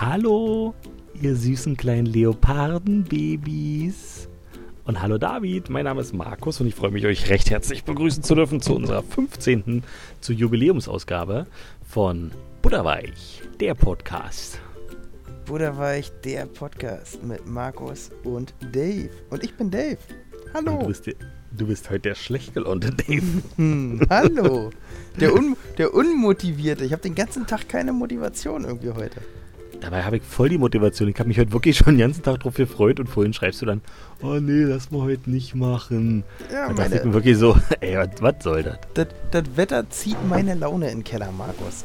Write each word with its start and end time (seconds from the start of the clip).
Hallo, 0.00 0.76
ihr 1.20 1.34
süßen 1.34 1.76
kleinen 1.76 2.06
Leopardenbabys. 2.06 4.28
Und 4.84 5.02
hallo 5.02 5.18
David, 5.18 5.70
mein 5.70 5.86
Name 5.86 6.02
ist 6.02 6.12
Markus 6.12 6.60
und 6.60 6.68
ich 6.68 6.76
freue 6.76 6.92
mich, 6.92 7.04
euch 7.04 7.28
recht 7.28 7.50
herzlich 7.50 7.82
begrüßen 7.82 8.22
zu 8.22 8.36
dürfen 8.36 8.60
zu 8.60 8.76
unserer 8.76 9.02
15. 9.02 9.82
zur 10.20 10.36
Jubiläumsausgabe 10.36 11.48
von 11.84 12.30
Butterweich, 12.62 13.42
der 13.58 13.74
Podcast. 13.74 14.60
Butterweich, 15.46 16.12
der 16.24 16.46
Podcast 16.46 17.20
mit 17.24 17.48
Markus 17.48 18.12
und 18.22 18.54
Dave. 18.70 19.10
Und 19.30 19.42
ich 19.42 19.56
bin 19.56 19.72
Dave. 19.72 19.98
Hallo. 20.54 20.78
Du, 20.78 20.86
bist, 20.86 21.10
du 21.50 21.66
bist 21.66 21.90
heute 21.90 22.10
der 22.10 22.14
schlecht 22.14 22.54
gelaunte 22.54 22.92
Dave. 22.92 23.26
Hm, 23.56 24.00
hallo. 24.08 24.70
Der, 25.18 25.34
Un 25.34 25.56
der 25.76 25.92
Unmotivierte. 25.92 26.84
Ich 26.84 26.92
habe 26.92 27.02
den 27.02 27.16
ganzen 27.16 27.48
Tag 27.48 27.68
keine 27.68 27.92
Motivation 27.92 28.62
irgendwie 28.62 28.92
heute. 28.92 29.20
Dabei 29.80 30.02
habe 30.02 30.16
ich 30.16 30.22
voll 30.24 30.48
die 30.48 30.58
Motivation. 30.58 31.08
Ich 31.08 31.18
habe 31.18 31.28
mich 31.28 31.38
heute 31.38 31.52
wirklich 31.52 31.76
schon 31.76 31.94
den 31.94 31.98
ganzen 31.98 32.22
Tag 32.22 32.40
drauf 32.40 32.54
gefreut 32.54 32.98
und 32.98 33.06
vorhin 33.06 33.32
schreibst 33.32 33.62
du 33.62 33.66
dann, 33.66 33.80
oh 34.22 34.34
nee, 34.40 34.64
lass 34.64 34.90
mal 34.90 35.02
heute 35.02 35.30
nicht 35.30 35.54
machen. 35.54 36.24
Ja, 36.52 36.68
da 36.68 36.74
dachte 36.74 36.96
ich 36.96 37.04
mir 37.04 37.14
wirklich 37.14 37.38
so, 37.38 37.56
ey, 37.80 37.96
was, 38.20 38.34
soll 38.42 38.64
das? 38.64 39.08
das, 39.30 39.44
Wetter 39.56 39.88
zieht 39.88 40.16
meine 40.28 40.54
Laune 40.54 40.90
in 40.90 40.98
den 40.98 41.04
Keller, 41.04 41.30
Markus. 41.30 41.84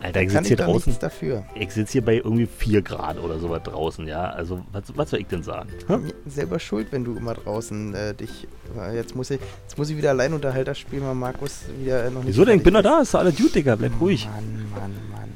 Alter, 0.00 0.22
ich 0.22 0.30
sitze 0.30 0.48
hier 0.48 0.56
draußen. 0.58 0.90
nichts 0.90 0.98
dafür. 1.00 1.44
Ich 1.54 1.72
sitze 1.72 1.92
hier 1.92 2.04
bei 2.04 2.16
irgendwie 2.16 2.46
4 2.46 2.82
Grad 2.82 3.18
oder 3.18 3.38
sowas 3.40 3.62
draußen, 3.64 4.06
ja. 4.06 4.26
Also, 4.30 4.60
was, 4.70 4.84
was 4.94 5.10
soll 5.10 5.20
ich 5.20 5.26
denn 5.26 5.42
sagen? 5.42 5.70
Hä? 5.88 5.96
Selber 6.26 6.60
schuld, 6.60 6.88
wenn 6.92 7.02
du 7.02 7.16
immer 7.16 7.34
draußen 7.34 7.94
äh, 7.94 8.14
dich. 8.14 8.46
äh, 8.78 8.94
Jetzt 8.94 9.16
muss, 9.16 9.30
ich, 9.30 9.40
jetzt 9.62 9.76
muss 9.78 9.90
ich 9.90 9.96
wieder 9.96 10.10
Alleinunterhalter 10.10 10.74
spielen, 10.74 11.02
weil 11.04 11.14
Markus 11.14 11.62
wieder 11.80 12.04
äh, 12.04 12.10
noch 12.10 12.20
nicht. 12.20 12.28
Wieso 12.28 12.44
denn? 12.44 12.58
Ich 12.58 12.62
bin 12.62 12.74
doch 12.74 12.82
da, 12.82 13.00
ist 13.00 13.14
doch 13.14 13.20
alles 13.20 13.36
gut, 13.36 13.54
Digga, 13.54 13.74
bleib 13.74 13.98
ruhig. 14.00 14.28
Mann, 14.32 14.66
Mann, 14.74 14.92
Mann. 15.10 15.32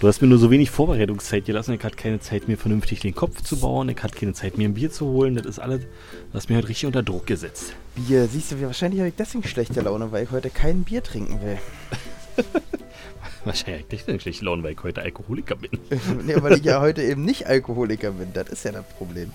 Du 0.00 0.08
hast 0.08 0.20
mir 0.20 0.28
nur 0.28 0.38
so 0.38 0.50
wenig 0.50 0.70
Vorbereitungszeit 0.70 1.46
gelassen. 1.46 1.72
Ich 1.72 1.82
hatte 1.82 1.96
keine 1.96 2.20
Zeit, 2.20 2.46
mir 2.46 2.58
vernünftig 2.58 3.00
den 3.00 3.14
Kopf 3.14 3.42
zu 3.42 3.58
bauen. 3.58 3.88
Ich 3.88 4.02
hatte 4.02 4.18
keine 4.18 4.34
Zeit, 4.34 4.58
mir 4.58 4.68
ein 4.68 4.74
Bier 4.74 4.90
zu 4.90 5.06
holen. 5.06 5.34
Das 5.34 5.46
ist 5.46 5.58
alles, 5.58 5.80
du 5.80 6.34
hast 6.34 6.50
mir 6.50 6.56
heute 6.56 6.68
richtig 6.68 6.86
unter 6.86 7.02
Druck 7.02 7.26
gesetzt. 7.26 7.72
Bier, 7.94 8.26
siehst 8.26 8.52
du, 8.52 8.60
wahrscheinlich 8.60 9.00
habe 9.00 9.08
ich 9.08 9.14
deswegen 9.14 9.44
schlechte 9.44 9.80
Laune, 9.80 10.12
weil 10.12 10.24
ich 10.24 10.30
heute 10.30 10.50
kein 10.50 10.84
Bier 10.84 11.02
trinken 11.02 11.40
will. 11.40 11.58
Wahrscheinlich 13.44 13.90
nicht 13.90 14.08
eine 14.08 14.20
schlechte 14.20 14.44
Laune, 14.44 14.62
weil 14.62 14.72
ich 14.72 14.82
heute 14.82 15.02
Alkoholiker 15.02 15.54
bin. 15.56 15.70
nee, 16.26 16.34
weil 16.36 16.58
ich 16.58 16.64
ja 16.64 16.80
heute 16.80 17.02
eben 17.02 17.24
nicht 17.24 17.46
Alkoholiker 17.46 18.12
bin. 18.12 18.32
Das 18.32 18.48
ist 18.48 18.64
ja 18.64 18.72
das 18.72 18.84
Problem. 18.98 19.30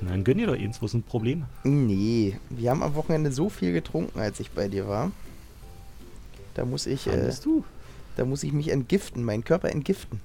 Dann 0.00 0.22
gönn 0.22 0.38
dir 0.38 0.46
doch 0.46 0.54
eins, 0.54 0.80
wo 0.80 0.86
ist 0.86 0.94
ein 0.94 1.02
Problem? 1.02 1.44
Nee, 1.64 2.38
wir 2.50 2.70
haben 2.70 2.82
am 2.82 2.94
Wochenende 2.94 3.32
so 3.32 3.48
viel 3.48 3.72
getrunken, 3.72 4.20
als 4.20 4.38
ich 4.38 4.50
bei 4.52 4.68
dir 4.68 4.86
war. 4.86 5.10
Da 6.54 6.64
muss 6.64 6.86
ich, 6.86 7.06
äh, 7.06 7.10
Fandest 7.10 7.44
du? 7.44 7.64
Da 8.18 8.24
muss 8.24 8.42
ich 8.42 8.52
mich 8.52 8.68
entgiften, 8.70 9.24
meinen 9.24 9.44
Körper 9.44 9.70
entgiften. 9.70 10.20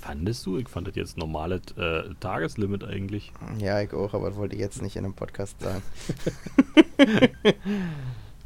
Fandest 0.00 0.44
du? 0.46 0.58
Ich 0.58 0.68
fand 0.68 0.86
das 0.86 0.94
jetzt 0.94 1.16
normales 1.16 1.62
äh, 1.78 2.02
Tageslimit 2.20 2.84
eigentlich. 2.84 3.32
Ja, 3.58 3.80
ich 3.80 3.92
auch, 3.92 4.14
aber 4.14 4.28
das 4.28 4.38
wollte 4.38 4.54
ich 4.54 4.60
jetzt 4.60 4.82
nicht 4.82 4.96
in 4.96 5.04
einem 5.04 5.14
Podcast 5.14 5.56
sagen. 5.60 5.82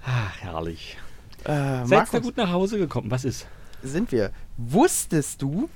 Ach, 0.04 0.36
herrlich. 0.40 0.96
Äh, 1.44 1.86
Seid 1.86 2.12
ihr 2.12 2.20
gut 2.20 2.36
nach 2.36 2.52
Hause 2.52 2.76
gekommen? 2.76 3.10
Was 3.10 3.24
ist? 3.24 3.46
sind 3.82 4.12
wir. 4.12 4.30
Wusstest 4.58 5.40
du, 5.40 5.70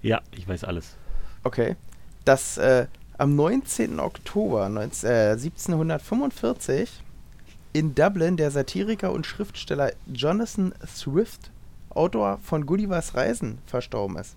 Ja, 0.00 0.22
ich 0.34 0.48
weiß 0.48 0.64
alles. 0.64 0.96
okay, 1.44 1.76
dass 2.24 2.56
äh, 2.56 2.86
am 3.18 3.36
19. 3.36 4.00
Oktober 4.00 4.70
19, 4.70 5.10
äh, 5.10 5.30
1745 5.32 7.02
in 7.74 7.94
Dublin 7.94 8.38
der 8.38 8.50
Satiriker 8.50 9.12
und 9.12 9.26
Schriftsteller 9.26 9.92
Jonathan 10.10 10.72
Swift, 10.86 11.50
Autor 11.96 12.38
von 12.42 12.66
Gullivers 12.66 13.14
Reisen, 13.14 13.58
verstorben 13.66 14.16
ist? 14.16 14.36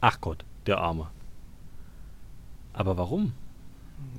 Ach 0.00 0.20
Gott, 0.20 0.44
der 0.66 0.78
Arme. 0.78 1.08
Aber 2.72 2.96
warum? 2.96 3.32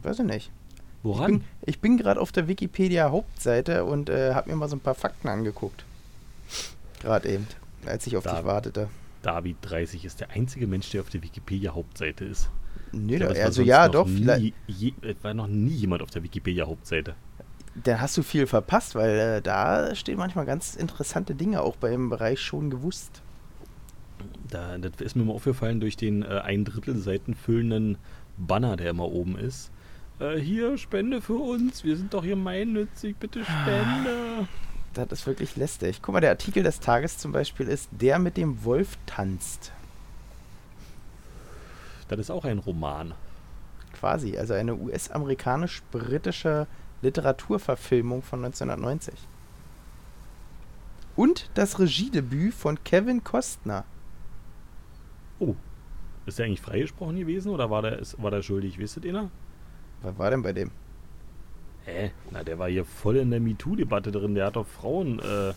Weiß 0.03 0.19
ich 0.19 0.25
nicht. 0.25 0.51
Ich 0.73 0.81
Woran? 1.03 1.31
bin, 1.39 1.43
ich 1.65 1.79
bin 1.79 1.97
gerade 1.97 2.19
auf 2.19 2.31
der 2.31 2.47
Wikipedia 2.47 3.11
Hauptseite 3.11 3.83
und 3.85 4.09
äh, 4.09 4.33
habe 4.33 4.49
mir 4.49 4.55
mal 4.55 4.69
so 4.69 4.75
ein 4.75 4.79
paar 4.79 4.95
Fakten 4.95 5.27
angeguckt. 5.27 5.85
Gerade 7.01 7.29
eben, 7.29 7.47
als 7.85 8.07
ich 8.07 8.17
auf 8.17 8.23
Da- 8.23 8.35
dich 8.37 8.45
wartete. 8.45 8.89
David 9.21 9.57
30 9.61 10.05
ist 10.05 10.19
der 10.19 10.29
einzige 10.31 10.67
Mensch, 10.67 10.89
der 10.91 11.01
auf 11.01 11.09
der 11.09 11.23
Wikipedia-Hauptseite 11.23 12.25
ist. 12.25 12.49
Nö, 12.91 13.13
Ich 13.15 13.19
glaub, 13.21 13.35
also 13.35 13.63
ja, 13.63 13.89
doch, 13.89 14.05
nie, 14.07 14.17
vielleicht. 14.17 14.53
Je, 14.67 14.93
es 15.01 15.15
war 15.23 15.33
noch 15.33 15.47
nie 15.47 15.71
jemand 15.73 16.03
auf 16.03 16.11
der 16.11 16.21
Wikipedia-Hauptseite. 16.23 17.15
Da 17.83 17.99
hast 17.99 18.15
du 18.17 18.23
viel 18.23 18.47
verpasst, 18.47 18.95
weil 18.95 19.19
äh, 19.19 19.41
da 19.41 19.93
stehen 19.95 20.17
manchmal 20.17 20.45
ganz 20.45 20.75
interessante 20.75 21.35
Dinge 21.35 21.61
auch 21.61 21.75
beim 21.75 22.09
Bereich 22.09 22.39
schon 22.39 22.69
gewusst. 22.69 23.21
Da, 24.49 24.77
das 24.77 25.01
ist 25.01 25.15
mir 25.15 25.25
mal 25.25 25.33
aufgefallen 25.33 25.81
durch 25.81 25.97
den 25.97 26.23
äh, 26.23 26.39
ein 26.43 26.63
Drittel 26.63 26.97
Seiten 26.97 27.35
füllenden 27.35 27.97
Banner, 28.37 28.77
der 28.77 28.91
immer 28.91 29.11
oben 29.11 29.37
ist. 29.37 29.71
Äh, 30.19 30.37
hier, 30.37 30.77
Spende 30.77 31.21
für 31.21 31.35
uns. 31.35 31.83
Wir 31.83 31.97
sind 31.97 32.13
doch 32.13 32.23
hier 32.23 32.35
gemeinnützig. 32.35 33.17
Bitte 33.17 33.43
Spende. 33.43 34.47
Das 34.93 35.11
ist 35.11 35.27
wirklich 35.27 35.57
lästig. 35.57 36.01
Guck 36.01 36.13
mal, 36.13 36.21
der 36.21 36.29
Artikel 36.29 36.63
des 36.63 36.79
Tages 36.79 37.17
zum 37.17 37.33
Beispiel 37.33 37.67
ist 37.67 37.89
Der 37.91 38.17
mit 38.17 38.37
dem 38.37 38.63
Wolf 38.63 38.97
tanzt. 39.05 39.73
Das 42.07 42.19
ist 42.19 42.29
auch 42.29 42.45
ein 42.45 42.59
Roman. 42.59 43.13
Quasi, 43.93 44.37
also 44.37 44.53
eine 44.53 44.75
US-amerikanisch-britische 44.75 46.67
Literaturverfilmung 47.05 48.21
von 48.21 48.43
1990. 48.43 49.13
Und 51.15 51.49
das 51.53 51.79
Regiedebüt 51.79 52.53
von 52.53 52.83
Kevin 52.83 53.23
Costner. 53.23 53.85
Oh. 55.39 55.55
Ist 56.25 56.39
der 56.39 56.47
eigentlich 56.47 56.61
freigesprochen 56.61 57.17
gewesen 57.17 57.51
oder 57.51 57.69
war 57.69 57.81
der, 57.81 57.99
ist, 57.99 58.21
war 58.21 58.31
der 58.31 58.41
schuldig? 58.41 58.77
Wisst 58.79 59.03
ihr 59.03 59.13
noch? 59.13 59.29
Was 60.01 60.17
war 60.17 60.31
denn 60.31 60.41
bei 60.41 60.53
dem? 60.53 60.71
Hä? 61.85 62.11
Na, 62.31 62.43
der 62.43 62.57
war 62.57 62.67
hier 62.67 62.83
voll 62.83 63.17
in 63.17 63.29
der 63.29 63.39
MeToo-Debatte 63.39 64.11
drin. 64.11 64.35
Der 64.35 64.47
hat 64.47 64.55
doch 64.55 64.65
Frauen 64.65 65.19
äh, 65.19 65.53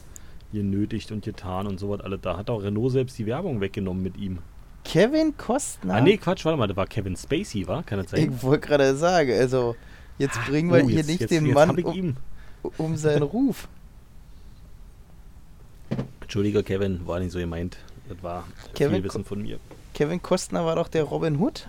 genötigt 0.53 1.11
und 1.11 1.25
getan 1.25 1.67
und 1.67 1.81
sowas 1.81 2.01
alles. 2.03 2.21
Da 2.21 2.37
hat 2.37 2.51
auch 2.51 2.63
Renault 2.63 2.93
selbst 2.93 3.19
die 3.19 3.27
Werbung 3.27 3.61
weggenommen 3.61 4.03
mit 4.03 4.17
ihm. 4.19 4.39
Kevin 4.85 5.37
Costner? 5.37 5.95
Ah, 5.95 6.01
nee, 6.01 6.19
Quatsch, 6.19 6.45
warte 6.45 6.59
mal. 6.59 6.67
Das 6.67 6.77
war 6.77 6.87
Kevin 6.87 7.17
Spacey, 7.17 7.67
war? 7.67 7.83
Kann 7.83 7.99
das 7.99 8.11
sein? 8.11 8.33
Ich 8.33 8.43
wollte 8.43 8.69
gerade 8.69 8.95
sagen, 8.95 9.33
also 9.33 9.75
jetzt 10.19 10.37
Ah, 10.39 10.49
bringen 10.49 10.73
wir 10.73 10.85
oh, 10.85 10.89
hier 10.89 10.99
jetzt- 10.99 11.07
nicht 11.07 11.21
jetzt- 11.21 11.31
den 11.31 11.47
jetzt 11.47 11.55
Mann 11.55 11.71
um, 11.85 12.17
um 12.77 12.97
seinen 12.97 13.23
Ruf. 13.23 13.69
Entschuldige, 16.21 16.63
Kevin, 16.63 17.07
war 17.07 17.19
nicht 17.21 17.33
so 17.33 17.39
gemeint. 17.39 17.79
Das 18.09 18.23
war 18.23 18.45
Kevin 18.75 18.97
viel 18.97 19.05
Wissen 19.05 19.25
von 19.25 19.41
mir. 19.43 19.59
Kevin 19.95 20.23
Costner 20.23 20.65
war 20.65 20.77
doch 20.77 20.89
der 20.89 21.05
Robin 21.05 21.39
Hood. 21.39 21.69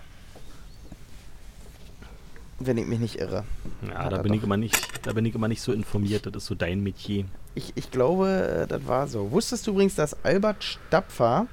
Wenn 2.58 2.76
ich 2.76 2.86
mich 2.86 2.98
nicht 2.98 3.16
irre. 3.18 3.44
Ja, 3.88 4.04
Hat 4.04 4.12
da 4.12 4.18
bin, 4.22 4.34
ich 4.34 4.42
immer 4.42 4.58
nicht, 4.58 5.06
da 5.06 5.14
bin 5.14 5.24
ich 5.24 5.34
immer 5.34 5.48
nicht 5.48 5.62
so 5.62 5.72
informiert. 5.72 6.26
Das 6.26 6.34
ist 6.42 6.46
so 6.46 6.54
dein 6.54 6.82
Metier. 6.82 7.24
Ich, 7.54 7.72
ich 7.74 7.90
glaube, 7.90 8.64
äh, 8.64 8.66
das 8.66 8.86
war 8.86 9.08
so. 9.08 9.30
Wusstest 9.30 9.66
du 9.66 9.70
übrigens, 9.72 9.94
dass 9.94 10.22
Albert 10.24 10.62
Stapfer 10.62 11.46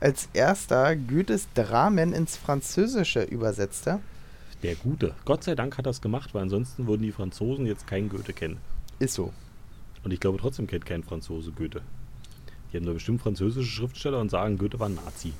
als 0.00 0.28
erster 0.34 0.94
Goethes 0.96 1.48
Dramen 1.54 2.12
ins 2.12 2.36
Französische 2.36 3.22
übersetzte? 3.22 4.00
Der 4.64 4.76
Gute. 4.76 5.14
Gott 5.26 5.44
sei 5.44 5.54
Dank 5.54 5.76
hat 5.76 5.86
er 5.86 5.90
es 5.90 6.00
gemacht, 6.00 6.32
weil 6.32 6.40
ansonsten 6.40 6.86
würden 6.86 7.02
die 7.02 7.12
Franzosen 7.12 7.66
jetzt 7.66 7.86
keinen 7.86 8.08
Goethe 8.08 8.32
kennen. 8.32 8.56
Ist 8.98 9.12
so. 9.12 9.30
Und 10.02 10.10
ich 10.10 10.20
glaube 10.20 10.38
trotzdem 10.38 10.66
kennt 10.66 10.86
kein 10.86 11.02
Franzose 11.02 11.52
Goethe. 11.52 11.82
Die 12.72 12.78
haben 12.78 12.86
da 12.86 12.94
bestimmt 12.94 13.20
französische 13.20 13.70
Schriftsteller 13.70 14.18
und 14.18 14.30
sagen, 14.30 14.56
Goethe 14.56 14.80
war 14.80 14.88
ein 14.88 14.94
Nazi. 14.94 15.34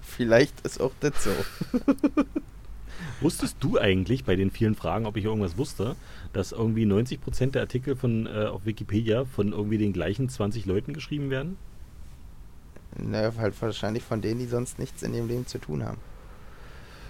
Vielleicht 0.00 0.58
ist 0.62 0.80
auch 0.80 0.92
das 1.00 1.22
so. 1.22 1.30
Wusstest 3.20 3.58
du 3.60 3.78
eigentlich 3.78 4.24
bei 4.24 4.36
den 4.36 4.50
vielen 4.50 4.74
Fragen, 4.74 5.04
ob 5.04 5.18
ich 5.18 5.26
irgendwas 5.26 5.58
wusste, 5.58 5.94
dass 6.32 6.52
irgendwie 6.52 6.86
90% 6.86 7.50
der 7.50 7.60
Artikel 7.60 7.94
von, 7.94 8.24
äh, 8.24 8.46
auf 8.46 8.64
Wikipedia 8.64 9.26
von 9.26 9.52
irgendwie 9.52 9.76
den 9.76 9.92
gleichen 9.92 10.30
20 10.30 10.64
Leuten 10.64 10.94
geschrieben 10.94 11.28
werden? 11.28 11.58
Naja, 12.96 13.34
halt 13.36 13.60
wahrscheinlich 13.60 14.02
von 14.02 14.22
denen, 14.22 14.40
die 14.40 14.46
sonst 14.46 14.78
nichts 14.78 15.02
in 15.02 15.12
ihrem 15.12 15.28
Leben 15.28 15.46
zu 15.46 15.58
tun 15.58 15.84
haben. 15.84 15.98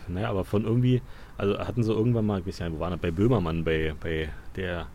Naja, 0.09 0.31
aber 0.31 0.45
von 0.45 0.65
irgendwie, 0.65 1.03
also 1.37 1.59
hatten 1.59 1.83
sie 1.83 1.93
irgendwann 1.93 2.27
mal, 2.27 2.41
ich 2.41 2.47
weiß 2.47 2.61
ja, 2.61 2.73
wo 2.73 2.81
waren 2.81 2.93
das, 2.93 3.01
bei 3.01 3.11
Böhmermann, 3.11 3.65
bei, 3.65 3.95
bei 4.01 4.29
der, 4.57 4.87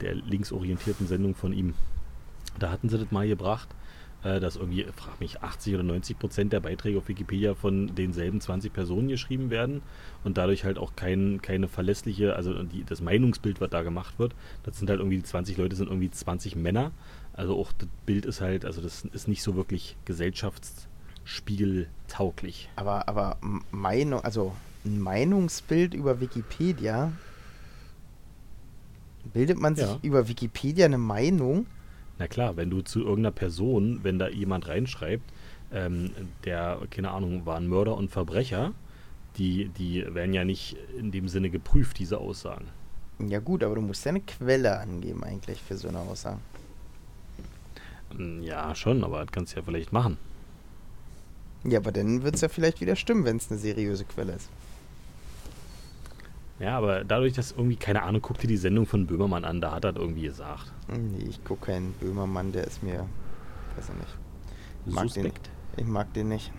der 0.00 0.14
linksorientierten 0.14 1.06
Sendung 1.06 1.34
von 1.34 1.52
ihm. 1.52 1.74
Da 2.58 2.70
hatten 2.70 2.88
sie 2.88 2.98
das 2.98 3.10
mal 3.10 3.26
gebracht, 3.26 3.68
äh, 4.22 4.40
dass 4.40 4.56
irgendwie, 4.56 4.84
frag 4.94 5.18
mich, 5.20 5.42
80 5.42 5.74
oder 5.74 5.82
90 5.82 6.18
Prozent 6.18 6.52
der 6.52 6.60
Beiträge 6.60 6.98
auf 6.98 7.08
Wikipedia 7.08 7.54
von 7.54 7.94
denselben 7.94 8.40
20 8.40 8.72
Personen 8.72 9.08
geschrieben 9.08 9.50
werden 9.50 9.82
und 10.24 10.36
dadurch 10.36 10.64
halt 10.64 10.78
auch 10.78 10.94
kein, 10.94 11.40
keine 11.42 11.68
verlässliche, 11.68 12.36
also 12.36 12.62
die, 12.62 12.84
das 12.84 13.00
Meinungsbild, 13.00 13.60
was 13.60 13.70
da 13.70 13.82
gemacht 13.82 14.18
wird, 14.18 14.34
das 14.62 14.78
sind 14.78 14.90
halt 14.90 15.00
irgendwie, 15.00 15.18
die 15.18 15.24
20 15.24 15.56
Leute 15.56 15.76
sind 15.76 15.88
irgendwie 15.88 16.10
20 16.10 16.56
Männer. 16.56 16.92
Also 17.32 17.58
auch 17.58 17.72
das 17.72 17.88
Bild 18.04 18.26
ist 18.26 18.40
halt, 18.40 18.64
also 18.64 18.82
das 18.82 19.04
ist 19.04 19.28
nicht 19.28 19.42
so 19.42 19.56
wirklich 19.56 19.96
gesellschaftsspiegeltauglich. 21.24 22.68
Aber, 22.76 23.08
aber 23.08 23.36
Meinung, 23.70 24.20
also 24.24 24.52
ein 24.84 25.00
Meinungsbild 25.00 25.94
über 25.94 26.20
Wikipedia. 26.20 27.12
Bildet 29.32 29.58
man 29.58 29.76
sich 29.76 29.86
Ja. 29.86 29.98
über 30.02 30.28
Wikipedia 30.28 30.86
eine 30.86 30.98
Meinung? 30.98 31.66
Na 32.18 32.26
klar, 32.26 32.56
wenn 32.56 32.70
du 32.70 32.80
zu 32.82 33.00
irgendeiner 33.00 33.32
Person, 33.32 34.00
wenn 34.02 34.18
da 34.18 34.28
jemand 34.28 34.68
reinschreibt, 34.68 35.24
ähm, 35.72 36.10
der, 36.44 36.80
keine 36.90 37.10
Ahnung, 37.10 37.46
war 37.46 37.56
ein 37.56 37.68
Mörder 37.68 37.96
und 37.96 38.10
Verbrecher, 38.10 38.72
die, 39.36 39.68
die 39.68 40.04
werden 40.14 40.34
ja 40.34 40.44
nicht 40.44 40.76
in 40.98 41.12
dem 41.12 41.28
Sinne 41.28 41.50
geprüft, 41.50 41.98
diese 41.98 42.18
Aussagen. 42.18 42.66
Ja 43.28 43.38
gut, 43.38 43.62
aber 43.62 43.74
du 43.76 43.80
musst 43.82 44.04
ja 44.04 44.10
eine 44.10 44.20
Quelle 44.22 44.78
angeben 44.78 45.22
eigentlich 45.22 45.60
für 45.62 45.76
so 45.76 45.88
eine 45.88 45.98
Aussage. 46.00 46.38
Mm, 48.16 48.42
Ja, 48.42 48.74
schon, 48.74 49.04
aber 49.04 49.20
das 49.20 49.30
kannst 49.32 49.52
du 49.52 49.58
ja 49.58 49.62
vielleicht 49.64 49.92
machen. 49.92 50.16
Ja, 51.64 51.78
aber 51.78 51.92
dann 51.92 52.22
wird 52.22 52.34
es 52.36 52.40
ja 52.40 52.48
vielleicht 52.48 52.80
wieder 52.80 52.96
stimmen, 52.96 53.24
wenn 53.24 53.36
es 53.36 53.50
eine 53.50 53.58
seriöse 53.60 54.04
Quelle 54.04 54.32
ist. 54.32 54.48
Ja, 56.58 56.76
aber 56.76 57.04
dadurch, 57.04 57.32
dass 57.32 57.52
irgendwie, 57.52 57.76
keine 57.76 58.02
Ahnung, 58.02 58.20
guck 58.22 58.38
dir 58.38 58.46
die 58.48 58.56
Sendung 58.58 58.84
von 58.86 59.06
Böhmermann 59.06 59.44
an, 59.44 59.60
da 59.60 59.72
hat 59.72 59.84
er 59.84 59.96
irgendwie 59.96 60.22
gesagt. 60.22 60.72
Nee, 60.88 61.24
ich 61.28 61.42
gucke 61.42 61.66
keinen 61.66 61.92
Böhmermann, 61.94 62.52
der 62.52 62.66
ist 62.66 62.82
mir. 62.82 63.06
Weiß 63.76 63.88
ich 63.88 63.94
nicht. 63.94 64.94
Mag 64.94 65.04
Suspekt. 65.04 65.50
Den, 65.76 65.84
ich 65.84 65.90
mag 65.90 66.12
den 66.12 66.28
nicht. 66.28 66.52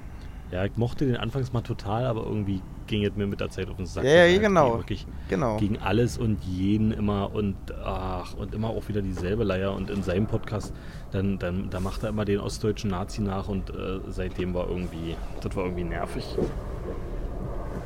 Ja, 0.52 0.66
ich 0.66 0.76
mochte 0.76 1.06
den 1.06 1.18
anfangs 1.18 1.54
mal 1.54 1.62
total, 1.62 2.06
aber 2.06 2.24
irgendwie 2.26 2.62
ging 2.88 3.06
es 3.06 3.16
mir 3.16 3.26
mit 3.28 3.40
der 3.40 3.50
Zeit 3.50 3.70
auf 3.70 3.78
den 3.78 3.86
Sack. 3.86 4.04
Ja, 4.04 4.10
ja, 4.10 4.26
er 4.26 4.40
genau. 4.40 4.80
Wirklich 4.80 5.06
Genau. 5.30 5.58
gegen 5.58 5.78
alles 5.78 6.18
und 6.18 6.44
jeden 6.44 6.92
immer 6.92 7.34
und 7.34 7.56
ach, 7.84 8.34
und 8.34 8.54
immer 8.54 8.70
auch 8.70 8.88
wieder 8.90 9.02
dieselbe 9.02 9.44
Leier. 9.44 9.74
Und 9.74 9.90
in 9.90 10.04
seinem 10.04 10.26
Podcast, 10.28 10.74
dann, 11.12 11.38
dann 11.40 11.70
da 11.70 11.80
macht 11.80 12.04
er 12.04 12.10
immer 12.10 12.26
den 12.26 12.40
ostdeutschen 12.40 12.90
Nazi 12.90 13.22
nach 13.22 13.48
und 13.48 13.70
äh, 13.70 14.00
seitdem 14.08 14.54
war 14.54 14.70
irgendwie, 14.70 15.16
das 15.42 15.56
war 15.56 15.66
irgendwie 15.66 15.84
nervig. 15.84 16.26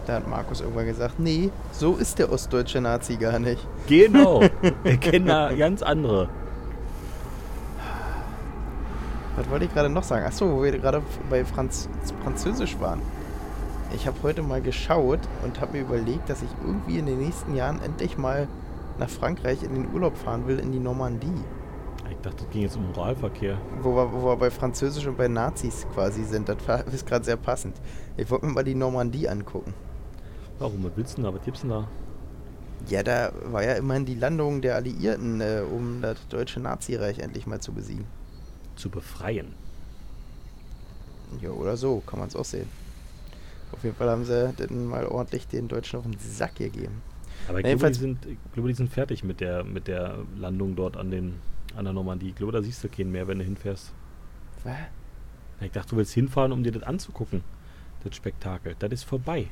Da 0.06 0.13
hat 0.13 0.27
Markus 0.27 0.62
irgendwann 0.62 0.86
gesagt, 0.86 1.19
nee, 1.19 1.50
so 1.72 1.95
ist 1.95 2.19
der 2.19 2.31
ostdeutsche 2.31 2.80
Nazi 2.81 3.18
gar 3.18 3.39
nicht. 3.39 3.66
Genau, 3.88 4.42
wir 4.83 4.98
kennen 4.98 5.25
da 5.25 5.51
ganz 5.54 5.81
andere. 5.81 6.30
Was 9.36 9.50
wollte 9.50 9.66
ich 9.66 9.74
gerade 9.74 9.89
noch 9.89 10.04
sagen? 10.04 10.25
Achso, 10.25 10.50
wo 10.50 10.63
wir 10.63 10.72
gerade 10.77 11.01
bei 11.30 11.44
Franz 11.44 11.89
Französisch 12.24 12.80
waren. 12.80 13.01
Ich 13.94 14.07
habe 14.07 14.18
heute 14.24 14.42
mal 14.42 14.62
geschaut 14.62 15.19
und 15.44 15.60
habe 15.60 15.74
mir 15.74 15.81
überlegt, 15.81 16.30
dass 16.30 16.42
ich 16.42 16.50
irgendwie 16.63 17.00
in 17.00 17.06
den 17.06 17.19
nächsten 17.19 17.56
Jahren 17.56 17.81
endlich 17.81 18.18
mal 18.18 18.48
nach 18.98 19.10
Frankreich 19.10 19.63
in 19.63 19.74
den 19.74 19.94
Urlaub 19.94 20.18
fahren 20.18 20.48
will, 20.48 20.60
in 20.60 20.72
die 20.72 20.80
Normandie. 20.80 21.44
Ich 22.09 22.17
dachte, 22.21 22.43
das 22.43 22.49
ging 22.51 22.61
jetzt 22.63 22.75
um 22.77 22.87
Moralverkehr. 22.87 23.57
Wo 23.81 23.95
wir, 23.95 24.11
wo 24.13 24.23
wir 24.27 24.35
bei 24.37 24.49
Französisch 24.51 25.05
und 25.07 25.17
bei 25.17 25.27
Nazis 25.27 25.85
quasi 25.93 26.23
sind. 26.23 26.49
Das 26.49 26.57
war- 26.67 26.85
ist 26.87 27.05
gerade 27.05 27.25
sehr 27.25 27.37
passend. 27.37 27.75
Ich 28.17 28.29
wollte 28.29 28.45
mir 28.45 28.53
mal 28.53 28.63
die 28.63 28.75
Normandie 28.75 29.27
angucken. 29.27 29.73
Warum? 30.59 30.83
Was 30.83 30.91
willst 30.95 31.13
du 31.17 31.21
denn 31.21 31.31
da? 31.31 31.37
Was 31.37 31.43
gibt's 31.45 31.61
denn 31.61 31.69
da? 31.71 31.87
Ja, 32.87 33.03
da 33.03 33.31
war 33.45 33.63
ja 33.63 33.73
immerhin 33.73 34.05
die 34.05 34.15
Landung 34.15 34.61
der 34.61 34.75
Alliierten, 34.75 35.41
äh, 35.41 35.61
um 35.69 36.01
das 36.01 36.27
deutsche 36.27 36.59
Nazireich 36.59 37.19
endlich 37.19 37.47
mal 37.47 37.59
zu 37.59 37.71
besiegen. 37.73 38.05
Zu 38.75 38.89
befreien. 38.89 39.53
Ja, 41.41 41.49
oder 41.49 41.75
so, 41.77 42.01
kann 42.05 42.19
man 42.19 42.27
es 42.27 42.35
auch 42.35 42.45
sehen. 42.45 42.69
Auf 43.71 43.83
jeden 43.83 43.95
Fall 43.95 44.09
haben 44.09 44.23
sie 44.25 44.53
dann 44.57 44.85
mal 44.85 45.05
ordentlich 45.07 45.47
den 45.47 45.67
Deutschen 45.67 45.97
auf 45.99 46.05
den 46.05 46.17
Sack 46.19 46.55
gegeben. 46.55 47.01
Aber 47.47 47.59
ich 47.59 47.65
Na, 47.65 47.73
glaube, 47.73 47.91
die 47.91 47.99
sind, 47.99 48.25
ich 48.25 48.37
glaube, 48.53 48.69
die 48.69 48.75
sind 48.75 48.89
fertig 48.89 49.23
mit 49.23 49.39
der, 49.41 49.63
mit 49.63 49.87
der 49.87 50.17
Landung 50.37 50.75
dort 50.75 50.95
an, 50.95 51.11
den, 51.11 51.35
an 51.75 51.86
der 51.86 51.94
Normandie. 51.94 52.30
Ich 52.30 52.36
glaube, 52.36 52.51
da 52.54 52.62
siehst 52.62 52.83
du 52.83 52.89
keinen 52.89 53.12
mehr, 53.12 53.27
wenn 53.27 53.39
du 53.39 53.45
hinfährst. 53.45 53.92
Was? 54.63 54.74
Ich 55.62 55.72
dachte, 55.72 55.92
du 55.92 55.98
willst 55.98 56.13
hinfahren, 56.13 56.51
um 56.51 56.63
dir 56.63 56.72
das 56.72 56.83
anzugucken. 56.83 57.44
Das 58.04 58.16
Spektakel. 58.16 58.75
Das 58.80 58.92
ist 58.92 59.04
vorbei. 59.04 59.48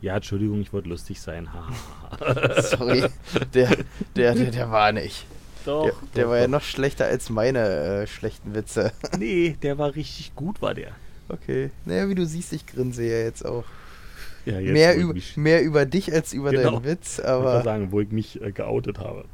Ja, 0.00 0.16
Entschuldigung, 0.16 0.60
ich 0.60 0.72
wollte 0.72 0.88
lustig 0.88 1.20
sein. 1.20 1.48
Sorry, 2.62 3.04
der, 3.54 3.76
der, 4.16 4.34
der, 4.34 4.50
der 4.50 4.70
war 4.70 4.92
nicht. 4.92 5.26
doch, 5.64 5.84
Der, 5.84 5.94
der 6.16 6.24
doch, 6.24 6.30
war 6.30 6.38
ja 6.38 6.44
doch. 6.44 6.50
noch 6.52 6.62
schlechter 6.62 7.06
als 7.06 7.30
meine 7.30 7.58
äh, 8.02 8.06
schlechten 8.06 8.54
Witze. 8.54 8.92
Nee, 9.18 9.56
der 9.62 9.78
war 9.78 9.94
richtig 9.94 10.34
gut, 10.34 10.60
war 10.62 10.74
der. 10.74 10.92
Okay. 11.28 11.70
Naja, 11.84 12.08
wie 12.08 12.14
du 12.14 12.26
siehst, 12.26 12.52
ich 12.52 12.66
grinse 12.66 13.04
ja 13.04 13.18
jetzt 13.18 13.44
auch. 13.46 13.64
Ja, 14.44 14.58
jetzt, 14.58 14.72
mehr, 14.72 14.96
ich 14.96 15.02
über, 15.02 15.14
mehr 15.40 15.62
über 15.62 15.86
dich 15.86 16.12
als 16.12 16.32
über 16.32 16.50
Genau. 16.50 16.72
deinen 16.72 16.84
Witz, 16.84 17.18
ich 17.18 17.24
wollte 17.24 17.28
aber, 17.48 17.62
sagen, 17.62 17.92
wo 17.92 18.00
ich 18.00 18.10
mich 18.10 18.42
äh, 18.42 18.50
geoutet 18.50 18.98
habe. 18.98 19.24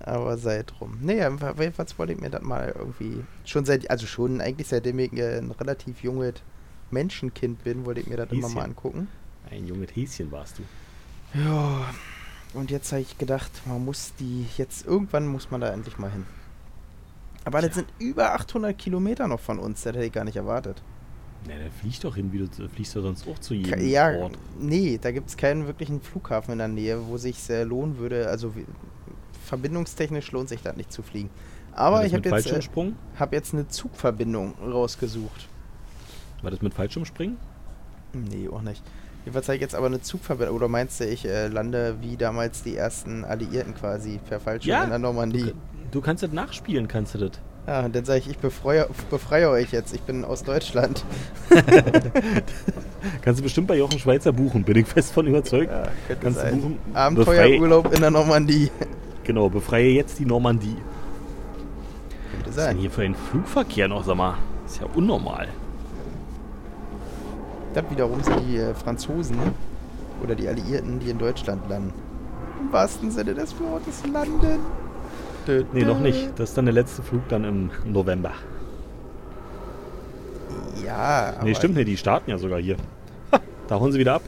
Aber 0.00 0.36
sei 0.38 0.62
drum. 0.64 0.98
Naja, 1.02 1.30
jedenfalls 1.58 1.98
wollte 1.98 2.12
ich 2.12 2.20
mir 2.20 2.30
das 2.30 2.42
mal 2.42 2.72
irgendwie, 2.76 3.24
schon 3.44 3.64
seit, 3.64 3.90
also 3.90 4.06
schon 4.06 4.40
eigentlich 4.40 4.68
seitdem 4.68 4.98
ich 4.98 5.12
äh, 5.14 5.38
ein 5.38 5.50
relativ 5.50 6.02
junges 6.02 6.34
Menschenkind 6.90 7.62
bin, 7.64 7.84
wollte 7.86 8.00
ich 8.00 8.06
mir 8.06 8.16
das 8.16 8.30
immer 8.30 8.48
mal 8.48 8.62
angucken. 8.64 9.08
Ein 9.50 9.66
junges 9.66 9.90
Häschen 9.94 10.30
warst 10.32 10.58
du. 10.58 10.62
Ja, 11.38 11.86
und 12.54 12.70
jetzt 12.70 12.90
habe 12.92 13.02
ich 13.02 13.18
gedacht, 13.18 13.50
man 13.66 13.84
muss 13.84 14.12
die, 14.18 14.46
jetzt 14.56 14.86
irgendwann 14.86 15.26
muss 15.26 15.50
man 15.50 15.60
da 15.60 15.72
endlich 15.72 15.98
mal 15.98 16.10
hin. 16.10 16.24
Aber 17.44 17.60
das 17.60 17.72
Tja. 17.72 17.82
sind 17.82 17.88
über 17.98 18.32
800 18.34 18.76
Kilometer 18.76 19.28
noch 19.28 19.40
von 19.40 19.58
uns, 19.58 19.82
das 19.82 19.94
hätte 19.94 20.04
ich 20.06 20.12
gar 20.12 20.24
nicht 20.24 20.36
erwartet. 20.36 20.82
Na, 21.46 21.54
dann 21.56 21.70
flieg 21.70 22.00
doch 22.00 22.16
hin, 22.16 22.32
wie 22.32 22.38
du 22.38 22.48
du 22.48 22.68
fliegst 22.68 22.96
doch 22.96 23.02
sonst 23.02 23.26
auch 23.28 23.38
zu 23.38 23.54
jedem 23.54 23.72
Ke- 23.78 23.84
Ja, 23.84 24.10
Ort. 24.16 24.36
nee, 24.58 24.98
da 25.00 25.12
gibt 25.12 25.28
es 25.28 25.36
keinen 25.36 25.66
wirklichen 25.66 26.00
Flughafen 26.00 26.52
in 26.52 26.58
der 26.58 26.66
Nähe, 26.68 27.06
wo 27.06 27.18
sich 27.18 27.38
sehr 27.38 27.64
lohnen 27.64 27.98
würde. 27.98 28.28
Also 28.28 28.56
wie, 28.56 28.64
verbindungstechnisch 29.46 30.32
lohnt 30.32 30.48
sich 30.48 30.62
das 30.62 30.76
nicht 30.76 30.92
zu 30.92 31.02
fliegen. 31.02 31.30
Aber 31.72 32.04
ich 32.04 32.14
habe 32.14 32.28
jetzt, 32.28 32.50
äh, 32.50 32.60
hab 33.18 33.32
jetzt 33.32 33.52
eine 33.52 33.68
Zugverbindung 33.68 34.54
rausgesucht. 34.64 35.48
War 36.42 36.50
das 36.50 36.62
mit 36.62 36.74
Fallschirmspringen? 36.74 37.36
Nee, 38.12 38.48
auch 38.48 38.62
nicht. 38.62 38.82
Jedenfalls 39.24 39.48
habe 39.48 39.56
ich 39.56 39.60
jetzt 39.62 39.74
aber 39.74 39.86
eine 39.86 40.00
Zugverbindung. 40.00 40.56
Oder 40.56 40.68
meinst 40.68 41.00
du, 41.00 41.04
ich 41.06 41.26
äh, 41.26 41.48
lande 41.48 41.96
wie 42.00 42.16
damals 42.16 42.62
die 42.62 42.76
ersten 42.76 43.24
Alliierten 43.24 43.74
quasi 43.74 44.20
per 44.28 44.40
Fallschirm 44.40 44.70
Ja. 44.70 44.84
in 44.84 44.90
der 44.90 44.98
Normandie? 44.98 45.52
Du 45.90 46.00
kannst 46.00 46.22
das 46.22 46.32
nachspielen, 46.32 46.88
kannst 46.88 47.14
du 47.14 47.18
das. 47.18 47.32
Ja, 47.66 47.84
und 47.84 47.96
dann 47.96 48.04
sage 48.04 48.20
ich, 48.20 48.30
ich 48.30 48.38
befreie, 48.38 48.88
befreie 49.10 49.50
euch 49.50 49.72
jetzt. 49.72 49.92
Ich 49.92 50.00
bin 50.02 50.24
aus 50.24 50.44
Deutschland. 50.44 51.04
Kannst 53.22 53.40
du 53.40 53.42
bestimmt 53.42 53.66
bei 53.66 53.76
Jochen 53.76 53.98
Schweizer 53.98 54.32
buchen, 54.32 54.62
bin 54.62 54.76
ich 54.76 54.86
fest 54.86 55.12
von 55.12 55.26
überzeugt. 55.26 55.70
Ja, 55.72 55.88
Kannst 56.20 56.40
du 56.42 56.50
buchen? 56.56 56.78
Abenteuerurlaub 56.94 57.92
in 57.92 58.00
der 58.00 58.10
Normandie. 58.10 58.70
Genau, 59.26 59.48
befreie 59.48 59.90
jetzt 59.90 60.20
die 60.20 60.24
Normandie. 60.24 60.76
Könnte 62.30 62.46
Was 62.46 62.48
ist 62.50 62.56
denn 62.58 62.64
sein. 62.64 62.76
hier 62.78 62.90
für 62.92 63.02
ein 63.02 63.14
Flugverkehr 63.16 63.88
noch, 63.88 64.04
sag 64.04 64.16
mal? 64.16 64.34
ist 64.64 64.80
ja 64.80 64.86
unnormal. 64.94 65.48
Das 67.74 67.84
wiederum 67.90 68.22
sind 68.22 68.40
die 68.48 68.56
äh, 68.56 68.74
Franzosen 68.74 69.36
oder 70.22 70.34
die 70.34 70.48
Alliierten, 70.48 70.98
die 71.00 71.10
in 71.10 71.18
Deutschland 71.18 71.68
landen. 71.68 71.92
Im 72.60 72.72
wahrsten 72.72 73.10
Sinne 73.10 73.34
des 73.34 73.54
Wortes 73.60 74.02
landen. 74.12 74.60
Dö, 75.46 75.64
Nee, 75.72 75.84
noch 75.84 76.00
nicht. 76.00 76.30
Das 76.36 76.50
ist 76.50 76.58
dann 76.58 76.64
der 76.66 76.74
letzte 76.74 77.02
Flug 77.02 77.28
dann 77.28 77.44
im 77.44 77.70
November. 77.84 78.32
Ja, 80.84 81.34
aber 81.36 81.44
Nee, 81.44 81.54
stimmt 81.54 81.74
nicht, 81.74 81.88
die 81.88 81.96
starten 81.96 82.30
ja 82.30 82.38
sogar 82.38 82.60
hier. 82.60 82.76
Ha, 83.32 83.40
da 83.68 83.78
hauen 83.80 83.92
sie 83.92 83.98
wieder 83.98 84.14
ab. 84.14 84.22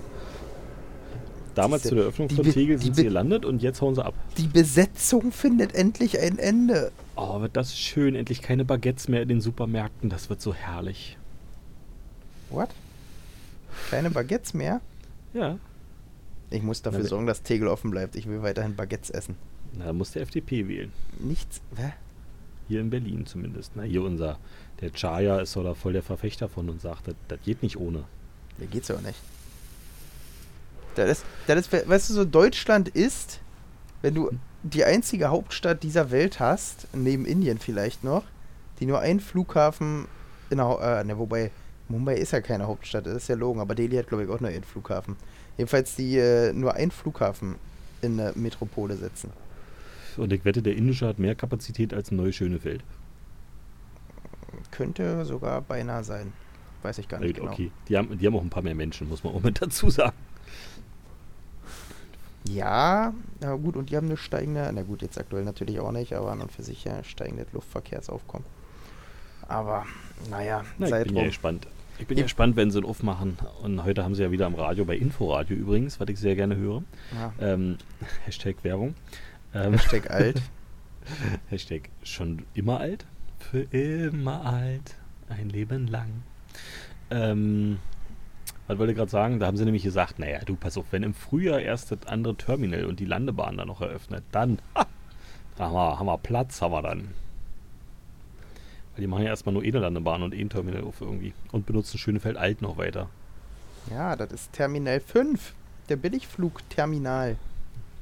Damals 1.58 1.82
Siehste, 1.82 1.88
zu 1.88 1.94
der 1.96 2.04
Öffnung 2.04 2.28
die 2.28 2.34
von 2.36 2.44
Tegel 2.44 2.78
sind 2.78 2.94
sie 2.94 3.02
gelandet 3.02 3.44
und 3.44 3.62
jetzt 3.62 3.80
hauen 3.80 3.96
sie 3.96 4.04
ab. 4.04 4.14
Die 4.36 4.46
Besetzung 4.46 5.32
findet 5.32 5.74
endlich 5.74 6.20
ein 6.20 6.38
Ende. 6.38 6.92
Oh, 7.16 7.40
wird 7.40 7.56
das 7.56 7.76
schön. 7.76 8.14
Endlich 8.14 8.42
keine 8.42 8.64
Baguettes 8.64 9.08
mehr 9.08 9.22
in 9.22 9.28
den 9.28 9.40
Supermärkten. 9.40 10.08
Das 10.08 10.30
wird 10.30 10.40
so 10.40 10.54
herrlich. 10.54 11.18
What? 12.50 12.68
Keine 13.90 14.08
Baguettes 14.10 14.54
mehr? 14.54 14.80
Ja. 15.34 15.58
Ich 16.50 16.62
muss 16.62 16.80
dafür 16.80 17.00
Na, 17.02 17.08
sorgen, 17.08 17.26
dass 17.26 17.42
Tegel 17.42 17.66
offen 17.66 17.90
bleibt. 17.90 18.14
Ich 18.14 18.28
will 18.28 18.40
weiterhin 18.42 18.76
Baguettes 18.76 19.10
essen. 19.10 19.34
Na, 19.76 19.86
da 19.86 19.92
muss 19.92 20.12
der 20.12 20.22
FDP 20.22 20.68
wählen. 20.68 20.92
Nichts. 21.18 21.60
Hä? 21.74 21.92
Hier 22.68 22.78
in 22.78 22.90
Berlin 22.90 23.26
zumindest. 23.26 23.72
Na, 23.74 23.82
hier 23.82 24.04
unser, 24.04 24.38
der 24.80 24.92
Chaya 24.92 25.40
ist 25.40 25.56
doch 25.56 25.64
da 25.64 25.74
voll 25.74 25.92
der 25.92 26.04
Verfechter 26.04 26.48
von 26.48 26.68
und 26.70 26.80
sagt, 26.80 27.08
das, 27.08 27.16
das 27.26 27.40
geht 27.44 27.64
nicht 27.64 27.78
ohne. 27.78 28.04
Da 28.58 28.66
geht's 28.66 28.86
ja 28.86 28.94
auch 28.94 29.00
nicht. 29.00 29.18
Das 31.06 31.24
das 31.46 31.72
weißt 31.72 32.10
du, 32.10 32.14
so 32.14 32.24
Deutschland 32.24 32.88
ist, 32.88 33.40
wenn 34.02 34.14
du 34.14 34.30
die 34.62 34.84
einzige 34.84 35.28
Hauptstadt 35.28 35.82
dieser 35.82 36.10
Welt 36.10 36.40
hast, 36.40 36.88
neben 36.92 37.24
Indien 37.24 37.58
vielleicht 37.58 38.04
noch, 38.04 38.24
die 38.80 38.86
nur 38.86 39.00
einen 39.00 39.20
Flughafen 39.20 40.06
in 40.50 40.58
der, 40.58 41.00
äh, 41.00 41.04
ne, 41.04 41.18
wobei 41.18 41.50
Mumbai 41.88 42.14
ist 42.14 42.32
ja 42.32 42.40
keine 42.40 42.66
Hauptstadt, 42.66 43.06
das 43.06 43.14
ist 43.14 43.28
ja 43.28 43.34
Logen, 43.34 43.60
aber 43.60 43.74
Delhi 43.74 43.96
hat 43.96 44.08
glaube 44.08 44.24
ich 44.24 44.30
auch 44.30 44.40
nur 44.40 44.50
einen 44.50 44.64
Flughafen. 44.64 45.16
Jedenfalls 45.56 45.96
die 45.96 46.18
äh, 46.18 46.52
nur 46.52 46.74
einen 46.74 46.90
Flughafen 46.90 47.56
in 48.02 48.16
der 48.16 48.32
Metropole 48.36 48.96
setzen. 48.96 49.30
Und 50.16 50.32
ich 50.32 50.44
wette, 50.44 50.62
der 50.62 50.76
indische 50.76 51.06
hat 51.06 51.18
mehr 51.18 51.34
Kapazität 51.34 51.94
als 51.94 52.10
ein 52.10 52.16
neues 52.16 52.36
Schönefeld. 52.36 52.82
Könnte 54.70 55.24
sogar 55.24 55.60
beinahe 55.62 56.02
sein. 56.02 56.32
Weiß 56.82 56.98
ich 56.98 57.08
gar 57.08 57.20
nicht 57.20 57.34
Gut, 57.34 57.40
genau. 57.40 57.52
Okay, 57.52 57.70
die 57.88 57.96
haben, 57.96 58.18
die 58.18 58.26
haben 58.26 58.36
auch 58.36 58.42
ein 58.42 58.50
paar 58.50 58.62
mehr 58.62 58.74
Menschen, 58.74 59.08
muss 59.08 59.24
man 59.24 59.34
auch 59.34 59.42
mit 59.42 59.60
dazu 59.62 59.90
sagen. 59.90 60.16
Ja, 62.52 63.12
na 63.40 63.54
gut, 63.56 63.76
und 63.76 63.90
die 63.90 63.96
haben 63.96 64.06
eine 64.06 64.16
steigende, 64.16 64.70
na 64.72 64.82
gut, 64.82 65.02
jetzt 65.02 65.18
aktuell 65.18 65.44
natürlich 65.44 65.80
auch 65.80 65.92
nicht, 65.92 66.12
aber 66.12 66.32
an 66.32 66.40
und 66.40 66.52
für 66.52 66.62
sich 66.62 66.84
ja 66.84 67.02
steigende 67.04 67.46
Luftverkehrsaufkommen. 67.52 68.46
Aber, 69.48 69.84
naja, 70.30 70.64
Na, 70.78 70.86
ich 70.86 70.90
sei 70.90 71.04
bin 71.04 71.14
ja 71.14 71.20
drum. 71.22 71.28
gespannt. 71.28 71.66
Ich 71.98 72.06
bin 72.06 72.16
Ja. 72.16 72.22
ja 72.22 72.26
gespannt, 72.26 72.54
wenn 72.56 72.70
sie 72.70 72.78
ihn 72.78 72.84
aufmachen. 72.84 73.38
Und 73.62 73.82
heute 73.84 74.04
haben 74.04 74.14
sie 74.14 74.22
ja 74.22 74.30
wieder 74.30 74.46
am 74.46 74.54
Radio, 74.54 74.84
bei 74.84 74.96
Inforadio 74.96 75.56
übrigens, 75.56 75.98
was 75.98 76.08
ich 76.08 76.18
sehr 76.20 76.36
gerne 76.36 76.56
höre. 76.56 76.82
Ja, 77.14 77.32
Ähm, 77.40 77.78
Hashtag 78.24 78.56
Werbung. 78.62 78.94
Ähm, 79.54 79.72
Hashtag 79.72 80.10
alt. 80.10 80.40
Hashtag 81.48 81.88
schon 82.02 82.44
immer 82.54 82.80
alt? 82.80 83.06
Für 83.38 83.62
immer 83.62 84.44
alt. 84.44 84.96
Ein 85.28 85.48
Leben 85.48 85.86
lang. 85.88 86.08
Ähm, 87.10 87.78
was 88.68 88.78
wollte 88.78 88.92
ich 88.92 88.98
gerade 88.98 89.10
sagen? 89.10 89.40
Da 89.40 89.46
haben 89.46 89.56
sie 89.56 89.64
nämlich 89.64 89.82
gesagt, 89.82 90.18
naja, 90.18 90.40
du 90.44 90.54
pass 90.54 90.76
auf, 90.76 90.84
wenn 90.90 91.02
im 91.02 91.14
Frühjahr 91.14 91.60
erst 91.60 91.90
das 91.90 92.06
andere 92.06 92.36
Terminal 92.36 92.84
und 92.84 93.00
die 93.00 93.06
Landebahn 93.06 93.56
dann 93.56 93.66
noch 93.68 93.80
eröffnet, 93.80 94.22
dann 94.30 94.58
ha, 94.76 94.86
da 95.56 95.64
haben, 95.64 95.74
wir, 95.74 95.98
haben 95.98 96.06
wir 96.06 96.18
Platz, 96.18 96.62
haben 96.62 96.72
wir 96.72 96.82
dann. 96.82 97.08
Weil 98.94 99.00
die 99.00 99.06
machen 99.06 99.22
ja 99.24 99.30
erstmal 99.30 99.54
nur 99.54 99.62
eine 99.62 99.78
Landebahn 99.78 100.22
und 100.22 100.34
ein 100.34 100.50
Terminal 100.50 100.84
auf 100.84 101.00
irgendwie 101.00 101.32
und 101.50 101.66
benutzen 101.66 101.98
Schönefeld 101.98 102.36
Alt 102.36 102.62
noch 102.62 102.76
weiter. 102.76 103.08
Ja, 103.90 104.14
das 104.16 104.32
ist 104.32 104.52
Terminal 104.52 105.00
5. 105.00 105.54
Der 105.88 105.96
Billigflugterminal. 105.96 107.36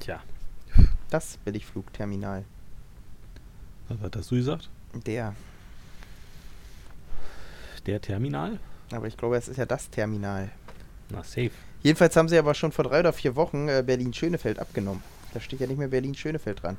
Tja, 0.01 0.19
Das 1.09 1.37
Billigflugterminal. 1.45 2.43
was, 3.87 4.01
was 4.01 4.11
hast 4.17 4.31
du 4.31 4.35
gesagt? 4.35 4.69
Der. 5.05 5.33
Der 7.85 8.01
Terminal? 8.01 8.59
Aber 8.91 9.07
ich 9.07 9.17
glaube, 9.17 9.35
es 9.37 9.47
ist 9.47 9.57
ja 9.57 9.65
das 9.65 9.89
Terminal. 9.89 10.49
Na, 11.09 11.23
safe. 11.23 11.51
Jedenfalls 11.83 12.15
haben 12.15 12.27
sie 12.29 12.37
aber 12.37 12.53
schon 12.53 12.71
vor 12.71 12.85
drei 12.85 12.99
oder 12.99 13.13
vier 13.13 13.35
Wochen 13.35 13.67
äh, 13.67 13.83
Berlin-Schönefeld 13.85 14.59
abgenommen. 14.59 15.03
Da 15.33 15.39
steht 15.39 15.59
ja 15.59 15.67
nicht 15.67 15.77
mehr 15.77 15.87
Berlin-Schönefeld 15.89 16.63
dran. 16.63 16.77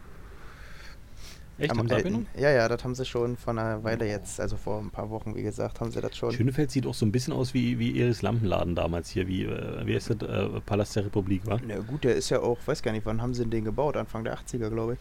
Echt? 1.59 1.73
Am 1.73 1.79
Haben 1.79 1.89
sie 1.89 1.95
abgenommen? 1.97 2.27
Ja, 2.39 2.51
ja, 2.51 2.69
das 2.69 2.85
haben 2.85 2.95
sie 2.95 3.05
schon 3.05 3.37
vor 3.37 3.53
einer 3.53 3.83
Weile 3.83 4.07
jetzt, 4.07 4.41
also 4.41 4.57
vor 4.57 4.79
ein 4.81 4.91
paar 4.91 5.11
Wochen, 5.11 5.35
wie 5.35 5.43
gesagt, 5.43 5.81
haben 5.81 5.91
sie 5.91 6.01
das 6.01 6.17
schon. 6.17 6.33
Schönefeld 6.33 6.71
sieht 6.71 6.87
auch 6.87 6.95
so 6.95 7.05
ein 7.05 7.11
bisschen 7.11 7.33
aus 7.33 7.53
wie, 7.53 7.79
wie 7.81 8.01
Eris 8.01 8.23
Lampenladen 8.23 8.77
damals 8.77 9.11
hier, 9.11 9.27
wie, 9.27 9.45
äh, 9.45 9.85
wie 9.87 9.95
heißt 9.97 10.11
das? 10.11 10.29
Äh, 10.29 10.61
Palast 10.65 10.95
der 10.95 11.07
Republik, 11.07 11.43
wa? 11.47 11.59
Na 11.67 11.79
gut, 11.79 12.05
der 12.05 12.15
ist 12.15 12.31
ja 12.31 12.41
auch, 12.41 12.59
weiß 12.65 12.83
gar 12.83 12.93
nicht, 12.93 13.07
wann 13.07 13.21
haben 13.21 13.35
sie 13.35 13.45
den 13.45 13.65
gebaut? 13.65 13.97
Anfang 13.97 14.23
der 14.25 14.39
80er, 14.39 14.71
glaube 14.71 14.95
ich. 14.95 14.99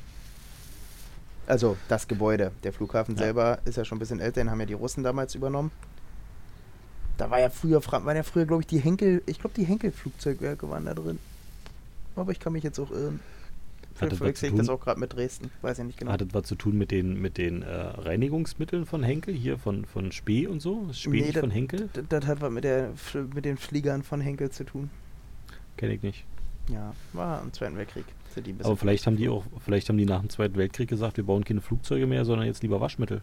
Also 1.45 1.77
das 1.87 2.07
Gebäude. 2.07 2.51
Der 2.63 2.73
Flughafen 2.73 3.15
Ja. 3.15 3.23
selber 3.23 3.59
ist 3.65 3.77
ja 3.77 3.85
schon 3.85 3.97
ein 3.97 3.99
bisschen 3.99 4.19
älter, 4.19 4.41
den 4.41 4.49
haben 4.49 4.59
ja 4.59 4.65
die 4.65 4.73
Russen 4.73 5.03
damals 5.03 5.35
übernommen. 5.35 5.71
Da 7.17 7.29
war 7.31 7.39
ja 7.39 7.49
früher, 7.49 7.83
waren 7.85 8.15
ja 8.15 8.23
früher, 8.23 8.45
glaube 8.45 8.61
ich, 8.61 8.67
die 8.67 8.79
Henkel, 8.79 9.23
ich 9.25 9.39
glaube, 9.39 9.55
die 9.55 9.65
Henkel-Flugzeugwerke 9.65 10.69
waren 10.69 10.85
da 10.85 10.93
drin. 10.93 11.19
Aber 12.15 12.31
ich 12.31 12.39
kann 12.39 12.53
mich 12.53 12.63
jetzt 12.63 12.79
auch 12.79 12.91
irren. 12.91 13.19
Vielleicht 13.95 14.17
verwechsel 14.17 14.49
ich 14.49 14.55
das 14.55 14.69
auch 14.69 14.79
gerade 14.79 14.99
mit 14.99 15.13
Dresden. 15.13 15.49
Weiß 15.63 15.79
ich 15.79 15.85
nicht 15.85 15.97
genau. 15.97 16.11
Hat 16.11 16.21
das 16.21 16.27
was 16.31 16.43
zu 16.43 16.53
tun 16.55 16.77
mit 16.77 16.91
den, 16.91 17.19
mit 17.19 17.39
den 17.39 17.63
äh, 17.63 17.71
Reinigungsmitteln 17.73 18.85
von 18.85 19.01
Henkel, 19.01 19.33
hier 19.33 19.57
von, 19.57 19.85
von 19.85 20.11
Spee 20.11 20.45
und 20.45 20.61
so? 20.61 20.87
Spee 20.93 21.09
Nee, 21.09 21.21
nicht 21.21 21.35
das- 21.35 21.41
von 21.41 21.49
Henkel? 21.49 21.89
Das 22.09 22.27
hat 22.27 22.41
was 22.41 22.51
mit, 22.51 22.63
der, 22.63 22.91
mit 23.33 23.45
den 23.45 23.57
Fliegern 23.57 24.03
von 24.03 24.21
Henkel 24.21 24.51
zu 24.51 24.63
tun. 24.65 24.91
Kenne 25.77 25.95
ich 25.95 26.03
nicht. 26.03 26.25
Ja, 26.69 26.93
war 27.13 27.41
im 27.41 27.51
Zweiten 27.53 27.75
Weltkrieg. 27.77 28.05
Aber 28.61 28.77
vielleicht 28.77 29.07
haben 29.07 29.17
die 29.17 29.29
auch, 29.29 29.45
vielleicht 29.65 29.89
haben 29.89 29.97
die 29.97 30.05
nach 30.05 30.19
dem 30.19 30.29
Zweiten 30.29 30.57
Weltkrieg 30.57 30.87
gesagt, 30.87 31.17
wir 31.17 31.23
bauen 31.23 31.43
keine 31.43 31.61
Flugzeuge 31.61 32.05
mehr, 32.05 32.23
sondern 32.23 32.45
jetzt 32.45 32.61
lieber 32.61 32.79
Waschmittel. 32.79 33.21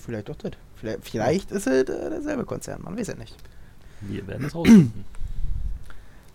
Vielleicht 0.00 0.28
doch 0.28 0.36
das. 0.36 0.52
Vielleicht, 0.76 1.04
vielleicht 1.04 1.50
ist 1.50 1.66
es 1.66 1.88
äh, 1.88 2.10
derselbe 2.10 2.44
Konzern, 2.44 2.82
man 2.82 2.96
weiß 2.96 3.08
es 3.10 3.18
nicht. 3.18 3.36
Wir 4.00 4.26
werden 4.26 4.46
es 4.46 4.54
rausfinden. 4.54 5.04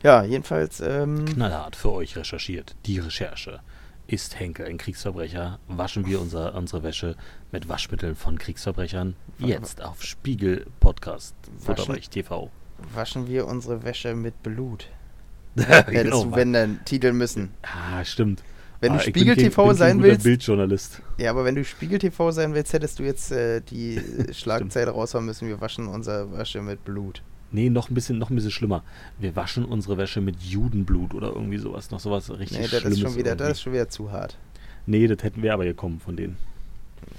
Ja, 0.03 0.23
jedenfalls, 0.23 0.81
ähm, 0.81 1.25
Knallhart 1.25 1.75
für 1.75 1.91
euch 1.91 2.15
recherchiert. 2.15 2.75
Die 2.85 2.99
Recherche. 2.99 3.61
Ist 4.05 4.39
Henkel 4.39 4.67
ein 4.67 4.77
Kriegsverbrecher? 4.77 5.57
Waschen 5.67 6.05
wir 6.05 6.21
unser, 6.21 6.53
unsere 6.53 6.83
Wäsche 6.83 7.15
mit 7.51 7.67
Waschmitteln 7.69 8.15
von 8.15 8.37
Kriegsverbrechern? 8.37 9.15
Jetzt 9.39 9.81
auf 9.81 10.03
Spiegel 10.03 10.67
Podcast. 10.79 11.33
Futterreich 11.57 12.11
TV. 12.11 12.51
waschen 12.93 13.27
wir 13.27 13.47
unsere 13.47 13.83
Wäsche 13.83 14.13
mit 14.13 14.43
Blut. 14.43 14.89
Hättest 15.57 15.87
Hättest 15.87 16.13
du, 16.13 16.35
wenn 16.35 16.53
dann 16.53 16.85
titeln 16.85 17.17
müssen. 17.17 17.51
Ah, 17.63 18.05
stimmt. 18.05 18.43
Wenn 18.85 18.91
ah, 18.93 18.97
du 18.97 19.03
Spiegel 19.03 19.35
kein- 19.35 19.45
TV 19.45 19.73
sein 19.73 20.03
willst, 20.03 20.23
Bildjournalist. 20.23 21.01
ja, 21.17 21.31
aber 21.31 21.43
wenn 21.43 21.55
du 21.55 21.63
Spiegel 21.65 21.97
TV 21.97 22.29
sein 22.31 22.53
willst, 22.53 22.71
hättest 22.71 22.99
du 22.99 23.03
jetzt 23.03 23.31
äh, 23.31 23.61
die 23.61 23.99
Schlagzeile 24.31 24.91
raushauen 24.91 25.25
müssen, 25.25 25.47
wir 25.47 25.59
waschen 25.59 25.87
unsere 25.87 26.31
Wäsche 26.37 26.61
mit 26.61 26.85
Blut. 26.85 27.23
Nee, 27.51 27.69
noch 27.71 27.89
ein 27.89 27.95
bisschen, 27.95 28.19
noch 28.19 28.29
ein 28.29 28.35
bisschen 28.35 28.51
schlimmer. 28.51 28.83
Wir 29.17 29.35
waschen 29.35 29.65
unsere 29.65 29.97
Wäsche 29.97 30.21
mit 30.21 30.39
Judenblut 30.41 31.15
oder 31.15 31.29
irgendwie 31.29 31.57
sowas. 31.57 31.89
Noch 31.89 31.99
sowas 31.99 32.29
richtig 32.29 32.59
Nee, 32.59 32.67
das 32.67 32.81
Schlimmes. 32.81 32.97
ist 32.97 33.03
schon 33.03 33.15
wieder, 33.15 33.35
das 33.35 33.51
ist 33.53 33.61
schon 33.61 33.73
wieder 33.73 33.89
zu 33.89 34.11
hart. 34.11 34.37
nee, 34.85 35.07
das 35.07 35.23
hätten 35.23 35.41
wir 35.41 35.53
aber 35.53 35.65
gekommen 35.65 35.99
von 35.99 36.15
denen. 36.15 36.37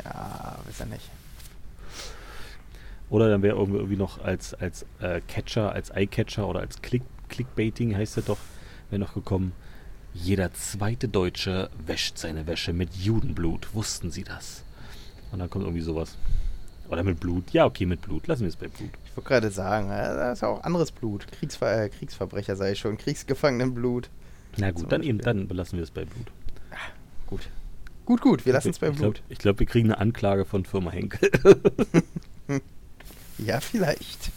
Ja, 0.04 0.56
weiß 0.66 0.78
ja 0.80 0.86
nicht. 0.86 1.10
Oder 3.08 3.28
dann 3.28 3.42
wäre 3.42 3.56
irgendwie, 3.56 3.96
noch 3.96 4.22
als, 4.22 4.54
als 4.54 4.84
äh, 5.00 5.20
Catcher, 5.26 5.72
als 5.72 5.90
Eye-Catcher 5.90 6.46
oder 6.46 6.60
als 6.60 6.80
Click, 6.82 7.02
Clickbaiting 7.28 7.96
heißt 7.96 8.16
das 8.16 8.24
doch, 8.24 8.38
wäre 8.90 9.00
noch 9.00 9.14
gekommen. 9.14 9.52
Jeder 10.22 10.52
zweite 10.54 11.08
Deutsche 11.08 11.70
wäscht 11.84 12.18
seine 12.18 12.46
Wäsche 12.46 12.72
mit 12.72 12.94
Judenblut. 12.94 13.74
Wussten 13.74 14.10
Sie 14.10 14.24
das? 14.24 14.62
Und 15.30 15.38
dann 15.38 15.50
kommt 15.50 15.64
irgendwie 15.64 15.82
sowas. 15.82 16.16
Oder 16.88 17.02
mit 17.02 17.20
Blut. 17.20 17.50
Ja, 17.50 17.66
okay, 17.66 17.84
mit 17.86 18.00
Blut. 18.02 18.26
Lassen 18.26 18.42
wir 18.42 18.48
es 18.48 18.56
bei 18.56 18.68
Blut. 18.68 18.90
Ich 19.04 19.16
wollte 19.16 19.28
gerade 19.28 19.50
sagen, 19.50 19.90
äh, 19.90 20.14
da 20.14 20.32
ist 20.32 20.42
ja 20.42 20.48
auch 20.48 20.62
anderes 20.62 20.92
Blut. 20.92 21.26
Kriegsver 21.32 21.84
äh, 21.84 21.88
Kriegsverbrecher 21.88 22.56
sei 22.56 22.72
ich 22.72 22.78
schon, 22.78 22.96
Kriegsgefangenenblut. 22.96 24.08
Na 24.56 24.70
gut, 24.70 24.90
dann 24.90 25.02
eben, 25.02 25.18
dann 25.18 25.48
belassen 25.48 25.78
wir 25.78 25.82
es 25.82 25.90
bei 25.90 26.04
Blut. 26.04 26.30
Gut. 27.26 27.48
Gut, 28.04 28.20
gut, 28.20 28.46
wir 28.46 28.52
lassen 28.52 28.70
es 28.70 28.78
bei 28.78 28.88
ich 28.88 28.96
glaub, 28.96 29.14
Blut. 29.14 29.22
Ich 29.28 29.38
glaube, 29.38 29.58
wir 29.58 29.66
kriegen 29.66 29.90
eine 29.90 29.98
Anklage 29.98 30.44
von 30.44 30.64
Firma 30.64 30.90
Henkel. 30.90 31.30
Ja, 33.38 33.60
vielleicht. 33.60 34.30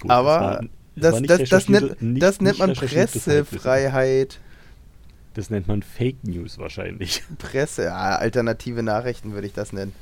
Gut, 0.00 0.10
Aber 0.10 0.60
Das, 0.96 1.20
das, 1.22 1.48
das, 1.48 1.68
nennt, 1.68 2.00
nicht- 2.02 2.22
das 2.22 2.40
nennt 2.40 2.58
man. 2.58 2.72
Pressefreiheit. 2.74 4.38
Das 5.34 5.50
nennt 5.50 5.66
man 5.66 5.82
Fake 5.82 6.22
News 6.22 6.58
wahrscheinlich. 6.58 7.22
Presse, 7.38 7.84
ja, 7.84 8.16
alternative 8.16 8.82
Nachrichten 8.84 9.32
würde 9.32 9.46
ich 9.48 9.52
das 9.52 9.72
nennen. 9.72 9.92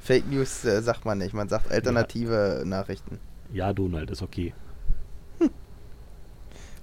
Fake 0.00 0.30
News 0.30 0.64
äh, 0.64 0.80
sagt 0.80 1.04
man 1.04 1.18
nicht, 1.18 1.34
man 1.34 1.48
sagt 1.48 1.70
alternative 1.70 2.62
Nachrichten. 2.64 3.18
Ja, 3.52 3.72
Donald, 3.74 4.10
ist 4.10 4.22
okay. 4.22 4.54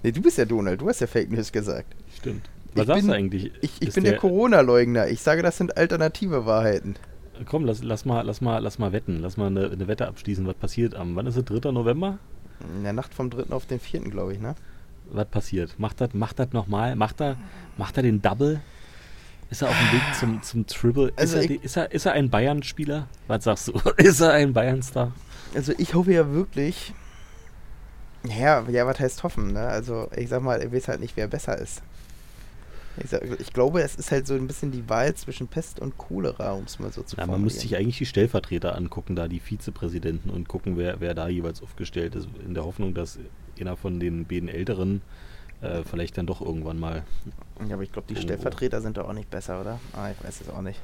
Nee, 0.03 0.11
du 0.11 0.21
bist 0.21 0.37
ja 0.37 0.45
Donald, 0.45 0.81
du 0.81 0.87
hast 0.89 1.01
ja 1.01 1.07
Fake 1.07 1.31
News 1.31 1.51
gesagt. 1.51 1.95
Stimmt. 2.15 2.47
Was 2.75 2.81
Ich 2.83 2.87
sagst 2.87 3.01
bin- 3.01 3.07
du 3.07 3.13
eigentlich? 3.15 3.51
Ich, 3.61 3.81
ich 3.81 3.93
bin 3.93 4.03
der, 4.03 4.17
Corona-Leugner. 4.17 5.07
Ich 5.07 5.21
sage, 5.21 5.41
das 5.41 5.57
sind 5.57 5.75
alternative 5.77 6.45
Wahrheiten. 6.45 6.95
Komm, 7.45 7.65
lass, 7.65 7.81
lass, 7.83 8.05
mal, 8.05 8.21
lass, 8.21 8.39
mal, 8.41 8.59
lass 8.59 8.77
mal 8.77 8.91
wetten. 8.91 9.19
Lass 9.21 9.35
mal 9.37 9.47
eine, 9.47 9.71
eine 9.71 9.87
Wette 9.87 10.07
abschließen. 10.07 10.45
Was 10.45 10.55
passiert 10.55 10.93
am, 10.93 11.15
wann 11.15 11.25
ist 11.25 11.37
es, 11.37 11.45
3. 11.45 11.71
November? 11.71 12.19
In 12.59 12.83
der 12.83 12.93
Nacht 12.93 13.13
vom 13.13 13.29
3. 13.29 13.51
auf 13.53 13.65
den 13.65 13.79
4., 13.79 14.01
glaube 14.01 14.33
ich, 14.33 14.39
ne? 14.39 14.55
Was 15.11 15.27
passiert? 15.27 15.77
Macht 15.79 16.01
das 16.01 16.13
macht 16.13 16.39
das 16.39 16.51
nochmal? 16.51 16.95
Macht 16.95 17.21
er, 17.21 17.37
macht 17.77 17.97
er 17.97 18.03
den 18.03 18.21
Double? 18.21 18.61
Ist 19.49 19.61
er 19.61 19.69
auf 19.69 19.75
dem 19.77 19.93
Weg 19.93 20.15
zum, 20.19 20.41
zum 20.41 20.65
Triple? 20.65 21.13
Also 21.15 21.37
ist, 21.37 21.49
er, 21.49 21.63
ist, 21.63 21.77
er, 21.77 21.91
ist 21.91 22.05
er 22.05 22.13
ein 22.13 22.29
Bayern-Spieler? 22.29 23.07
Was 23.27 23.43
sagst 23.43 23.67
du? 23.67 23.73
ist 23.97 24.19
er 24.21 24.31
ein 24.31 24.53
Bayern-Star? 24.53 25.11
Also 25.53 25.73
ich 25.77 25.93
hoffe 25.93 26.13
ja 26.13 26.31
wirklich. 26.31 26.93
Ja, 28.27 28.67
ja, 28.67 28.87
was 28.87 28.99
heißt 28.99 29.23
hoffen, 29.23 29.53
ne? 29.53 29.67
Also 29.67 30.09
ich 30.15 30.29
sag 30.29 30.41
mal, 30.41 30.63
ich 30.63 30.71
weiß 30.71 30.87
halt 30.87 30.99
nicht, 30.99 31.15
wer 31.15 31.27
besser 31.27 31.57
ist. 31.59 31.83
Ich, 33.03 33.09
sag, 33.09 33.23
ich 33.39 33.51
glaube, 33.53 33.81
es 33.81 33.95
ist 33.95 34.11
halt 34.11 34.25
so 34.27 34.33
ein 34.35 34.47
bisschen 34.47 34.71
die 34.71 34.87
Wahl 34.89 35.13
zwischen 35.15 35.47
Pest 35.47 35.79
und 35.79 35.97
Cholera, 35.97 36.53
um 36.53 36.63
es 36.63 36.79
mal 36.79 36.91
so 36.91 37.03
zu 37.03 37.17
Ja, 37.17 37.25
man 37.27 37.41
müsste 37.41 37.61
sich 37.61 37.75
eigentlich 37.75 37.97
die 37.97 38.05
Stellvertreter 38.05 38.75
angucken, 38.75 39.15
da 39.15 39.27
die 39.27 39.39
Vizepräsidenten 39.39 40.29
und 40.29 40.47
gucken, 40.47 40.77
wer, 40.77 40.99
wer 41.01 41.13
da 41.13 41.27
jeweils 41.27 41.61
aufgestellt 41.61 42.15
ist, 42.15 42.27
in 42.45 42.53
der 42.53 42.63
Hoffnung, 42.65 42.93
dass 42.93 43.19
einer 43.59 43.75
von 43.77 43.99
den 43.99 44.25
beiden 44.25 44.47
Älteren 44.49 45.01
äh, 45.61 45.83
vielleicht 45.83 46.17
dann 46.17 46.25
doch 46.27 46.41
irgendwann 46.41 46.79
mal. 46.79 47.03
Ja, 47.67 47.75
aber 47.75 47.83
ich 47.83 47.91
glaube, 47.91 48.07
die 48.09 48.15
Oh. 48.17 48.21
Stellvertreter 48.21 48.81
sind 48.81 48.97
doch 48.97 49.07
auch 49.09 49.13
nicht 49.13 49.29
besser, 49.29 49.59
oder? 49.61 49.79
Ah, 49.93 50.11
ich 50.11 50.23
weiß 50.23 50.41
es 50.41 50.49
auch 50.49 50.61
nicht. 50.61 50.79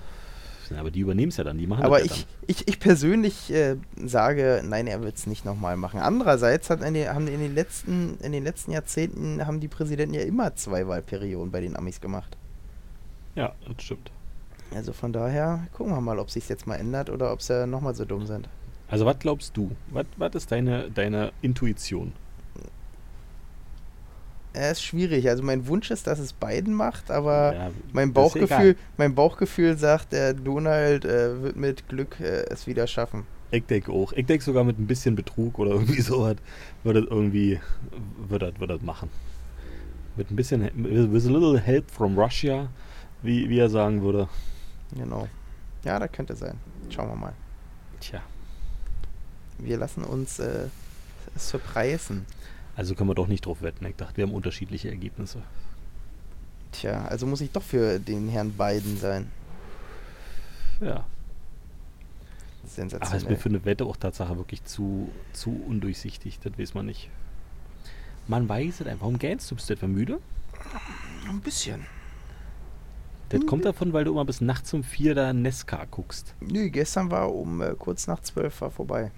Ja, 0.71 0.79
aber 0.79 0.91
die 0.91 1.01
übernehmen 1.01 1.29
es 1.29 1.37
ja 1.37 1.43
dann, 1.43 1.57
die 1.57 1.67
machen 1.67 1.83
Aber 1.83 1.99
das 1.99 2.09
ja 2.09 2.15
ich, 2.47 2.59
ich, 2.61 2.67
ich 2.67 2.79
persönlich 2.79 3.51
äh, 3.51 3.77
sage, 3.95 4.63
nein, 4.65 4.87
er 4.87 5.01
wird 5.03 5.17
es 5.17 5.27
nicht 5.27 5.45
nochmal 5.45 5.77
machen. 5.77 5.99
Andererseits 5.99 6.69
hat 6.69 6.81
in 6.81 6.93
den, 6.93 7.09
haben 7.09 7.27
in 7.27 7.39
den 7.39 7.53
letzten 7.53 8.17
in 8.21 8.31
den 8.31 8.43
letzten 8.43 8.71
Jahrzehnten 8.71 9.45
haben 9.45 9.59
die 9.59 9.67
Präsidenten 9.67 10.13
ja 10.13 10.21
immer 10.21 10.55
zwei 10.55 10.87
Wahlperioden 10.87 11.51
bei 11.51 11.61
den 11.61 11.75
Amis 11.75 11.99
gemacht. 12.01 12.37
dann. 13.35 13.43
Ja, 13.43 13.55
das 13.67 13.83
stimmt. 13.83 14.11
Also 14.73 14.93
von 14.93 15.11
daher 15.11 15.67
gucken 15.73 15.93
wir 15.93 16.01
mal, 16.01 16.19
ob 16.19 16.29
sich 16.29 16.47
jetzt 16.47 16.65
mal 16.65 16.75
ändert 16.75 17.09
oder 17.09 17.33
ob 17.33 17.41
sie 17.41 17.67
nochmal 17.67 17.93
so 17.93 18.05
dumm 18.05 18.25
sind. 18.25 18.47
Also 18.87 19.05
was 19.05 19.19
glaubst 19.19 19.55
du? 19.55 19.71
Was, 19.89 20.05
was 20.17 20.35
ist 20.35 20.51
deine, 20.51 20.89
deine 20.91 21.31
Intuition? 21.41 22.13
Es 24.53 24.73
ist 24.73 24.83
schwierig. 24.83 25.29
Also 25.29 25.43
mein 25.43 25.67
Wunsch 25.67 25.91
ist, 25.91 26.07
dass 26.07 26.19
es 26.19 26.33
Biden 26.33 26.73
macht, 26.73 27.09
aber 27.09 27.53
Ja, 27.53 27.71
mein 27.93 28.09
ja 28.09 28.13
Bauchgefühl, 28.13 28.75
mein 28.97 29.15
Bauchgefühl 29.15 29.77
sagt, 29.77 30.11
der 30.11 30.33
Donald 30.33 31.05
äh, 31.05 31.41
wird 31.41 31.55
mit 31.55 31.87
Glück 31.87 32.19
äh, 32.19 32.45
es 32.49 32.67
wieder 32.67 32.85
schaffen. 32.87 33.25
Ich 33.51 33.65
denke 33.65 33.91
auch. 33.91 34.13
Ich 34.13 34.25
denke 34.25 34.43
sogar 34.43 34.63
mit 34.63 34.79
ein 34.79 34.87
bisschen 34.87 35.15
Betrug 35.15 35.59
oder 35.59 35.71
irgendwie 35.75 36.01
sowas 36.01 36.35
wird 36.83 36.97
das 36.97 37.03
irgendwie, 37.05 37.59
wird 38.27 38.41
das, 38.41 38.59
wird 38.59 38.69
das 38.71 38.81
machen. 38.81 39.09
Mit 40.17 40.29
ein 40.29 40.35
bisschen, 40.35 40.69
with 40.75 41.25
a 41.25 41.29
little 41.29 41.57
help 41.59 41.89
from 41.89 42.17
Russia, 42.19 42.67
wie, 43.21 43.49
wie 43.49 43.59
er 43.59 43.69
sagen 43.69 44.01
würde. 44.01 44.27
Genau. 44.95 45.27
Ja, 45.85 45.99
das 45.99 46.11
könnte 46.11 46.35
sein. 46.35 46.57
Schauen 46.89 47.09
wir 47.09 47.15
mal. 47.15 47.33
Tja, 48.01 48.21
Wir 49.57 49.77
lassen 49.77 50.03
uns 50.03 50.39
äh, 50.39 50.67
surprisen. 51.37 52.25
Also 52.81 52.95
können 52.95 53.11
wir 53.11 53.15
doch 53.15 53.27
nicht 53.27 53.45
drauf 53.45 53.61
wetten. 53.61 53.85
Ich 53.85 53.95
dachte, 53.95 54.17
wir 54.17 54.23
haben 54.23 54.33
unterschiedliche 54.33 54.89
Ergebnisse. 54.89 55.43
Tja, 56.71 57.05
also 57.05 57.27
muss 57.27 57.39
ich 57.39 57.51
doch 57.51 57.61
für 57.61 57.99
den 57.99 58.27
Herrn 58.27 58.53
Biden 58.53 58.97
sein. 58.97 59.31
Ja. 60.79 61.05
Sensationell. 62.65 63.07
Aber 63.07 63.15
es 63.17 63.21
ist 63.21 63.29
mir 63.29 63.37
für 63.37 63.49
eine 63.49 63.63
Wette 63.65 63.85
auch 63.85 63.97
Tatsache 63.97 64.35
wirklich 64.35 64.63
zu, 64.63 65.11
zu 65.31 65.51
undurchsichtig. 65.67 66.39
Das 66.39 66.57
weiß 66.57 66.73
man 66.73 66.87
nicht. 66.87 67.11
Man 68.27 68.49
weiß 68.49 68.81
es 68.81 68.87
einfach. 68.87 69.01
Warum 69.01 69.19
gähnst 69.19 69.51
du? 69.51 69.55
Bist 69.55 69.69
du 69.69 69.73
etwa 69.73 69.85
müde? 69.85 70.19
Ein 71.29 71.39
bisschen. 71.41 71.85
Das 73.29 73.45
kommt 73.45 73.63
davon, 73.63 73.93
weil 73.93 74.05
du 74.05 74.11
immer 74.11 74.25
bis 74.25 74.41
nachts 74.41 74.73
um 74.73 74.83
vier 74.83 75.13
da 75.13 75.33
Nesca 75.33 75.85
guckst. 75.85 76.33
Nö, 76.39 76.71
gestern 76.71 77.11
war 77.11 77.31
um 77.31 77.61
äh, 77.61 77.75
kurz 77.77 78.07
nach 78.07 78.21
zwölf 78.21 78.59
war 78.59 78.71
vorbei. 78.71 79.11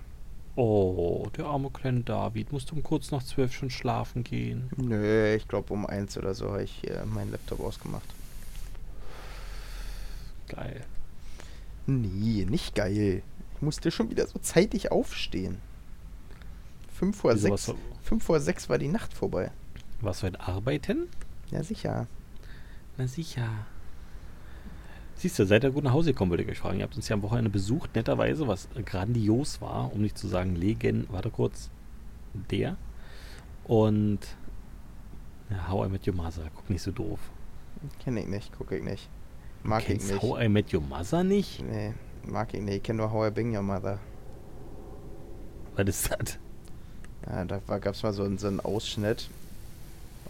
Oh, 0.56 1.28
der 1.36 1.46
arme 1.46 1.70
kleine 1.72 2.02
David. 2.02 2.52
Musst 2.52 2.72
um 2.74 2.84
kurz 2.84 3.10
nach 3.12 3.24
zwölf 3.24 3.54
schon 3.54 3.70
schlafen 3.72 4.24
gehen. 4.24 4.70
Nö, 4.78 5.34
ich 5.36 5.48
glaube 5.48 5.74
um 5.74 5.86
eins 5.86 6.16
oder 6.18 6.34
so 6.36 6.52
habe 6.52 6.64
ich 6.64 6.88
äh, 6.90 7.04
meinen 7.06 7.32
Laptop 7.32 7.60
ausgemacht. 7.60 8.08
Geil. 10.48 10.82
Nee, 11.88 12.46
nicht 12.48 12.76
geil. 12.76 13.24
Ich 13.56 13.62
musste 13.62 13.90
schon 13.92 14.10
wieder 14.10 14.28
so 14.28 14.40
zeitig 14.40 14.92
aufstehen. 14.92 15.58
Fünf 16.94 17.18
vor 17.18 17.34
Wieso, 17.34 17.48
sechs. 17.56 17.70
was- 17.70 17.76
Fünf 18.04 18.24
vor 18.24 18.40
sechs 18.40 18.70
war 18.70 18.78
die 18.78 18.90
Nacht 18.90 19.14
vorbei. 19.14 19.52
Warst 20.02 20.22
du 20.22 20.28
heute 20.28 20.40
arbeiten? 20.42 21.08
Ja, 21.52 21.64
sicher. 21.64 22.08
Na 22.98 23.08
sicher. 23.08 23.50
Siehst 25.16 25.40
du, 25.40 25.46
seid 25.46 25.64
ihr 25.64 25.72
gut 25.72 25.84
nach 25.84 25.94
Hause 25.94 26.12
gekommen, 26.12 26.32
würde 26.32 26.44
ich 26.44 26.50
euch 26.50 26.60
fragen. 26.60 26.80
Ihr 26.80 26.84
habt 26.84 26.96
uns 26.96 27.08
ja 27.08 27.16
am 27.16 27.22
Wochenende 27.22 27.50
besucht, 27.50 27.96
netterweise, 27.96 28.48
was 28.48 28.68
grandios 28.86 29.62
war, 29.62 29.94
um 29.94 30.02
nicht 30.02 30.18
zu 30.18 30.28
sagen 30.28 30.56
Legend. 30.56 31.12
Warte 31.12 31.30
kurz. 31.30 31.70
Der. 32.52 32.78
Und. 33.66 34.20
Ja, 35.50 35.70
How 35.70 35.88
I 35.88 35.90
Met 35.90 36.08
Your 36.08 36.16
Mother. 36.16 36.50
Guck 36.56 36.70
nicht 36.70 36.82
so 36.82 36.92
doof. 36.92 37.20
Kenne 38.04 38.22
ich 38.22 38.28
nicht, 38.28 38.58
gucke 38.58 38.78
ich 38.78 38.84
nicht. 38.84 39.10
Mag 39.64 39.88
ich 39.90 40.04
nicht. 40.04 40.22
How 40.22 40.42
I 40.42 40.50
Met 40.50 40.74
Your 40.74 40.82
Mother 40.82 41.24
nicht? 41.24 41.64
Nee, 41.64 41.94
mag 42.26 42.54
ich 42.54 42.62
nicht. 42.62 42.78
Ich 42.78 42.84
kenne 42.84 42.98
nur 42.98 43.12
How 43.12 43.30
I 43.30 43.32
Bang 43.32 43.56
Your 43.56 43.62
Mother. 43.62 44.00
Was 45.76 45.88
ist 45.88 46.12
das? 46.12 46.38
Ja, 47.28 47.46
da 47.46 47.60
gab 47.60 47.94
es 47.94 48.04
mal 48.04 48.14
so, 48.14 48.38
so 48.38 48.48
einen 48.48 48.60
Ausschnitt 48.60 49.30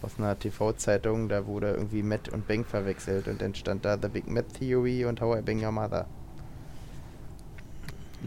aus 0.04 0.18
einer 0.18 0.38
TV-Zeitung, 0.38 1.28
da 1.28 1.46
wurde 1.46 1.72
irgendwie 1.72 2.02
Matt 2.02 2.28
und 2.28 2.46
Bang 2.46 2.64
verwechselt 2.64 3.26
und 3.28 3.40
dann 3.42 3.54
stand 3.54 3.84
da 3.84 3.98
The 4.00 4.08
Big 4.08 4.28
Matt 4.28 4.52
Theory 4.58 5.04
und 5.04 5.20
How 5.20 5.38
I 5.38 5.42
Bang 5.42 5.64
Your 5.64 5.72
Mother. 5.72 6.06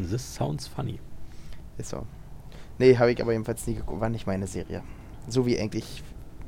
This 0.10 0.36
sounds 0.36 0.68
funny. 0.68 1.00
Ist 1.78 1.90
so. 1.90 2.06
Nee, 2.78 2.98
habe 2.98 3.12
ich 3.12 3.22
aber 3.22 3.32
jedenfalls 3.32 3.66
nie 3.68 3.76
geguckt. 3.76 4.00
War 4.02 4.10
nicht 4.10 4.28
meine 4.28 4.48
Serie. 4.48 4.84
So 5.28 5.46
wie 5.46 5.60
eigentlich 5.60 6.04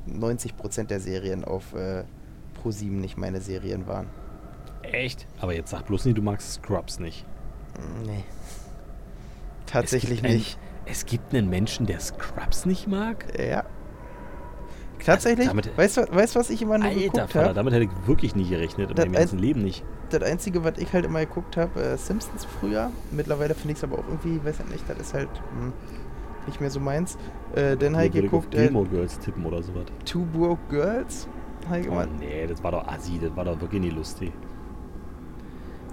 90% 0.07 0.83
der 0.85 0.99
Serien 0.99 1.43
auf 1.43 1.73
äh, 1.73 2.03
Pro7 2.61 2.85
nicht 2.85 3.17
meine 3.17 3.41
Serien 3.41 3.87
waren. 3.87 4.07
Echt? 4.83 5.27
Aber 5.39 5.53
jetzt 5.53 5.71
sag 5.71 5.85
bloß 5.87 6.05
nicht, 6.05 6.17
du 6.17 6.21
magst 6.21 6.53
Scrubs 6.53 6.99
nicht. 6.99 7.25
Mm, 7.77 8.05
Nee. 8.05 8.23
Tatsächlich 9.65 10.23
Es 10.23 10.31
nicht. 10.31 10.57
Einen, 10.57 10.85
es 10.91 11.05
gibt 11.05 11.33
einen 11.33 11.49
Menschen, 11.49 11.85
der 11.85 11.99
Scrubs 11.99 12.65
nicht 12.65 12.87
mag? 12.87 13.37
Ja. 13.39 13.65
Tatsächlich, 15.05 15.47
damit- 15.47 15.77
weißt 15.77 15.97
du, 15.97 16.01
weißt, 16.11 16.35
was 16.35 16.49
ich 16.49 16.61
immer 16.61 16.77
nur 16.77 16.87
Alter 16.87 16.99
geguckt 16.99 17.35
habe? 17.35 17.53
damit 17.53 17.73
hätte 17.73 17.85
ich 17.85 18.07
wirklich 18.07 18.35
nicht 18.35 18.49
gerechnet. 18.49 18.89
In 18.89 18.95
Das 18.95 19.05
meinem 19.05 19.15
ein- 19.15 19.19
ganzen 19.19 19.39
Leben 19.39 19.61
nicht. 19.63 19.83
Das 20.09 20.23
Einzige, 20.23 20.63
was 20.63 20.77
ich 20.77 20.91
halt 20.93 21.05
immer 21.05 21.19
geguckt 21.21 21.55
habe, 21.57 21.81
äh, 21.81 21.97
Simpsons 21.97 22.45
früher. 22.45 22.91
Mittlerweile 23.11 23.53
finde 23.55 23.71
ich 23.73 23.77
es 23.77 23.83
aber 23.83 23.99
auch 23.99 24.07
irgendwie, 24.07 24.43
weiß 24.43 24.59
ich 24.65 24.71
nicht, 24.71 24.83
das 24.89 24.97
ist 24.99 25.13
halt 25.13 25.29
hm, 25.59 25.73
nicht 26.47 26.59
mehr 26.61 26.69
so 26.71 26.79
meins. 26.79 27.17
Äh, 27.55 27.77
dann 27.77 27.95
habe 27.95 28.07
ich 28.07 28.11
geguckt, 28.13 28.53
äh, 28.55 28.63
Gilmore 28.63 28.87
Girls 28.87 29.19
tippen 29.19 29.45
oder 29.45 29.61
sowas. 29.61 29.85
Two 30.05 30.25
Broke 30.25 30.59
Girls. 30.69 31.27
Ich 31.79 31.87
Oh 31.89 32.03
nee, 32.19 32.47
das 32.47 32.63
war 32.63 32.71
doch 32.71 32.87
assi, 32.87 33.19
das 33.21 33.35
war 33.35 33.45
doch 33.45 33.59
wirklich 33.61 33.81
nicht 33.81 33.95
lustig. 33.95 34.31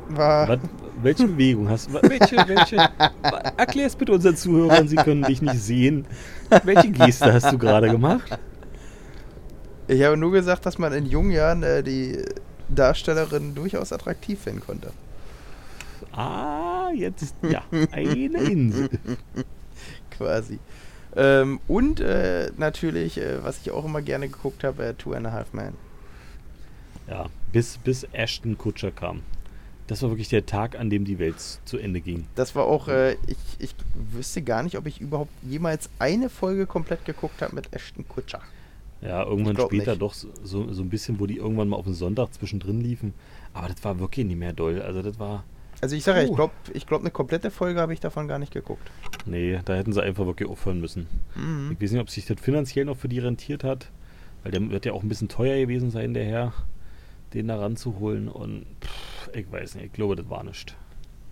war, 0.08 0.48
Was, 0.48 0.58
welche 1.02 1.26
Bewegung 1.26 1.68
hast 1.68 1.88
du? 1.90 1.94
Welche, 2.02 2.36
welche? 2.48 2.76
Erklär 3.56 3.86
es 3.86 3.96
bitte 3.96 4.12
unseren 4.12 4.36
Zuhörern, 4.36 4.88
sie 4.88 4.96
können 4.96 5.22
dich 5.24 5.42
nicht 5.42 5.60
sehen. 5.60 6.06
Welche 6.64 6.90
Geste 6.90 7.32
hast 7.32 7.52
du 7.52 7.58
gerade 7.58 7.90
gemacht? 7.90 8.38
Ich 9.88 10.02
habe 10.02 10.16
nur 10.16 10.32
gesagt, 10.32 10.66
dass 10.66 10.78
man 10.78 10.92
in 10.92 11.06
jungen 11.06 11.30
Jahren 11.30 11.62
äh, 11.62 11.82
die 11.82 12.22
Darstellerin 12.68 13.54
durchaus 13.54 13.92
attraktiv 13.92 14.40
finden 14.40 14.60
konnte. 14.60 14.92
Ah, 16.12 16.90
jetzt, 16.94 17.34
ja, 17.42 17.62
eine 17.92 18.38
Insel. 18.38 18.90
Quasi. 20.10 20.58
Ähm, 21.14 21.60
und 21.66 22.00
äh, 22.00 22.50
natürlich, 22.56 23.18
äh, 23.18 23.42
was 23.42 23.60
ich 23.60 23.70
auch 23.70 23.84
immer 23.84 24.02
gerne 24.02 24.28
geguckt 24.28 24.64
habe, 24.64 24.84
äh, 24.84 24.94
Two 24.94 25.14
and 25.14 25.26
a 25.26 25.32
Half 25.32 25.52
Men. 25.52 25.74
Ja, 27.08 27.26
bis, 27.52 27.78
bis 27.78 28.06
Ashton 28.12 28.58
Kutscher 28.58 28.90
kam. 28.90 29.22
Das 29.86 30.02
war 30.02 30.10
wirklich 30.10 30.28
der 30.28 30.46
Tag, 30.46 30.78
an 30.78 30.90
dem 30.90 31.04
die 31.04 31.18
Welt 31.18 31.36
zu 31.64 31.78
Ende 31.78 32.00
ging. 32.00 32.26
Das 32.34 32.54
war 32.54 32.64
auch, 32.64 32.88
äh, 32.88 33.12
ich, 33.26 33.36
ich 33.58 33.74
wüsste 33.94 34.42
gar 34.42 34.62
nicht, 34.62 34.76
ob 34.76 34.86
ich 34.86 35.00
überhaupt 35.00 35.30
jemals 35.42 35.88
eine 35.98 36.28
Folge 36.28 36.66
komplett 36.66 37.04
geguckt 37.04 37.40
habe 37.40 37.54
mit 37.54 37.72
Ashton 37.72 38.06
Kutscher. 38.08 38.42
Ja, 39.06 39.24
irgendwann 39.24 39.56
später 39.56 39.92
nicht. 39.92 40.02
doch 40.02 40.14
so, 40.14 40.32
so 40.42 40.82
ein 40.82 40.88
bisschen, 40.88 41.20
wo 41.20 41.26
die 41.26 41.36
irgendwann 41.36 41.68
mal 41.68 41.76
auf 41.76 41.84
den 41.84 41.94
Sonntag 41.94 42.32
zwischendrin 42.34 42.80
liefen. 42.80 43.14
Aber 43.52 43.68
das 43.68 43.82
war 43.84 43.98
wirklich 43.98 44.26
nicht 44.26 44.38
mehr 44.38 44.52
doll. 44.52 44.82
Also 44.82 45.02
das 45.02 45.18
war, 45.18 45.44
Also 45.80 45.94
ich 45.96 46.04
sage 46.04 46.20
ja, 46.20 46.24
ich 46.26 46.34
glaube, 46.34 46.52
ich 46.72 46.86
glaub, 46.86 47.00
eine 47.02 47.10
komplette 47.10 47.50
Folge 47.50 47.80
habe 47.80 47.92
ich 47.92 48.00
davon 48.00 48.26
gar 48.28 48.38
nicht 48.38 48.52
geguckt. 48.52 48.90
nee, 49.26 49.60
da 49.64 49.74
hätten 49.74 49.92
sie 49.92 50.02
einfach 50.02 50.26
wirklich 50.26 50.48
aufhören 50.48 50.80
müssen. 50.80 51.06
Mhm. 51.34 51.72
Ich 51.72 51.82
weiß 51.82 51.92
nicht, 51.92 52.00
ob 52.00 52.10
sich 52.10 52.26
das 52.26 52.40
finanziell 52.40 52.84
noch 52.86 52.96
für 52.96 53.08
die 53.08 53.18
rentiert 53.18 53.64
hat, 53.64 53.90
weil 54.42 54.52
der 54.52 54.68
wird 54.70 54.84
ja 54.86 54.92
auch 54.92 55.02
ein 55.02 55.08
bisschen 55.08 55.28
teuer 55.28 55.58
gewesen 55.58 55.90
sein, 55.90 56.14
der 56.14 56.24
Herr, 56.24 56.52
den 57.34 57.48
da 57.48 57.58
ranzuholen. 57.58 58.28
Und 58.28 58.66
pff, 58.80 59.30
ich 59.34 59.50
weiß 59.50 59.74
nicht, 59.76 59.86
ich 59.86 59.92
glaube, 59.92 60.16
das 60.16 60.28
war 60.28 60.42
nicht. 60.44 60.76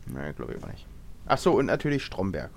Nee, 0.07 0.33
glaube 0.35 0.55
ich 0.55 0.63
auch 0.63 0.69
nicht. 0.69 0.87
Ach 1.27 1.39
so, 1.39 1.53
und 1.53 1.67
natürlich 1.67 2.05
Stromberg. 2.05 2.51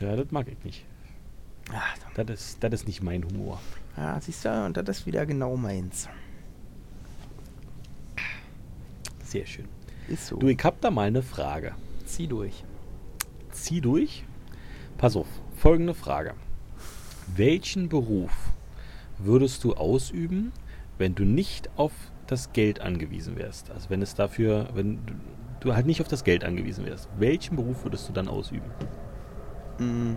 Ja, 0.00 0.16
das 0.16 0.30
mag 0.30 0.46
ich 0.48 0.64
nicht. 0.64 0.84
Ah, 1.72 1.82
Das 2.14 2.28
ist, 2.28 2.62
das 2.64 2.72
ist 2.72 2.86
nicht 2.86 3.02
mein 3.02 3.24
Humor. 3.24 3.60
ja, 3.96 4.20
siehst 4.20 4.44
du, 4.44 4.64
und 4.66 4.76
das 4.76 4.88
ist 4.88 5.06
wieder 5.06 5.24
genau 5.26 5.56
meins. 5.56 6.08
Sehr 9.22 9.46
schön. 9.46 9.68
Ist 10.08 10.26
so. 10.26 10.36
Du, 10.36 10.48
ich 10.48 10.58
hab 10.64 10.80
da 10.80 10.90
mal 10.90 11.06
eine 11.06 11.22
Frage. 11.22 11.74
Zieh 12.04 12.26
durch. 12.26 12.64
Zieh 13.52 13.80
durch. 13.80 14.24
Pass 14.98 15.16
auf, 15.16 15.28
folgende 15.56 15.94
Frage. 15.94 16.34
Welchen 17.36 17.88
Beruf 17.88 18.32
würdest 19.18 19.62
du 19.62 19.74
ausüben, 19.74 20.52
wenn 20.98 21.14
du 21.14 21.24
nicht 21.24 21.70
auf 21.76 21.92
das 22.26 22.52
Geld 22.52 22.80
angewiesen 22.80 23.36
wärst? 23.36 23.70
Also 23.70 23.88
wenn 23.90 24.02
es 24.02 24.14
dafür, 24.14 24.68
wenn 24.74 24.98
du, 25.60 25.74
halt 25.74 25.86
nicht 25.86 26.00
auf 26.00 26.08
das 26.08 26.24
Geld 26.24 26.42
angewiesen 26.42 26.84
wärst. 26.86 27.08
Welchen 27.18 27.54
Beruf 27.56 27.84
würdest 27.84 28.08
du 28.08 28.12
dann 28.12 28.28
ausüben? 28.28 28.68
Mm. 29.78 30.16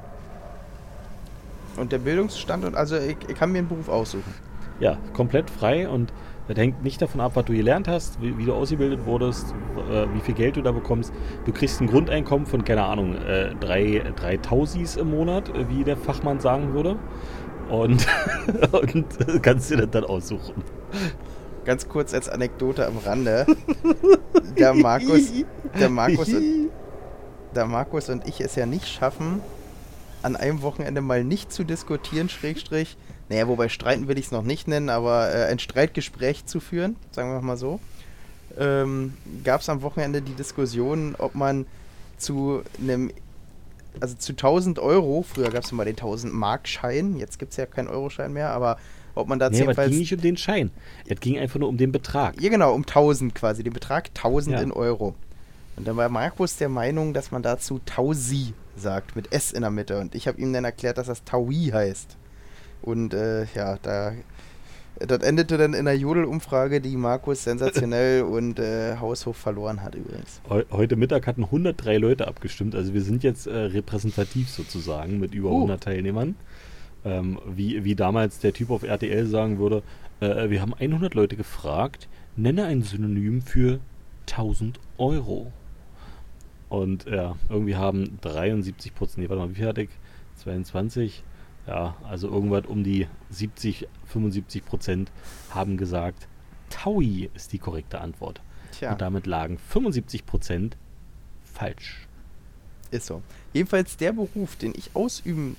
Und 1.77 1.91
der 1.91 1.99
Bildungsstand, 1.99 2.65
und 2.65 2.75
also 2.75 2.95
ich, 2.97 3.17
ich 3.27 3.35
kann 3.35 3.51
mir 3.51 3.59
einen 3.59 3.67
Beruf 3.67 3.89
aussuchen. 3.89 4.33
Ja, 4.79 4.97
komplett 5.13 5.49
frei 5.49 5.87
und 5.87 6.11
das 6.47 6.57
hängt 6.57 6.83
nicht 6.83 7.01
davon 7.01 7.21
ab, 7.21 7.31
was 7.35 7.45
du 7.45 7.53
gelernt 7.53 7.87
hast, 7.87 8.21
wie, 8.21 8.37
wie 8.37 8.45
du 8.45 8.53
ausgebildet 8.53 9.05
wurdest, 9.05 9.53
äh, 9.89 10.05
wie 10.13 10.19
viel 10.19 10.35
Geld 10.35 10.57
du 10.57 10.61
da 10.61 10.71
bekommst. 10.71 11.13
Du 11.45 11.53
kriegst 11.53 11.79
ein 11.79 11.87
Grundeinkommen 11.87 12.45
von, 12.45 12.65
keine 12.65 12.83
Ahnung, 12.83 13.15
äh, 13.15 13.55
drei, 13.55 14.03
drei 14.17 14.37
Tausis 14.37 14.97
im 14.97 15.11
Monat, 15.11 15.49
äh, 15.49 15.69
wie 15.69 15.83
der 15.83 15.95
Fachmann 15.95 16.39
sagen 16.41 16.73
würde. 16.73 16.97
Und, 17.69 18.05
und 18.73 19.41
kannst 19.41 19.71
dir 19.71 19.77
das 19.77 19.91
dann 19.91 20.03
aussuchen. 20.03 20.63
Ganz 21.63 21.87
kurz 21.87 22.13
als 22.13 22.27
Anekdote 22.27 22.85
am 22.85 22.97
Rande. 22.97 23.45
Der 24.57 24.73
Markus, 24.73 25.31
der 25.79 25.89
Markus, 25.89 26.33
und, 26.33 26.69
der 27.55 27.65
Markus 27.65 28.09
und 28.09 28.27
ich 28.27 28.41
es 28.41 28.55
ja 28.55 28.65
nicht 28.65 28.85
schaffen, 28.85 29.41
an 30.23 30.35
einem 30.35 30.61
Wochenende 30.61 31.01
mal 31.01 31.23
nicht 31.23 31.51
zu 31.51 31.63
diskutieren, 31.63 32.29
Schrägstrich. 32.29 32.97
Naja, 33.29 33.47
wobei 33.47 33.69
streiten 33.69 34.07
will 34.07 34.17
ich 34.17 34.25
es 34.27 34.31
noch 34.31 34.43
nicht 34.43 34.67
nennen, 34.67 34.89
aber 34.89 35.33
äh, 35.33 35.45
ein 35.45 35.59
Streitgespräch 35.59 36.45
zu 36.45 36.59
führen, 36.59 36.95
sagen 37.11 37.31
wir 37.31 37.41
mal 37.41 37.57
so. 37.57 37.79
Ähm, 38.57 39.13
Gab 39.43 39.61
es 39.61 39.69
am 39.69 39.81
Wochenende 39.81 40.21
die 40.21 40.33
Diskussion, 40.33 41.15
ob 41.17 41.33
man 41.35 41.65
zu 42.17 42.61
einem, 42.79 43.11
also 43.99 44.15
zu 44.15 44.33
1000 44.33 44.79
Euro, 44.79 45.23
früher 45.27 45.49
gab 45.49 45.63
es 45.63 45.71
immer 45.71 45.85
den 45.85 45.95
1000 45.95 46.33
Mark 46.33 46.67
Schein, 46.67 47.17
jetzt 47.17 47.39
gibt 47.39 47.51
es 47.51 47.57
ja 47.57 47.65
keinen 47.65 47.87
Euroschein 47.87 48.31
mehr, 48.33 48.49
aber 48.51 48.77
ob 49.15 49.27
man 49.27 49.39
da 49.39 49.49
Nee, 49.49 49.61
aber 49.63 49.77
es 49.77 49.89
ging 49.89 49.99
nicht 49.99 50.13
um 50.13 50.21
den 50.21 50.37
Schein. 50.37 50.71
Es 51.07 51.19
ging 51.19 51.37
einfach 51.39 51.59
nur 51.59 51.69
um 51.69 51.77
den 51.77 51.91
Betrag. 51.91 52.39
ja, 52.41 52.49
genau, 52.49 52.73
um 52.73 52.81
1000 52.81 53.33
quasi, 53.35 53.63
den 53.63 53.73
Betrag 53.73 54.09
1000 54.09 54.55
Ja. 54.55 54.61
in 54.61 54.71
Euro. 54.71 55.15
Und 55.75 55.87
dann 55.87 55.97
war 55.97 56.07
Markus 56.09 56.57
der 56.57 56.69
Meinung, 56.69 57.13
dass 57.13 57.31
man 57.31 57.41
dazu 57.41 57.79
Tausi 57.85 58.53
sagt, 58.75 59.15
mit 59.15 59.31
S 59.33 59.51
in 59.51 59.61
der 59.61 59.71
Mitte. 59.71 59.99
Und 59.99 60.15
ich 60.15 60.27
habe 60.27 60.39
ihm 60.41 60.51
dann 60.53 60.65
erklärt, 60.65 60.97
dass 60.97 61.07
das 61.07 61.23
Taui 61.23 61.71
heißt. 61.73 62.17
Und 62.81 63.13
äh, 63.13 63.45
ja, 63.55 63.77
da. 63.81 64.13
Das 64.99 65.19
endete 65.23 65.57
dann 65.57 65.73
in 65.73 65.87
einer 65.87 65.97
Jodelumfrage, 65.97 66.79
die 66.79 66.95
Markus 66.97 67.43
sensationell 67.45 68.21
und 68.23 68.59
äh, 68.59 68.95
haushoch 68.97 69.35
verloren 69.35 69.81
hat 69.81 69.95
übrigens. 69.95 70.39
Heu- 70.47 70.65
Heute 70.71 70.95
Mittag 70.95 71.25
hatten 71.25 71.43
103 71.45 71.97
Leute 71.97 72.27
abgestimmt. 72.27 72.75
Also 72.75 72.93
wir 72.93 73.01
sind 73.01 73.23
jetzt 73.23 73.47
äh, 73.47 73.51
repräsentativ 73.55 74.49
sozusagen 74.51 75.19
mit 75.19 75.33
über 75.33 75.49
Uh. 75.49 75.55
100 75.55 75.83
Teilnehmern. 75.83 76.35
Ähm, 77.05 77.39
wie, 77.47 77.83
wie 77.83 77.95
damals 77.95 78.37
der 78.39 78.53
Typ 78.53 78.69
auf 78.69 78.83
RTL 78.83 79.25
sagen 79.25 79.57
würde, 79.57 79.81
äh, 80.19 80.49
wir 80.51 80.61
haben 80.61 80.75
100 80.75 81.15
Leute 81.15 81.35
gefragt, 81.35 82.07
nenne 82.35 82.65
ein 82.65 82.83
Synonym 82.83 83.41
für 83.41 83.79
1000 84.29 84.79
Euro. 84.99 85.51
Und 86.73 87.05
ja, 87.05 87.35
irgendwie 87.49 87.75
haben 87.75 88.17
73 88.21 88.95
Prozent, 88.95 89.19
nee, 89.19 89.29
warte 89.29 89.43
mal, 89.43 89.51
wie 89.51 89.55
viel 89.57 89.67
hatte 89.67 89.83
ich? 89.83 89.91
22? 90.37 91.23
Ja, 91.67 91.95
also 92.03 92.27
irgendwas 92.29 92.65
um 92.65 92.83
die 92.83 93.07
70, 93.29 93.87
75 94.07 94.65
Prozent 94.65 95.11
haben 95.51 95.77
gesagt, 95.77 96.27
Taui 96.71 97.29
ist 97.35 97.53
die 97.53 97.59
korrekte 97.59 98.01
Antwort. 98.01 98.41
Tja, 98.71 98.93
Und 98.93 99.01
damit 99.01 99.27
lagen 99.27 99.59
75 99.59 100.25
Prozent 100.25 100.75
falsch. 101.43 102.07
ist 102.89 103.05
so. 103.05 103.21
Jedenfalls 103.53 103.95
der 103.97 104.13
Beruf, 104.13 104.55
den 104.55 104.73
ich 104.75 104.95
ausüben, 104.95 105.55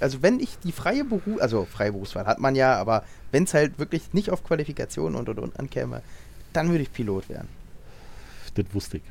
also 0.00 0.22
wenn 0.22 0.38
ich 0.38 0.60
die 0.60 0.70
freie 0.70 1.04
Beruf, 1.04 1.40
also 1.40 1.64
freie 1.64 1.90
Berufswahl 1.90 2.26
hat 2.26 2.38
man 2.38 2.54
ja, 2.54 2.76
aber 2.76 3.04
wenn 3.32 3.42
es 3.42 3.52
halt 3.54 3.80
wirklich 3.80 4.12
nicht 4.12 4.30
auf 4.30 4.44
Qualifikation 4.44 5.16
und 5.16 5.28
und 5.28 5.40
und 5.40 5.58
ankäme, 5.58 6.02
dann 6.52 6.70
würde 6.70 6.82
ich 6.82 6.92
Pilot 6.92 7.28
werden. 7.28 7.48
Das 8.54 8.66
wusste 8.72 8.98
ich. 8.98 9.02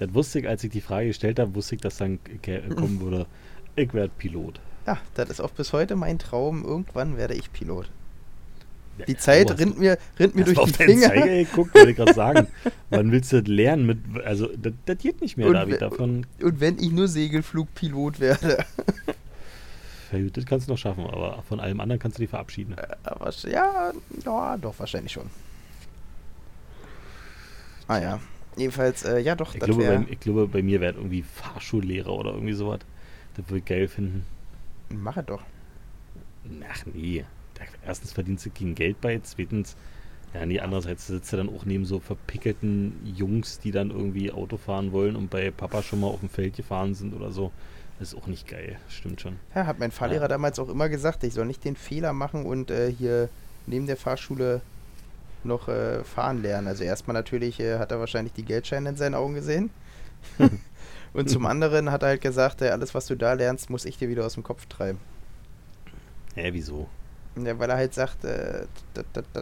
Das 0.00 0.14
wusste 0.14 0.40
ich, 0.40 0.48
als 0.48 0.64
ich 0.64 0.70
die 0.70 0.80
Frage 0.80 1.08
gestellt 1.08 1.38
habe, 1.38 1.54
wusste 1.54 1.74
ich, 1.74 1.80
dass 1.82 1.98
dann 1.98 2.18
ke- 2.42 2.62
kommen 2.74 3.00
würde, 3.00 3.26
ich 3.76 3.92
werde 3.92 4.10
Pilot. 4.16 4.58
Ja, 4.86 4.98
das 5.14 5.28
ist 5.28 5.40
auch 5.40 5.50
bis 5.50 5.72
heute 5.74 5.94
mein 5.94 6.18
Traum. 6.18 6.64
Irgendwann 6.64 7.16
werde 7.18 7.34
ich 7.34 7.52
Pilot. 7.52 7.90
Die 9.06 9.16
Zeit 9.16 9.58
rinnt 9.58 9.78
mir, 9.78 9.98
rinnt 10.18 10.34
mir 10.36 10.44
durch 10.44 10.58
die 10.62 10.72
Finger. 10.72 11.08
Zeiger 11.08 11.26
geguckt, 11.26 11.74
wollte 11.74 11.90
ich 11.90 11.96
gerade 11.96 12.14
sagen. 12.14 12.46
Wann 12.90 13.12
willst 13.12 13.32
du 13.32 13.40
das 13.42 13.48
lernen? 13.48 13.86
Mit, 13.86 13.98
also, 14.24 14.48
das, 14.56 14.72
das 14.86 14.98
geht 14.98 15.20
nicht 15.20 15.36
mehr, 15.36 15.46
Und 15.48 15.54
David. 15.54 15.80
Davon, 15.82 16.26
Und 16.42 16.60
wenn 16.60 16.78
ich 16.78 16.90
nur 16.90 17.06
Segelflugpilot 17.08 18.20
werde. 18.20 18.64
ja, 20.12 20.18
gut, 20.18 20.36
das 20.36 20.44
kannst 20.46 20.66
du 20.68 20.72
noch 20.72 20.78
schaffen, 20.78 21.04
aber 21.06 21.42
von 21.48 21.60
allem 21.60 21.80
anderen 21.80 21.98
kannst 21.98 22.18
du 22.18 22.22
dich 22.22 22.30
verabschieden. 22.30 22.74
Aber 23.04 23.28
sch- 23.30 23.48
ja, 23.50 23.92
ja, 24.24 24.56
doch, 24.58 24.78
wahrscheinlich 24.78 25.12
schon. 25.12 25.28
Ah 27.86 27.98
ja. 27.98 28.20
Jedenfalls, 28.60 29.04
äh, 29.04 29.18
ja 29.20 29.34
doch, 29.34 29.54
Ich 29.54 29.60
das 29.60 29.66
glaube, 29.68 29.82
wäre. 29.84 29.98
bei, 30.00 30.06
ich 30.12 30.20
glaube, 30.20 30.46
bei 30.46 30.62
mir 30.62 30.80
wäre 30.80 30.94
irgendwie 30.94 31.22
Fahrschullehrer 31.22 32.12
oder 32.12 32.32
irgendwie 32.32 32.52
sowas. 32.52 32.80
Das 33.36 33.46
würde 33.48 33.58
ich 33.58 33.64
geil 33.64 33.88
finden. 33.88 34.24
Mache 34.90 35.22
doch. 35.22 35.42
Ach 36.70 36.84
nee. 36.92 37.24
Erstens 37.86 38.12
verdienst 38.12 38.46
du 38.46 38.50
kein 38.50 38.74
Geld 38.74 39.00
bei, 39.00 39.18
zweitens, 39.22 39.76
ja, 40.34 40.46
nee, 40.46 40.60
andererseits 40.60 41.06
sitzt 41.06 41.32
du 41.32 41.36
dann 41.38 41.48
auch 41.48 41.64
neben 41.64 41.84
so 41.84 42.00
verpickelten 42.00 42.92
Jungs, 43.16 43.58
die 43.58 43.70
dann 43.70 43.90
irgendwie 43.90 44.30
Auto 44.32 44.56
fahren 44.56 44.92
wollen 44.92 45.16
und 45.16 45.28
bei 45.30 45.50
Papa 45.50 45.82
schon 45.82 46.00
mal 46.00 46.06
auf 46.06 46.20
dem 46.20 46.28
Feld 46.30 46.56
gefahren 46.56 46.94
sind 46.94 47.14
oder 47.14 47.30
so. 47.30 47.50
Das 47.98 48.12
ist 48.12 48.18
auch 48.18 48.26
nicht 48.28 48.46
geil, 48.48 48.78
stimmt 48.88 49.20
schon. 49.20 49.36
Ja, 49.54 49.66
hat 49.66 49.78
mein 49.78 49.90
Fahrlehrer 49.90 50.22
Ja. 50.22 50.28
damals 50.28 50.58
auch 50.58 50.68
immer 50.70 50.88
gesagt, 50.88 51.22
ich 51.24 51.34
soll 51.34 51.44
nicht 51.46 51.64
den 51.64 51.76
Fehler 51.76 52.12
machen 52.14 52.46
und 52.46 52.70
äh, 52.70 52.90
hier 52.90 53.28
neben 53.66 53.86
der 53.86 53.96
Fahrschule 53.98 54.62
noch 55.44 55.68
äh, 55.68 56.04
fahren 56.04 56.42
lernen. 56.42 56.68
Also 56.68 56.84
erstmal 56.84 57.14
natürlich 57.14 57.60
äh, 57.60 57.78
hat 57.78 57.92
er 57.92 58.00
wahrscheinlich 58.00 58.32
die 58.32 58.44
Geldscheine 58.44 58.90
in 58.90 58.96
seinen 58.96 59.14
Augen 59.14 59.34
gesehen. 59.34 59.70
und 61.12 61.30
zum 61.30 61.46
anderen 61.46 61.90
hat 61.90 62.02
er 62.02 62.08
halt 62.10 62.20
gesagt, 62.20 62.62
äh, 62.62 62.70
alles 62.70 62.94
was 62.94 63.06
du 63.06 63.16
da 63.16 63.32
lernst, 63.34 63.70
muss 63.70 63.84
ich 63.84 63.98
dir 63.98 64.08
wieder 64.08 64.26
aus 64.26 64.34
dem 64.34 64.42
Kopf 64.42 64.66
treiben. 64.66 64.98
Hä, 66.34 66.50
wieso? 66.52 66.88
Ja, 67.36 67.58
weil 67.58 67.70
er 67.70 67.76
halt 67.76 67.94
sagt, 67.94 68.24
äh, 68.24 68.66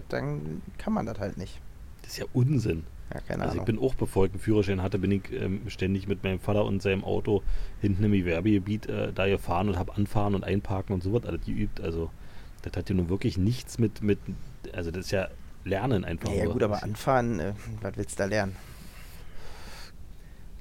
dann 0.09 0.63
kann 0.79 0.93
man 0.93 1.07
das 1.07 1.19
halt 1.19 1.37
nicht. 1.39 1.61
Das 2.03 2.13
ist 2.13 2.19
ja 2.19 2.27
Unsinn. 2.33 2.85
Ja, 3.13 3.21
keine 3.21 3.45
Also 3.45 3.55
ich 3.55 3.63
Ahnung. 3.63 3.65
bin 3.65 3.79
auch, 3.79 3.95
bevor 3.95 4.27
ich 4.27 4.33
einen 4.33 4.41
Führerschein 4.41 4.83
hatte, 4.83 4.99
bin 4.99 5.11
ich 5.11 5.33
ähm, 5.33 5.63
ständig 5.69 6.07
mit 6.09 6.23
meinem 6.23 6.41
Vater 6.41 6.65
und 6.65 6.83
seinem 6.83 7.05
Auto 7.05 7.43
hinten 7.81 8.05
im 8.05 8.13
Gewerbegebiet 8.13 8.87
äh, 8.87 9.13
da 9.13 9.27
gefahren 9.27 9.69
und 9.71 9.79
habe 9.79 9.95
anfahren 9.97 10.35
und 10.35 10.45
einparken 10.45 10.95
und 10.95 11.03
sowas 11.03 11.25
alles 11.25 11.45
geübt. 11.47 11.81
Also 11.81 12.11
das 12.63 12.73
hat 12.77 12.91
ja 12.91 12.95
nun 12.95 13.09
wirklich 13.09 13.39
nichts 13.39 13.79
mit, 13.79 14.03
mit 14.03 14.19
also 14.73 14.91
das 14.91 15.07
ist 15.07 15.11
ja 15.13 15.29
Lernen 15.69 16.05
einfach. 16.05 16.31
ja, 16.31 16.45
ja 16.45 16.47
gut, 16.47 16.63
aber 16.63 16.83
anfahren, 16.83 17.41
äh, 17.41 17.53
was 17.81 17.97
willst 17.97 18.19
du 18.19 18.23
da 18.23 18.29
lernen? 18.29 18.57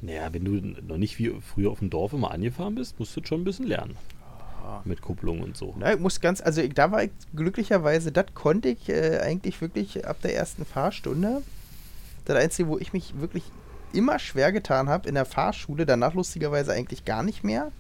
Naja, 0.02 0.32
wenn 0.32 0.46
du 0.46 0.52
noch 0.88 0.98
nicht 0.98 1.18
wie 1.18 1.34
früher 1.42 1.72
auf 1.72 1.80
dem 1.80 1.90
Dorf 1.90 2.14
immer 2.14 2.32
angefahren 2.32 2.76
bist, 2.76 3.00
musst 3.00 3.16
du 3.18 3.22
schon 3.24 3.42
ein 3.42 3.44
bisschen 3.44 3.66
lernen. 3.66 3.96
Ah. 4.64 4.82
Mit 4.86 5.02
Kupplung 5.02 5.42
und 5.42 5.58
so. 5.58 5.74
Na, 5.80 5.94
ich 5.94 6.00
muss 6.00 6.22
ganz, 6.22 6.42
also 6.42 6.62
ich, 6.62 6.74
da 6.74 6.92
war 6.92 7.04
ich 7.04 7.12
glücklicherweise, 7.36 8.12
das 8.12 8.28
konnte 8.34 8.70
ich 8.70 8.90
äh, 8.90 9.20
eigentlich 9.20 9.60
wirklich 9.62 10.06
ab 10.06 10.22
der 10.22 10.36
ersten 10.36 10.66
Fahrstunde. 10.66 11.42
Das 12.26 12.38
Einzige, 12.38 12.70
wo 12.70 12.78
ich 12.78 12.94
mich 12.94 13.20
wirklich 13.20 13.44
immer 13.94 14.20
schwer 14.20 14.52
getan 14.52 14.90
habe 14.90 15.08
in 15.08 15.16
der 15.16 15.26
Fahrschule, 15.26 15.86
danach 15.86 16.14
lustigerweise 16.14 16.74
eigentlich 16.74 17.06
gar 17.06 17.24
nicht 17.24 17.44
mehr, 17.44 17.72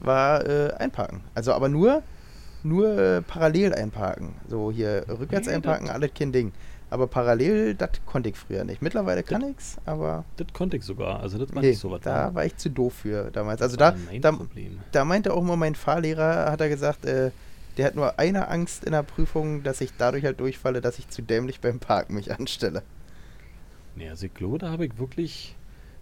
war 0.00 0.46
äh, 0.46 0.72
einparken. 0.72 1.20
Also 1.34 1.52
aber 1.52 1.68
nur, 1.68 2.02
nur 2.62 2.98
äh, 2.98 3.22
parallel 3.22 3.74
einparken. 3.74 4.34
So 4.48 4.70
hier 4.72 5.04
rückwärts 5.08 5.46
Nee, 5.46 5.54
einparken, 5.54 5.88
alles 5.90 6.10
kein 6.14 6.32
Ding. 6.32 6.52
Aber 6.90 7.06
parallel, 7.06 7.74
das 7.74 7.90
konnte 8.06 8.30
ich 8.30 8.36
früher 8.36 8.64
nicht. 8.64 8.80
Mittlerweile 8.80 9.22
kann 9.22 9.42
ich's, 9.50 9.76
aber 9.84 10.24
Das 10.38 10.46
konnte 10.54 10.78
ich 10.78 10.84
sogar. 10.84 11.20
Also 11.20 11.36
das 11.36 11.54
war 11.54 11.60
nee, 11.60 11.70
nicht 11.70 11.80
so 11.80 11.90
was. 11.90 12.00
da 12.00 12.34
war 12.34 12.46
ich 12.46 12.56
zu 12.56 12.70
doof 12.70 12.94
für 13.02 13.30
damals. 13.30 13.60
Also 13.60 13.76
da, 13.76 13.94
da, 14.20 14.38
da 14.92 15.04
meinte 15.04 15.34
auch 15.34 15.42
immer 15.42 15.56
mein 15.56 15.74
Fahrlehrer, 15.74 16.50
hat 16.50 16.60
er 16.62 16.70
gesagt, 16.70 17.04
äh, 17.04 17.30
der 17.76 17.86
hat 17.86 17.94
nur 17.94 18.18
eine 18.18 18.48
Angst 18.48 18.84
in 18.84 18.92
der 18.92 19.02
Prüfung, 19.02 19.62
dass 19.62 19.80
ich 19.82 19.92
dadurch 19.98 20.24
halt 20.24 20.40
durchfalle, 20.40 20.80
dass 20.80 20.98
ich 20.98 21.08
zu 21.10 21.20
dämlich 21.22 21.60
beim 21.60 21.78
Parken 21.78 22.14
mich 22.14 22.32
anstelle. 22.32 22.82
Nee, 23.94 24.08
also 24.08 24.26
ich 24.26 24.34
glaube, 24.34 24.58
da 24.58 24.70
habe 24.70 24.86
ich 24.86 24.98
wirklich. 24.98 25.56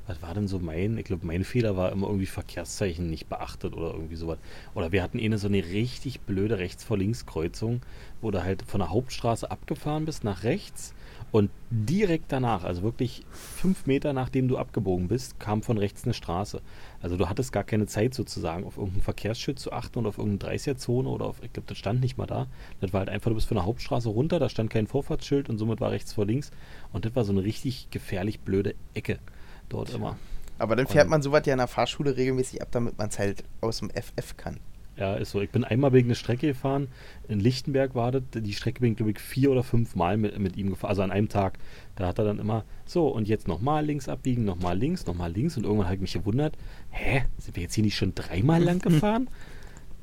Was 0.07 0.23
war 0.23 0.35
denn 0.35 0.47
so 0.47 0.59
mein? 0.59 0.99
Ich 0.99 1.05
glaube, 1.05 1.27
mein 1.27 1.43
Fehler 1.43 1.77
war 1.77 1.91
immer 1.91 2.07
irgendwie 2.07 2.27
Verkehrszeichen 2.27 3.11
nicht 3.11 3.29
beachtet 3.29 3.75
oder 3.75 3.93
irgendwie 3.93 4.17
sowas. 4.17 4.39
Oder 4.75 4.93
wir 4.93 5.03
hatten 5.03 5.19
eine 5.19 5.39
so 5.39 5.49
eine 5.49 5.65
richtig 5.65 6.21
blöde 6.21 6.59
rechts 6.59 6.85
vor 6.85 6.97
links 6.97 7.27
Kreuzung, 7.27 7.83
wo 8.21 8.31
du 8.31 8.45
halt 8.45 8.63
von 8.63 8.81
der 8.81 8.91
Hauptstraße 8.91 9.51
abgefahren 9.51 10.05
bist 10.05 10.23
nach 10.23 10.45
rechts 10.45 10.95
und 11.33 11.51
direkt 11.71 12.31
danach, 12.31 12.63
also 12.63 12.83
wirklich 12.83 13.23
fünf 13.31 13.87
Meter 13.87 14.13
nachdem 14.13 14.47
du 14.47 14.59
abgebogen 14.59 15.09
bist, 15.09 15.41
kam 15.41 15.63
von 15.63 15.77
rechts 15.77 16.05
eine 16.05 16.15
Straße. 16.15 16.63
Also 17.01 17.17
du 17.17 17.29
hattest 17.29 17.53
gar 17.53 17.65
keine 17.65 17.87
Zeit 17.87 18.15
sozusagen 18.15 18.65
auf 18.65 18.79
irgendein 18.79 19.03
Verkehrsschild 19.03 19.59
zu 19.59 19.73
achten 19.73 19.99
oder 19.99 20.11
auf 20.11 20.19
irgendeine 20.19 20.57
30er-Zone 20.57 21.09
oder 21.09 21.27
auf, 21.27 21.43
ich 21.43 21.53
glaube, 21.53 21.67
das 21.67 21.79
stand 21.79 22.01
nicht 22.01 22.17
mal 22.17 22.27
da. 22.27 22.47
Das 22.81 22.93
war 22.93 23.01
halt 23.01 23.09
einfach, 23.09 23.31
du 23.31 23.35
bist 23.35 23.49
von 23.49 23.57
der 23.57 23.67
Hauptstraße 23.67 24.09
runter, 24.09 24.39
da 24.39 24.49
stand 24.49 24.71
kein 24.71 24.87
Vorfahrtsschild 24.87 25.49
und 25.49 25.59
somit 25.59 25.81
war 25.81 25.91
rechts 25.91 26.13
vor 26.13 26.27
links. 26.27 26.53
Und 26.93 27.05
das 27.05 27.17
war 27.17 27.25
so 27.25 27.33
eine 27.33 27.43
richtig 27.43 27.89
gefährlich 27.91 28.41
blöde 28.41 28.75
Ecke 28.95 29.19
dort 29.69 29.91
immer. 29.95 30.17
Aber 30.59 30.77
dann 30.77 30.87
fährt 30.87 31.09
man 31.09 31.23
sowas 31.23 31.43
ja 31.45 31.53
in 31.53 31.59
der 31.59 31.67
Fahrschule 31.67 32.17
regelmäßig 32.17 32.63
ab, 32.63 32.69
damit 32.71 32.97
man 32.99 33.09
es 33.09 33.19
halt 33.19 33.45
aus 33.61 33.79
dem 33.79 33.91
FF 33.91 34.37
kann. 34.37 34.59
Ja, 34.97 35.15
ist 35.15 35.33
so. 35.33 35.43
Ich 35.43 35.51
bin 35.51 35.63
einmal 35.63 35.93
wegen 35.93 36.09
eine 36.09 36.15
Strecke 36.15 36.47
gefahren. 36.47 36.89
In 37.29 37.39
Lichtenberg 37.39 37.95
war 37.95 38.13
das. 38.13 38.23
Die 38.33 38.55
Strecke 38.55 38.81
bin 38.81 38.93
ich, 38.93 38.97
glaube 38.97 39.13
ich, 39.13 39.21
vier 39.21 39.51
oder 39.51 39.63
fünf 39.63 39.95
Mal 39.95 40.17
mit, 40.17 40.39
mit 40.39 40.57
ihm 40.57 40.71
gefahren. 40.71 40.89
Also 40.89 41.03
an 41.03 41.11
einem 41.11 41.29
Tag. 41.29 41.59
Da 41.97 42.07
hat 42.07 42.19
er 42.19 42.25
dann 42.25 42.39
immer, 42.39 42.65
so, 42.87 43.09
und 43.09 43.29
jetzt 43.29 43.47
nochmal 43.47 43.85
links 43.85 44.09
abbiegen, 44.09 44.47
nochmal 44.47 44.79
links, 44.79 45.05
nochmal 45.07 45.31
links. 45.31 45.59
Und 45.59 45.65
irgendwann 45.65 45.87
habe 45.87 45.97
ich 45.97 46.01
mich 46.01 46.13
gewundert, 46.15 46.57
hä, 46.91 47.25
sind 47.39 47.57
wir 47.57 47.65
jetzt 47.65 47.75
hier 47.75 47.85
nicht 47.85 47.97
schon 47.97 48.15
dreimal 48.15 48.63
lang 48.63 48.79
gefahren? 48.83 49.29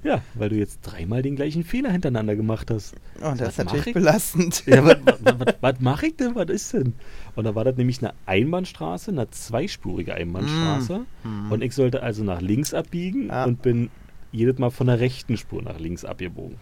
Ja, 0.03 0.21
weil 0.35 0.49
du 0.49 0.55
jetzt 0.55 0.79
dreimal 0.81 1.21
den 1.21 1.35
gleichen 1.35 1.63
Fehler 1.63 1.91
hintereinander 1.91 2.35
gemacht 2.35 2.69
hast. 2.71 2.95
Oh, 3.17 3.31
das 3.31 3.39
Was 3.39 3.47
ist 3.49 3.57
natürlich 3.59 3.87
ich? 3.87 3.93
belastend. 3.93 4.63
Ja, 4.65 4.83
was, 4.85 4.97
was, 5.21 5.55
was, 5.61 5.79
mache 5.79 6.07
ich 6.07 6.15
denn? 6.17 6.35
Was 6.35 6.49
ist 6.49 6.73
denn? 6.73 6.93
Und 7.35 7.45
da 7.45 7.55
war 7.55 7.63
das 7.63 7.75
nämlich 7.77 7.99
eine 8.01 8.13
Einbahnstraße, 8.25 9.11
eine 9.11 9.29
zweispurige 9.29 10.13
Einbahnstraße. 10.13 11.05
Mm. 11.23 11.51
Und 11.51 11.61
ich 11.63 11.73
sollte 11.73 12.03
also 12.03 12.23
nach 12.23 12.41
links 12.41 12.73
abbiegen 12.73 13.31
Ah. 13.31 13.45
und 13.45 13.61
bin 13.61 13.89
jedes 14.31 14.57
Mal 14.59 14.71
von 14.71 14.87
der 14.87 14.99
rechten 14.99 15.37
Spur 15.37 15.61
nach 15.61 15.79
links 15.79 16.03
abgebogen. 16.05 16.57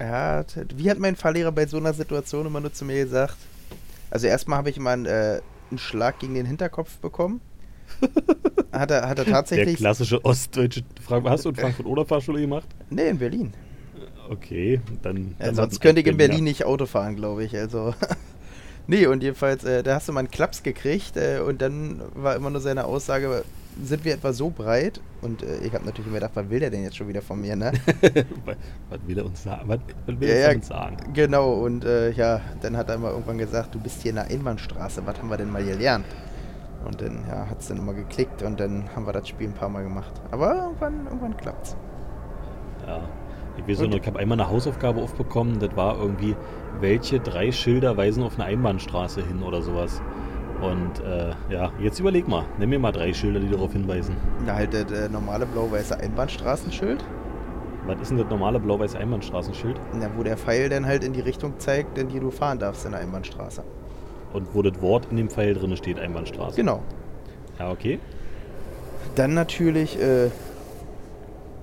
Ja, 0.00 0.44
wie 0.76 0.90
hat 0.90 0.98
mein 0.98 1.16
Fahrlehrer 1.16 1.52
bei 1.52 1.66
so 1.66 1.76
einer 1.76 1.92
Situation 1.92 2.46
immer 2.46 2.60
nur 2.60 2.72
zu 2.72 2.84
mir 2.84 3.04
gesagt? 3.04 3.36
Also 4.10 4.26
erstmal 4.26 4.58
habe 4.58 4.70
ich 4.70 4.76
immer 4.76 4.90
einen, 4.90 5.06
äh, 5.06 5.40
einen 5.70 5.78
Schlag 5.78 6.18
gegen 6.18 6.34
den 6.34 6.46
Hinterkopf 6.46 6.98
bekommen. 6.98 7.40
Hat 8.72 8.90
er, 8.90 9.08
hat 9.08 9.18
er 9.18 9.24
Der 9.24 9.34
tatsächlich. 9.34 9.76
klassische 9.76 10.24
ostdeutsche 10.24 10.82
Frage. 11.00 11.30
Hast 11.30 11.44
du 11.44 11.50
in 11.50 11.54
Frankfurt 11.54 11.86
oder 11.86 12.04
Fahrschule 12.04 12.40
gemacht? 12.40 12.66
Nee, 12.90 13.08
in 13.08 13.18
Berlin. 13.18 13.52
Okay, 14.28 14.80
dann. 15.02 15.36
Ja, 15.38 15.46
dann 15.46 15.54
sonst 15.54 15.80
könnte 15.80 16.00
ich 16.00 16.06
in 16.08 16.14
ja. 16.18 16.26
Berlin 16.26 16.42
nicht 16.44 16.64
Auto 16.64 16.86
fahren, 16.86 17.14
glaube 17.14 17.44
ich. 17.44 17.56
Also. 17.56 17.94
nee, 18.88 19.06
und 19.06 19.22
jedenfalls, 19.22 19.62
äh, 19.64 19.82
da 19.84 19.94
hast 19.94 20.08
du 20.08 20.12
mal 20.12 20.20
einen 20.20 20.30
Klaps 20.30 20.62
gekriegt 20.64 21.16
äh, 21.16 21.38
und 21.38 21.62
dann 21.62 22.00
war 22.14 22.34
immer 22.34 22.50
nur 22.50 22.60
seine 22.60 22.84
Aussage, 22.86 23.44
sind 23.82 24.04
wir 24.04 24.14
etwa 24.14 24.32
so 24.32 24.50
breit? 24.50 25.00
Und 25.22 25.42
äh, 25.42 25.58
ich 25.58 25.72
habe 25.74 25.84
natürlich 25.84 26.06
immer 26.06 26.16
gedacht, 26.16 26.32
was 26.34 26.48
will 26.50 26.60
der 26.60 26.70
denn 26.70 26.82
jetzt 26.82 26.96
schon 26.96 27.08
wieder 27.08 27.22
von 27.22 27.40
mir, 27.40 27.54
ne? 27.56 27.72
was, 28.44 28.98
will 29.06 29.18
er 29.18 29.24
uns 29.26 29.42
sagen? 29.42 29.62
Was, 29.68 29.78
was 30.06 30.20
will 30.20 30.28
Ja, 30.28 30.34
er 30.34 30.54
uns 30.56 30.66
sagen? 30.66 30.96
genau, 31.12 31.52
und 31.54 31.84
äh, 31.84 32.10
ja, 32.12 32.40
dann 32.60 32.76
hat 32.76 32.88
er 32.88 32.98
mal 32.98 33.10
irgendwann 33.10 33.38
gesagt, 33.38 33.74
du 33.74 33.78
bist 33.80 34.02
hier 34.02 34.10
in 34.10 34.16
der 34.16 34.26
Einbahnstraße, 34.26 35.02
was 35.04 35.18
haben 35.18 35.28
wir 35.28 35.36
denn 35.36 35.50
mal 35.50 35.64
gelernt? 35.64 36.06
Und 36.84 37.00
dann 37.00 37.24
ja, 37.28 37.48
hat 37.48 37.60
es 37.60 37.68
dann 37.68 37.78
immer 37.78 37.94
geklickt 37.94 38.42
und 38.42 38.60
dann 38.60 38.88
haben 38.94 39.06
wir 39.06 39.12
das 39.12 39.28
Spiel 39.28 39.48
ein 39.48 39.54
paar 39.54 39.68
Mal 39.68 39.82
gemacht. 39.82 40.12
Aber 40.30 40.54
irgendwann, 40.54 41.06
irgendwann 41.06 41.36
klappt's. 41.36 41.76
Ja. 42.86 43.00
Ich 43.56 43.68
weiß 43.68 43.86
noch, 43.86 43.96
ich 43.96 44.06
habe 44.06 44.18
einmal 44.18 44.40
eine 44.40 44.50
Hausaufgabe 44.50 45.00
aufbekommen, 45.00 45.60
das 45.60 45.76
war 45.76 45.96
irgendwie, 45.98 46.34
welche 46.80 47.20
drei 47.20 47.52
Schilder 47.52 47.96
weisen 47.96 48.24
auf 48.24 48.34
eine 48.34 48.44
Einbahnstraße 48.46 49.24
hin 49.24 49.42
oder 49.42 49.62
sowas. 49.62 50.02
Und 50.60 51.00
äh, 51.04 51.34
ja, 51.50 51.70
jetzt 51.80 52.00
überleg 52.00 52.26
mal, 52.26 52.44
nimm 52.58 52.70
mir 52.70 52.78
mal 52.78 52.92
drei 52.92 53.12
Schilder, 53.12 53.40
die 53.40 53.48
darauf 53.48 53.72
hinweisen. 53.72 54.16
Na 54.44 54.54
halt 54.54 54.74
das 54.74 54.90
äh, 54.90 55.08
normale 55.08 55.46
blau-weiße 55.46 55.98
Einbahnstraßenschild. 55.98 57.04
Was 57.86 58.00
ist 58.00 58.10
denn 58.10 58.18
das 58.18 58.28
normale 58.30 58.58
blau-weiß 58.58 58.96
Einbahnstraßenschild? 58.96 59.78
Na, 59.92 60.08
wo 60.16 60.22
der 60.22 60.38
Pfeil 60.38 60.70
dann 60.70 60.86
halt 60.86 61.04
in 61.04 61.12
die 61.12 61.20
Richtung 61.20 61.58
zeigt, 61.58 61.98
in 61.98 62.08
die 62.08 62.18
du 62.18 62.30
fahren 62.30 62.58
darfst 62.58 62.86
in 62.86 62.92
der 62.92 63.00
Einbahnstraße. 63.00 63.62
Und 64.34 64.52
wo 64.52 64.62
das 64.62 64.82
Wort 64.82 65.06
in 65.10 65.16
dem 65.16 65.30
Pfeil 65.30 65.54
drin 65.54 65.76
steht, 65.76 65.98
Einbahnstraße. 65.98 66.56
Genau. 66.56 66.82
Ja, 67.58 67.70
okay. 67.70 68.00
Dann 69.14 69.32
natürlich 69.32 69.96
äh, 69.98 70.30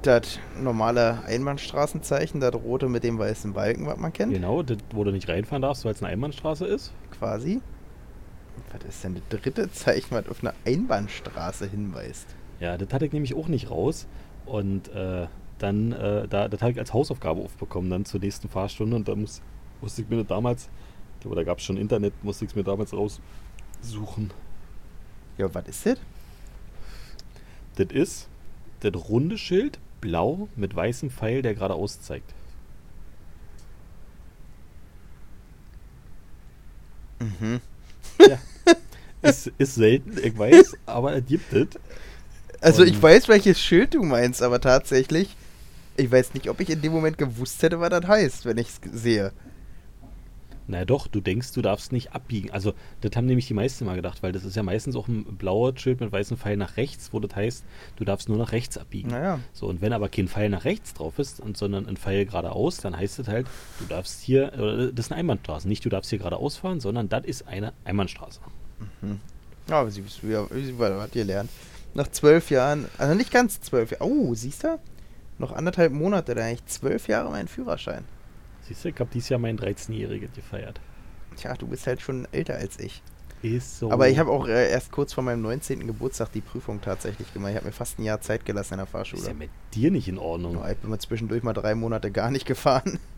das 0.04 0.40
normale 0.58 1.22
Einbahnstraßenzeichen, 1.26 2.40
das 2.40 2.56
rote 2.56 2.88
mit 2.88 3.04
dem 3.04 3.20
weißen 3.20 3.52
Balken, 3.52 3.88
was 3.88 3.98
man 3.98 4.14
kennt. 4.14 4.34
Genau, 4.34 4.64
das, 4.64 4.78
wo 4.94 5.04
du 5.04 5.12
nicht 5.12 5.28
reinfahren 5.28 5.62
darfst, 5.62 5.84
weil 5.84 5.92
es 5.92 6.02
eine 6.02 6.14
Einbahnstraße 6.14 6.66
ist. 6.66 6.94
Quasi. 7.20 7.60
Was 8.72 8.88
ist 8.88 9.04
denn 9.04 9.16
das 9.16 9.42
dritte 9.42 9.70
Zeichen, 9.72 10.12
was 10.12 10.30
auf 10.30 10.42
eine 10.42 10.54
Einbahnstraße 10.66 11.68
hinweist? 11.68 12.28
Ja, 12.62 12.78
das 12.78 12.94
hatte 12.94 13.06
ich 13.06 13.12
nämlich 13.12 13.36
auch 13.36 13.50
nicht 13.50 13.70
raus. 13.70 14.08
Und 14.46 14.88
äh, 14.96 15.28
dann, 15.58 15.92
äh, 15.92 16.26
da, 16.30 16.48
das 16.48 16.62
habe 16.62 16.72
ich 16.72 16.80
als 16.80 16.94
Hausaufgabe 16.94 17.42
aufbekommen, 17.42 17.90
dann 17.90 18.06
zur 18.06 18.22
nächsten 18.22 18.48
Fahrstunde. 18.48 18.96
Und 18.96 19.10
da 19.10 19.16
muss, 19.16 19.42
musste 19.82 20.04
ich 20.04 20.10
mir 20.10 20.18
das 20.18 20.28
damals, 20.28 20.70
ich 21.22 21.24
glaube, 21.24 21.36
da 21.36 21.44
gab 21.44 21.60
es 21.60 21.64
schon 21.64 21.78
Internet, 21.78 22.14
musste 22.24 22.46
ich 22.46 22.50
es 22.52 22.56
mir 22.56 22.64
damals 22.64 22.94
raussuchen. 22.94 24.32
Ja, 25.38 25.54
was 25.54 25.68
ist 25.68 25.86
das? 25.86 25.98
Das 27.76 27.88
ist 27.92 28.28
das 28.80 28.94
runde 29.08 29.38
Schild, 29.38 29.78
blau 30.02 30.50
mit 30.56 30.76
weißem 30.76 31.12
Pfeil, 31.12 31.44
der 31.44 31.54
geradeaus 31.54 32.02
zeigt. 32.02 32.34
Mhm. 37.20 37.62
Ja. 38.20 38.40
ist, 39.30 39.52
ist 39.60 39.76
selten, 39.76 40.18
ich 40.24 40.38
weiß, 40.38 40.74
aber 40.88 41.16
es 41.16 41.26
gibt 41.26 41.54
es. 41.54 41.68
Also 42.62 42.82
Und- 42.82 42.90
ich 42.90 43.02
weiß, 43.02 43.28
welches 43.28 43.60
Schild 43.62 43.94
du 43.94 44.04
meinst, 44.04 44.42
aber 44.42 44.60
tatsächlich, 44.60 45.36
ich 45.98 46.12
weiß 46.12 46.34
nicht, 46.34 46.50
ob 46.50 46.60
ich 46.60 46.70
in 46.70 46.82
dem 46.82 46.92
Moment 46.94 47.18
gewusst 47.18 47.62
hätte, 47.62 47.80
was 47.80 47.90
das 47.92 48.08
heißt, 48.08 48.46
wenn 48.46 48.58
ich 48.58 48.70
es 48.70 48.80
sehe. 49.02 49.32
Na 50.72 50.86
doch, 50.86 51.08
du 51.08 51.20
denkst, 51.20 51.52
du 51.52 51.62
darfst 51.62 51.92
nicht 51.92 52.14
abbiegen. 52.16 52.50
Also, 52.52 52.74
das 53.02 53.12
haben 53.18 53.26
nämlich 53.26 53.46
die 53.46 53.54
meisten 53.54 53.84
mal 53.86 53.96
gedacht, 53.98 54.24
weil 54.24 54.32
das 54.32 54.46
ist 54.46 54.56
ja 54.56 54.64
meistens 54.64 54.96
auch 54.96 55.10
ein 55.10 55.26
blauer 55.26 55.78
Schild 55.78 56.00
mit 56.00 56.12
weißem 56.14 56.38
Pfeil 56.38 56.56
nach 56.56 56.78
rechts, 56.78 57.10
wo 57.12 57.20
das 57.20 57.36
heißt, 57.36 57.66
du 57.98 58.06
darfst 58.06 58.30
nur 58.30 58.38
nach 58.38 58.54
rechts 58.54 58.78
abbiegen. 58.78 59.10
Naja. 59.10 59.40
So, 59.52 59.68
und 59.68 59.82
wenn 59.82 59.92
aber 59.92 60.08
kein 60.08 60.30
Pfeil 60.30 60.50
nach 60.50 60.64
rechts 60.64 60.94
drauf 60.94 61.20
ist, 61.20 61.42
und, 61.42 61.58
sondern 61.58 61.88
ein 61.88 61.98
Pfeil 61.98 62.26
geradeaus, 62.26 62.78
dann 62.78 62.96
heißt 62.96 63.20
es 63.20 63.28
halt, 63.28 63.48
du 63.80 63.86
darfst 63.86 64.22
hier, 64.22 64.54
oder 64.58 64.92
das 64.94 65.08
ist 65.08 65.12
eine 65.12 65.20
Einbahnstraße. 65.20 65.68
Nicht 65.68 65.84
du 65.84 65.90
darfst 65.90 66.10
hier 66.10 66.20
geradeaus 66.20 66.56
fahren, 66.56 66.80
sondern 66.80 67.10
das 67.10 67.26
ist 67.26 67.48
eine 67.50 67.74
Einbahnstraße. 67.84 68.40
Ja, 69.68 69.82
aber 69.82 69.92
sie 69.92 70.04
wie- 70.06 70.80
was 70.80 71.02
hat 71.02 71.16
ihr 71.16 71.26
lernt. 71.26 71.50
Nach 71.94 72.08
zwölf 72.08 72.50
Jahren, 72.50 72.86
also 72.98 73.14
nicht 73.14 73.32
ganz 73.32 73.60
zwölf 73.60 73.92
Jahre. 73.92 74.06
Oh, 74.06 74.34
siehst 74.34 74.64
du? 74.64 74.80
Noch 75.38 75.52
anderthalb 75.52 75.92
Monate, 75.92 76.34
da 76.34 76.44
eigentlich 76.46 76.66
zwölf 76.68 77.08
Jahre 77.10 77.30
mein 77.30 77.48
Führerschein. 77.50 78.06
Siehst 78.68 78.86
du, 78.86 78.90
ich 78.90 79.00
habe 79.00 79.10
dieses 79.14 79.30
Jahr 79.30 79.40
meinen 79.40 79.60
13-Jährigen 79.60 80.30
gefeiert. 80.34 80.80
Tja, 81.36 81.54
du 81.56 81.68
bist 81.68 81.88
halt 81.88 82.02
schon 82.02 82.28
älter 82.32 82.56
als 82.56 82.80
ich. 82.80 83.02
Ist 83.42 83.80
so. 83.80 83.92
Aber 83.92 84.08
ich 84.08 84.20
habe 84.20 84.30
auch 84.30 84.48
äh, 84.48 84.70
erst 84.70 84.92
kurz 84.92 85.14
vor 85.14 85.24
meinem 85.24 85.42
19. 85.42 85.88
Geburtstag 85.88 86.32
die 86.32 86.42
Prüfung 86.42 86.80
tatsächlich 86.80 87.34
gemacht. 87.34 87.52
Ich 87.52 87.56
habe 87.58 87.66
mir 87.66 87.72
fast 87.72 87.98
ein 87.98 88.04
Jahr 88.04 88.22
Zeit 88.22 88.46
gelassen 88.46 88.76
in 88.76 88.78
der 88.78 88.86
Ist 88.86 88.92
Fahrschule. 88.92 89.26
ja 89.26 89.34
mit 89.34 89.50
dir 89.74 89.90
nicht 89.90 90.08
in 90.08 90.20
Ordnung. 90.20 90.58
Ja, 90.58 90.70
ich 90.70 90.78
bin 90.78 90.92
mal 90.92 91.00
zwischendurch 91.00 91.42
mal 91.42 91.54
drei 91.54 91.74
Monate 91.74 92.12
gar 92.12 92.32
nicht 92.32 92.46
gefahren. 92.46 93.00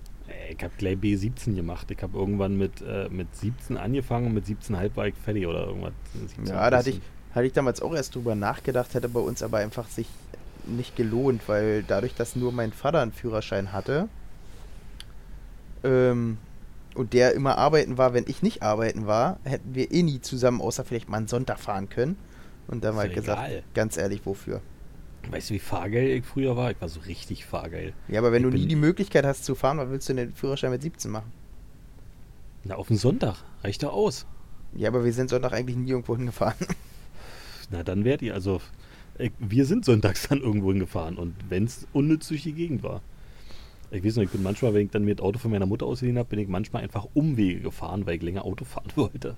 Ich 0.49 0.63
habe 0.63 0.73
gleich 0.77 0.97
B17 0.97 1.55
gemacht. 1.55 1.91
Ich 1.91 2.01
habe 2.01 2.17
irgendwann 2.17 2.57
mit, 2.57 2.81
äh, 2.81 3.09
mit 3.09 3.35
17 3.35 3.77
angefangen 3.77 4.27
und 4.27 4.33
mit 4.33 4.45
17,5 4.45 4.95
war 4.95 5.07
ich 5.07 5.15
fertig 5.15 5.45
oder 5.47 5.67
irgendwas. 5.67 5.93
17 6.13 6.45
Ja, 6.45 6.69
da 6.69 6.77
hatte 6.77 6.91
ich, 6.91 7.01
hatte 7.33 7.45
ich 7.45 7.53
damals 7.53 7.81
auch 7.81 7.93
erst 7.93 8.15
drüber 8.15 8.33
nachgedacht, 8.33 8.93
hätte 8.93 9.09
bei 9.09 9.19
uns 9.19 9.43
aber 9.43 9.57
einfach 9.57 9.87
sich 9.89 10.07
nicht 10.65 10.95
gelohnt, 10.95 11.41
weil 11.47 11.83
dadurch, 11.83 12.15
dass 12.15 12.35
nur 12.35 12.51
mein 12.51 12.71
Vater 12.71 13.01
einen 13.01 13.11
Führerschein 13.11 13.73
hatte 13.73 14.07
ähm, 15.83 16.37
und 16.95 17.13
der 17.13 17.33
immer 17.33 17.57
arbeiten 17.57 17.97
war, 17.97 18.13
wenn 18.13 18.25
ich 18.27 18.41
nicht 18.43 18.61
arbeiten 18.61 19.07
war, 19.07 19.39
hätten 19.43 19.73
wir 19.73 19.91
eh 19.91 20.03
nie 20.03 20.21
zusammen, 20.21 20.61
außer 20.61 20.83
vielleicht 20.83 21.09
mal 21.09 21.17
einen 21.17 21.27
Sonntag 21.27 21.59
fahren 21.59 21.89
können. 21.89 22.17
Und 22.67 22.83
dann 22.83 22.95
mal 22.95 23.09
ja 23.09 23.13
gesagt, 23.15 23.49
egal. 23.49 23.63
ganz 23.73 23.97
ehrlich, 23.97 24.25
wofür? 24.25 24.61
Weißt 25.29 25.49
du, 25.49 25.53
wie 25.55 25.59
fahrgeil 25.59 26.07
ich 26.09 26.25
früher 26.25 26.55
war? 26.55 26.71
Ich 26.71 26.81
war 26.81 26.89
so 26.89 26.99
richtig 27.01 27.45
fahrgeil. 27.45 27.93
Ja, 28.07 28.19
aber 28.19 28.31
wenn 28.31 28.43
Ich 28.43 28.51
du 28.51 28.57
nie 28.57 28.67
die 28.67 28.75
Möglichkeit 28.75 29.25
hast 29.25 29.45
zu 29.45 29.55
fahren, 29.55 29.77
was 29.77 29.89
willst 29.89 30.07
du 30.09 30.13
denn 30.13 30.29
den 30.29 30.35
Führerschein 30.35 30.71
mit 30.71 30.81
17 30.81 31.11
machen? 31.11 31.31
Na, 32.63 32.75
auf 32.75 32.87
den 32.87 32.97
Sonntag. 32.97 33.37
Reicht 33.63 33.83
doch 33.83 33.93
aus. 33.93 34.25
Ja, 34.73 34.89
aber 34.89 35.03
wir 35.05 35.13
sind 35.13 35.29
Sonntag 35.29 35.53
eigentlich 35.53 35.77
nie 35.77 35.89
irgendwo 35.89 36.15
hingefahren. 36.15 36.55
Na, 37.71 37.83
dann 37.83 38.05
wärt 38.05 38.21
ihr. 38.21 38.33
Also, 38.33 38.61
äh, 39.17 39.29
wir 39.39 39.65
sind 39.65 39.85
sonntags 39.85 40.27
dann 40.27 40.41
irgendwo 40.41 40.71
hingefahren. 40.71 41.17
Und 41.17 41.35
wenn 41.49 41.65
es 41.65 41.87
unnütz 41.93 42.27
durch 42.27 42.43
die 42.43 42.53
Gegend 42.53 42.83
war. 42.83 43.01
Ich 43.93 44.03
weiß 44.03 44.15
noch, 44.17 44.23
ich 44.23 44.29
bin 44.31 44.41
manchmal, 44.43 44.73
wenn 44.73 44.85
ich 44.85 44.91
dann 44.91 45.05
mir 45.05 45.15
das 45.15 45.23
Auto 45.23 45.37
von 45.39 45.51
meiner 45.51 45.65
Mutter 45.67 45.85
ausgeliehen 45.85 46.17
habe, 46.17 46.29
bin 46.29 46.39
ich 46.39 46.47
manchmal 46.47 46.81
einfach 46.83 47.07
Umwege 47.13 47.59
gefahren, 47.61 48.05
weil 48.05 48.15
ich 48.15 48.21
länger 48.23 48.43
Auto 48.45 48.65
fahren 48.65 48.91
wollte. 48.95 49.35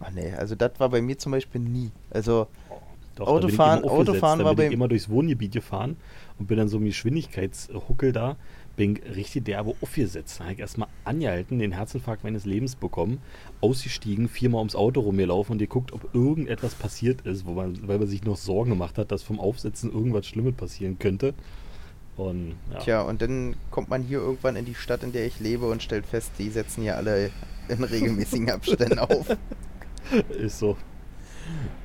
Ach 0.00 0.10
nee, 0.14 0.32
also 0.32 0.54
das 0.54 0.72
war 0.78 0.88
bei 0.88 1.02
mir 1.02 1.18
zum 1.18 1.32
Beispiel 1.32 1.60
nie. 1.60 1.90
Also, 2.10 2.46
Doch, 3.16 3.26
Autofahren-. 3.28 3.84
Autofahren 3.84 4.38
da 4.40 4.44
war 4.44 4.54
bei- 4.56 4.66
immer 4.68 4.88
durchs 4.88 5.08
Wohngebiet 5.08 5.52
gefahren 5.52 5.96
und 6.38 6.46
bin 6.46 6.58
dann 6.58 6.68
so 6.68 6.78
im 6.78 6.84
Geschwindigkeitshuckel 6.84 8.12
da, 8.12 8.36
bin 8.76 8.96
ich 8.96 9.16
richtig 9.16 9.44
derbe 9.44 9.74
aufgesetzt. 9.82 10.38
Da 10.40 10.44
habe 10.44 10.54
ich 10.54 10.60
erstmal 10.60 10.88
angehalten, 11.04 11.58
den 11.58 11.72
Herzinfarkt 11.72 12.24
meines 12.24 12.44
Lebens 12.46 12.74
bekommen, 12.74 13.18
ausgestiegen, 13.60 14.28
viermal 14.28 14.60
ums 14.60 14.74
Auto 14.74 15.00
rumgelaufen 15.00 15.52
und 15.52 15.58
geguckt, 15.58 15.92
ob 15.92 16.14
irgendetwas 16.14 16.74
passiert 16.74 17.20
ist, 17.22 17.44
wo 17.46 17.52
man, 17.52 17.86
weil 17.86 17.98
man 17.98 18.08
sich 18.08 18.24
noch 18.24 18.36
Sorgen 18.36 18.70
gemacht 18.70 18.96
hat, 18.98 19.12
dass 19.12 19.22
vom 19.22 19.38
Aufsetzen 19.40 19.92
irgendwas 19.92 20.26
Schlimmes 20.26 20.54
passieren 20.54 20.98
könnte. 20.98 21.34
Und 22.16 22.56
ja, 22.70 22.78
Tja, 22.78 23.02
und 23.02 23.22
dann 23.22 23.56
kommt 23.70 23.88
man 23.88 24.02
hier 24.02 24.18
irgendwann 24.18 24.56
in 24.56 24.64
die 24.64 24.74
Stadt, 24.74 25.02
in 25.02 25.12
der 25.12 25.26
ich 25.26 25.40
lebe 25.40 25.66
und 25.68 25.82
stellt 25.82 26.04
fest, 26.06 26.32
die 26.38 26.50
setzen 26.50 26.82
hier 26.82 26.96
alle 26.96 27.30
in 27.68 27.82
regelmäßigen 27.82 28.50
Abständen 28.52 28.98
auf. 28.98 29.26
ist 30.38 30.58
so. 30.58 30.76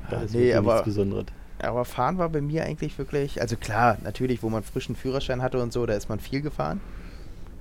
Ah, 0.10 0.22
ist 0.22 0.34
nee, 0.36 0.54
aber- 0.54 0.74
nichts 0.74 0.86
Besonderes. 0.86 1.26
Aber 1.60 1.86
fahren 1.86 2.20
war 2.20 2.30
bei 2.30 2.40
mir 2.42 2.66
eigentlich 2.66 3.00
wirklich, 3.00 3.42
also 3.42 3.56
klar, 3.58 3.98
natürlich, 4.04 4.44
wo 4.44 4.50
man 4.50 4.62
frischen 4.62 4.96
Führerschein 4.96 5.42
hatte 5.42 5.60
und 5.60 5.74
so, 5.74 5.88
da 5.88 5.96
ist 5.96 6.08
man 6.08 6.20
viel 6.20 6.42
gefahren. 6.42 6.82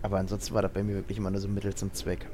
Aber 0.03 0.19
ansonsten 0.19 0.53
war 0.55 0.61
das 0.61 0.73
bei 0.73 0.83
mir 0.83 0.97
wirklich 0.97 1.17
immer 1.17 1.31
nur 1.31 1.41
so 1.41 1.49
Mittel 1.49 1.75
zum 1.75 1.95
Zweck. 1.95 2.27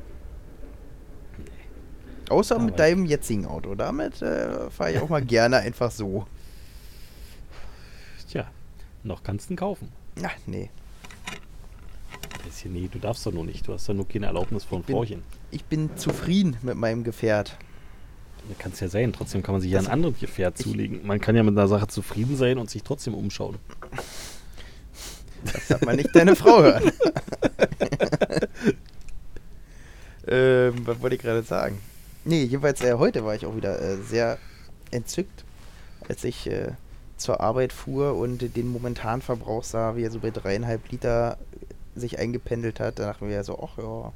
Außer 2.31 2.57
Aber 2.57 2.65
mit 2.65 2.79
deinem 2.81 3.07
jetzigen 3.07 3.47
Auto. 3.47 3.75
Damit 3.77 4.23
äh, 4.23 4.71
fahre 4.71 4.93
ich 4.93 4.99
auch 4.99 5.09
mal 5.09 5.23
gerne 5.25 5.59
einfach 5.59 5.93
so. 5.93 6.27
Tja, 8.29 8.47
noch 9.05 9.23
kannst 9.23 9.49
du 9.49 9.55
ihn 9.55 9.57
kaufen. 9.57 9.89
Ach, 10.23 10.31
nee. 10.47 10.71
Das 12.45 12.59
hier, 12.59 12.71
nee, 12.71 12.89
du 12.91 12.99
darfst 12.99 13.25
doch 13.25 13.33
nur 13.33 13.45
nicht. 13.47 13.67
Du 13.69 13.73
hast 13.73 13.89
doch 13.89 13.95
nur 13.95 14.07
keine 14.09 14.27
Erlaubnis 14.27 14.65
von 14.65 14.83
Frauchen. 14.85 15.23
Ich 15.51 15.65
bin 15.65 15.97
zufrieden 15.97 16.57
mit 16.63 16.77
meinem 16.77 17.05
Gefährt. 17.05 17.57
Kann 18.59 18.73
es 18.73 18.81
ja 18.81 18.89
sein. 18.89 19.13
Trotzdem 19.13 19.43
kann 19.43 19.55
man 19.55 19.63
sich 19.63 19.71
ja 19.71 19.79
Das- 19.79 19.87
ein 19.87 19.93
anderes 19.93 20.19
Gefährt 20.19 20.59
zulegen. 20.59 21.07
Man 21.07 21.21
kann 21.21 21.37
ja 21.37 21.43
mit 21.45 21.57
einer 21.57 21.69
Sache 21.69 21.87
zufrieden 21.87 22.37
sein 22.37 22.59
und 22.59 22.69
sich 22.69 22.83
trotzdem 22.83 23.15
umschauen. 23.15 23.57
Das 25.45 25.71
hat 25.71 25.85
man 25.85 25.97
nicht 25.97 26.15
deine 26.15 26.35
Frau 26.37 26.63
hören. 26.63 26.91
ähm, 30.27 30.75
was 30.87 31.01
wollte 31.01 31.17
ich 31.17 31.23
gerade 31.23 31.43
sagen? 31.43 31.79
Nee, 32.25 32.45
jedenfalls 32.45 32.81
äh, 32.83 32.95
heute 32.95 33.25
war 33.25 33.35
ich 33.35 33.47
auch 33.47 33.57
wieder 33.57 33.81
äh, 33.81 33.97
sehr 34.03 34.39
entzückt, 34.91 35.45
als 36.09 36.23
ich 36.25 36.47
äh, 36.49 36.73
zur 37.17 37.41
Arbeit 37.41 37.73
fuhr 37.73 38.17
und 38.17 38.57
den 38.57 38.69
momentanen 38.69 39.23
Verbrauch 39.23 39.65
sah, 39.65 39.97
wie 39.97 40.03
er 40.03 40.11
so 40.11 40.21
bei 40.21 40.31
dreieinhalb 40.31 40.91
Liter 40.91 41.39
sich 41.95 42.19
eingependelt 42.19 42.81
hat. 42.81 42.99
Da 42.99 43.07
dachten 43.07 43.29
wir 43.29 43.35
ja 43.35 43.45
so, 43.45 43.59
ach 43.63 43.79
ja, 43.79 44.13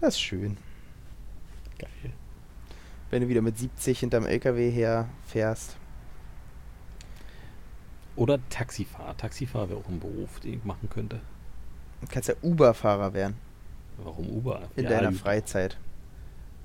das 0.00 0.14
ist 0.14 0.20
schön. 0.20 0.56
Geil. 1.78 2.12
Wenn 3.10 3.22
du 3.22 3.28
wieder 3.28 3.42
mit 3.42 3.58
70 3.58 3.98
hinterm 3.98 4.26
LKW 4.26 4.70
herfährst. 4.70 5.76
Oder 8.16 8.38
Taxifahrer. 8.50 9.16
Taxifahrer 9.16 9.70
wäre 9.70 9.78
auch 9.80 9.88
ein 9.88 10.00
Beruf, 10.00 10.40
den 10.40 10.54
ich 10.54 10.64
machen 10.64 10.88
könnte. 10.90 11.20
Du 12.00 12.06
kannst 12.08 12.28
ja 12.28 12.34
Uber-Fahrer 12.42 13.14
werden 13.14 13.36
Warum 13.98 14.28
Uber? 14.28 14.62
in 14.76 14.84
ja, 14.84 14.90
deiner. 14.90 15.12
Freizeit. 15.12 15.78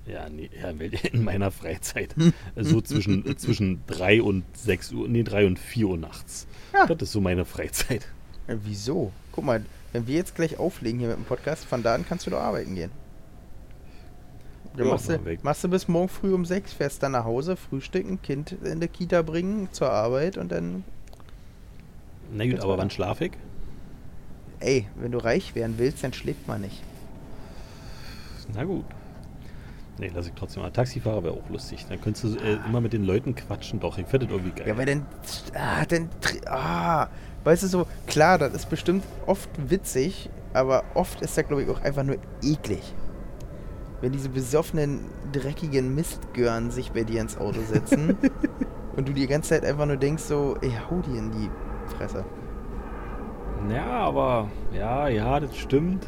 Ja, 0.07 0.29
nee, 0.29 0.49
ja, 0.61 0.69
in 1.11 1.23
meiner 1.23 1.51
Freizeit. 1.51 2.15
so 2.55 2.79
zwischen, 2.81 3.37
zwischen 3.37 3.81
3 3.87 4.21
und 4.21 4.45
6 4.55 4.93
Uhr, 4.93 5.07
nee, 5.07 5.23
3 5.23 5.47
und 5.47 5.59
4 5.59 5.87
Uhr 5.87 5.97
nachts. 5.97 6.47
Ja. 6.73 6.85
Das 6.85 7.01
ist 7.01 7.11
so 7.11 7.21
meine 7.21 7.43
Freizeit. 7.45 8.07
Äh, 8.47 8.55
Wieso? 8.63 9.11
Guck 9.33 9.43
mal, 9.43 9.65
wenn 9.91 10.07
wir 10.07 10.15
jetzt 10.15 10.35
gleich 10.35 10.57
auflegen 10.57 10.99
hier 10.99 11.09
mit 11.09 11.17
dem 11.17 11.25
Podcast, 11.25 11.65
von 11.65 11.83
da 11.83 11.93
an 11.95 12.05
kannst 12.07 12.25
du 12.25 12.31
doch 12.31 12.39
arbeiten 12.39 12.75
gehen. 12.75 12.91
Ja, 14.77 14.85
Ja, 14.85 14.91
machst, 14.91 15.09
du, 15.09 15.19
machst 15.41 15.63
du 15.63 15.67
bis 15.67 15.87
morgen 15.87 16.07
früh 16.07 16.33
um 16.33 16.45
sechs, 16.45 16.71
fährst 16.71 17.03
dann 17.03 17.11
nach 17.13 17.25
Hause, 17.25 17.55
frühstücken, 17.57 18.21
Kind 18.21 18.53
in 18.63 18.79
die 18.79 18.87
Kita 18.87 19.21
bringen, 19.23 19.67
zur 19.71 19.91
Arbeit 19.91 20.37
und 20.37 20.51
dann, 20.51 20.83
Na 22.31 22.45
gut, 22.45 22.59
aber 22.59 22.73
weiter. 22.73 22.81
wann 22.83 22.89
schlaf 22.89 23.21
ich? 23.21 23.31
ey, 24.59 24.87
wenn 24.95 25.11
du 25.11 25.19
reich 25.19 25.53
werden 25.53 25.75
willst, 25.77 26.03
dann 26.03 26.13
schläft 26.13 26.47
man 26.47 26.61
nicht. 26.61 26.81
Na 28.55 28.63
gut. 28.63 28.85
Nee, 29.99 30.11
lass 30.13 30.27
ich 30.27 30.33
trotzdem 30.33 30.61
mal. 30.61 30.71
Taxifahrer 30.71 31.23
wäre 31.23 31.33
auch 31.33 31.49
lustig. 31.49 31.85
Dann 31.89 31.99
könntest 31.99 32.23
du 32.23 32.37
äh, 32.39 32.59
immer 32.67 32.81
mit 32.81 32.93
den 32.93 33.03
Leuten 33.03 33.33
quatschen. 33.33 33.79
Doch, 33.79 33.97
ich 33.97 34.05
finde 34.05 34.27
das 34.27 34.35
irgendwie 34.35 34.51
geil. 34.51 34.67
Ja, 34.67 34.77
weil 34.77 34.85
dann. 34.85 35.05
Ah, 35.55 35.85
dann. 35.85 36.09
Ah, 36.45 37.07
weißt 37.43 37.63
du 37.63 37.67
so, 37.67 37.87
klar, 38.05 38.37
das 38.37 38.53
ist 38.53 38.69
bestimmt 38.69 39.03
oft 39.25 39.49
witzig, 39.69 40.29
aber 40.53 40.83
oft 40.93 41.21
ist 41.21 41.37
das, 41.37 41.47
glaube 41.47 41.63
ich, 41.63 41.69
auch 41.69 41.81
einfach 41.81 42.03
nur 42.03 42.17
eklig. 42.43 42.93
Wenn 44.01 44.11
diese 44.11 44.29
besoffenen, 44.29 44.99
dreckigen 45.31 45.95
Mistgören 45.95 46.69
sich 46.69 46.91
bei 46.91 47.03
dir 47.03 47.21
ins 47.21 47.35
Auto 47.37 47.61
setzen 47.61 48.15
und 48.95 49.07
du 49.07 49.13
die 49.13 49.25
ganze 49.25 49.49
Zeit 49.49 49.65
einfach 49.65 49.87
nur 49.87 49.97
denkst, 49.97 50.23
so, 50.23 50.55
ey, 50.61 50.71
hau 50.89 51.01
die 51.01 51.17
in 51.17 51.31
die 51.31 51.49
Fresse. 51.95 52.23
Ja, 53.71 53.87
aber. 53.87 54.49
Ja, 54.71 55.07
ja, 55.07 55.39
das 55.39 55.57
stimmt. 55.57 56.07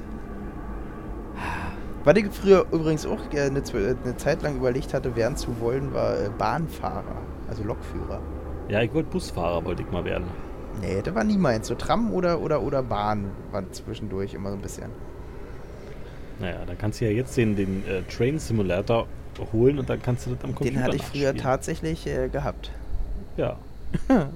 Was 2.03 2.15
ich 2.15 2.25
früher 2.31 2.65
übrigens 2.71 3.05
auch 3.05 3.19
äh, 3.33 3.41
eine, 3.41 3.61
eine 3.61 4.17
Zeit 4.17 4.41
lang 4.41 4.57
überlegt 4.57 4.93
hatte, 4.93 5.15
werden 5.15 5.35
zu 5.35 5.59
wollen, 5.59 5.93
war 5.93 6.17
äh, 6.17 6.29
Bahnfahrer, 6.37 7.21
also 7.47 7.63
Lokführer. 7.63 8.21
Ja, 8.69 8.81
ich 8.81 8.93
wollte 8.93 9.09
Busfahrer, 9.09 9.63
wollte 9.65 9.83
ich 9.83 9.91
mal 9.91 10.05
werden. 10.05 10.25
Nee, 10.81 11.01
das 11.03 11.13
war 11.13 11.23
nie 11.23 11.37
meins. 11.37 11.67
So 11.67 11.75
Tram 11.75 12.13
oder, 12.13 12.39
oder, 12.39 12.61
oder 12.61 12.83
Bahn 12.83 13.31
war 13.51 13.69
zwischendurch 13.71 14.33
immer 14.33 14.51
so 14.51 14.55
ein 14.55 14.61
bisschen. 14.61 14.89
Naja, 16.39 16.63
dann 16.65 16.77
kannst 16.77 17.01
du 17.01 17.05
ja 17.05 17.11
jetzt 17.11 17.35
den, 17.35 17.55
den 17.55 17.85
äh, 17.85 18.03
Train 18.03 18.39
Simulator 18.39 19.07
holen 19.51 19.79
und 19.79 19.89
dann 19.89 20.01
kannst 20.01 20.25
du 20.25 20.31
das 20.31 20.43
am 20.43 20.55
Computer 20.55 20.71
Den 20.71 20.83
hatte 20.83 20.95
ich 20.95 21.03
früher 21.03 21.35
tatsächlich 21.35 22.07
äh, 22.07 22.29
gehabt. 22.29 22.71
Ja. 23.35 23.57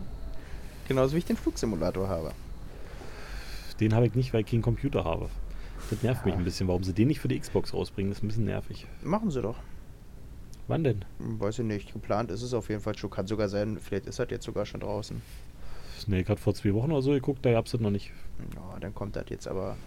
Genauso 0.88 1.14
wie 1.14 1.20
ich 1.20 1.26
den 1.26 1.38
Flugsimulator 1.38 2.10
habe. 2.10 2.32
Den 3.80 3.96
habe 3.96 4.08
ich 4.08 4.16
nicht, 4.16 4.34
weil 4.34 4.42
ich 4.42 4.48
keinen 4.48 4.62
Computer 4.62 5.06
habe. 5.06 5.30
Das 5.90 6.02
nervt 6.04 6.22
ja. 6.22 6.26
mich 6.28 6.36
ein 6.36 6.44
bisschen. 6.44 6.68
Warum 6.68 6.84
sie 6.84 6.94
den 6.94 7.08
nicht 7.08 7.20
für 7.20 7.28
die 7.28 7.40
Xbox 7.40 7.74
rausbringen, 7.74 8.12
das 8.12 8.20
ist 8.20 8.24
ein 8.24 8.28
bisschen 8.28 8.46
nervig. 8.46 8.88
Machen 9.04 9.32
sie 9.32 9.42
doch. 9.42 9.58
Wann 10.68 10.84
denn? 10.84 11.04
Weiß 11.20 11.60
ich 11.60 11.66
nicht. 11.66 11.94
Geplant 11.94 12.32
ist 12.32 12.42
es 12.42 12.54
auf 12.54 12.70
jeden 12.70 12.82
Fall 12.82 12.98
schon. 12.98 13.10
Kann 13.10 13.28
sogar 13.28 13.50
sein, 13.50 13.78
vielleicht 13.82 14.06
ist 14.06 14.20
das 14.20 14.30
jetzt 14.30 14.46
sogar 14.46 14.66
schon 14.66 14.80
draußen. 14.80 15.22
Snake 16.00 16.30
hat 16.30 16.40
vor 16.40 16.54
zwei 16.54 16.74
Wochen 16.74 16.92
oder 16.92 17.02
so 17.02 17.12
geguckt, 17.12 17.46
da 17.46 17.52
gab 17.52 17.66
es 17.66 17.72
das 17.72 17.82
noch 17.82 17.90
nicht. 17.90 18.12
Ja, 18.56 18.80
dann 18.80 18.94
kommt 18.94 19.16
das 19.16 19.26
jetzt 19.30 19.48
aber. 19.48 19.78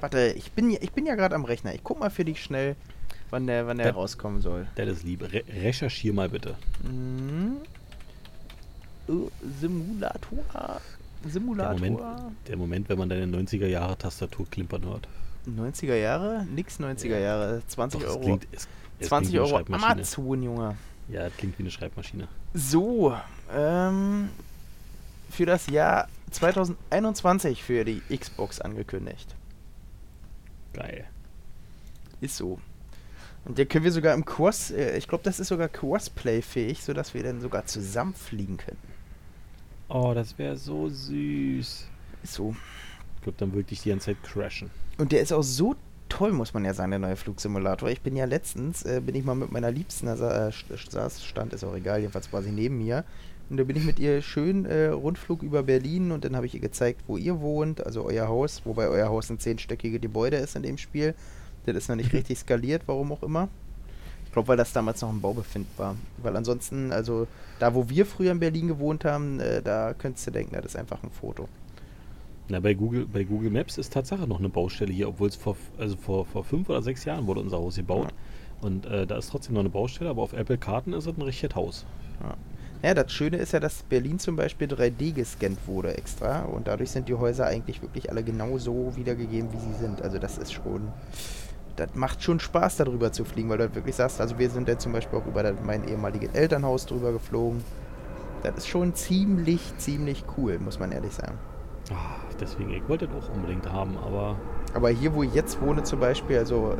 Warte, 0.00 0.34
ich 0.36 0.52
bin, 0.52 0.70
ich 0.70 0.92
bin 0.92 1.06
ja 1.06 1.14
gerade 1.14 1.34
am 1.34 1.44
Rechner. 1.44 1.74
Ich 1.74 1.82
guck 1.82 2.00
mal 2.00 2.10
für 2.10 2.24
dich 2.24 2.42
schnell, 2.42 2.76
wann 3.30 3.46
der, 3.46 3.66
wann 3.66 3.78
der 3.78 3.88
das, 3.88 3.96
rauskommen 3.96 4.40
soll. 4.40 4.66
Der 4.76 4.86
ist 4.86 5.04
lieb. 5.04 5.22
Re 5.22 5.42
recherchier 5.48 6.12
mal 6.12 6.28
bitte. 6.28 6.56
Mhm. 6.82 7.56
Simulator. 9.60 10.80
Simulator. 11.26 11.74
Der 11.74 11.90
Moment, 11.90 12.48
der 12.48 12.56
Moment, 12.56 12.88
wenn 12.88 12.98
man 12.98 13.08
deine 13.08 13.36
90er 13.36 13.66
Jahre 13.66 13.96
Tastatur 13.96 14.46
klimpern 14.50 14.84
hört. 14.84 15.08
90er 15.46 15.96
Jahre? 15.96 16.46
Nix 16.46 16.78
90er 16.80 17.18
Jahre. 17.18 17.62
20 17.66 18.00
Doch, 18.00 18.08
Euro. 18.08 18.18
Es 18.18 18.24
klingt, 18.24 18.46
es, 18.52 18.68
es 18.98 19.08
20 19.08 19.38
Euro 19.40 19.58
Amazon, 19.58 20.42
Junge. 20.42 20.76
Ja, 21.08 21.24
das 21.24 21.36
klingt 21.36 21.58
wie 21.58 21.62
eine 21.62 21.70
Schreibmaschine. 21.70 22.28
So, 22.54 23.16
ähm, 23.52 24.30
für 25.30 25.46
das 25.46 25.66
Jahr 25.68 26.08
2021 26.30 27.62
für 27.62 27.84
die 27.84 28.00
Xbox 28.16 28.60
angekündigt. 28.60 29.34
Geil. 30.72 31.04
Ist 32.20 32.36
so. 32.36 32.58
Und 33.44 33.58
da 33.58 33.64
können 33.64 33.84
wir 33.84 33.92
sogar 33.92 34.14
im 34.14 34.24
Cross, 34.24 34.70
äh, 34.70 34.96
ich 34.96 35.06
glaube, 35.06 35.22
das 35.24 35.38
ist 35.38 35.48
sogar 35.48 35.68
Crossplay-fähig, 35.68 36.82
sodass 36.82 37.12
wir 37.12 37.22
dann 37.22 37.40
sogar 37.40 37.66
zusammenfliegen 37.66 38.56
können. 38.56 38.78
Oh, 39.88 40.12
das 40.14 40.38
wäre 40.38 40.56
so 40.56 40.88
süß. 40.88 41.86
Ist 42.22 42.32
so. 42.32 42.56
Ich 43.24 43.26
glaube, 43.26 43.38
dann 43.38 43.54
würde 43.54 43.72
ich 43.72 43.80
die 43.80 43.88
ganze 43.88 44.08
Zeit 44.08 44.22
crashen. 44.22 44.70
Und 44.98 45.10
der 45.10 45.22
ist 45.22 45.32
auch 45.32 45.42
so 45.42 45.76
toll, 46.10 46.32
muss 46.32 46.52
man 46.52 46.62
ja 46.66 46.74
sagen, 46.74 46.90
der 46.90 46.98
neue 46.98 47.16
Flugsimulator. 47.16 47.88
Ich 47.88 48.02
bin 48.02 48.16
ja 48.16 48.26
letztens, 48.26 48.82
äh, 48.82 49.00
bin 49.00 49.14
ich 49.14 49.24
mal 49.24 49.34
mit 49.34 49.50
meiner 49.50 49.70
Liebsten, 49.70 50.04
da 50.04 50.48
äh, 50.48 50.52
saß, 50.90 51.24
stand, 51.24 51.54
ist 51.54 51.64
auch 51.64 51.74
egal, 51.74 52.00
jedenfalls 52.00 52.28
quasi 52.28 52.50
neben 52.50 52.76
mir. 52.76 53.02
Und 53.48 53.56
da 53.56 53.64
bin 53.64 53.76
ich 53.76 53.84
mit 53.84 53.98
ihr 53.98 54.20
schön 54.20 54.66
äh, 54.66 54.88
Rundflug 54.88 55.42
über 55.42 55.62
Berlin 55.62 56.12
und 56.12 56.26
dann 56.26 56.36
habe 56.36 56.44
ich 56.44 56.52
ihr 56.52 56.60
gezeigt, 56.60 57.00
wo 57.06 57.16
ihr 57.16 57.40
wohnt, 57.40 57.86
also 57.86 58.04
euer 58.04 58.28
Haus, 58.28 58.60
wobei 58.66 58.88
euer 58.88 59.08
Haus 59.08 59.30
ein 59.30 59.38
zehnstöckige 59.38 60.00
Gebäude 60.00 60.36
ist 60.36 60.54
in 60.54 60.62
dem 60.62 60.76
Spiel. 60.76 61.14
Das 61.64 61.74
ist 61.74 61.88
noch 61.88 61.96
nicht 61.96 62.12
richtig 62.12 62.38
skaliert, 62.38 62.82
warum 62.84 63.10
auch 63.10 63.22
immer. 63.22 63.48
Ich 64.26 64.32
glaube, 64.32 64.48
weil 64.48 64.58
das 64.58 64.74
damals 64.74 65.00
noch 65.00 65.08
im 65.08 65.22
Baubefind 65.22 65.66
war. 65.78 65.96
Weil 66.18 66.36
ansonsten, 66.36 66.92
also 66.92 67.26
da, 67.58 67.74
wo 67.74 67.88
wir 67.88 68.04
früher 68.04 68.32
in 68.32 68.40
Berlin 68.40 68.68
gewohnt 68.68 69.06
haben, 69.06 69.40
äh, 69.40 69.62
da 69.62 69.94
könntest 69.94 70.26
du 70.26 70.30
denken, 70.30 70.54
das 70.56 70.66
ist 70.66 70.76
einfach 70.76 71.02
ein 71.02 71.10
Foto. 71.10 71.48
Na, 72.48 72.60
bei 72.60 72.74
Google, 72.74 73.06
bei 73.06 73.24
Google 73.24 73.50
Maps 73.50 73.78
ist 73.78 73.92
Tatsache 73.92 74.26
noch 74.26 74.38
eine 74.38 74.50
Baustelle 74.50 74.92
hier, 74.92 75.08
obwohl 75.08 75.28
es 75.28 75.36
vor, 75.36 75.56
also 75.78 75.96
vor, 75.96 76.26
vor 76.26 76.44
fünf 76.44 76.68
oder 76.68 76.82
sechs 76.82 77.04
Jahren 77.04 77.26
wurde 77.26 77.40
unser 77.40 77.56
Haus 77.56 77.76
gebaut. 77.76 78.08
Ja. 78.08 78.66
Und 78.66 78.86
äh, 78.86 79.06
da 79.06 79.16
ist 79.16 79.30
trotzdem 79.30 79.54
noch 79.54 79.60
eine 79.60 79.70
Baustelle, 79.70 80.10
aber 80.10 80.22
auf 80.22 80.34
Apple 80.34 80.58
Karten 80.58 80.92
ist 80.92 81.06
es 81.06 81.16
ein 81.16 81.22
richtiges 81.22 81.56
Haus. 81.56 81.86
Ja. 82.22 82.36
Ja, 82.82 82.92
das 82.92 83.12
Schöne 83.12 83.38
ist 83.38 83.52
ja, 83.52 83.60
dass 83.60 83.82
Berlin 83.84 84.18
zum 84.18 84.36
Beispiel 84.36 84.68
3D 84.68 85.14
gescannt 85.14 85.58
wurde 85.66 85.96
extra 85.96 86.42
und 86.42 86.66
dadurch 86.68 86.90
sind 86.90 87.08
die 87.08 87.14
Häuser 87.14 87.46
eigentlich 87.46 87.80
wirklich 87.80 88.10
alle 88.10 88.22
genau 88.22 88.58
so 88.58 88.92
wiedergegeben, 88.94 89.50
wie 89.54 89.58
sie 89.58 89.72
sind. 89.80 90.02
Also 90.02 90.18
das 90.18 90.36
ist 90.36 90.52
schon, 90.52 90.92
das 91.76 91.94
macht 91.94 92.22
schon 92.22 92.40
Spaß, 92.40 92.76
darüber 92.76 93.10
zu 93.10 93.24
fliegen, 93.24 93.48
weil 93.48 93.56
du 93.56 93.64
halt 93.64 93.74
wirklich 93.74 93.94
sagst, 93.94 94.20
also 94.20 94.38
wir 94.38 94.50
sind 94.50 94.68
ja 94.68 94.78
zum 94.78 94.92
Beispiel 94.92 95.18
auch 95.18 95.26
über 95.26 95.50
mein 95.64 95.88
ehemaliges 95.88 96.34
Elternhaus 96.34 96.84
drüber 96.84 97.12
geflogen. 97.12 97.64
Das 98.42 98.54
ist 98.58 98.68
schon 98.68 98.94
ziemlich, 98.94 99.62
ziemlich 99.78 100.22
cool, 100.36 100.58
muss 100.58 100.78
man 100.78 100.92
ehrlich 100.92 101.14
sagen. 101.14 101.38
Ach, 101.92 102.34
deswegen, 102.40 102.70
ich 102.70 102.88
wollte 102.88 103.06
das 103.06 103.24
auch 103.24 103.34
unbedingt 103.34 103.70
haben, 103.70 103.96
aber... 103.98 104.36
Aber 104.72 104.88
hier, 104.88 105.14
wo 105.14 105.22
ich 105.22 105.34
jetzt 105.34 105.60
wohne 105.60 105.82
zum 105.82 106.00
Beispiel, 106.00 106.38
also 106.38 106.76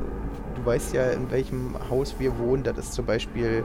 du 0.54 0.66
weißt 0.66 0.94
ja, 0.94 1.10
in 1.10 1.30
welchem 1.30 1.74
Haus 1.90 2.16
wir 2.18 2.38
wohnen, 2.38 2.62
das 2.64 2.78
ist 2.78 2.94
zum 2.94 3.06
Beispiel 3.06 3.64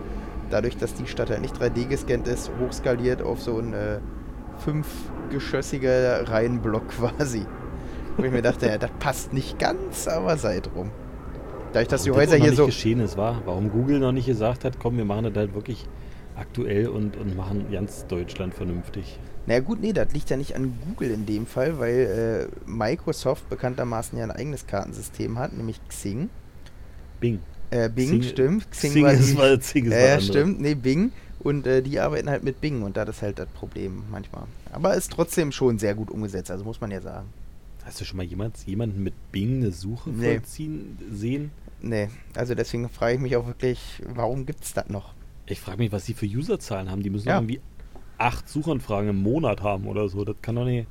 dadurch, 0.50 0.78
dass 0.78 0.94
die 0.94 1.08
Stadt 1.08 1.30
halt 1.30 1.42
nicht 1.42 1.56
3D 1.56 1.88
gescannt 1.88 2.28
ist, 2.28 2.52
hochskaliert 2.60 3.22
auf 3.22 3.42
so 3.42 3.58
ein 3.58 3.74
äh, 3.74 4.00
fünfgeschossiger 4.60 6.30
Reihenblock 6.30 6.88
quasi. 6.90 7.46
Wo 8.18 8.24
ich 8.24 8.32
mir 8.32 8.42
dachte, 8.42 8.68
ja, 8.68 8.78
das 8.78 8.92
passt 9.00 9.34
nicht 9.34 9.58
ganz, 9.60 10.08
aber 10.08 10.38
sei 10.38 10.60
drum. 10.60 10.92
Dadurch, 11.72 11.88
dass 11.88 12.06
Warum 12.06 12.20
die 12.20 12.26
Häuser 12.26 12.38
hier 12.38 12.54
so. 12.54 12.66
geschehen 12.66 13.00
ist, 13.00 13.16
war, 13.16 13.42
warum 13.46 13.72
Google 13.72 14.00
noch 14.00 14.12
nicht 14.12 14.26
gesagt 14.26 14.66
hat, 14.66 14.80
komm, 14.80 14.98
wir 14.98 15.06
machen 15.06 15.26
das 15.26 15.36
halt 15.36 15.54
wirklich 15.54 15.86
aktuell 16.40 16.88
und, 16.88 17.18
und 17.18 17.36
machen 17.36 17.72
ganz 17.72 18.08
Deutschland 18.08 18.54
vernünftig. 18.54 19.20
Naja 19.46 19.62
gut, 19.62 19.82
nee, 19.82 19.94
das 19.94 20.14
liegt 20.14 20.30
ja 20.30 20.38
nicht 20.38 20.56
an 20.56 20.78
Google 20.86 21.12
in 21.12 21.26
dem 21.26 21.46
Fall, 21.46 21.80
weil 21.80 22.50
äh, 22.50 22.70
Microsoft 22.70 23.50
bekanntermaßen 23.50 24.18
ja 24.18 24.24
ein 24.24 24.32
eigenes 24.32 24.68
Kartensystem 24.68 25.40
hat, 25.40 25.54
nämlich 25.54 25.80
Xing. 25.88 26.30
Bing. 27.20 27.40
Äh, 27.72 27.90
Bing, 27.90 28.20
Xing, 28.20 28.24
stimmt. 28.24 28.72
Xing, 28.72 28.92
Xing 28.92 29.04
war 29.04 29.14
die, 29.16 29.38
war, 29.38 29.58
Xing 29.58 29.86
ist 29.86 29.94
äh, 29.94 30.22
stimmt, 30.22 30.62
nee, 30.62 30.76
Bing. 30.76 31.12
Und 31.40 31.66
äh, 31.68 31.82
die 31.82 32.00
arbeiten 32.00 32.30
halt 32.30 32.44
mit 32.44 32.60
Bing 32.60 32.84
und 32.84 32.98
da 32.98 33.04
ist 33.04 33.22
halt 33.22 33.40
das 33.40 33.48
Problem 33.48 34.04
manchmal. 34.12 34.44
Aber 34.72 34.94
ist 34.94 35.12
trotzdem 35.12 35.52
schon 35.52 35.80
sehr 35.80 35.96
gut 35.96 36.12
umgesetzt, 36.12 36.52
also 36.52 36.66
muss 36.66 36.82
man 36.82 36.92
ja 36.92 37.02
sagen. 37.02 37.28
Hast 37.86 38.02
du 38.02 38.06
schon 38.06 38.18
mal 38.18 38.26
jemand, 38.26 38.58
jemanden 38.68 39.04
mit 39.04 39.14
Bing 39.32 39.62
eine 39.62 39.72
Suche 39.72 40.10
nee. 40.10 40.34
vollziehen 40.34 40.98
sehen? 41.12 41.52
Nee, 41.82 42.10
also 42.36 42.56
deswegen 42.56 42.90
frage 42.90 43.16
ich 43.16 43.22
mich 43.22 43.36
auch 43.38 43.48
wirklich, 43.48 43.80
warum 44.14 44.46
gibt 44.46 44.64
es 44.64 44.74
das 44.74 44.90
noch? 44.90 45.14
Ich 45.50 45.60
frage 45.60 45.80
mich, 45.80 45.92
was 45.92 46.06
sie 46.06 46.14
für 46.14 46.26
Userzahlen 46.26 46.90
haben. 46.90 47.04
Die 47.04 47.10
müssen 47.10 47.28
ja. 47.28 47.38
irgendwie 47.38 47.60
acht 48.18 48.48
Suchanfragen 48.48 49.10
im 49.10 49.22
Monat 49.22 49.64
haben 49.64 49.88
oder 49.88 50.08
so. 50.08 50.24
Das 50.24 50.36
kann 50.42 50.56
doch 50.56 50.66
nicht. 50.66 50.88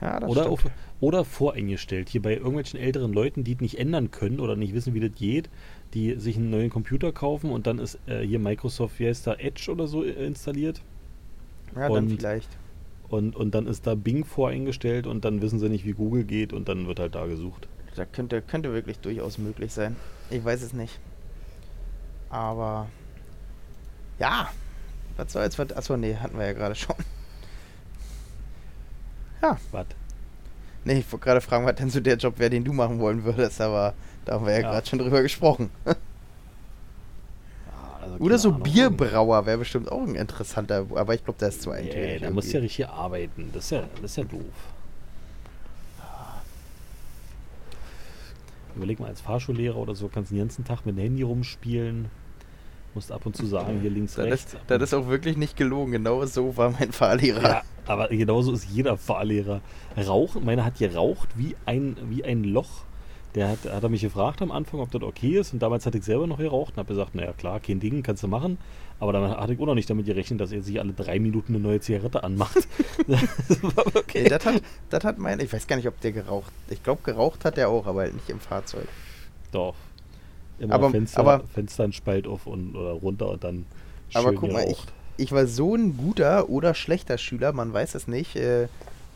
Ja, 0.00 0.18
das 0.18 0.30
oder, 0.30 0.48
auf, 0.48 0.64
oder 1.00 1.24
voreingestellt. 1.24 2.08
Hier 2.08 2.22
bei 2.22 2.34
irgendwelchen 2.34 2.80
älteren 2.80 3.12
Leuten, 3.12 3.44
die 3.44 3.52
es 3.52 3.60
nicht 3.60 3.78
ändern 3.78 4.10
können 4.10 4.40
oder 4.40 4.56
nicht 4.56 4.74
wissen, 4.74 4.94
wie 4.94 5.00
das 5.00 5.12
geht, 5.12 5.50
die 5.94 6.14
sich 6.16 6.36
einen 6.36 6.50
neuen 6.50 6.70
Computer 6.70 7.12
kaufen 7.12 7.50
und 7.50 7.66
dann 7.66 7.78
ist 7.78 7.98
äh, 8.06 8.20
hier 8.20 8.38
Microsoft, 8.38 8.98
wie 8.98 9.06
heißt 9.06 9.26
da, 9.26 9.34
Edge 9.34 9.70
oder 9.70 9.86
so 9.86 10.04
äh, 10.04 10.10
installiert. 10.26 10.82
Ja, 11.76 11.88
und, 11.88 11.94
dann 11.94 12.18
vielleicht. 12.18 12.48
Und, 13.08 13.36
und 13.36 13.54
dann 13.54 13.66
ist 13.66 13.86
da 13.86 13.94
Bing 13.94 14.24
voreingestellt 14.24 15.06
und 15.06 15.24
dann 15.24 15.42
wissen 15.42 15.58
sie 15.58 15.68
nicht, 15.68 15.84
wie 15.84 15.92
Google 15.92 16.24
geht 16.24 16.52
und 16.52 16.68
dann 16.68 16.86
wird 16.86 16.98
halt 16.98 17.14
da 17.14 17.26
gesucht. 17.26 17.68
Das 17.96 18.10
könnte, 18.12 18.40
könnte 18.40 18.72
wirklich 18.72 18.98
durchaus 19.00 19.36
möglich 19.36 19.72
sein. 19.72 19.96
Ich 20.30 20.44
weiß 20.44 20.62
es 20.62 20.72
nicht. 20.72 20.98
Aber 22.30 22.88
ja, 24.20 24.50
was 25.16 25.32
soll's? 25.32 25.58
Was, 25.58 25.72
achso, 25.72 25.96
nee, 25.96 26.14
hatten 26.14 26.38
wir 26.38 26.46
ja 26.46 26.52
gerade 26.52 26.74
schon. 26.74 26.96
Ja. 29.42 29.58
Was? 29.72 29.86
Nee, 30.84 30.98
ich 30.98 31.12
wollte 31.12 31.24
gerade 31.24 31.40
fragen, 31.40 31.66
was 31.66 31.74
denn 31.76 31.90
so 31.90 32.00
der 32.00 32.16
Job 32.16 32.38
wäre, 32.38 32.50
den 32.50 32.64
du 32.64 32.72
machen 32.72 32.98
wollen 33.00 33.24
würdest, 33.24 33.60
aber 33.60 33.94
da 34.24 34.34
haben 34.34 34.46
wir 34.46 34.52
ja, 34.52 34.60
ja. 34.60 34.70
gerade 34.70 34.86
schon 34.86 34.98
drüber 34.98 35.22
gesprochen. 35.22 35.70
Also 38.02 38.16
Oder 38.24 38.38
so 38.38 38.48
Ahnung. 38.48 38.62
Bierbrauer 38.62 39.44
wäre 39.44 39.58
bestimmt 39.58 39.92
auch 39.92 40.00
ein 40.00 40.14
interessanter, 40.14 40.86
aber 40.94 41.14
ich 41.14 41.22
glaube, 41.22 41.38
der 41.38 41.48
ist 41.48 41.60
zu 41.60 41.70
eintönig. 41.70 41.94
Yeah, 41.94 42.18
da 42.20 42.30
musst 42.30 42.50
ja 42.50 42.60
richtig 42.60 42.88
arbeiten. 42.88 43.50
Das 43.52 43.64
ist 43.64 43.70
ja, 43.72 43.84
das 44.00 44.12
ist 44.12 44.16
ja 44.16 44.24
doof. 44.24 44.40
Überleg 48.74 48.98
mal, 49.00 49.08
als 49.08 49.20
Fahrschullehrer 49.20 49.76
oder 49.76 49.94
so 49.94 50.08
kannst 50.08 50.30
du 50.30 50.34
den 50.34 50.44
ganzen 50.44 50.64
Tag 50.64 50.86
mit 50.86 50.96
dem 50.96 51.02
Handy 51.02 51.22
rumspielen. 51.22 52.10
Musst 52.94 53.12
ab 53.12 53.24
und 53.24 53.36
zu 53.36 53.46
sagen, 53.46 53.80
hier 53.80 53.90
links, 53.90 54.14
das 54.14 54.26
rechts. 54.26 54.54
Ist, 54.54 54.62
das 54.66 54.82
ist 54.82 54.94
auch 54.94 55.08
wirklich 55.08 55.36
nicht 55.36 55.56
gelogen. 55.56 55.92
Genau 55.92 56.24
so 56.26 56.56
war 56.56 56.70
mein 56.70 56.92
Fahrlehrer. 56.92 57.42
Ja, 57.42 57.62
aber 57.86 58.08
genauso 58.08 58.52
ist 58.52 58.68
jeder 58.68 58.96
Fahrlehrer. 58.96 59.60
Rauchen, 59.96 60.44
meiner 60.44 60.64
hat 60.64 60.78
geraucht 60.78 61.28
wie 61.36 61.54
ein, 61.66 61.96
wie 62.08 62.24
ein 62.24 62.44
Loch 62.44 62.84
der 63.34 63.48
hat, 63.48 63.58
hat 63.64 63.82
er 63.82 63.88
mich 63.88 64.00
gefragt 64.00 64.42
am 64.42 64.50
Anfang, 64.50 64.80
ob 64.80 64.90
das 64.90 65.02
okay 65.02 65.38
ist. 65.38 65.52
Und 65.52 65.60
damals 65.60 65.86
hatte 65.86 65.98
ich 65.98 66.04
selber 66.04 66.26
noch 66.26 66.38
geraucht 66.38 66.74
und 66.74 66.78
habe 66.78 66.88
gesagt, 66.88 67.14
naja 67.14 67.32
klar, 67.32 67.60
kein 67.60 67.80
Ding, 67.80 68.02
kannst 68.02 68.22
du 68.22 68.28
machen. 68.28 68.58
Aber 68.98 69.12
dann 69.12 69.30
hatte 69.30 69.54
ich 69.54 69.60
auch 69.60 69.66
noch 69.66 69.74
nicht 69.74 69.88
damit 69.88 70.06
gerechnet, 70.06 70.40
dass 70.40 70.52
er 70.52 70.62
sich 70.62 70.78
alle 70.80 70.92
drei 70.92 71.18
Minuten 71.18 71.54
eine 71.54 71.62
neue 71.62 71.80
Zigarette 71.80 72.22
anmacht. 72.22 72.68
das 73.06 73.62
war 73.62 73.86
okay. 73.86 74.24
Nee, 74.24 74.28
das 74.28 74.44
hat, 74.44 74.62
das 74.90 75.04
hat 75.04 75.18
mein, 75.18 75.40
ich 75.40 75.52
weiß 75.52 75.66
gar 75.66 75.76
nicht, 75.76 75.88
ob 75.88 76.00
der 76.00 76.12
geraucht. 76.12 76.52
Ich 76.68 76.82
glaube, 76.82 77.00
geraucht 77.04 77.44
hat 77.44 77.56
er 77.56 77.68
auch, 77.68 77.86
aber 77.86 78.00
halt 78.00 78.14
nicht 78.14 78.28
im 78.28 78.40
Fahrzeug. 78.40 78.88
Doch. 79.52 79.74
Immer 80.60 80.74
aber, 80.74 80.90
Fenster, 80.90 81.20
aber, 81.20 81.44
Fenster 81.46 81.84
einen 81.84 81.92
Spalt 81.92 82.26
auf 82.26 82.46
und 82.46 82.76
oder 82.76 82.92
runter 82.92 83.30
und 83.30 83.42
dann 83.42 83.66
schön 84.10 84.20
Aber 84.20 84.32
guck 84.34 84.52
mal, 84.52 84.68
ich, 84.68 84.84
ich 85.16 85.32
war 85.32 85.46
so 85.46 85.74
ein 85.74 85.96
guter 85.96 86.48
oder 86.50 86.74
schlechter 86.74 87.18
Schüler, 87.18 87.52
man 87.52 87.72
weiß 87.72 87.94
es 87.94 88.06
nicht. 88.06 88.36
Äh, 88.36 88.68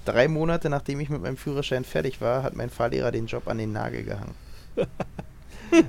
drei 0.07 0.27
Monate 0.29 0.71
nachdem 0.71 1.01
ich 1.01 1.11
mit 1.11 1.23
meinem 1.23 1.37
Führerschein 1.37 1.85
fertig 1.85 2.21
war, 2.21 2.43
hat 2.43 2.57
mein 2.57 2.71
Fahrlehrer 2.71 3.13
den 3.13 3.27
Job 3.27 3.47
an 3.47 3.59
den 3.59 3.73
Nagel 3.73 4.05
gehangen. 4.05 4.35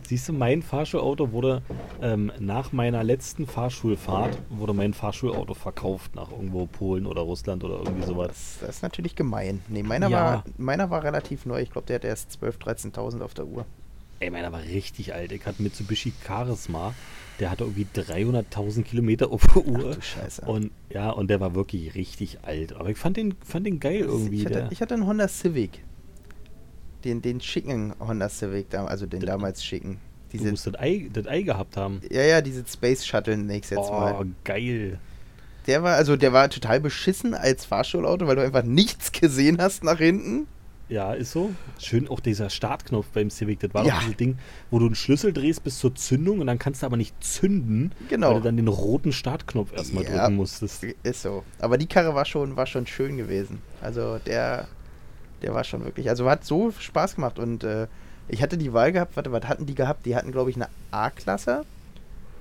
Siehst 0.08 0.28
du, 0.30 0.34
mein 0.34 0.62
Fahrschulauto 0.62 1.32
wurde 1.32 1.62
ähm, 2.02 2.32
nach 2.40 2.72
meiner 2.72 3.04
letzten 3.04 3.46
Fahrschulfahrt 3.46 4.38
wurde 4.50 4.74
mein 4.74 4.94
Fahrschulauto 4.94 5.54
verkauft 5.54 6.16
nach 6.16 6.32
irgendwo 6.32 6.66
Polen 6.66 7.06
oder 7.06 7.22
Russland 7.22 7.64
oder 7.64 7.78
irgendwie 7.80 8.04
sowas. 8.04 8.28
Das, 8.28 8.58
das 8.62 8.76
ist 8.78 8.82
natürlich 8.84 9.16
gemein. 9.16 9.62
Nee, 9.68 9.84
meiner, 9.84 10.10
Ja. 10.10 10.18
war, 10.18 10.44
meiner 10.58 10.90
war 10.90 11.04
relativ 11.04 11.46
neu. 11.46 11.62
Ich 11.62 11.72
glaube, 11.72 11.88
der 11.88 11.96
hat 11.96 12.06
erst 12.06 12.32
12.000, 12.42 12.94
13.000 12.94 13.22
auf 13.22 13.34
der 13.34 13.46
Uhr. 13.46 13.66
Ey, 14.20 14.30
meiner 14.30 14.52
war 14.52 14.62
richtig 14.64 15.14
alt. 15.14 15.32
Ich 15.32 15.46
hatte 15.46 15.62
Mitsubishi 15.62 16.14
Charisma. 16.26 16.94
Der 17.40 17.52
hatte 17.52 17.66
irgendwie 17.66 17.86
300.000 17.94 18.84
Kilometer 18.84 19.30
auf 19.30 19.46
der 19.48 19.66
Uhr. 19.66 19.94
du 19.94 20.02
Scheiße. 20.02 20.44
Und 20.44 20.72
ja, 20.90 21.10
und 21.10 21.30
der 21.30 21.42
war 21.42 21.54
wirklich 21.54 21.96
richtig 21.96 22.40
alt. 22.44 22.74
Aber 22.74 22.90
ich 22.90 22.98
fand 22.98 23.18
den, 23.18 23.36
fand 23.44 23.68
den 23.68 23.80
geil 23.82 24.00
irgendwie. 24.00 24.40
ich, 24.40 24.46
hatte, 24.46 24.68
ich 24.72 24.82
hatte 24.82 24.94
einen 24.94 25.06
Honda 25.06 25.28
Civic. 25.28 25.84
Den, 27.04 27.22
den 27.22 27.42
schicken 27.42 27.94
Honda 28.00 28.30
Civic, 28.30 28.74
also 28.74 29.06
den 29.06 29.20
D- 29.20 29.26
damals 29.26 29.64
schicken. 29.64 30.00
du 30.32 30.38
Diese, 30.38 30.50
musst 30.52 30.66
das 30.66 30.76
Ei, 30.80 31.10
das 31.12 31.28
Ei 31.28 31.42
gehabt 31.42 31.76
haben. 31.78 32.00
ja, 32.10 32.24
ja, 32.24 32.42
diese 32.42 32.64
Space 32.66 33.06
Shuttle 33.06 33.38
ich 33.66 33.70
jetzt 33.70 33.90
oh, 33.90 33.92
mal. 33.92 34.26
geil. 34.44 34.98
Der 35.68 35.84
war, 35.84 35.96
also 35.96 36.16
der 36.16 36.32
war 36.32 36.50
total 36.50 36.80
beschissen 36.80 37.34
als 37.34 37.66
Fahrschulauto, 37.66 38.28
weil 38.28 38.36
du 38.38 38.44
einfach 38.44 38.64
nichts 38.64 39.12
gesehen 39.12 39.58
hast 39.60 39.84
nach 39.84 39.98
hinten. 39.98 40.48
Ja, 40.88 41.14
ist 41.14 41.32
so. 41.32 41.52
Schön 41.80 42.08
auch 42.08 42.20
dieser 42.20 42.52
Startknopf 42.52 43.08
beim 43.08 43.32
Civic. 43.32 43.60
Das 43.60 43.74
war 43.74 43.86
Ja. 43.86 43.94
doch 43.96 44.00
dieses 44.02 44.18
Ding, 44.18 44.38
wo 44.70 44.78
du 44.78 44.86
einen 44.86 44.94
Schlüssel 44.96 45.34
drehst 45.34 45.64
bis 45.64 45.80
zur 45.80 45.96
Zündung 45.96 46.40
und 46.40 46.48
dann 46.48 46.60
kannst 46.60 46.84
du 46.84 46.86
aber 46.86 46.96
nicht 46.98 47.16
zünden, 47.24 47.92
Genau. 48.08 48.28
weil 48.30 48.36
du 48.36 48.42
dann 48.42 48.58
den 48.58 48.68
roten 48.68 49.12
Startknopf 49.12 49.74
erstmal 49.74 50.04
Ja. 50.04 50.22
drücken 50.22 50.36
musstest. 50.36 50.84
Ist 50.84 51.22
so. 51.24 51.44
Aber 51.60 51.80
die 51.80 51.88
Karre 51.88 52.14
war 52.14 52.26
schon, 52.26 52.56
war 52.56 52.68
schon 52.68 52.86
schön 52.86 53.18
gewesen. 53.18 53.64
Also 53.82 54.20
der, 54.28 54.68
der 55.42 55.56
war 55.56 55.64
schon 55.64 55.84
wirklich, 55.84 56.08
also 56.10 56.30
hat 56.30 56.46
so 56.46 56.72
Spaß 56.72 57.16
gemacht 57.16 57.40
und 57.40 57.64
äh, 57.64 57.88
ich 58.28 58.44
hatte 58.44 58.58
die 58.58 58.72
Wahl 58.74 58.92
gehabt, 58.92 59.16
warte, 59.16 59.32
was 59.32 59.46
hatten 59.46 59.66
die 59.66 59.76
gehabt? 59.76 60.06
Die 60.06 60.16
hatten, 60.16 60.32
glaube 60.32 60.52
ich, 60.52 60.56
eine 60.56 60.68
A-Klasse, 60.92 61.64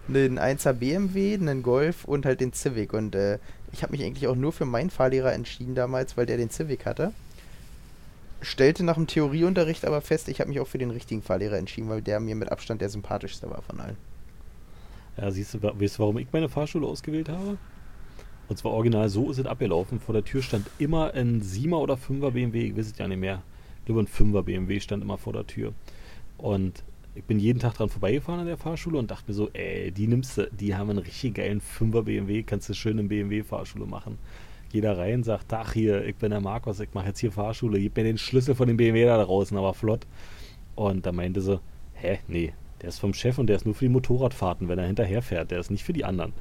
einen 0.07 0.39
1er 0.39 0.75
BMW, 0.75 1.33
einen 1.35 1.63
Golf 1.63 2.05
und 2.05 2.27
halt 2.27 2.41
den 2.43 2.53
Civic. 2.53 2.93
Und 2.93 3.15
äh, 3.15 3.39
ich 3.73 3.83
habe 3.83 3.93
mich 3.93 4.05
eigentlich 4.05 4.27
auch 4.27 4.37
nur 4.37 4.53
für 4.53 4.67
meinen 4.67 4.91
Fahrlehrer 4.91 5.33
entschieden 5.33 5.75
damals, 5.75 6.19
weil 6.19 6.27
der 6.27 6.37
den 6.37 6.51
Civic 6.51 6.85
hatte. 6.85 7.13
Stellte 8.45 8.85
nach 8.85 8.95
dem 8.95 9.07
Theorieunterricht 9.07 9.85
aber 9.85 10.01
fest, 10.01 10.29
ich 10.29 10.41
habe 10.41 10.51
mich 10.51 10.61
auch 10.61 10.67
für 10.67 10.79
den 10.79 10.91
richtigen 10.91 11.23
Fahrlehrer 11.23 11.57
entschieden, 11.57 11.89
weil 11.89 12.03
der 12.03 12.21
mir 12.21 12.35
mit 12.35 12.53
Abstand 12.53 12.81
der 12.81 12.91
sympathischste 12.91 13.51
war 13.51 13.63
von 13.63 13.81
allen. 13.81 13.97
Ja, 15.17 15.31
siehst 15.31 15.55
du, 15.55 15.63
weißt 15.63 15.97
du, 15.97 15.99
warum 16.01 16.19
ich 16.19 16.29
meine 16.33 16.49
Fahrschule 16.49 16.87
ausgewählt 16.87 17.29
habe? 17.29 17.57
Und 18.49 18.59
zwar 18.59 18.73
original 18.73 19.09
so 19.09 19.31
ist 19.31 19.39
es 19.39 19.47
abgelaufen. 19.47 20.01
Vor 20.01 20.13
der 20.13 20.25
Tür 20.25 20.43
stand 20.43 20.67
immer 20.79 21.15
ein 21.15 21.41
7er 21.41 21.77
oder 21.77 21.95
5er 21.95 22.33
BMW, 22.33 22.67
ich 22.67 22.77
weiß 22.77 22.87
es 22.87 22.99
ja 22.99 23.09
nicht 23.09 23.21
mehr. 23.21 23.43
Ich 23.79 23.87
glaube, 23.87 24.01
ein 24.01 24.07
5er 24.07 24.43
BMW 24.43 24.81
stand 24.81 25.03
immer 25.03 25.19
vor 25.19 25.33
der 25.33 25.47
Tür. 25.47 25.73
Und 26.37 26.83
ich 27.15 27.25
bin 27.25 27.39
jeden 27.39 27.61
Tag 27.61 27.75
dran 27.75 27.89
vorbeigefahren 27.89 28.41
an 28.41 28.47
der 28.47 28.59
Fahrschule 28.59 28.99
und 28.99 29.11
dachte 29.11 29.25
mir 29.29 29.35
so, 29.35 29.49
ey, 29.53 29.93
die 29.93 30.09
nimmst 30.09 30.37
du, 30.37 30.51
die 30.51 30.75
haben 30.75 30.91
einen 30.91 30.99
richtig 30.99 31.35
geilen 31.35 31.61
5er 31.61 32.03
BMW, 32.03 32.43
kannst 32.43 32.69
du 32.69 32.75
schön 32.75 32.99
in 32.99 33.09
BMW-Fahrschule 33.09 33.87
machen. 33.87 34.19
Da 34.81 34.95
rein, 34.95 35.23
sagt, 35.23 35.53
ach 35.53 35.73
hier, 35.73 36.05
ich 36.05 36.17
bin 36.17 36.31
der 36.31 36.41
Markus, 36.41 36.81
ich 36.81 36.93
mache 36.95 37.09
jetzt 37.09 37.21
hier 37.21 37.33
Fahrschule, 37.33 37.79
gib 37.79 37.97
mir 37.97 38.05
den 38.05 38.19
Schlüssel 38.19 38.55
von 38.55 38.69
dem 38.69 38.77
BMW 38.77 39.05
da 39.05 39.23
draußen, 39.23 39.57
aber 39.57 39.75
flott. 39.75 40.07
Und 40.75 41.07
da 41.07 41.13
meinte 41.13 41.41
sie, 41.41 41.61
hä, 41.95 42.19
nee, 42.27 42.53
der 42.83 42.89
ist 42.89 42.99
vom 42.99 43.15
Chef 43.15 43.39
und 43.39 43.47
der 43.47 43.57
ist 43.57 43.65
nur 43.65 43.75
für 43.75 43.85
die 43.85 43.91
Motorradfahrten, 43.91 44.69
wenn 44.69 44.79
er 44.79 44.87
hinterherfährt, 44.87 45.51
der 45.51 45.61
ist 45.61 45.71
nicht 45.71 45.85
für 45.85 45.93
die 45.93 46.05
anderen. 46.05 46.33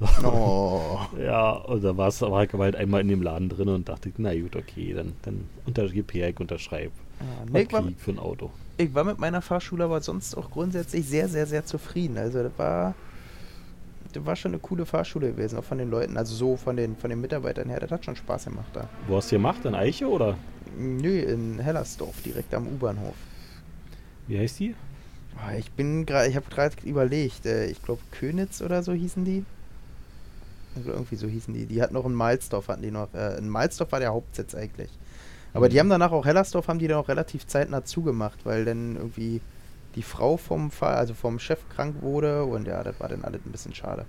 So. 0.00 0.28
Oh. 0.28 1.00
Ja, 1.20 1.52
und 1.52 1.84
da 1.84 1.96
war 1.96 2.08
ich 2.08 2.22
aber 2.22 2.64
halt 2.64 2.76
einmal 2.76 3.00
in 3.00 3.08
dem 3.08 3.22
Laden 3.22 3.48
drin 3.48 3.68
und 3.68 3.88
dachte, 3.88 4.10
na 4.16 4.34
gut, 4.34 4.56
okay, 4.56 4.92
dann, 4.94 5.12
dann 5.22 5.48
untergib 5.66 6.12
her, 6.14 6.28
ich 6.28 6.40
unterschreibe. 6.40 6.92
Was 7.18 7.52
nee, 7.52 7.62
ich, 7.62 7.72
war, 7.72 7.84
für 7.98 8.10
ein 8.10 8.18
Auto. 8.18 8.50
ich 8.78 8.92
war 8.94 9.04
mit 9.04 9.18
meiner 9.18 9.42
Fahrschule 9.42 9.84
aber 9.84 10.00
sonst 10.00 10.36
auch 10.36 10.50
grundsätzlich 10.50 11.06
sehr, 11.06 11.28
sehr, 11.28 11.46
sehr 11.46 11.64
zufrieden. 11.64 12.18
Also 12.18 12.42
das 12.42 12.52
war, 12.56 12.94
das 14.12 14.24
war 14.26 14.36
schon 14.36 14.52
eine 14.52 14.58
coole 14.60 14.86
Fahrschule 14.86 15.32
gewesen, 15.32 15.58
auch 15.58 15.64
von 15.64 15.78
den 15.78 15.90
Leuten. 15.90 16.16
Also 16.16 16.34
so 16.34 16.56
von 16.56 16.76
den, 16.76 16.96
von 16.96 17.10
den 17.10 17.20
Mitarbeitern 17.20 17.68
her, 17.68 17.80
das 17.80 17.90
hat 17.90 18.04
schon 18.04 18.16
Spaß 18.16 18.44
gemacht 18.44 18.68
da. 18.72 18.88
Wo 19.08 19.16
hast 19.16 19.30
du 19.32 19.36
gemacht? 19.36 19.64
In 19.64 19.74
Eiche 19.74 20.08
oder? 20.08 20.36
Nö, 20.78 21.18
in 21.20 21.58
Hellersdorf, 21.58 22.22
direkt 22.22 22.54
am 22.54 22.66
U-Bahnhof. 22.66 23.14
Wie 24.26 24.38
heißt 24.38 24.60
die? 24.60 24.74
Ah, 25.36 25.54
Ich 25.56 25.70
bin 25.72 26.06
gerade, 26.06 26.28
ich 26.28 26.36
habe 26.36 26.46
gerade 26.50 26.74
überlegt, 26.84 27.46
äh, 27.46 27.66
ich 27.66 27.82
glaube 27.82 28.00
Könitz 28.12 28.62
oder 28.62 28.82
so 28.82 28.92
hießen 28.92 29.24
die. 29.24 29.44
Oder 30.82 30.94
irgendwie 30.94 31.16
so 31.16 31.26
hießen 31.26 31.52
die. 31.52 31.66
Die 31.66 31.82
hatten 31.82 31.94
noch 31.94 32.06
in 32.06 32.14
Malzdorf, 32.14 32.68
hatten 32.68 32.82
die 32.82 32.90
noch. 32.90 33.12
Äh, 33.14 33.36
in 33.38 33.48
Malzdorf 33.48 33.92
war 33.92 34.00
der 34.00 34.12
Hauptsitz 34.12 34.54
eigentlich. 34.54 34.90
Aber 35.54 35.68
die 35.68 35.74
Mhm. 35.76 35.80
haben 35.80 35.90
danach 35.90 36.12
auch 36.12 36.24
Hellersdorf 36.24 36.68
haben 36.68 36.78
die 36.78 36.88
dann 36.88 36.96
auch 36.98 37.08
relativ 37.08 37.46
zeitnah 37.46 37.84
zugemacht, 37.84 38.38
weil 38.44 38.64
dann 38.64 38.96
irgendwie 38.96 39.42
die 39.94 40.02
Frau 40.02 40.36
vom 40.36 40.70
Fahr 40.70 40.96
also 40.96 41.14
vom 41.14 41.38
Chef 41.38 41.60
krank 41.68 41.96
wurde 42.00 42.44
und 42.44 42.66
ja, 42.66 42.82
das 42.82 42.98
war 43.00 43.08
dann 43.08 43.24
alles 43.24 43.40
ein 43.44 43.52
bisschen 43.52 43.74
schade. 43.74 44.06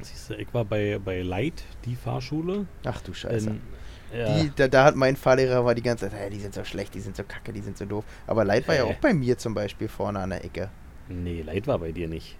Siehst 0.00 0.30
du, 0.30 0.34
ich 0.34 0.52
war 0.52 0.64
bei, 0.64 0.98
bei 1.04 1.22
Light, 1.22 1.62
die 1.84 1.94
Fahrschule. 1.94 2.66
Ach 2.84 3.00
du 3.02 3.14
Scheiße. 3.14 3.50
In, 3.50 3.60
ja, 4.16 4.42
Die, 4.42 4.50
da, 4.56 4.68
da 4.68 4.84
hat 4.84 4.96
mein 4.96 5.16
Fahrlehrer 5.16 5.64
war 5.64 5.74
die 5.74 5.82
ganze 5.82 6.10
Zeit, 6.10 6.18
hey, 6.18 6.30
die 6.30 6.40
sind 6.40 6.54
so 6.54 6.64
schlecht, 6.64 6.94
die 6.94 7.00
sind 7.00 7.16
so 7.16 7.22
kacke, 7.22 7.52
die 7.52 7.60
sind 7.60 7.78
so 7.78 7.84
doof. 7.84 8.04
Aber 8.26 8.44
Leid 8.44 8.66
war 8.66 8.74
ja 8.74 8.84
Hä? 8.84 8.90
auch 8.92 9.00
bei 9.00 9.14
mir 9.14 9.38
zum 9.38 9.54
Beispiel 9.54 9.88
vorne 9.88 10.18
an 10.18 10.30
der 10.30 10.44
Ecke. 10.44 10.70
nee, 11.08 11.42
Light 11.42 11.66
war 11.66 11.78
bei 11.78 11.92
dir 11.92 12.08
nicht. 12.08 12.36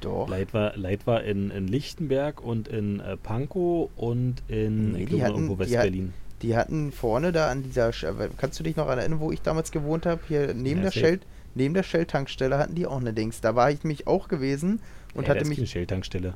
Doch. 0.00 0.28
Light 0.28 0.54
war, 0.54 0.76
Light 0.76 1.06
war 1.06 1.24
in, 1.24 1.50
in 1.50 1.66
Lichtenberg 1.66 2.42
und 2.42 2.68
in 2.68 3.00
äh, 3.00 3.16
Pankow 3.16 3.90
und 3.96 4.42
in 4.48 4.92
Nee, 4.92 5.02
ich 5.02 5.08
glaube, 5.08 5.24
irgendwo 5.24 5.58
West-Berlin. 5.58 6.12
Die 6.42 6.56
hatten 6.56 6.92
vorne 6.92 7.32
da 7.32 7.50
an 7.50 7.62
dieser, 7.64 7.88
Sch- 7.90 8.30
kannst 8.36 8.58
du 8.60 8.64
dich 8.64 8.76
noch 8.76 8.86
erinnern, 8.88 9.18
wo 9.20 9.32
ich 9.32 9.42
damals 9.42 9.72
gewohnt 9.72 10.06
habe? 10.06 10.20
Hier 10.28 10.54
neben 10.54 10.78
Ja, 10.82 10.90
der. 10.90 10.92
Shell, 10.92 11.20
neben 11.54 11.74
der 11.74 11.82
Shell-Tankstelle 11.82 12.58
hatten 12.58 12.74
die 12.76 12.86
auch 12.86 13.00
eine 13.00 13.12
Dings. 13.12 13.40
Da 13.40 13.54
war 13.56 13.70
ich 13.70 13.82
mich 13.84 14.06
auch 14.06 14.28
gewesen 14.28 14.80
und 15.14 15.26
da 15.26 15.32
hatte 15.32 15.42
ist 15.42 15.48
mich. 15.48 15.58
keine 15.58 15.66
Shell-Tankstelle. 15.66 16.34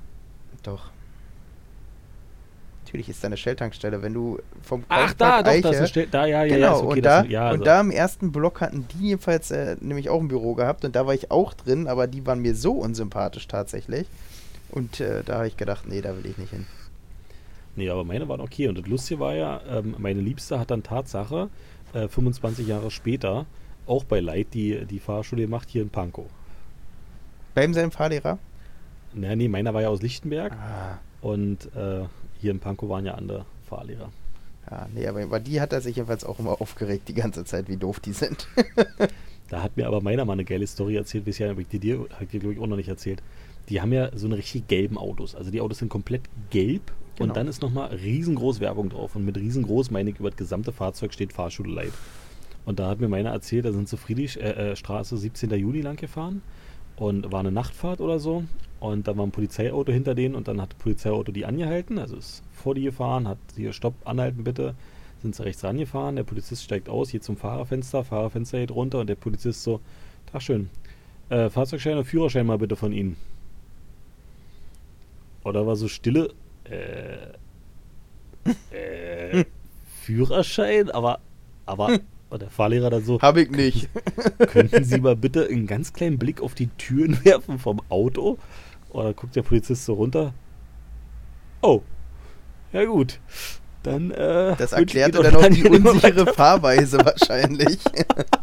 Doch. 0.64 0.90
Natürlich 2.84 3.08
ist 3.08 3.22
da 3.22 3.28
eine 3.28 3.36
Shell-Tankstelle, 3.36 4.02
wenn 4.02 4.12
du 4.12 4.38
vom 4.62 4.84
Ach, 4.88 5.14
da, 5.14 5.42
Kaufpark 5.42 5.44
doch, 5.44 5.50
Eiche, 5.70 5.78
das 5.80 5.96
ist 5.96 6.08
da, 6.14 6.26
ja, 6.26 6.44
ja, 6.44 6.54
Genau, 6.56 6.66
ja, 6.66 6.72
ist 6.74 6.82
okay, 6.82 6.96
und, 6.98 7.02
das, 7.06 7.22
da, 7.24 7.28
ja, 7.30 7.44
und 7.46 7.52
also- 7.52 7.64
da 7.64 7.80
im 7.80 7.90
ersten 7.90 8.32
Block 8.32 8.60
hatten 8.60 8.86
die 8.94 9.08
jedenfalls 9.08 9.50
äh, 9.50 9.76
nämlich 9.80 10.10
auch 10.10 10.20
ein 10.20 10.28
Büro 10.28 10.54
gehabt 10.54 10.84
und 10.84 10.94
da 10.94 11.06
war 11.06 11.14
ich 11.14 11.30
auch 11.30 11.54
drin, 11.54 11.86
aber 11.86 12.06
die 12.06 12.26
waren 12.26 12.40
mir 12.40 12.54
so 12.54 12.72
unsympathisch 12.72 13.46
tatsächlich. 13.48 14.06
Und 14.70 15.00
äh, 15.00 15.22
da 15.24 15.36
habe 15.36 15.48
ich 15.48 15.56
gedacht, 15.56 15.84
nee, 15.86 16.00
da 16.00 16.16
will 16.16 16.26
ich 16.26 16.38
nicht 16.38 16.50
hin. 16.50 16.66
Nee, 17.76 17.88
aber 17.88 18.04
meine 18.04 18.28
waren 18.28 18.40
okay. 18.40 18.68
Und 18.68 18.78
das 18.78 18.86
Lustige 18.86 19.20
war 19.20 19.34
ja, 19.34 19.60
ähm, 19.68 19.94
meine 19.98 20.20
Liebste 20.20 20.58
hat 20.58 20.70
dann 20.70 20.82
Tatsache 20.82 21.48
äh, 21.94 22.08
25 22.08 22.66
Jahre 22.66 22.90
später 22.90 23.46
auch 23.86 24.04
bei 24.04 24.20
Light 24.20 24.48
die, 24.54 24.84
die 24.86 25.00
Fahrschule 25.00 25.42
gemacht 25.42 25.68
hier 25.70 25.82
in 25.82 25.90
Pankow. 25.90 26.26
Beim 27.54 27.74
seinem 27.74 27.90
Fahrlehrer? 27.90 28.38
Na, 29.14 29.34
nee, 29.36 29.48
meiner 29.48 29.74
war 29.74 29.82
ja 29.82 29.88
aus 29.88 30.00
Lichtenberg 30.02 30.52
Ah, 30.52 30.98
und 31.20 31.66
äh, 31.74 32.04
hier 32.40 32.50
in 32.50 32.60
Pankow 32.60 32.88
waren 32.88 33.04
ja 33.04 33.14
andere 33.14 33.44
Fahrlehrer. 33.68 34.10
ja, 34.70 34.88
nee, 34.94 35.06
aber 35.06 35.22
über 35.22 35.40
die 35.40 35.60
hat 35.60 35.72
er 35.72 35.80
sich 35.80 35.96
jedenfalls 35.96 36.24
auch 36.24 36.38
immer 36.38 36.60
aufgeregt 36.60 37.08
die 37.08 37.14
ganze 37.14 37.44
Zeit, 37.44 37.68
wie 37.68 37.76
doof 37.76 38.00
die 38.00 38.12
sind. 38.12 38.48
Da 39.48 39.62
hat 39.62 39.76
mir 39.76 39.86
aber 39.86 40.00
meiner 40.00 40.24
mal 40.24 40.32
eine 40.32 40.46
geile 40.46 40.66
Story 40.66 40.96
erzählt, 40.96 41.26
bisher 41.26 41.50
habe 41.50 41.60
ich 41.60 41.68
die 41.68 41.78
dir, 41.78 42.06
hab 42.14 42.22
ich 42.22 42.28
dir 42.28 42.40
glaube 42.40 42.54
ich 42.54 42.60
auch 42.60 42.66
noch 42.66 42.76
nicht 42.78 42.88
erzählt. 42.88 43.22
Die 43.68 43.82
haben 43.82 43.92
ja 43.92 44.08
so 44.16 44.26
eine 44.26 44.38
richtig 44.38 44.66
gelben 44.66 44.96
Autos. 44.96 45.34
Also 45.34 45.50
die 45.50 45.60
Autos 45.60 45.76
sind 45.76 45.90
komplett 45.90 46.22
gelb 46.48 46.90
Genau. 47.22 47.32
und 47.32 47.36
dann 47.36 47.48
ist 47.48 47.62
nochmal 47.62 47.94
riesengroß 47.94 48.60
Werbung 48.60 48.90
drauf. 48.90 49.16
Und 49.16 49.24
mit 49.24 49.36
riesengroß 49.36 49.90
meine 49.90 50.10
ich 50.10 50.18
über 50.18 50.30
das 50.30 50.36
gesamte 50.38 50.72
Fahrzeug 50.72 51.12
steht 51.12 51.32
Fahrschule 51.32 51.72
Light. 51.72 51.92
Und 52.64 52.78
da 52.78 52.88
hat 52.88 53.00
mir 53.00 53.08
meiner 53.08 53.30
erzählt, 53.30 53.64
da 53.64 53.72
sind 53.72 53.88
sie 53.88 53.96
Friedrichstraße 53.96 55.16
17. 55.16 55.50
Juni 55.50 55.80
lang 55.80 55.96
gefahren 55.96 56.42
und 56.96 57.32
war 57.32 57.40
eine 57.40 57.50
Nachtfahrt 57.50 58.00
oder 58.00 58.18
so. 58.18 58.44
Und 58.78 59.06
da 59.06 59.16
war 59.16 59.26
ein 59.26 59.30
Polizeiauto 59.30 59.92
hinter 59.92 60.14
denen 60.14 60.34
und 60.34 60.48
dann 60.48 60.60
hat 60.60 60.72
das 60.72 60.78
Polizeiauto 60.78 61.30
die 61.30 61.44
angehalten, 61.44 61.98
also 61.98 62.16
ist 62.16 62.42
vor 62.52 62.74
die 62.74 62.82
gefahren, 62.82 63.28
hat 63.28 63.38
hier 63.54 63.72
Stopp, 63.72 63.94
anhalten 64.04 64.42
bitte, 64.42 64.74
sind 65.22 65.36
sie 65.36 65.44
rechts 65.44 65.62
rangefahren, 65.62 66.16
der 66.16 66.24
Polizist 66.24 66.64
steigt 66.64 66.88
aus, 66.88 67.12
geht 67.12 67.22
zum 67.22 67.36
Fahrerfenster, 67.36 68.02
Fahrerfenster 68.02 68.58
geht 68.58 68.72
runter 68.72 68.98
und 68.98 69.06
der 69.06 69.14
Polizist 69.14 69.62
so, 69.62 69.80
Tag 70.32 70.42
schön, 70.42 70.68
äh, 71.28 71.48
Fahrzeugschein 71.48 71.96
und 71.96 72.06
Führerschein 72.06 72.44
mal 72.44 72.58
bitte 72.58 72.74
von 72.74 72.92
Ihnen. 72.92 73.16
Oder 75.44 75.64
war 75.64 75.76
so 75.76 75.86
Stille, 75.86 76.34
äh, 76.72 77.32
äh, 78.70 79.44
Führerschein, 80.02 80.90
aber, 80.90 81.20
aber, 81.66 81.98
Und 82.30 82.42
der 82.42 82.50
Fahrlehrer 82.50 82.90
dann 82.90 83.04
so, 83.04 83.20
Hab 83.20 83.36
ich 83.36 83.50
nicht. 83.50 83.88
könnten 84.48 84.84
Sie 84.84 85.00
mal 85.00 85.16
bitte 85.16 85.46
einen 85.46 85.66
ganz 85.66 85.92
kleinen 85.92 86.18
Blick 86.18 86.40
auf 86.40 86.54
die 86.54 86.68
Türen 86.78 87.24
werfen 87.24 87.58
vom 87.58 87.80
Auto? 87.88 88.38
Dann 88.92 89.14
guckt 89.16 89.36
der 89.36 89.42
Polizist 89.42 89.84
so 89.84 89.94
runter. 89.94 90.34
Oh, 91.62 91.82
ja 92.72 92.84
gut. 92.84 93.20
Dann, 93.82 94.10
äh, 94.10 94.54
Das 94.56 94.72
erklärte 94.72 95.22
dann 95.22 95.36
auch 95.36 95.48
die 95.48 95.64
unsichere 95.64 96.26
Fahrweise 96.32 96.98
wahrscheinlich. 97.04 97.78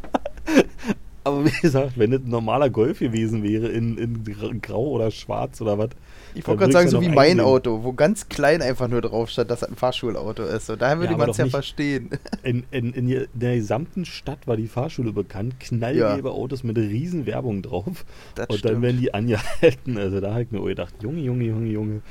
Aber 1.30 1.46
wie 1.46 1.62
gesagt, 1.62 1.98
wenn 1.98 2.14
es 2.14 2.20
ein 2.22 2.30
normaler 2.30 2.70
Golf 2.70 3.00
gewesen 3.00 3.44
wäre, 3.44 3.68
in, 3.68 3.98
in 3.98 4.24
gra- 4.24 4.60
grau 4.62 4.88
oder 4.90 5.10
schwarz 5.12 5.62
oder 5.62 5.78
was. 5.78 5.90
Ich 6.36 6.44
dann 6.44 6.48
wollte 6.60 6.60
gerade 6.60 6.74
sagen, 6.74 6.90
so 6.90 6.98
ja 6.98 7.04
wie 7.04 7.10
mein 7.10 7.18
einsehen. 7.32 7.40
Auto, 7.42 7.84
wo 7.84 7.94
ganz 7.94 8.30
klein 8.30 8.62
einfach 8.62 8.88
nur 8.88 9.02
drauf 9.02 9.30
stand, 9.30 9.50
dass 9.50 9.62
das 9.62 9.70
ein 9.70 9.76
Fahrschulauto 9.76 10.44
ist. 10.44 10.68
So, 10.68 10.76
daher 10.76 11.00
würde 11.00 11.14
Ja, 11.14 11.18
man 11.18 11.30
es 11.32 11.38
ja 11.38 11.48
verstehen. 11.48 12.10
In, 12.44 12.64
in, 12.72 12.94
in 12.94 13.28
der- 13.34 13.56
gesamten 13.56 14.06
Stadt 14.06 14.46
war 14.48 14.56
die 14.58 14.68
Fahrschule 14.68 15.12
bekannt. 15.12 15.60
Knallgelbe 15.60 16.32
Autos 16.32 16.64
mit 16.64 16.78
riesen 16.78 17.26
Werbung 17.26 17.62
drauf. 17.62 18.06
Das 18.36 18.48
Und 18.48 18.64
dann 18.66 18.70
stimmt. 18.72 18.82
werden 18.84 19.00
die 19.02 19.14
angehalten. 19.14 19.98
Also 19.98 20.20
da 20.22 20.32
habe 20.32 20.44
ich 20.44 20.52
mir 20.52 20.62
gedacht, 20.64 20.94
Junge, 21.02 21.22
Junge, 21.22 21.46
Junge, 21.46 21.68
Junge. 21.70 22.02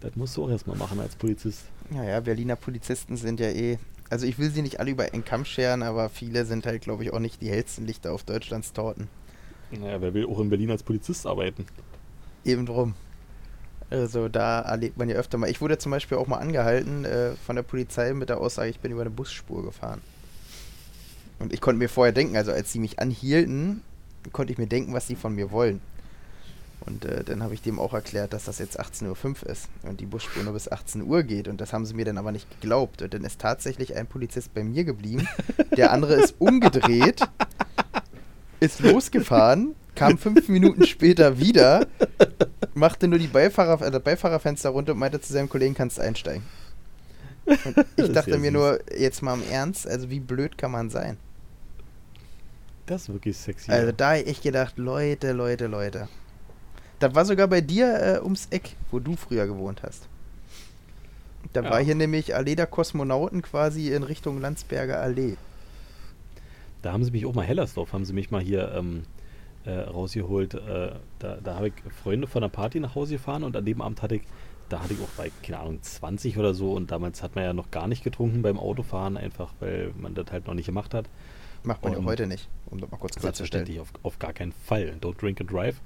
Das 0.00 0.14
musst 0.16 0.36
du 0.36 0.44
auch 0.44 0.50
erstmal 0.50 0.76
machen 0.76 1.00
als 1.00 1.16
Polizist. 1.16 1.62
Naja, 1.90 2.20
Berliner 2.20 2.56
Polizisten 2.56 3.16
sind 3.16 3.40
ja 3.40 3.48
eh. 3.48 3.78
Also 4.14 4.26
ich 4.26 4.38
will 4.38 4.48
sie 4.48 4.62
nicht 4.62 4.78
alle 4.78 4.92
über 4.92 5.12
einen 5.12 5.24
Kamm 5.24 5.44
scheren, 5.44 5.82
aber 5.82 6.08
viele 6.08 6.46
sind 6.46 6.66
halt, 6.66 6.82
glaube 6.82 7.02
ich, 7.02 7.12
auch 7.12 7.18
nicht 7.18 7.42
die 7.42 7.50
hellsten 7.50 7.84
Lichter 7.84 8.12
auf 8.12 8.22
Deutschlands 8.22 8.72
Torten. 8.72 9.08
Naja, 9.72 10.00
wer 10.00 10.14
will 10.14 10.26
auch 10.26 10.38
in 10.38 10.50
Berlin 10.50 10.70
als 10.70 10.84
Polizist 10.84 11.26
arbeiten? 11.26 11.66
Eben 12.44 12.64
drum. 12.64 12.94
Also 13.90 14.28
da 14.28 14.60
erlebt 14.60 14.98
man 14.98 15.08
ja 15.08 15.16
öfter 15.16 15.36
mal. 15.36 15.50
Ich 15.50 15.60
wurde 15.60 15.78
zum 15.78 15.90
Beispiel 15.90 16.16
auch 16.16 16.28
mal 16.28 16.36
angehalten 16.36 17.04
äh, 17.04 17.32
von 17.44 17.56
der 17.56 17.64
Polizei 17.64 18.14
mit 18.14 18.28
der 18.28 18.38
Aussage, 18.38 18.70
ich 18.70 18.78
bin 18.78 18.92
über 18.92 19.00
eine 19.00 19.10
Busspur 19.10 19.64
gefahren. 19.64 20.00
Und 21.40 21.52
ich 21.52 21.60
konnte 21.60 21.80
mir 21.80 21.88
vorher 21.88 22.12
denken, 22.12 22.36
also 22.36 22.52
als 22.52 22.70
sie 22.70 22.78
mich 22.78 23.00
anhielten, 23.00 23.82
konnte 24.32 24.52
ich 24.52 24.60
mir 24.60 24.68
denken, 24.68 24.92
was 24.92 25.08
sie 25.08 25.16
von 25.16 25.34
mir 25.34 25.50
wollen. 25.50 25.80
Und 26.80 27.04
äh, 27.04 27.24
dann 27.24 27.42
habe 27.42 27.54
ich 27.54 27.62
dem 27.62 27.78
auch 27.78 27.94
erklärt, 27.94 28.32
dass 28.32 28.44
das 28.44 28.58
jetzt 28.58 28.78
18.05 28.78 29.42
Uhr 29.44 29.50
ist 29.50 29.68
und 29.82 30.00
die 30.00 30.06
Busspur 30.06 30.42
nur 30.42 30.52
bis 30.52 30.70
18 30.70 31.02
Uhr 31.02 31.22
geht. 31.22 31.48
Und 31.48 31.60
das 31.60 31.72
haben 31.72 31.86
sie 31.86 31.94
mir 31.94 32.04
dann 32.04 32.18
aber 32.18 32.32
nicht 32.32 32.50
geglaubt. 32.60 33.00
Und 33.00 33.14
dann 33.14 33.24
ist 33.24 33.40
tatsächlich 33.40 33.96
ein 33.96 34.06
Polizist 34.06 34.52
bei 34.52 34.62
mir 34.62 34.84
geblieben. 34.84 35.26
Der 35.76 35.92
andere 35.92 36.14
ist 36.14 36.34
umgedreht, 36.38 37.22
ist 38.60 38.80
losgefahren, 38.80 39.74
kam 39.94 40.18
fünf 40.18 40.48
Minuten 40.48 40.84
später 40.86 41.38
wieder, 41.38 41.86
machte 42.74 43.08
nur 43.08 43.18
die 43.18 43.28
Beifahrer, 43.28 43.80
äh, 43.86 43.90
das 43.90 44.02
Beifahrerfenster 44.02 44.70
runter 44.70 44.92
und 44.92 44.98
meinte 44.98 45.20
zu 45.20 45.32
seinem 45.32 45.48
Kollegen, 45.48 45.74
kannst 45.74 45.98
einsteigen. 45.98 46.42
Und 47.46 47.76
ich 47.96 48.12
dachte 48.12 48.32
ja 48.32 48.38
mir 48.38 48.50
süß. 48.50 48.52
nur, 48.52 48.80
jetzt 48.96 49.22
mal 49.22 49.34
im 49.34 49.42
Ernst, 49.50 49.86
also 49.86 50.10
wie 50.10 50.20
blöd 50.20 50.58
kann 50.58 50.70
man 50.70 50.90
sein? 50.90 51.16
Das 52.86 53.02
ist 53.02 53.08
wirklich 53.12 53.36
sexy. 53.36 53.70
Also 53.70 53.92
da 53.92 54.10
hab 54.10 54.18
ich 54.18 54.26
echt 54.26 54.42
gedacht, 54.42 54.76
Leute, 54.76 55.32
Leute, 55.32 55.66
Leute. 55.66 56.08
Das 57.04 57.14
war 57.14 57.26
sogar 57.26 57.48
bei 57.48 57.60
dir 57.60 57.86
äh, 58.16 58.20
ums 58.22 58.46
Eck, 58.50 58.76
wo 58.90 58.98
du 58.98 59.14
früher 59.14 59.46
gewohnt 59.46 59.82
hast. 59.82 60.08
Da 61.52 61.60
Ja. 61.62 61.68
war 61.70 61.80
hier 61.84 61.94
nämlich 61.94 62.34
Allee 62.34 62.54
der 62.54 62.66
Kosmonauten 62.66 63.42
quasi 63.42 63.92
in 63.92 64.02
Richtung 64.04 64.40
Landsberger 64.40 65.00
Allee. 65.00 65.36
Da 66.80 66.94
haben 66.94 67.04
sie 67.04 67.10
mich 67.10 67.26
auch 67.26 67.34
mal 67.34 67.44
Hellersdorf, 67.44 67.92
haben 67.92 68.06
sie 68.06 68.14
mich 68.14 68.30
mal 68.30 68.40
hier 68.40 68.72
ähm, 68.74 69.02
äh, 69.66 69.72
rausgeholt. 69.72 70.54
Äh, 70.54 70.92
da 71.18 71.36
da 71.44 71.56
habe 71.56 71.68
ich 71.68 71.74
Freunde 72.02 72.26
von 72.26 72.40
der 72.40 72.48
Party 72.48 72.80
nach 72.80 72.94
Hause 72.94 73.12
gefahren 73.14 73.44
und 73.44 73.54
an 73.54 73.66
dem 73.66 73.82
Abend 73.82 74.00
hatte 74.00 74.14
ich, 74.16 74.22
da 74.70 74.82
hatte 74.82 74.94
ich 74.94 75.00
auch 75.00 75.08
bei, 75.18 75.30
keine 75.42 75.58
Ahnung, 75.60 75.82
20 75.82 76.38
oder 76.38 76.54
so 76.54 76.72
und 76.72 76.90
damals 76.90 77.22
hat 77.22 77.34
man 77.34 77.44
ja 77.44 77.52
noch 77.52 77.70
gar 77.70 77.86
nicht 77.86 78.02
getrunken 78.02 78.40
beim 78.40 78.58
Autofahren, 78.58 79.18
einfach 79.18 79.52
weil 79.60 79.92
man 80.00 80.14
das 80.14 80.26
halt 80.32 80.46
noch 80.46 80.54
nicht 80.54 80.66
gemacht 80.66 80.94
hat. 80.94 81.04
Macht 81.66 81.82
man 81.82 81.94
ja 81.94 82.04
heute 82.04 82.26
nicht, 82.26 82.46
um 82.66 82.78
das 82.78 82.90
mal 82.90 82.98
kurz 82.98 83.16
klarzustellen. 83.16 83.64
Selbstverständlich, 83.64 83.80
auf, 83.80 83.88
auf 84.02 84.18
gar 84.18 84.34
keinen 84.34 84.52
Fall. 84.52 84.96
Don't 85.00 85.18
drink 85.18 85.40
and 85.40 85.50
drive. 85.50 85.80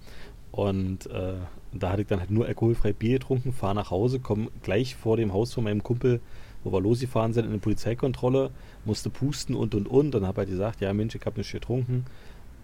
Und 0.50 1.06
äh, 1.06 1.34
da 1.72 1.90
hatte 1.90 2.02
ich 2.02 2.08
dann 2.08 2.20
halt 2.20 2.30
nur 2.30 2.46
alkoholfrei 2.46 2.92
Bier 2.92 3.18
getrunken, 3.18 3.52
fahre 3.52 3.74
nach 3.74 3.90
Hause, 3.90 4.20
komme 4.20 4.48
gleich 4.62 4.96
vor 4.96 5.16
dem 5.16 5.32
Haus 5.32 5.52
von 5.52 5.64
meinem 5.64 5.82
Kumpel, 5.82 6.20
wo 6.64 6.72
wir 6.72 6.80
losgefahren 6.80 7.32
sind, 7.32 7.44
in 7.44 7.50
eine 7.50 7.58
Polizeikontrolle, 7.58 8.50
musste 8.84 9.10
pusten 9.10 9.54
und 9.54 9.74
und 9.74 9.86
und. 9.88 10.12
Dann 10.12 10.26
habe 10.26 10.38
halt 10.38 10.50
gesagt, 10.50 10.80
ja 10.80 10.92
Mensch, 10.92 11.14
ich 11.14 11.24
habe 11.24 11.38
nicht 11.38 11.52
getrunken. 11.52 12.04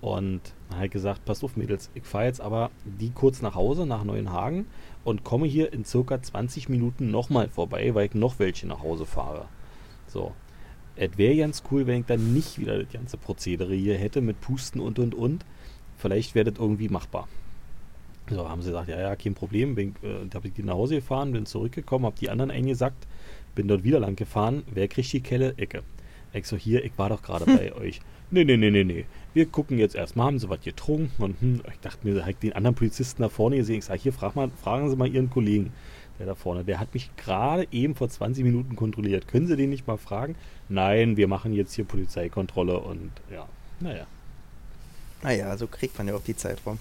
Und 0.00 0.40
dann 0.68 0.80
halt 0.80 0.92
gesagt, 0.92 1.24
passt 1.24 1.44
auf 1.44 1.56
Mädels, 1.56 1.90
ich 1.94 2.04
fahre 2.04 2.26
jetzt 2.26 2.40
aber 2.40 2.70
die 2.84 3.10
kurz 3.10 3.40
nach 3.40 3.54
Hause, 3.54 3.86
nach 3.86 4.04
Neuenhagen 4.04 4.66
und 5.02 5.24
komme 5.24 5.46
hier 5.46 5.72
in 5.72 5.86
circa 5.86 6.20
20 6.20 6.68
Minuten 6.68 7.10
nochmal 7.10 7.48
vorbei, 7.48 7.94
weil 7.94 8.06
ich 8.06 8.14
noch 8.14 8.38
welche 8.38 8.66
nach 8.66 8.82
Hause 8.82 9.06
fahre. 9.06 9.46
So. 10.06 10.32
Es 10.96 11.16
wäre 11.16 11.36
ganz 11.36 11.62
cool, 11.70 11.86
wenn 11.86 12.00
ich 12.00 12.06
dann 12.06 12.34
nicht 12.34 12.58
wieder 12.58 12.78
das 12.78 12.92
ganze 12.92 13.16
Prozedere 13.16 13.74
hier 13.74 13.96
hätte 13.96 14.20
mit 14.20 14.40
Pusten 14.40 14.80
und 14.80 14.98
und 14.98 15.14
und. 15.14 15.44
Vielleicht 15.96 16.34
wäre 16.34 16.50
das 16.50 16.60
irgendwie 16.60 16.88
machbar. 16.88 17.26
So, 18.30 18.48
haben 18.48 18.62
sie 18.62 18.70
gesagt, 18.70 18.88
ja, 18.88 18.98
ja, 18.98 19.16
kein 19.16 19.34
Problem. 19.34 19.74
Bin, 19.74 19.90
äh, 20.02 20.26
da 20.30 20.36
habe 20.36 20.48
ich 20.48 20.64
nach 20.64 20.74
Hause 20.74 20.96
gefahren, 20.96 21.32
bin 21.32 21.46
zurückgekommen, 21.46 22.06
habe 22.06 22.16
die 22.18 22.30
anderen 22.30 22.50
eingesackt, 22.50 23.06
bin 23.54 23.68
dort 23.68 23.84
wieder 23.84 24.00
lang 24.00 24.16
gefahren. 24.16 24.62
Wer 24.72 24.88
kriegt 24.88 25.12
die 25.12 25.20
Kelle? 25.20 25.54
Ecke. 25.58 25.82
Ich 26.32 26.46
so, 26.46 26.56
hier, 26.56 26.84
ich 26.84 26.96
war 26.96 27.10
doch 27.10 27.22
gerade 27.22 27.44
bei 27.44 27.74
euch. 27.80 28.00
Nee, 28.30 28.44
nee, 28.44 28.56
nee, 28.56 28.70
nee, 28.70 28.84
nee. 28.84 29.04
Wir 29.34 29.46
gucken 29.46 29.78
jetzt 29.78 29.94
erstmal, 29.94 30.26
haben 30.26 30.38
sie 30.38 30.48
was 30.48 30.60
getrunken? 30.60 31.22
Und 31.22 31.40
hm, 31.40 31.62
ich 31.70 31.78
dachte 31.80 32.06
mir, 32.06 32.24
halt 32.24 32.42
den 32.42 32.54
anderen 32.54 32.74
Polizisten 32.74 33.22
da 33.22 33.28
vorne 33.28 33.56
gesehen. 33.58 33.78
Ich 33.78 33.84
sage, 33.84 34.00
hier, 34.00 34.12
frag 34.12 34.34
mal, 34.34 34.50
fragen 34.62 34.90
Sie 34.90 34.96
mal 34.96 35.08
Ihren 35.08 35.28
Kollegen, 35.28 35.72
der 36.18 36.26
da 36.26 36.34
vorne, 36.34 36.64
der 36.64 36.80
hat 36.80 36.94
mich 36.94 37.14
gerade 37.16 37.68
eben 37.70 37.94
vor 37.94 38.08
20 38.08 38.42
Minuten 38.42 38.74
kontrolliert. 38.74 39.28
Können 39.28 39.46
Sie 39.46 39.56
den 39.56 39.70
nicht 39.70 39.86
mal 39.86 39.98
fragen? 39.98 40.34
Nein, 40.68 41.16
wir 41.16 41.28
machen 41.28 41.52
jetzt 41.52 41.74
hier 41.74 41.84
Polizeikontrolle 41.84 42.80
und 42.80 43.10
ja, 43.30 43.46
naja. 43.80 44.06
Naja, 45.22 45.56
so 45.56 45.66
kriegt 45.66 45.96
man 45.98 46.08
ja 46.08 46.14
auch 46.14 46.22
die 46.22 46.36
Zeit 46.36 46.58
rum. 46.66 46.78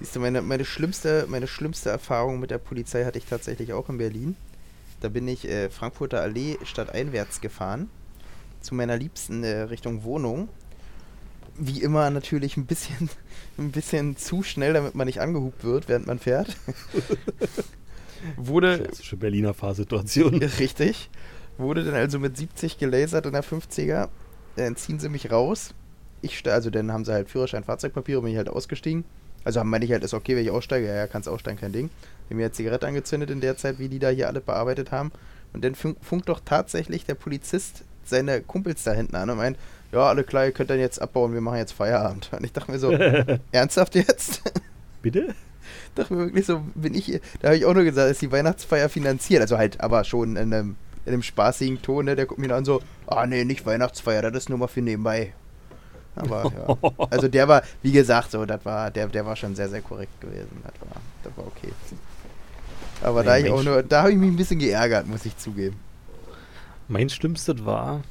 Siehst 0.00 0.14
du, 0.14 0.20
meine, 0.20 0.42
meine, 0.42 0.64
schlimmste, 0.64 1.26
meine 1.28 1.46
schlimmste 1.46 1.90
Erfahrung 1.90 2.38
mit 2.38 2.50
der 2.50 2.58
Polizei 2.58 3.04
hatte 3.04 3.18
ich 3.18 3.24
tatsächlich 3.24 3.72
auch 3.72 3.88
in 3.88 3.98
Berlin. 3.98 4.36
Da 5.00 5.08
bin 5.08 5.26
ich 5.28 5.48
äh, 5.48 5.70
Frankfurter 5.70 6.20
Allee 6.20 6.58
stadteinwärts 6.64 7.40
gefahren. 7.40 7.88
Zu 8.60 8.74
meiner 8.74 8.96
liebsten 8.96 9.44
äh, 9.44 9.62
Richtung 9.62 10.04
Wohnung. 10.04 10.48
Wie 11.58 11.80
immer 11.82 12.10
natürlich 12.10 12.56
ein 12.56 12.66
bisschen, 12.66 13.08
ein 13.58 13.70
bisschen 13.70 14.16
zu 14.16 14.42
schnell, 14.42 14.74
damit 14.74 14.94
man 14.94 15.06
nicht 15.06 15.20
angehupt 15.20 15.64
wird, 15.64 15.88
während 15.88 16.06
man 16.06 16.18
fährt. 16.18 16.56
Wurde, 18.36 18.80
Klassische 18.80 19.16
Berliner 19.16 19.54
Fahrsituation. 19.54 20.34
Richtig. 20.58 21.10
Wurde 21.58 21.84
dann 21.84 21.94
also 21.94 22.18
mit 22.18 22.36
70 22.36 22.78
gelasert 22.78 23.26
in 23.26 23.32
der 23.32 23.44
50er. 23.44 24.08
Dann 24.56 24.76
ziehen 24.76 24.98
sie 24.98 25.08
mich 25.08 25.30
raus. 25.30 25.74
Ich 26.22 26.46
also 26.50 26.70
dann 26.70 26.92
haben 26.92 27.04
sie 27.04 27.12
halt 27.12 27.28
Führerschein, 27.28 27.64
Fahrzeugpapiere, 27.64 28.22
bin 28.22 28.32
ich 28.32 28.36
halt 28.36 28.48
ausgestiegen. 28.48 29.04
Also 29.46 29.60
haben 29.60 29.70
meine 29.70 29.84
ich 29.84 29.92
halt, 29.92 30.02
ist 30.02 30.12
okay, 30.12 30.34
wenn 30.34 30.42
ich 30.42 30.50
aussteige. 30.50 30.88
Ja, 30.88 30.96
ja, 30.96 31.06
kannst 31.06 31.28
aussteigen, 31.28 31.60
kein 31.60 31.70
Ding. 31.70 31.88
Hab 32.28 32.36
mir 32.36 32.46
eine 32.46 32.52
Zigarette 32.52 32.84
angezündet 32.84 33.30
in 33.30 33.40
der 33.40 33.56
Zeit, 33.56 33.78
wie 33.78 33.88
die 33.88 34.00
da 34.00 34.08
hier 34.08 34.26
alle 34.26 34.40
bearbeitet 34.40 34.90
haben. 34.90 35.12
Und 35.52 35.64
dann 35.64 35.76
fun 35.76 35.94
funkt 36.02 36.28
doch 36.28 36.40
tatsächlich 36.44 37.04
der 37.04 37.14
Polizist 37.14 37.84
seine 38.04 38.40
Kumpels 38.40 38.82
da 38.82 38.92
hinten 38.92 39.14
an 39.14 39.30
und 39.30 39.36
meint, 39.36 39.56
ja, 39.92 40.00
alle 40.00 40.24
klar, 40.24 40.46
ihr 40.46 40.50
könnt 40.50 40.70
dann 40.70 40.80
jetzt 40.80 41.00
abbauen, 41.00 41.32
wir 41.32 41.40
machen 41.40 41.58
jetzt 41.58 41.70
Feierabend. 41.70 42.28
Und 42.36 42.44
ich 42.44 42.52
dachte 42.52 42.72
mir 42.72 42.80
so, 42.80 42.90
ernsthaft 43.52 43.94
jetzt? 43.94 44.42
Bitte? 45.02 45.32
dachte 45.94 46.12
mir 46.12 46.26
wirklich 46.26 46.44
so, 46.44 46.64
bin 46.74 46.94
ich 46.94 47.04
hier. 47.04 47.20
Da 47.40 47.48
habe 47.48 47.56
ich 47.56 47.66
auch 47.66 47.74
nur 47.74 47.84
gesagt, 47.84 48.10
ist 48.10 48.22
die 48.22 48.32
Weihnachtsfeier 48.32 48.88
finanziert. 48.88 49.42
Also 49.42 49.58
halt, 49.58 49.80
aber 49.80 50.02
schon 50.02 50.34
in 50.34 50.52
einem, 50.52 50.74
in 51.04 51.12
einem 51.12 51.22
spaßigen 51.22 51.82
Ton, 51.82 52.06
ne? 52.06 52.16
Der 52.16 52.26
guckt 52.26 52.40
mir 52.40 52.48
dann 52.48 52.64
so, 52.64 52.82
ah 53.06 53.26
nee, 53.26 53.44
nicht 53.44 53.64
Weihnachtsfeier, 53.64 54.22
das 54.22 54.34
ist 54.34 54.48
nur 54.48 54.58
mal 54.58 54.66
für 54.66 54.82
nebenbei. 54.82 55.34
Aber 56.16 56.52
ja. 56.56 56.92
Also 57.10 57.28
der 57.28 57.46
war, 57.46 57.62
wie 57.82 57.92
gesagt, 57.92 58.30
so, 58.30 58.44
das 58.44 58.64
war, 58.64 58.90
der, 58.90 59.06
der 59.08 59.24
war 59.24 59.36
schon 59.36 59.54
sehr, 59.54 59.68
sehr 59.68 59.82
korrekt 59.82 60.20
gewesen. 60.20 60.62
Das 60.64 60.74
war, 60.80 61.00
das 61.22 61.36
war 61.36 61.46
okay. 61.46 61.72
Aber 63.02 63.20
Nee, 63.20 63.26
da 63.26 63.36
ich 63.38 63.50
auch 63.50 63.62
nur, 63.62 63.82
da 63.82 64.00
habe 64.00 64.12
ich 64.12 64.18
mich 64.18 64.30
ein 64.30 64.36
bisschen 64.36 64.58
geärgert, 64.58 65.06
muss 65.06 65.24
ich 65.26 65.36
zugeben. 65.36 65.76
Mein 66.88 67.08
Schlimmstes 67.08 67.64
war, 67.64 68.02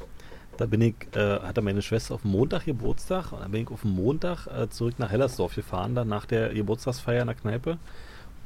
da 0.57 0.65
bin 0.65 0.81
ich, 0.81 0.95
äh, 1.15 1.39
hatte 1.39 1.61
meine 1.61 1.81
Schwester 1.81 2.15
auf 2.15 2.21
dem 2.21 2.31
Montag 2.31 2.65
Geburtstag 2.65 3.31
und 3.31 3.41
dann 3.41 3.51
bin 3.51 3.63
ich 3.63 3.69
auf 3.69 3.81
dem 3.81 3.91
Montag 3.91 4.47
äh, 4.47 4.69
zurück 4.69 4.95
nach 4.97 5.11
Hellersdorf 5.11 5.55
gefahren, 5.55 5.95
dann 5.95 6.07
nach 6.07 6.25
der 6.25 6.53
Geburtstagsfeier 6.53 7.21
in 7.21 7.27
der 7.27 7.35
Kneipe 7.35 7.77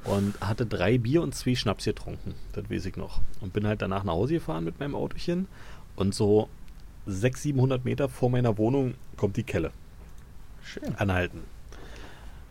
und 0.05 0.39
hatte 0.39 0.65
drei 0.65 0.97
Bier 0.97 1.21
und 1.21 1.35
zwei 1.35 1.55
Schnaps 1.55 1.85
getrunken, 1.85 2.35
das 2.53 2.69
weiß 2.69 2.85
ich 2.85 2.95
noch. 2.95 3.21
Und 3.41 3.53
bin 3.53 3.67
halt 3.67 3.81
danach 3.81 4.03
nach 4.03 4.13
Hause 4.13 4.35
gefahren 4.35 4.63
mit 4.63 4.79
meinem 4.79 4.95
Autochen 4.95 5.47
und 5.95 6.15
so 6.15 6.47
600, 7.05 7.37
700 7.41 7.85
Meter 7.85 8.09
vor 8.09 8.29
meiner 8.29 8.57
Wohnung 8.57 8.93
kommt 9.17 9.37
die 9.37 9.43
Kelle. 9.43 9.71
Schön. 10.63 10.93
anhalten. 10.95 11.41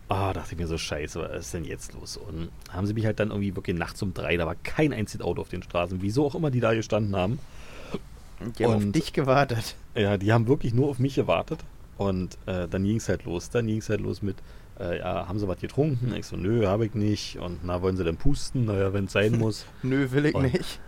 Ah, 0.09 0.33
dachte 0.33 0.53
ich 0.55 0.59
mir 0.59 0.67
so, 0.67 0.79
scheiße, 0.79 1.21
was 1.21 1.31
ist 1.47 1.55
denn 1.55 1.65
jetzt 1.65 1.93
los? 1.93 2.17
Und 2.17 2.49
haben 2.71 2.87
sie 2.87 2.95
mich 2.95 3.05
halt 3.05 3.21
dann 3.21 3.29
irgendwie 3.29 3.55
wirklich 3.55 3.77
nachts 3.77 4.03
um 4.03 4.15
drei, 4.15 4.37
da 4.39 4.47
war 4.47 4.55
kein 4.57 4.93
einziges 4.95 5.25
Auto 5.25 5.43
auf 5.43 5.51
den 5.51 5.63
Straßen, 5.63 6.01
wieso 6.01 6.25
auch 6.27 6.35
immer 6.35 6.51
die 6.51 6.61
da 6.61 6.73
gestanden 6.75 7.15
haben. 7.15 7.39
Die 8.59 8.65
haben 8.65 8.73
auf 8.75 8.83
Und- 8.83 8.97
dich 8.97 9.13
gewartet. 9.13 9.77
Ja, 9.95 10.17
die 10.17 10.33
haben 10.33 10.49
wirklich 10.49 10.73
nur 10.73 10.89
auf 10.89 10.99
mich 10.99 11.15
gewartet. 11.17 11.61
Und 11.99 12.39
äh, 12.47 12.67
dann 12.69 12.85
ging 12.85 12.97
es 12.97 13.09
halt 13.09 13.25
los. 13.25 13.51
Dann 13.51 13.67
ging 13.67 13.79
es 13.79 13.89
halt 13.91 14.01
los 14.01 14.23
mit, 14.23 14.37
äh, 14.81 14.99
ja, 15.01 15.29
haben 15.29 15.39
sie 15.39 15.47
was 15.49 15.59
getrunken? 15.61 16.15
Ich 16.15 16.27
so, 16.27 16.37
nö, 16.37 16.67
habe 16.67 16.87
ich 16.87 16.95
nicht. 16.95 17.37
Und 17.39 17.65
na, 17.65 17.83
wollen 17.83 17.97
sie 17.97 18.05
denn 18.05 18.17
pusten? 18.17 18.65
Naja, 18.65 18.93
wenn 18.93 19.05
es 19.07 19.13
sein 19.13 19.33
muss. 19.39 19.67
Nö, 19.83 20.11
will 20.13 20.27
ich 20.27 20.35
Und- 20.35 20.53
nicht. 20.53 20.81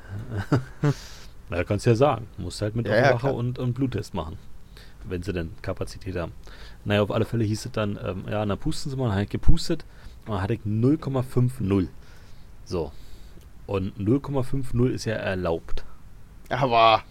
Na, 1.50 1.64
kannst 1.64 1.84
ja 1.86 1.94
sagen. 1.94 2.26
Musst 2.38 2.62
halt 2.62 2.76
mit 2.76 2.86
Ja, 2.86 2.96
ja, 2.96 3.10
Wache 3.14 3.18
klar. 3.18 3.34
und, 3.34 3.58
und 3.58 3.74
Bluttest 3.74 4.14
machen. 4.14 4.38
Wenn 5.04 5.22
sie 5.22 5.32
denn 5.32 5.50
Kapazität 5.62 6.16
haben. 6.16 6.32
Naja, 6.84 7.02
auf 7.02 7.10
alle 7.10 7.24
Fälle 7.24 7.44
hieß 7.44 7.66
es 7.66 7.72
dann, 7.72 7.98
ähm, 8.02 8.24
ja, 8.30 8.44
na 8.46 8.56
pusten 8.56 8.90
sie 8.90 8.96
mal, 8.96 9.04
dann 9.04 9.12
habe 9.12 9.24
ich 9.24 9.30
gepustet 9.30 9.84
und 10.26 10.32
dann 10.34 10.42
hatte 10.42 10.54
ich 10.54 10.60
0,50. 10.60 11.88
So. 12.64 12.92
Und 13.66 13.96
0,50 13.98 14.88
ist 14.90 15.04
ja 15.06 15.14
erlaubt. 15.14 15.84
Aber 16.48 17.02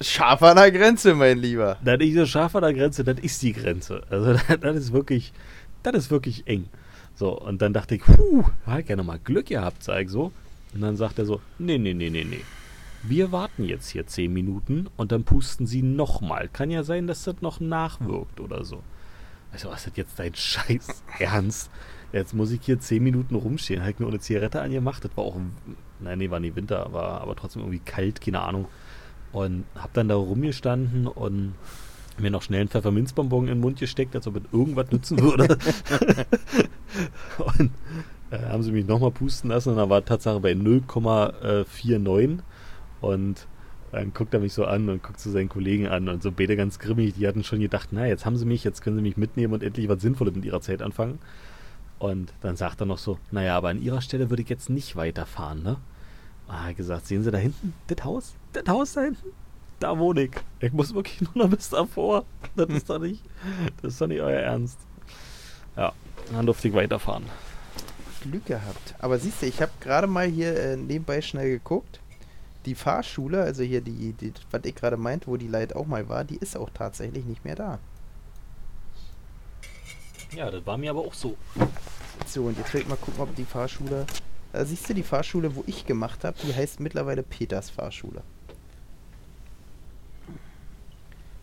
scharf 0.00 0.42
an 0.42 0.56
der 0.56 0.70
Grenze, 0.70 1.14
mein 1.14 1.38
Lieber. 1.38 1.76
Das 1.84 2.00
ist 2.00 2.14
so 2.14 2.26
scharf 2.26 2.54
an 2.56 2.62
der 2.62 2.74
Grenze, 2.74 3.04
das 3.04 3.18
ist 3.20 3.40
die 3.42 3.52
Grenze. 3.52 4.02
Also 4.10 4.32
das, 4.32 4.42
das 4.60 4.76
ist 4.76 4.92
wirklich, 4.92 5.32
das 5.82 5.94
ist 5.94 6.10
wirklich 6.10 6.46
eng. 6.46 6.68
So, 7.14 7.38
und 7.38 7.62
dann 7.62 7.72
dachte 7.72 7.94
ich, 7.94 8.02
puh, 8.02 8.44
ich 8.78 8.88
ja 8.88 8.96
nochmal 8.96 9.18
Glück 9.22 9.46
gehabt, 9.46 9.82
sag 9.82 10.02
ich 10.02 10.10
so. 10.10 10.32
Und 10.74 10.80
dann 10.80 10.96
sagt 10.96 11.18
er 11.18 11.26
so, 11.26 11.40
nee, 11.58 11.78
nee, 11.78 11.94
nee, 11.94 12.10
nee, 12.10 12.24
nee. 12.24 12.42
Wir 13.02 13.32
warten 13.32 13.64
jetzt 13.64 13.90
hier 13.90 14.06
10 14.06 14.32
Minuten 14.32 14.88
und 14.96 15.12
dann 15.12 15.24
pusten 15.24 15.66
sie 15.66 15.82
nochmal. 15.82 16.48
Kann 16.48 16.70
ja 16.70 16.84
sein, 16.84 17.06
dass 17.06 17.24
das 17.24 17.40
noch 17.40 17.58
nachwirkt 17.58 18.38
oder 18.40 18.64
so. 18.64 18.82
Also, 19.52 19.70
was 19.70 19.80
ist 19.80 19.88
das 19.88 19.96
jetzt 19.96 20.18
dein 20.18 20.34
Scheiß 20.36 21.02
Ernst? 21.18 21.70
Jetzt 22.12 22.34
muss 22.34 22.50
ich 22.52 22.60
hier 22.62 22.78
10 22.78 23.02
Minuten 23.02 23.34
rumstehen. 23.34 23.80
Habe 23.80 23.90
ich 23.90 23.98
mir 23.98 24.06
eine 24.06 24.20
Zigarette 24.20 24.60
angemacht. 24.60 25.04
Das 25.04 25.16
war 25.16 25.24
auch, 25.24 25.36
nein, 26.00 26.18
nee, 26.18 26.30
war 26.30 26.40
nicht 26.40 26.56
Winter, 26.56 26.92
war 26.92 27.20
aber 27.20 27.34
trotzdem 27.34 27.62
irgendwie 27.62 27.80
kalt, 27.80 28.20
keine 28.20 28.40
Ahnung. 28.40 28.66
Und 29.32 29.64
hab 29.74 29.92
dann 29.94 30.08
da 30.08 30.14
rumgestanden 30.14 31.06
und 31.06 31.54
mir 32.18 32.30
noch 32.30 32.42
schnell 32.42 32.60
einen 32.60 32.68
Pfefferminzbonbon 32.68 33.44
in 33.44 33.54
den 33.54 33.60
Mund 33.60 33.80
gesteckt, 33.80 34.14
als 34.14 34.26
ob 34.26 34.36
es 34.36 34.42
irgendwas 34.52 34.90
nützen 34.90 35.18
würde. 35.20 35.56
und 37.58 37.70
äh, 38.30 38.38
haben 38.46 38.62
sie 38.62 38.72
mich 38.72 38.86
nochmal 38.86 39.10
pusten 39.10 39.50
lassen 39.50 39.70
und 39.70 39.76
da 39.76 39.88
war 39.88 40.04
Tatsache 40.04 40.40
bei 40.40 40.52
0,49 40.52 42.40
und 43.02 43.46
dann 43.90 44.14
guckt 44.14 44.32
er 44.32 44.40
mich 44.40 44.54
so 44.54 44.64
an 44.64 44.88
und 44.88 45.02
guckt 45.02 45.20
zu 45.20 45.30
seinen 45.30 45.50
Kollegen 45.50 45.86
an 45.86 46.08
und 46.08 46.22
so 46.22 46.32
beide 46.32 46.56
ganz 46.56 46.78
grimmig. 46.78 47.14
Die 47.14 47.28
hatten 47.28 47.44
schon 47.44 47.60
gedacht, 47.60 47.90
na, 47.90 48.06
jetzt 48.06 48.24
haben 48.24 48.38
sie 48.38 48.46
mich, 48.46 48.64
jetzt 48.64 48.80
können 48.80 48.96
sie 48.96 49.02
mich 49.02 49.18
mitnehmen 49.18 49.52
und 49.52 49.62
endlich 49.62 49.86
was 49.88 50.00
Sinnvolles 50.00 50.34
mit 50.34 50.46
ihrer 50.46 50.62
Zeit 50.62 50.80
anfangen. 50.80 51.18
Und 51.98 52.32
dann 52.40 52.56
sagt 52.56 52.80
er 52.80 52.86
noch 52.86 52.98
so, 52.98 53.18
naja, 53.30 53.56
aber 53.56 53.68
an 53.68 53.82
ihrer 53.82 54.00
Stelle 54.00 54.30
würde 54.30 54.42
ich 54.42 54.48
jetzt 54.48 54.70
nicht 54.70 54.96
weiterfahren, 54.96 55.62
ne? 55.62 55.76
Ah, 56.48 56.72
gesagt, 56.72 57.06
sehen 57.06 57.22
Sie 57.22 57.30
da 57.30 57.38
hinten? 57.38 57.74
Das 57.86 58.04
Haus? 58.04 58.34
Das 58.52 58.66
Haus 58.66 58.94
da 58.94 59.02
hinten? 59.02 59.28
Da 59.78 59.98
wohne 59.98 60.22
ich. 60.22 60.32
Ich 60.60 60.72
muss 60.72 60.94
wirklich 60.94 61.20
nur 61.20 61.46
noch 61.46 61.48
bis 61.48 61.68
davor. 61.70 62.24
Das 62.56 62.68
ist 62.68 62.88
doch 62.90 62.98
nicht, 62.98 63.22
das 63.82 63.94
ist 63.94 64.00
doch 64.00 64.06
nicht 64.06 64.20
euer 64.20 64.40
Ernst. 64.40 64.78
Ja, 65.76 65.92
dann 66.32 66.46
durfte 66.46 66.68
ich 66.68 66.74
weiterfahren. 66.74 67.24
Glück 68.22 68.46
gehabt. 68.46 68.94
Aber 68.98 69.18
siehst 69.18 69.42
du, 69.42 69.46
ich 69.46 69.60
habe 69.60 69.72
gerade 69.80 70.06
mal 70.06 70.26
hier 70.26 70.56
äh, 70.56 70.76
nebenbei 70.76 71.20
schnell 71.20 71.50
geguckt. 71.50 72.00
Die 72.64 72.74
Fahrschule, 72.74 73.42
also 73.42 73.62
hier 73.62 73.80
die, 73.80 74.12
die 74.12 74.32
was 74.50 74.62
ich 74.64 74.74
gerade 74.74 74.96
meinte, 74.96 75.26
wo 75.26 75.36
die 75.36 75.48
Light 75.48 75.74
auch 75.74 75.86
mal 75.86 76.08
war, 76.08 76.24
die 76.24 76.36
ist 76.36 76.56
auch 76.56 76.70
tatsächlich 76.70 77.24
nicht 77.24 77.44
mehr 77.44 77.56
da. 77.56 77.78
Ja, 80.34 80.50
das 80.50 80.64
war 80.64 80.78
mir 80.78 80.90
aber 80.90 81.00
auch 81.00 81.14
so. 81.14 81.36
So, 82.26 82.44
und 82.44 82.56
jetzt 82.56 82.72
will 82.72 82.82
ich 82.82 82.88
mal 82.88 82.96
gucken, 82.96 83.20
ob 83.20 83.34
die 83.34 83.44
Fahrschule. 83.44 84.06
Da 84.52 84.64
siehst 84.64 84.88
du, 84.88 84.94
die 84.94 85.02
Fahrschule, 85.02 85.54
wo 85.56 85.64
ich 85.66 85.86
gemacht 85.86 86.24
habe, 86.24 86.36
die 86.42 86.54
heißt 86.54 86.80
mittlerweile 86.80 87.22
Peters 87.22 87.70
Fahrschule. 87.70 88.22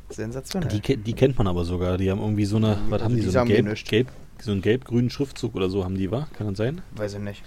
Sensationell. 0.10 0.70
Die, 0.70 0.98
die 0.98 1.14
kennt 1.14 1.38
man 1.38 1.48
aber 1.48 1.66
sogar. 1.66 1.98
Die 1.98 2.10
haben 2.10 2.20
irgendwie 2.20 2.46
so 2.46 2.58
eine, 2.58 2.80
was 2.90 3.02
haben 3.04 3.16
die, 3.16 3.22
so 3.22 3.38
einen 3.40 3.48
gelb, 3.48 3.86
gelb, 3.86 4.12
so 4.42 4.52
einen 4.52 4.62
gelb-grünen 4.62 5.10
Schriftzug 5.10 5.56
oder 5.56 5.70
so 5.70 5.84
haben 5.84 5.96
die, 5.96 6.10
wa? 6.10 6.28
Kann 6.34 6.48
das 6.48 6.58
sein? 6.58 6.82
Weiß 6.96 7.14
ich 7.14 7.20
nicht. 7.20 7.44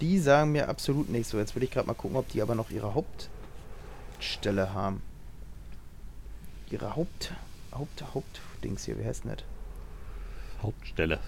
Die 0.00 0.18
sagen 0.18 0.52
mir 0.52 0.68
absolut 0.68 1.08
nichts. 1.08 1.30
So, 1.30 1.38
jetzt 1.38 1.54
will 1.56 1.62
ich 1.62 1.70
gerade 1.70 1.86
mal 1.86 1.94
gucken, 1.94 2.16
ob 2.16 2.28
die 2.28 2.40
aber 2.42 2.54
noch 2.54 2.70
ihre 2.70 2.94
Hauptstelle 2.94 4.72
haben. 4.72 5.02
Ihre 6.70 6.94
Haupt. 6.96 7.32
Haupt. 7.72 8.04
Hauptdings 8.14 8.84
hier, 8.84 8.98
wie 8.98 9.04
heißt 9.04 9.24
denn 9.24 9.32
das? 9.36 9.44
Hauptstelle. 10.62 11.18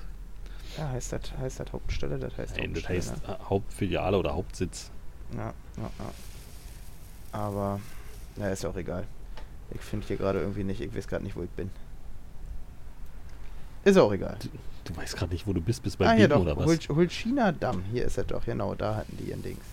Ja, 0.77 0.89
heißt 0.91 1.13
das, 1.13 1.21
heißt 1.39 1.61
das 1.61 1.73
Hauptstelle? 1.73 2.19
Das 2.19 2.37
heißt 2.37 2.57
Nein, 2.57 2.75
das 2.75 2.85
Hauptstelle. 2.85 2.99
heißt 2.99 3.41
äh, 3.41 3.45
Hauptfiliale 3.49 4.19
oder 4.19 4.35
Hauptsitz. 4.35 4.91
Ja, 5.37 5.53
ja, 5.77 5.91
ja. 5.99 6.13
Aber, 7.33 7.81
na, 8.37 8.49
ist 8.51 8.65
auch 8.65 8.77
egal. 8.77 9.07
Ich 9.73 9.81
finde 9.81 10.07
hier 10.07 10.17
gerade 10.17 10.41
irgendwie 10.41 10.65
nicht, 10.65 10.81
ich 10.81 10.95
weiß 10.95 11.07
gerade 11.07 11.25
nicht, 11.25 11.37
wo 11.37 11.43
ich 11.43 11.51
bin. 11.51 11.71
Ist 13.85 13.97
auch 13.97 14.13
egal. 14.13 14.37
Du 14.91 14.97
weißt 15.01 15.17
gerade 15.17 15.33
nicht, 15.33 15.47
wo 15.47 15.53
du 15.53 15.61
bist, 15.61 15.83
bist 15.83 15.99
bei 15.99 16.07
ah, 16.07 16.27
doch, 16.27 16.41
oder 16.41 16.57
was? 16.57 16.67
Hul- 16.67 16.97
Hulchina 16.97 17.53
Damm. 17.53 17.85
Hier 17.93 18.07
ist 18.07 18.19
er 18.19 18.25
doch, 18.25 18.45
genau, 18.45 18.75
da 18.75 18.97
hatten 18.97 19.17
die 19.19 19.31
ihren 19.31 19.43
Dings. 19.43 19.65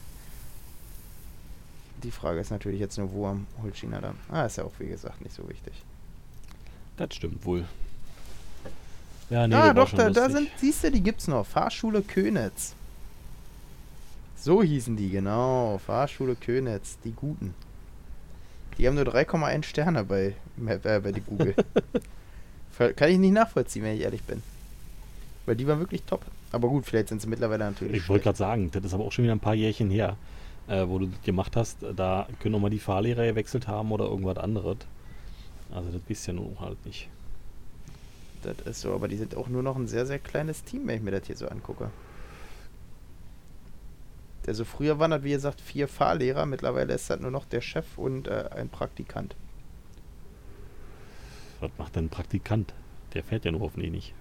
Die 2.04 2.12
Frage 2.12 2.40
ist 2.40 2.52
natürlich 2.52 2.80
jetzt 2.80 2.98
nur, 2.98 3.12
wo 3.12 3.26
am 3.26 3.48
Hulchina 3.62 4.00
Damm. 4.00 4.16
Ah, 4.30 4.46
ist 4.46 4.58
ja 4.58 4.64
auch, 4.64 4.74
wie 4.78 4.88
gesagt, 4.88 5.22
nicht 5.22 5.34
so 5.36 5.48
wichtig. 5.50 5.74
Das 6.98 7.16
stimmt 7.16 7.44
wohl. 7.46 7.66
Ja, 9.30 9.48
nee, 9.48 9.56
ah, 9.56 9.74
doch, 9.74 9.92
da, 9.92 10.10
da 10.10 10.30
sind, 10.30 10.50
siehst 10.58 10.84
du, 10.84 10.92
die 10.92 11.02
gibt's 11.02 11.28
noch. 11.28 11.46
Fahrschule 11.46 12.02
Könitz. 12.02 12.76
So 14.38 14.62
hießen 14.62 14.96
die, 14.96 15.10
genau. 15.10 15.80
Fahrschule 15.84 16.36
Könitz, 16.36 16.98
die 17.04 17.12
Guten. 17.12 17.56
Die 18.78 18.88
haben 18.88 18.96
nur 18.96 19.06
3,1 19.06 19.64
Sterne 19.64 20.04
bei, 20.04 20.36
äh, 20.66 21.00
bei 21.00 21.12
die 21.12 21.22
Google. 21.22 21.56
Kann 22.96 23.10
ich 23.10 23.18
nicht 23.18 23.34
nachvollziehen, 23.34 23.84
wenn 23.84 23.96
ich 23.96 24.02
ehrlich 24.02 24.22
bin. 24.22 24.44
Weil 25.48 25.56
die 25.56 25.66
waren 25.66 25.80
wirklich 25.80 26.04
top. 26.04 26.26
Aber 26.52 26.68
gut, 26.68 26.86
vielleicht 26.86 27.08
sind 27.08 27.22
sie 27.22 27.28
mittlerweile 27.28 27.64
natürlich. 27.64 28.04
Ich 28.04 28.10
wollte 28.10 28.26
gerade 28.26 28.38
sagen, 28.38 28.70
das 28.70 28.84
ist 28.84 28.94
aber 28.94 29.06
auch 29.06 29.14
schon 29.14 29.24
wieder 29.24 29.34
ein 29.34 29.40
paar 29.40 29.56
Jährchen 29.56 29.90
her, 29.90 30.18
äh, 30.68 30.86
wo 30.86 31.00
du 31.00 31.08
das 31.08 31.22
gemacht 31.22 31.56
hast. 31.56 31.78
Da 31.96 32.28
können 32.42 32.54
auch 32.56 32.60
mal 32.60 32.70
die 32.70 32.80
Fahrlehrer 32.80 33.26
gewechselt 33.26 33.66
haben 33.66 33.94
oder 33.94 34.06
irgendwas 34.06 34.38
anderes. 34.38 34.78
Also 35.72 35.90
das 35.90 36.02
wisst 36.08 36.28
ja 36.28 36.34
nun 36.34 36.58
halt 36.60 36.86
nicht. 36.86 37.08
Das 38.44 38.60
ist 38.68 38.82
so, 38.82 38.94
aber 38.94 39.08
die 39.08 39.16
sind 39.16 39.36
auch 39.36 39.48
nur 39.48 39.64
noch 39.64 39.78
ein 39.78 39.88
sehr, 39.88 40.06
sehr 40.06 40.20
kleines 40.20 40.66
Team, 40.66 40.86
wenn 40.86 40.98
ich 40.98 41.02
mir 41.02 41.12
das 41.12 41.26
hier 41.26 41.38
so 41.38 41.48
angucke. 41.48 41.92
Also 44.46 44.66
früher 44.66 45.00
waren 45.00 45.12
das, 45.12 45.24
wie 45.24 45.32
gesagt, 45.32 45.62
vier 45.62 45.88
Fahrlehrer, 45.88 46.46
mittlerweile 46.46 46.94
ist 46.94 47.10
das 47.10 47.22
nur 47.22 47.32
noch 47.32 47.46
der 47.46 47.62
Chef 47.62 47.98
und 47.98 48.28
äh, 48.28 48.50
ein 48.54 48.68
Praktikant. 48.68 49.36
Was 51.62 51.72
macht 51.78 51.96
denn 51.96 52.06
ein 52.06 52.10
Praktikant? 52.10 52.74
Der 53.14 53.24
fährt 53.24 53.46
ja 53.46 53.52
nur 53.52 53.62
hoffentlich 53.62 53.92
nicht. 53.92 54.14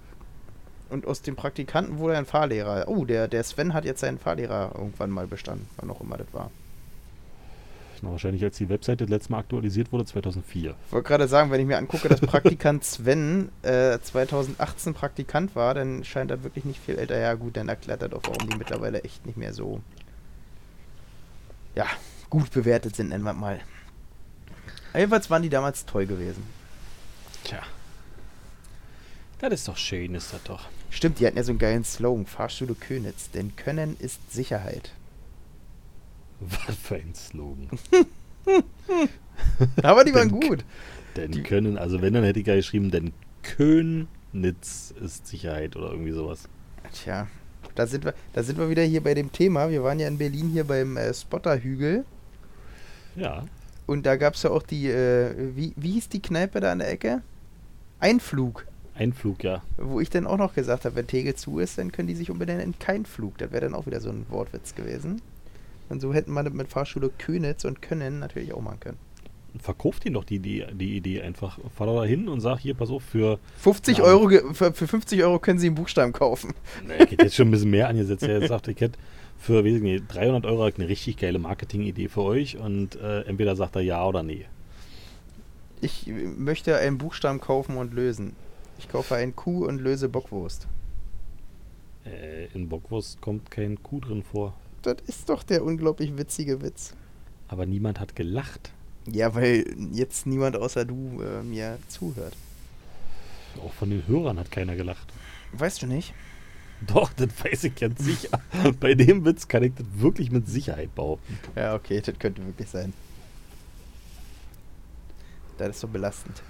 Und 0.88 1.06
aus 1.06 1.22
dem 1.22 1.36
Praktikanten 1.36 1.98
wurde 1.98 2.16
ein 2.16 2.26
Fahrlehrer. 2.26 2.86
Oh, 2.88 3.04
der, 3.04 3.28
der 3.28 3.42
Sven 3.42 3.74
hat 3.74 3.84
jetzt 3.84 4.00
seinen 4.00 4.18
Fahrlehrer 4.18 4.72
irgendwann 4.74 5.10
mal 5.10 5.26
bestanden, 5.26 5.68
wann 5.76 5.90
auch 5.90 6.00
immer 6.00 6.16
das 6.16 6.32
war. 6.32 6.50
Na, 8.02 8.10
wahrscheinlich 8.10 8.44
als 8.44 8.56
die 8.58 8.68
Webseite 8.68 9.04
das 9.04 9.10
letzte 9.10 9.32
Mal 9.32 9.40
aktualisiert 9.40 9.90
wurde, 9.90 10.04
2004. 10.04 10.74
Ich 10.86 10.92
wollte 10.92 11.08
gerade 11.08 11.28
sagen, 11.28 11.50
wenn 11.50 11.60
ich 11.60 11.66
mir 11.66 11.78
angucke, 11.78 12.08
dass 12.08 12.20
Praktikant 12.20 12.84
Sven 12.84 13.50
äh, 13.62 13.98
2018 13.98 14.94
Praktikant 14.94 15.56
war, 15.56 15.74
dann 15.74 16.04
scheint 16.04 16.30
das 16.30 16.42
wirklich 16.42 16.64
nicht 16.64 16.80
viel 16.80 16.96
älter. 16.96 17.18
Ja 17.18 17.34
gut, 17.34 17.56
dann 17.56 17.68
erklärt 17.68 18.02
das 18.02 18.12
auch, 18.12 18.22
warum 18.24 18.48
die 18.48 18.56
mittlerweile 18.56 19.02
echt 19.02 19.26
nicht 19.26 19.38
mehr 19.38 19.52
so 19.52 19.80
ja, 21.74 21.86
gut 22.30 22.50
bewertet 22.50 22.96
sind, 22.96 23.10
nennen 23.10 23.24
wir 23.24 23.32
mal. 23.32 23.60
Jedenfalls 24.94 25.28
waren 25.30 25.42
die 25.42 25.50
damals 25.50 25.84
toll 25.84 26.06
gewesen. 26.06 26.42
Tja. 27.44 27.60
Das 29.38 29.52
ist 29.52 29.68
doch 29.68 29.76
schön, 29.76 30.14
ist 30.14 30.32
das 30.32 30.42
doch. 30.44 30.68
Stimmt, 30.90 31.20
die 31.20 31.26
hatten 31.26 31.36
ja 31.36 31.42
so 31.42 31.52
einen 31.52 31.58
geilen 31.58 31.84
Slogan, 31.84 32.26
Fahrschule 32.26 32.74
Könitz, 32.74 33.30
denn 33.30 33.54
Können 33.56 33.96
ist 33.98 34.32
Sicherheit. 34.32 34.92
Was 36.40 36.74
für 36.76 36.96
ein 36.96 37.14
Slogan. 37.14 37.68
Aber 39.82 40.04
die 40.04 40.14
waren 40.14 40.30
Denn- 40.30 40.40
gut. 40.48 40.64
Denn 41.16 41.32
Die- 41.32 41.42
können, 41.42 41.78
also 41.78 42.00
wenn, 42.02 42.12
dann 42.14 42.24
hätte 42.24 42.40
ich 42.40 42.46
ja 42.46 42.54
geschrieben, 42.56 42.90
denn 42.90 43.12
Königs 43.42 44.92
ist 45.02 45.26
Sicherheit 45.26 45.76
oder 45.76 45.90
irgendwie 45.90 46.12
sowas. 46.12 46.48
Tja, 46.92 47.26
da 47.74 47.86
sind 47.86 48.04
wir, 48.04 48.14
da 48.34 48.42
sind 48.42 48.58
wir 48.58 48.68
wieder 48.68 48.82
hier 48.82 49.02
bei 49.02 49.14
dem 49.14 49.32
Thema. 49.32 49.70
Wir 49.70 49.82
waren 49.82 49.98
ja 49.98 50.08
in 50.08 50.18
Berlin 50.18 50.50
hier 50.50 50.64
beim 50.64 50.96
äh, 50.96 51.12
Spotterhügel 51.14 52.04
Ja. 53.16 53.44
und 53.86 54.04
da 54.04 54.16
gab 54.16 54.34
es 54.34 54.42
ja 54.42 54.50
auch 54.50 54.62
die, 54.62 54.88
äh, 54.88 55.56
wie, 55.56 55.72
wie 55.76 55.92
hieß 55.92 56.08
die 56.10 56.20
Kneipe 56.20 56.60
da 56.60 56.72
an 56.72 56.80
der 56.80 56.90
Ecke? 56.90 57.22
Einflug. 57.98 58.66
Einflug, 58.96 59.44
ja. 59.44 59.62
Wo 59.76 60.00
ich 60.00 60.10
dann 60.10 60.26
auch 60.26 60.38
noch 60.38 60.54
gesagt 60.54 60.84
habe, 60.84 60.96
wenn 60.96 61.06
Tegel 61.06 61.34
zu 61.34 61.58
ist, 61.58 61.78
dann 61.78 61.92
können 61.92 62.08
die 62.08 62.14
sich 62.14 62.30
umbenennen 62.30 62.62
in 62.62 62.78
kein 62.78 63.04
Flug. 63.06 63.38
Das 63.38 63.52
wäre 63.52 63.62
dann 63.62 63.74
auch 63.74 63.86
wieder 63.86 64.00
so 64.00 64.10
ein 64.10 64.26
Wortwitz 64.28 64.74
gewesen. 64.74 65.22
Und 65.88 66.00
so 66.00 66.12
hätten 66.12 66.34
das 66.34 66.52
mit 66.52 66.68
Fahrschule 66.68 67.10
Könitz 67.18 67.64
und 67.64 67.80
Können 67.82 68.18
natürlich 68.18 68.52
auch 68.52 68.60
machen 68.60 68.80
können. 68.80 68.98
Verkauft 69.60 70.04
ihn 70.04 70.12
doch 70.12 70.24
die, 70.24 70.38
die, 70.38 70.66
die 70.72 70.96
Idee 70.96 71.22
einfach. 71.22 71.58
Fahr 71.74 71.86
doch 71.86 72.00
da 72.00 72.04
hin 72.04 72.28
und 72.28 72.40
sag 72.40 72.58
hier, 72.58 72.74
pass 72.74 72.90
auf, 72.90 73.02
für, 73.02 73.38
50 73.58 73.98
Ja. 73.98 74.04
Euro, 74.04 74.28
für, 74.52 74.72
für 74.72 74.86
50 74.86 75.22
Euro 75.22 75.38
können 75.38 75.58
sie 75.58 75.68
einen 75.68 75.76
Buchstaben 75.76 76.12
kaufen. 76.12 76.52
ich 76.86 77.12
hätte 77.12 77.24
jetzt 77.24 77.36
schon 77.36 77.48
ein 77.48 77.52
bisschen 77.52 77.70
mehr 77.70 77.88
angesetzt. 77.88 78.24
Er 78.24 78.46
sagt, 78.46 78.68
ich 78.68 78.80
hätte 78.80 78.98
für 79.38 79.64
weiß 79.64 79.80
nicht, 79.80 80.04
300 80.08 80.46
Euro 80.46 80.64
eine 80.64 80.88
richtig 80.88 81.18
geile 81.18 81.38
Marketing-Idee 81.38 82.08
für 82.08 82.22
euch 82.22 82.58
und 82.58 82.96
äh, 82.96 83.22
entweder 83.22 83.56
sagt 83.56 83.76
er 83.76 83.82
ja 83.82 84.04
oder 84.04 84.22
nee. 84.22 84.46
Ich 85.80 86.06
möchte 86.06 86.76
einen 86.76 86.98
Buchstaben 86.98 87.40
kaufen 87.40 87.76
und 87.76 87.94
lösen. 87.94 88.34
Ich 88.78 88.88
kaufe 88.88 89.14
ein 89.16 89.34
Kuh 89.34 89.66
und 89.66 89.80
löse 89.80 90.08
Bockwurst. 90.08 90.66
Äh, 92.04 92.46
in 92.54 92.68
Bockwurst 92.68 93.20
kommt 93.20 93.50
kein 93.50 93.82
Kuh 93.82 94.00
drin 94.00 94.22
vor. 94.22 94.54
Das 94.82 94.96
ist 95.06 95.28
doch 95.28 95.42
der 95.42 95.64
unglaublich 95.64 96.16
witzige 96.16 96.62
Witz. 96.62 96.94
Aber 97.48 97.66
niemand 97.66 98.00
hat 98.00 98.14
gelacht. 98.16 98.72
Ja, 99.10 99.34
weil 99.34 99.64
jetzt 99.92 100.26
niemand 100.26 100.56
außer 100.56 100.84
du 100.84 101.22
äh, 101.22 101.42
mir 101.42 101.78
zuhört. 101.88 102.34
Auch 103.64 103.72
von 103.72 103.90
den 103.90 104.06
Hörern 104.06 104.38
hat 104.38 104.50
keiner 104.50 104.76
gelacht. 104.76 105.12
Weißt 105.52 105.82
du 105.82 105.86
nicht? 105.86 106.12
Doch, 106.86 107.12
das 107.14 107.28
weiß 107.42 107.64
ich 107.64 107.74
ganz 107.74 108.04
sicher. 108.04 108.40
Bei 108.80 108.94
dem 108.94 109.24
Witz 109.24 109.48
kann 109.48 109.62
ich 109.62 109.74
das 109.74 109.86
wirklich 109.94 110.30
mit 110.30 110.46
Sicherheit 110.46 110.94
behaupten. 110.94 111.38
Ja, 111.54 111.74
okay, 111.74 112.02
das 112.04 112.18
könnte 112.18 112.44
wirklich 112.44 112.68
sein. 112.68 112.92
Das 115.56 115.70
ist 115.70 115.80
so 115.80 115.88
belastend. 115.88 116.42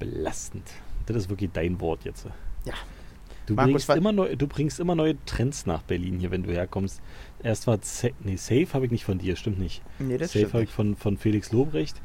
Belastend. 0.00 0.68
Das 1.06 1.16
ist 1.16 1.28
wirklich 1.28 1.50
dein 1.52 1.80
Wort 1.80 2.04
jetzt. 2.04 2.26
Ja. 2.64 2.74
Du, 3.46 3.54
Markus, 3.54 3.84
bringst 3.86 3.98
immer 3.98 4.12
neu, 4.12 4.36
du 4.36 4.46
bringst 4.46 4.80
immer 4.80 4.94
neue 4.94 5.22
Trends 5.26 5.66
nach 5.66 5.82
Berlin 5.82 6.18
hier, 6.18 6.30
wenn 6.30 6.42
du 6.44 6.52
herkommst. 6.52 7.02
Erst 7.42 7.66
war 7.66 7.78
nee, 8.22 8.36
Safe 8.36 8.68
habe 8.72 8.86
ich 8.86 8.90
nicht 8.90 9.04
von 9.04 9.18
dir, 9.18 9.36
stimmt 9.36 9.58
nicht. 9.58 9.82
Nee, 9.98 10.16
das 10.16 10.32
Safe 10.32 10.50
habe 10.52 10.62
ich 10.64 10.70
von, 10.70 10.96
von 10.96 11.18
Felix 11.18 11.52
Lobrecht. 11.52 12.00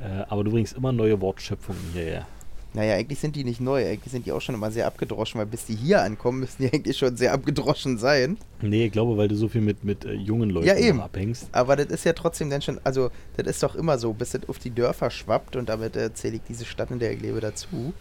Äh, 0.00 0.24
aber 0.28 0.44
du 0.44 0.50
bringst 0.50 0.76
immer 0.76 0.92
neue 0.92 1.20
Wortschöpfungen 1.20 1.80
hierher. 1.94 2.26
Naja, 2.74 2.94
eigentlich 2.94 3.18
sind 3.18 3.36
die 3.36 3.44
nicht 3.44 3.60
neu. 3.60 3.86
Eigentlich 3.86 4.10
sind 4.12 4.24
die 4.24 4.32
auch 4.32 4.40
schon 4.40 4.54
immer 4.54 4.70
sehr 4.70 4.86
abgedroschen, 4.86 5.38
weil 5.38 5.46
bis 5.46 5.66
die 5.66 5.74
hier 5.74 6.02
ankommen, 6.02 6.40
müssen 6.40 6.62
die 6.62 6.72
eigentlich 6.72 6.96
schon 6.96 7.16
sehr 7.16 7.32
abgedroschen 7.32 7.98
sein. 7.98 8.38
Nee, 8.62 8.86
ich 8.86 8.92
glaube, 8.92 9.16
weil 9.16 9.28
du 9.28 9.34
so 9.34 9.48
viel 9.48 9.60
mit, 9.60 9.84
mit 9.84 10.04
äh, 10.04 10.12
jungen 10.12 10.50
Leuten 10.50 10.66
Ja, 10.66 10.76
eben. 10.76 11.00
abhängst. 11.00 11.48
Aber 11.52 11.76
das 11.76 11.86
ist 11.86 12.04
ja 12.04 12.14
trotzdem 12.14 12.48
dann 12.50 12.62
schon, 12.62 12.80
also 12.84 13.10
das 13.36 13.46
ist 13.46 13.62
doch 13.62 13.74
immer 13.74 13.98
so, 13.98 14.12
bis 14.12 14.30
das 14.30 14.48
auf 14.48 14.58
die 14.58 14.70
Dörfer 14.70 15.10
schwappt 15.10 15.56
und 15.56 15.68
damit 15.68 15.96
äh, 15.96 16.12
zähle 16.14 16.36
ich 16.36 16.42
diese 16.48 16.64
Stadt, 16.64 16.90
in 16.90 16.98
der 16.98 17.12
ich 17.12 17.20
lebe, 17.20 17.40
dazu, 17.40 17.92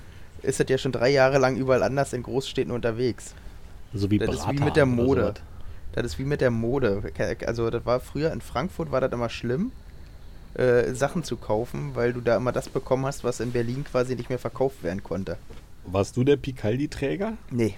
ist 0.43 0.59
das 0.59 0.67
ja 0.69 0.77
schon 0.77 0.91
drei 0.91 1.09
Jahre 1.09 1.37
lang 1.37 1.55
überall 1.57 1.83
anders 1.83 2.13
in 2.13 2.23
Großstädten 2.23 2.71
unterwegs. 2.73 3.33
So 3.93 4.09
wie 4.09 4.17
Das 4.19 4.35
ist 4.35 4.49
wie 4.49 4.59
mit 4.63 4.75
der 4.75 4.85
Mode. 4.85 5.33
Das 5.93 6.05
ist 6.05 6.19
wie 6.19 6.23
mit 6.23 6.41
der 6.41 6.51
Mode. 6.51 7.03
Also 7.45 7.69
das 7.69 7.85
war 7.85 7.99
früher 7.99 8.31
in 8.31 8.41
Frankfurt 8.41 8.91
war 8.91 9.01
das 9.01 9.11
immer 9.11 9.29
schlimm, 9.29 9.71
äh, 10.53 10.93
Sachen 10.93 11.23
zu 11.23 11.35
kaufen, 11.37 11.91
weil 11.95 12.13
du 12.13 12.21
da 12.21 12.37
immer 12.37 12.51
das 12.53 12.69
bekommen 12.69 13.05
hast, 13.05 13.23
was 13.23 13.39
in 13.39 13.51
Berlin 13.51 13.83
quasi 13.83 14.15
nicht 14.15 14.29
mehr 14.29 14.39
verkauft 14.39 14.83
werden 14.83 15.03
konnte. 15.03 15.37
Warst 15.85 16.15
du 16.15 16.23
der 16.23 16.37
Picaldi-Träger? 16.37 17.33
Nee, 17.49 17.75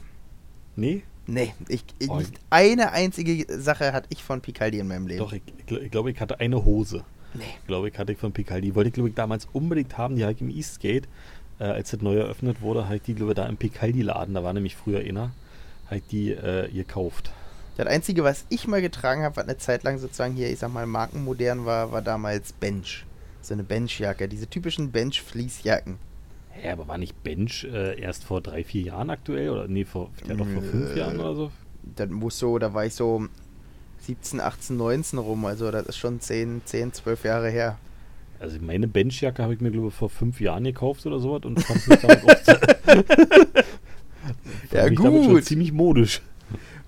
Nee? 0.76 1.03
nee. 1.26 1.53
Ich, 1.70 1.86
ich, 1.99 2.09
Oh, 2.09 2.18
nicht 2.18 2.34
eine 2.49 2.91
einzige 2.91 3.45
Sache 3.59 3.93
hatte 3.93 4.07
ich 4.09 4.24
von 4.24 4.41
Picaldi 4.41 4.80
in 4.80 4.88
meinem 4.88 5.07
Leben. 5.07 5.20
Doch, 5.20 5.32
ich, 5.34 5.41
ich, 5.57 5.66
gl- 5.66 5.82
ich 5.82 5.91
glaube, 5.91 6.11
ich 6.11 6.20
hatte 6.20 6.39
eine 6.39 6.66
Hose. 6.66 7.03
Nee. 7.34 7.43
Ich 7.61 7.68
glaube, 7.68 7.89
ich 7.89 7.97
hatte 7.97 8.11
ich 8.11 8.18
von 8.20 8.32
Picaldi. 8.34 8.68
Die 8.68 8.76
wollte 8.76 8.89
ich, 8.89 8.93
glaube 8.93 9.09
ich, 9.09 9.16
damals 9.16 9.47
unbedingt 9.53 9.97
haben. 9.97 10.16
Die 10.18 10.24
habe 10.24 10.34
ich 10.34 10.41
im 10.41 10.49
Eastgate, 10.49 11.07
äh, 11.64 11.68
als 11.68 11.91
das 11.91 12.01
neu 12.01 12.18
eröffnet 12.18 12.61
wurde, 12.61 12.86
habe 12.86 12.97
ich 12.97 13.03
die, 13.03 13.16
glaube 13.16 13.32
ich, 13.32 13.36
da 13.36 13.45
im 13.45 13.57
Picaldi-Laden, 13.57 14.34
da 14.34 14.43
war 14.43 14.53
nämlich 14.53 14.76
früher 14.76 14.99
einer, 14.99 15.32
habe 15.86 15.97
ich 15.97 16.07
die 16.07 16.32
äh, 16.32 16.70
gekauft. 16.70 17.32
Das 17.78 17.88
Einzige, 17.88 18.24
was 18.24 18.45
ich 18.49 18.68
mal 18.68 18.82
getragen 18.82 19.24
habe, 19.24 19.38
was 19.38 19.45
eine 19.45 19.57
Zeit 19.57 19.84
lang 19.84 19.97
sozusagen 19.97 20.36
hier, 20.36 20.49
ich 20.49 20.59
sag 20.59 20.72
mal, 20.72 20.86
markenmodern 20.86 21.66
war, 21.66 21.91
war 21.91 22.01
damals 22.01 22.53
Bench. 22.53 23.05
So 23.41 23.53
eine 23.53 23.64
Benchjacke, 23.64 24.28
diese 24.28 24.47
typischen 24.47 24.91
Bench-Fließjacken. 24.91 25.97
Hä, 26.51 26.70
aber 26.70 26.88
war 26.88 26.97
nicht 26.97 27.24
Bench 27.24 27.64
äh, 27.64 27.99
erst 27.99 28.26
vor 28.26 28.41
drei, 28.41 28.64
vier 28.64 28.84
Jahren 28.84 29.09
aktuell? 29.09 29.49
Oder 29.49 29.68
nee, 29.68 29.86
vor, 29.86 30.11
ja, 30.28 30.36
doch 30.36 30.47
vor 30.47 30.61
fünf 30.61 30.95
Jahren 30.95 31.20
oder 31.20 31.36
so? 31.36 31.51
Das 31.95 32.09
muss 32.09 32.38
so, 32.38 32.59
da 32.59 32.74
war 32.74 32.86
ich 32.86 32.93
so 32.93 33.28
17, 34.01 34.39
18, 34.39 34.78
19 34.78 35.20
rum, 35.20 35.45
also 35.45 35.72
das 35.72 35.88
ist 35.88 35.97
schon 35.97 36.20
10, 36.20 36.61
10 36.66 36.93
12 36.93 37.24
Jahre 37.24 37.49
her. 37.49 37.78
Also 38.44 38.58
meine 38.60 38.89
Benchjacke 38.89 39.41
habe 39.41 39.54
ich 39.54 39.62
mir, 39.62 39.72
glaube 39.72 39.88
ich, 39.88 39.94
vor 39.94 40.10
fünf 40.10 40.41
Jahren 40.41 40.66
gekauft 40.66 41.06
oder 41.06 41.18
sowas 41.20 41.44
und 41.46 41.64
fand 41.64 41.88
mich 41.88 42.00
damit 42.02 42.24
auch 42.26 42.28
Ja, 44.74 44.89
mich 44.89 45.00
damit 45.00 45.24
schon 45.24 45.36
gut. 45.36 45.46
ziemlich 45.46 45.72
modisch. 45.72 46.22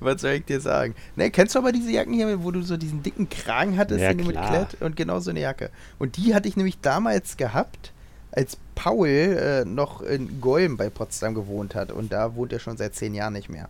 Was 0.01 0.19
soll 0.19 0.31
ich 0.31 0.43
dir 0.43 0.59
sagen? 0.59 0.95
Ne, 1.15 1.31
kennst 1.31 1.55
du 1.55 1.59
aber 1.59 1.71
diese 1.71 1.93
Jacken 1.93 2.13
hier, 2.13 2.43
wo 2.43 2.51
du 2.51 2.61
so 2.61 2.75
diesen 2.75 3.03
dicken 3.03 3.29
Kragen 3.29 3.77
hattest, 3.77 4.01
Ja, 4.01 4.13
den 4.13 4.27
mit. 4.27 4.35
Klett 4.35 4.81
und 4.81 4.97
genau 4.97 5.21
so 5.21 5.29
eine 5.29 5.39
Jacke. 5.39 5.69
Und 5.97 6.17
die 6.17 6.35
hatte 6.35 6.49
ich 6.49 6.57
nämlich 6.57 6.81
damals 6.81 7.37
gehabt, 7.37 7.93
als 8.33 8.57
Paul 8.75 9.07
äh, 9.07 9.63
noch 9.63 10.01
in 10.01 10.41
Golm 10.41 10.75
bei 10.75 10.89
Potsdam 10.89 11.35
gewohnt 11.35 11.73
hat. 11.73 11.89
Und 11.89 12.11
da 12.11 12.35
wohnt 12.35 12.51
er 12.51 12.59
schon 12.59 12.75
seit 12.75 12.95
zehn 12.95 13.13
Jahren 13.13 13.31
nicht 13.31 13.47
mehr. 13.47 13.69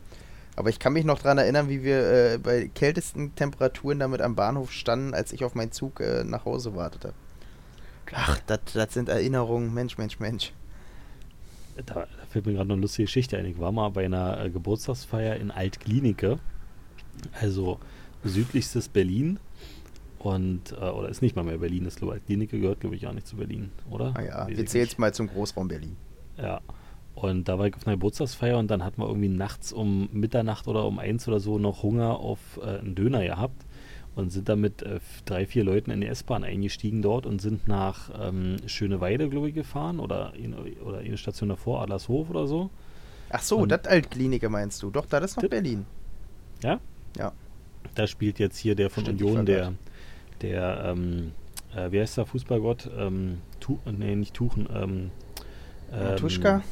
Aber 0.55 0.69
ich 0.69 0.79
kann 0.79 0.93
mich 0.93 1.05
noch 1.05 1.21
daran 1.21 1.37
erinnern, 1.37 1.69
wie 1.69 1.83
wir 1.83 1.99
äh, 2.33 2.39
bei 2.39 2.67
kältesten 2.73 3.35
Temperaturen 3.35 3.99
damit 3.99 4.21
am 4.21 4.33
Bahnhof 4.33 4.71
standen, 4.71 5.13
als 5.13 5.31
ich 5.33 5.45
auf 5.45 5.53
meinen 5.53 5.71
Zug 5.71 5.99
äh, 5.99 6.23
nach 6.23 6.45
Hause 6.45 6.75
wartete. 6.75 7.13
Ach, 8.13 8.39
das 8.47 8.93
sind 8.93 9.09
Erinnerungen. 9.09 9.73
Mensch, 9.73 9.97
Mensch, 9.97 10.19
Mensch. 10.19 10.53
Da, 11.85 11.93
da 11.93 12.07
fällt 12.29 12.45
mir 12.45 12.53
gerade 12.53 12.71
eine 12.71 12.81
lustige 12.81 13.05
Geschichte 13.05 13.37
ein. 13.37 13.45
Ich 13.45 13.59
war 13.59 13.71
mal 13.71 13.89
bei 13.89 14.05
einer 14.05 14.43
äh, 14.43 14.49
Geburtstagsfeier 14.49 15.35
in 15.35 15.51
Altklinike, 15.51 16.39
also 17.39 17.79
südlichstes 18.23 18.87
Berlin. 18.87 19.39
Und, 20.19 20.71
äh, 20.71 20.75
oder 20.75 21.09
ist 21.09 21.21
nicht 21.21 21.35
mal 21.35 21.43
mehr 21.43 21.57
Berlin, 21.57 21.87
ich, 21.87 22.01
Altklinike 22.01 22.59
gehört, 22.59 22.79
glaube 22.79 22.95
ich, 22.95 23.05
auch 23.07 23.13
nicht 23.13 23.27
zu 23.27 23.35
Berlin, 23.35 23.71
oder? 23.89 24.11
Naja, 24.11 24.27
Weiß 24.27 24.45
Ah 24.45 24.47
wir 24.47 24.65
zählen 24.65 24.85
jetzt 24.85 24.97
mal 24.97 25.13
zum 25.13 25.27
Großraum 25.27 25.67
Berlin. 25.67 25.97
Ja. 26.37 26.61
Und 27.13 27.47
da 27.47 27.59
war 27.59 27.67
ich 27.67 27.75
auf 27.75 27.85
einer 27.85 27.95
Geburtstagsfeier 27.95 28.57
und 28.57 28.69
dann 28.69 28.83
hatten 28.83 29.01
wir 29.01 29.07
irgendwie 29.07 29.29
nachts 29.29 29.71
um 29.71 30.09
Mitternacht 30.11 30.67
oder 30.67 30.85
um 30.85 30.99
eins 30.99 31.27
oder 31.27 31.39
so 31.39 31.59
noch 31.59 31.83
Hunger 31.83 32.19
auf 32.19 32.39
äh, 32.61 32.79
einen 32.79 32.95
Döner 32.95 33.23
gehabt 33.23 33.65
und 34.15 34.31
sind 34.31 34.49
dann 34.49 34.61
mit 34.61 34.81
äh, 34.81 34.99
drei, 35.25 35.45
vier 35.45 35.63
Leuten 35.63 35.91
in 35.91 36.01
die 36.01 36.07
S-Bahn 36.07 36.43
eingestiegen 36.43 37.01
dort 37.01 37.25
und 37.25 37.41
sind 37.41 37.67
nach 37.67 38.09
ähm, 38.19 38.57
Schöneweide, 38.65 39.29
glaube 39.29 39.49
ich, 39.49 39.55
gefahren 39.55 39.99
oder, 39.99 40.33
in, 40.35 40.53
oder 40.53 40.99
eine 40.99 41.17
Station 41.17 41.49
davor, 41.49 41.81
Adlershof 41.81 42.29
oder 42.29 42.47
so. 42.47 42.69
Ach 43.29 43.41
so, 43.41 43.65
das 43.65 43.85
Altkliniker 43.85 44.49
meinst 44.49 44.81
du? 44.83 44.89
Doch, 44.89 45.05
das 45.05 45.31
ist 45.31 45.41
noch 45.41 45.49
Berlin. 45.49 45.85
Ja? 46.63 46.79
Ja. 47.17 47.33
Da 47.95 48.07
spielt 48.07 48.39
jetzt 48.39 48.57
hier 48.57 48.75
der 48.75 48.89
von 48.89 49.03
Stimmt, 49.03 49.21
Union, 49.21 49.45
der, 49.45 49.73
der, 50.41 50.83
ähm, 50.85 51.31
äh, 51.75 51.91
wie 51.91 51.99
heißt 51.99 52.17
der 52.17 52.25
Fußballgott? 52.25 52.89
Ähm, 52.97 53.39
tu, 53.59 53.79
nee, 53.85 54.15
nicht 54.15 54.33
Tuchen. 54.33 54.67
Ähm, 54.73 55.11
Matuschka? 55.91 56.63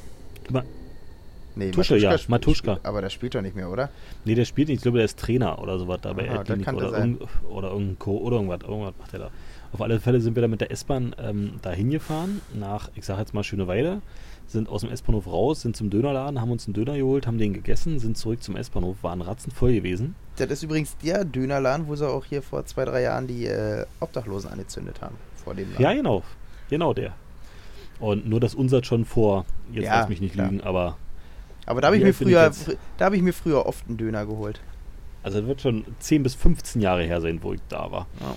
Nee, 1.55 1.71
Tusche, 1.71 1.97
ja, 1.97 2.13
sp- 2.17 2.29
Matuschka. 2.31 2.73
sp- 2.79 2.85
Aber 2.87 3.01
der 3.01 3.09
spielt 3.09 3.35
doch 3.35 3.41
nicht 3.41 3.55
mehr, 3.55 3.69
oder? 3.69 3.89
Nee, 4.25 4.35
der 4.35 4.45
spielt 4.45 4.69
nicht. 4.69 4.77
Ich 4.77 4.81
glaube, 4.83 4.97
der 4.97 5.05
ist 5.05 5.19
Trainer 5.19 5.59
oder 5.61 5.77
sowas 5.79 5.99
da 6.01 6.13
bei 6.13 6.29
Aha, 6.29 6.43
kann 6.43 6.75
oder, 6.75 6.89
sein. 6.89 7.17
irgend, 7.19 7.29
oder 7.49 7.71
irgendein 7.71 7.99
Co. 7.99 8.17
oder 8.17 8.37
irgendwas. 8.37 8.61
Irgendwas 8.61 8.93
macht 8.99 9.13
er 9.13 9.19
da. 9.19 9.31
Auf 9.71 9.81
alle 9.81 9.99
Fälle 9.99 10.21
sind 10.21 10.35
wir 10.35 10.41
da 10.41 10.47
mit 10.47 10.61
der 10.61 10.71
S-Bahn 10.71 11.15
ähm, 11.19 11.53
da 11.63 11.71
hingefahren, 11.71 12.41
nach, 12.53 12.89
ich 12.95 13.05
sag 13.05 13.17
jetzt 13.17 13.33
mal 13.33 13.43
Schöneweide, 13.43 14.01
sind 14.45 14.69
aus 14.69 14.81
dem 14.81 14.91
S-Bahnhof 14.91 15.25
raus, 15.25 15.61
sind 15.61 15.75
zum 15.75 15.89
Dönerladen, 15.89 16.39
haben 16.39 16.51
uns 16.51 16.67
einen 16.67 16.75
Döner 16.75 16.95
geholt, 16.95 17.25
haben 17.25 17.39
den 17.39 17.53
gegessen, 17.53 17.97
sind 17.97 18.15
zurück 18.17 18.43
zum 18.43 18.55
S-Bahnhof, 18.55 18.97
waren 19.01 19.21
ratzenvoll 19.21 19.73
gewesen. 19.73 20.13
Das 20.35 20.49
ist 20.51 20.61
übrigens 20.61 20.95
der 20.97 21.25
Dönerladen, 21.25 21.87
wo 21.87 21.95
sie 21.95 22.07
auch 22.07 22.23
hier 22.25 22.43
vor 22.43 22.63
zwei, 22.65 22.85
drei 22.85 23.01
Jahren 23.01 23.25
die 23.25 23.45
äh, 23.47 23.85
Obdachlosen 23.99 24.51
angezündet 24.51 25.01
haben. 25.01 25.15
Vor 25.43 25.55
dem 25.55 25.69
Laden. 25.71 25.81
Ja, 25.81 25.93
genau. 25.93 26.23
Genau 26.69 26.93
der. 26.93 27.13
Und 27.99 28.27
nur, 28.27 28.39
dass 28.39 28.53
unser 28.53 28.83
schon 28.83 29.05
vor, 29.05 29.45
jetzt 29.71 29.85
Ja, 29.85 30.01
lass 30.01 30.09
mich 30.09 30.21
nicht 30.21 30.33
klar. 30.33 30.49
lügen, 30.51 30.61
aber 30.61 30.97
Aber 31.65 31.81
da 31.81 31.87
habe 31.87 31.97
ich, 31.97 32.03
mir 32.03 32.09
ich 32.09 32.15
früher, 32.15 32.51
da 32.97 33.05
hab 33.05 33.13
ich 33.13 33.21
mir 33.21 33.33
früher 33.33 33.65
oft 33.65 33.87
einen 33.87 33.97
Döner 33.97 34.25
geholt. 34.25 34.59
also 35.23 35.39
es 35.39 35.45
wird 35.47 35.61
schon 35.61 35.85
10 35.99 36.23
bis 36.23 36.35
15 36.35 36.81
Jahre 36.81 37.03
her 37.03 37.21
sein, 37.21 37.39
wo 37.41 37.53
ich 37.53 37.61
da 37.69 37.91
war. 37.91 38.07
Ja. 38.19 38.35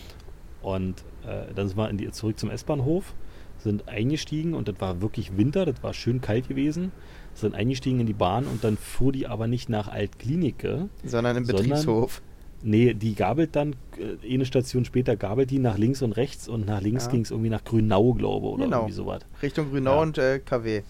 Und 0.63 1.03
äh, 1.27 1.53
dann 1.55 1.69
sind 1.69 1.77
wir 1.77 1.93
die, 1.93 2.11
zurück 2.13 2.39
zum 2.39 2.51
S-Bahnhof, 2.51 3.13
sind 3.59 3.89
eingestiegen 3.89 4.55
und 4.55 4.69
das 4.69 4.81
war 4.81 5.01
wirklich 5.01 5.37
Winter, 5.37 5.67
das 5.67 5.83
war 5.83 5.93
schön 5.95 6.21
kalt 6.21 6.49
gewesen, 6.49 6.93
sind 7.35 7.55
eingestiegen 7.55 8.01
in 8.01 8.07
die 8.07 8.13
Bahn 8.13 8.47
und 8.47 8.63
dann 8.65 8.77
fuhr 8.77 9.13
die 9.13 9.27
aber 9.27 9.47
nicht 9.49 9.69
nach 9.69 9.89
Altklinike. 9.89 10.89
Sondern 11.05 11.37
im 11.37 11.45
Sondern- 11.45 11.65
Betriebshof. 11.67 12.23
Nee, 12.63 12.95
die 12.95 13.15
gabelt 13.15 13.55
dann, 13.55 13.77
äh, 13.99 14.35
eine 14.35 14.47
Station 14.47 14.85
später 14.85 15.15
gabelt 15.17 15.51
die 15.51 15.59
nach 15.59 15.77
links 15.79 16.01
und 16.03 16.13
rechts 16.13 16.49
und 16.49 16.67
nach 16.67 16.81
links 16.81 17.05
Ja. 17.07 17.11
ging 17.13 17.21
es 17.23 17.31
irgendwie 17.31 17.51
nach 17.51 17.63
Grünau, 17.65 18.15
glaube 18.15 18.47
oder 18.49 18.65
Genau. 18.65 18.79
irgendwie 18.79 18.95
sowas. 18.95 19.23
Richtung 19.43 19.71
Grünau 19.71 19.97
Ja. 19.97 20.03
und 20.03 20.19
äh, 20.19 20.39
KW. 20.39 20.83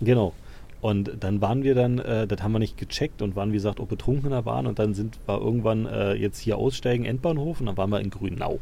Genau. 0.00 0.32
Und 0.80 1.10
dann 1.20 1.40
waren 1.40 1.64
wir 1.64 1.74
dann, 1.74 1.98
äh, 1.98 2.26
das 2.26 2.42
haben 2.42 2.52
wir 2.52 2.60
nicht 2.60 2.76
gecheckt 2.76 3.20
und 3.20 3.34
waren, 3.34 3.50
wie 3.50 3.56
gesagt, 3.56 3.80
auch 3.80 3.88
betrunken 3.88 4.26
in 4.26 4.30
der 4.30 4.42
Bahn 4.42 4.66
und 4.66 4.78
dann 4.78 4.94
sind 4.94 5.18
wir 5.26 5.38
irgendwann 5.38 5.86
äh, 5.86 6.14
jetzt 6.14 6.38
hier 6.38 6.56
aussteigen, 6.56 7.04
Endbahnhof 7.04 7.60
und 7.60 7.66
dann 7.66 7.76
waren 7.76 7.90
wir 7.90 8.00
in 8.00 8.10
Grünau. 8.10 8.60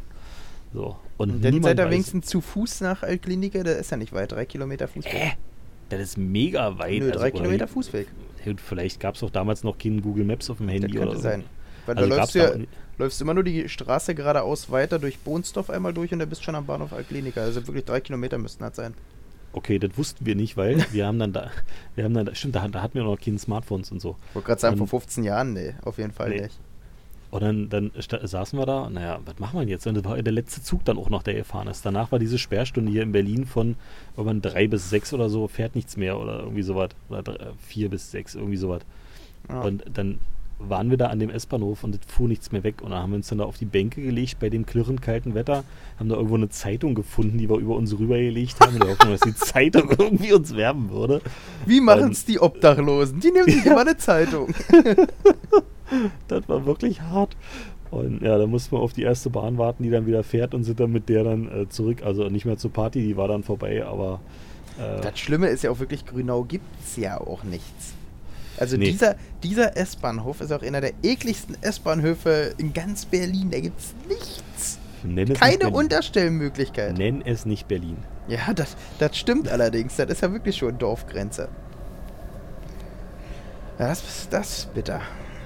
So. 0.73 0.97
Und, 1.19 1.31
Und 1.31 1.45
dann 1.45 1.63
seid 1.63 1.79
ihr 1.79 1.91
wenigstens 1.91 2.27
zu 2.27 2.41
Fuß 2.41 2.81
nach 2.81 3.03
Altkliniker, 3.03 3.65
der 3.65 3.79
ist 3.79 3.91
ja 3.91 3.97
nicht 3.97 4.13
weit, 4.13 4.33
drei 4.33 4.47
Kilometer 4.47 4.89
Fußweg. 4.89 5.13
Hä? 5.13 5.33
Das 5.89 6.01
ist 6.01 6.19
mega 6.19 6.79
weit. 6.79 7.01
Nö, 7.01 7.09
also, 7.09 7.21
drei 7.21 7.31
Kilometer 7.31 7.69
Fußweg. 7.69 8.09
Vielleicht 8.57 9.01
gab 9.01 9.15
es 9.15 9.23
auch 9.23 9.31
damals 9.31 9.65
noch 9.65 9.77
keinen 9.77 10.03
Google 10.03 10.25
Maps 10.25 10.51
auf 10.51 10.59
dem 10.59 10.69
Handy 10.69 10.89
Das 10.89 10.97
könnte 10.97 11.11
oder 11.11 11.21
sein. 11.21 11.45
Weil 11.87 11.97
Also 11.97 12.09
da 12.09 12.17
läufst 12.17 12.35
du, 12.35 12.39
ja, 12.39 12.51
da 12.51 12.65
läufst 12.99 13.21
immer 13.21 13.35
nur 13.35 13.45
die 13.45 13.69
Straße 13.69 14.15
geradeaus 14.15 14.71
weiter 14.71 14.99
durch 14.99 15.19
Bohnsdorf 15.19 15.71
einmal 15.71 15.93
durch 15.93 16.13
und 16.13 16.19
dann 16.19 16.29
bist 16.29 16.41
du 16.43 16.47
schon 16.47 16.55
am 16.55 16.67
Bahnhof 16.67 16.93
Altkliniker. 16.93 17.43
Also 17.43 17.67
wirklich 17.67 17.85
drei 17.85 18.01
Kilometer 18.01 18.39
müssten 18.39 18.63
das 18.63 18.77
sein. 18.77 18.95
Okay, 19.53 19.79
das 19.79 19.97
wussten 19.97 20.27
wir 20.27 20.35
nicht, 20.35 20.57
weil 20.57 20.85
wir 20.93 21.07
haben 21.07 21.19
dann 21.19 21.33
da, 21.33 21.51
wir 21.95 22.05
haben 22.05 22.15
dann, 22.15 22.27
da, 22.27 22.35
stimmt, 22.35 22.57
da, 22.57 22.69
da 22.69 22.83
hatten 22.83 22.95
wir 22.95 23.05
noch 23.05 23.19
keine 23.19 23.39
Smartphones 23.39 23.91
und 23.91 24.01
so. 24.01 24.17
Ich 24.31 24.35
wollte 24.35 24.47
gerade 24.47 24.61
sagen, 24.61 24.77
vor 24.77 24.87
15 24.89 25.25
Jahren, 25.25 25.53
nee, 25.55 25.75
auf 25.83 25.99
jeden 25.99 26.13
Fall 26.13 26.29
Nee. 26.31 26.43
nicht. 26.43 26.59
Und 27.31 27.43
dann, 27.43 27.69
dann 27.69 27.91
saßen 27.99 28.59
wir 28.59 28.67
da, 28.67 28.89
naja, 28.89 29.19
was 29.27 29.39
machen 29.39 29.59
wir 29.61 29.67
jetzt? 29.67 29.87
Und 29.87 29.95
das 29.97 30.05
war 30.05 30.21
der 30.23 30.33
letzte 30.33 30.63
Zug 30.63 30.85
dann 30.85 30.97
auch 30.97 31.11
noch, 31.11 31.23
der 31.23 31.35
gefahren 31.35 31.67
ist. 31.69 31.85
Danach 31.85 32.13
war 32.13 32.19
diese 32.19 32.39
Sperrstunde 32.39 32.91
hier 32.91 33.03
in 33.03 33.13
Berlin 33.13 33.47
von 33.47 33.75
irgendwann 34.17 34.41
drei 34.43 34.69
bis 34.69 34.89
sechs 34.91 35.13
oder 35.13 35.29
so, 35.29 35.49
fährt 35.49 35.75
nichts 35.75 35.97
mehr 35.97 36.19
oder 36.19 36.41
irgendwie 36.41 36.63
sowas. 36.63 36.91
Oder 37.09 37.23
drei, 37.23 37.39
vier 37.67 37.91
bis 37.91 38.11
sechs, 38.11 38.37
irgendwie 38.37 38.57
sowas. 38.57 38.83
Ja. 39.49 39.61
Und 39.61 39.85
dann 39.93 40.19
waren 40.59 40.91
wir 40.91 40.97
da 40.97 41.07
an 41.07 41.19
dem 41.19 41.31
S-Bahnhof 41.31 41.85
und 41.85 41.95
es 41.95 42.01
fuhr 42.07 42.29
nichts 42.29 42.53
mehr 42.53 42.65
weg. 42.65 42.83
Und 42.83 42.91
dann 42.91 43.01
haben 43.01 43.11
wir 43.11 43.17
uns 43.17 43.29
dann 43.29 43.39
da 43.39 43.45
auf 43.45 43.59
die 43.59 43.65
Bänke 43.67 44.03
gelegt 44.03 44.39
bei 44.41 44.49
dem 44.49 44.65
klirrend 44.65 45.03
kalten 45.03 45.35
Wetter, 45.35 45.65
haben 45.99 46.09
da 46.09 46.17
irgendwo 46.17 46.37
eine 46.37 46.49
Zeitung 46.49 46.95
gefunden, 46.95 47.39
die 47.39 47.49
wir 47.49 47.59
über 47.59 47.77
uns 47.77 47.99
rübergelegt 47.99 48.61
haben, 48.61 48.75
in 48.75 48.81
der 48.81 48.91
Hoffnung, 48.91 49.13
dass 49.13 49.21
die 49.21 49.35
Zeitung 49.35 49.91
irgendwie 49.99 50.33
uns 50.33 50.55
werben 50.57 50.91
würde. 50.91 51.21
Wie 51.67 51.81
machen 51.81 52.13
es 52.13 52.25
die 52.25 52.41
Obdachlosen? 52.41 53.21
Die 53.21 53.31
nehmen 53.31 53.51
sich 53.51 53.67
immer 53.67 53.81
eine 53.81 53.97
Zeitung. 53.97 54.55
das 56.29 56.49
war 56.49 56.67
wirklich 56.67 57.03
hart. 57.03 57.37
Und 57.91 58.23
ja, 58.23 58.37
da 58.37 58.47
mussten 58.47 58.75
wir 58.75 58.81
auf 58.81 58.93
die 58.93 59.03
erste 59.03 59.31
Bahn 59.31 59.59
warten, 59.59 59.83
die 59.83 59.91
dann 59.91 60.07
wieder 60.07 60.25
fährt 60.25 60.55
und 60.55 60.65
sind 60.65 60.81
dann 60.81 60.91
mit 60.91 61.09
der 61.09 61.25
dann 61.25 61.49
äh, 61.49 61.69
zurück. 61.69 62.03
Also 62.03 62.29
nicht 62.29 62.45
mehr 62.45 62.57
zur 62.57 62.73
Party, 62.73 63.03
die 63.03 63.17
war 63.17 63.29
dann 63.29 63.43
vorbei, 63.43 63.85
aber. 63.85 64.21
Äh, 64.79 65.01
das 65.03 65.19
Schlimme 65.19 65.49
ist 65.49 65.63
ja 65.63 65.71
auch 65.71 65.79
wirklich, 65.79 66.05
Grünau 66.05 66.43
gibt 66.43 66.65
es 66.83 66.97
ja 66.97 67.21
auch 67.21 67.45
nichts. 67.45 67.95
Also 68.59 68.77
Nee. 68.77 68.91
dieser, 68.91 69.17
dieser 69.43 69.77
S-Bahnhof 69.77 70.41
ist 70.41 70.53
auch 70.53 70.63
einer 70.63 70.81
der 70.81 70.93
ekligsten 71.03 71.57
S-Bahnhöfe 71.61 72.55
in 72.59 72.73
ganz 72.73 73.05
Berlin. 73.05 73.51
Da 73.51 73.61
gibt 73.61 73.79
es 73.81 73.95
nichts. 74.09 74.79
Keine. 75.39 75.71
Unterstellmöglichkeit. 75.71 76.97
Nenn 76.99 77.23
es 77.25 77.47
nicht 77.47 77.69
Berlin. 77.69 77.99
Ja, 78.29 78.53
das, 78.55 78.77
das 78.99 79.17
stimmt 79.17 79.49
allerdings. 79.49 79.97
Das 79.97 80.11
ist 80.11 80.23
ja 80.23 80.33
wirklich 80.33 80.57
schon 80.57 80.79
Dorfgrenze. 80.79 81.49
Das, 83.79 84.29
das 84.31 84.59
ist 84.59 84.75
bitter. 84.75 85.01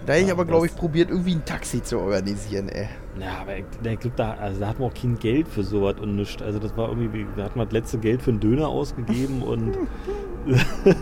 Da 0.06 0.14
hätte 0.14 0.26
ich 0.26 0.32
aber, 0.32 0.46
glaube 0.46 0.66
ich, 0.66 0.74
probiert, 0.74 1.10
irgendwie 1.10 1.34
ein 1.34 1.44
Taxi 1.44 1.82
zu 1.82 1.98
organisieren, 1.98 2.70
ey. 2.70 2.88
Ja, 3.20 3.38
aber 3.42 3.58
ich, 3.58 3.64
glaube, 3.80 4.16
da, 4.16 4.32
also 4.34 4.60
da 4.60 4.68
hatten 4.68 4.78
wir 4.80 4.86
auch 4.86 4.94
kein 4.94 5.18
Geld 5.18 5.46
für 5.46 5.62
sowas 5.62 5.96
und 6.00 6.16
nichts. 6.16 6.40
Also 6.40 6.58
das 6.58 6.74
war 6.76 6.88
irgendwie, 6.88 7.26
da 7.36 7.44
hatten 7.44 7.58
wir 7.58 7.64
das 7.64 7.72
letzte 7.72 7.98
Geld 7.98 8.22
für 8.22 8.30
einen 8.30 8.40
Döner 8.40 8.68
ausgegeben 8.68 9.42
und 9.42 9.76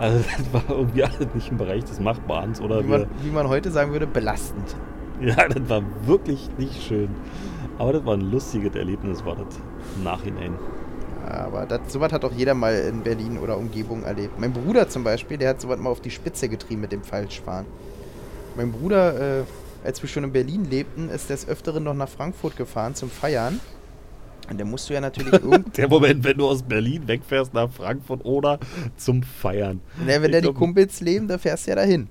also 0.00 0.24
das 0.38 0.52
war 0.52 0.76
irgendwie 0.76 1.04
alles 1.04 1.34
nicht 1.34 1.50
im 1.50 1.58
Bereich 1.58 1.84
des 1.84 2.00
Machbaren 2.00 2.58
oder 2.60 2.82
Wie 2.82 2.88
man, 2.88 3.06
wie 3.22 3.30
man 3.30 3.48
heute 3.48 3.70
sagen 3.70 3.92
würde, 3.92 4.06
belastend. 4.06 4.74
ja, 5.20 5.46
das 5.48 5.68
war 5.68 5.82
wirklich 6.06 6.48
nicht 6.58 6.82
schön. 6.82 7.10
Aber 7.78 7.92
das 7.92 8.04
war 8.04 8.14
ein 8.14 8.30
lustiges 8.30 8.74
Erlebnis, 8.74 9.24
war 9.24 9.36
das 9.36 9.58
im 9.96 10.04
Nachhinein. 10.04 10.54
Aber 11.26 11.66
das, 11.66 11.80
sowas 11.92 12.12
hat 12.12 12.24
doch 12.24 12.32
jeder 12.32 12.54
mal 12.54 12.74
in 12.74 13.02
Berlin 13.02 13.38
oder 13.38 13.56
Umgebung 13.56 14.02
erlebt. 14.02 14.40
Mein 14.40 14.52
Bruder 14.52 14.88
zum 14.88 15.04
Beispiel, 15.04 15.36
der 15.36 15.50
hat 15.50 15.60
sowas 15.60 15.78
mal 15.78 15.90
auf 15.90 16.00
die 16.00 16.10
Spitze 16.10 16.48
getrieben 16.48 16.80
mit 16.80 16.92
dem 16.92 17.02
Falschfahren. 17.04 17.66
Mein 18.56 18.72
Bruder, 18.72 19.40
äh, 19.40 19.44
als 19.84 20.02
wir 20.02 20.08
schon 20.08 20.24
in 20.24 20.32
Berlin 20.32 20.64
lebten, 20.68 21.08
ist 21.08 21.30
des 21.30 21.48
Öfteren 21.48 21.84
noch 21.84 21.94
nach 21.94 22.08
Frankfurt 22.08 22.56
gefahren 22.56 22.94
zum 22.94 23.10
Feiern. 23.10 23.60
Und 24.48 24.58
der 24.58 24.66
musst 24.66 24.88
du 24.88 24.94
ja 24.94 25.00
natürlich 25.00 25.32
irgend... 25.32 25.76
Der 25.76 25.88
Moment, 25.88 26.24
wenn 26.24 26.36
du 26.36 26.48
aus 26.48 26.62
Berlin 26.62 27.06
wegfährst 27.06 27.54
nach 27.54 27.70
Frankfurt 27.70 28.24
oder 28.24 28.58
zum 28.96 29.22
Feiern. 29.22 29.80
Na, 30.04 30.20
wenn 30.20 30.32
da 30.32 30.40
die 30.40 30.52
Kumpels 30.52 31.00
leben, 31.00 31.28
da 31.28 31.38
fährst 31.38 31.66
du 31.66 31.70
ja 31.70 31.76
dahin. 31.76 32.08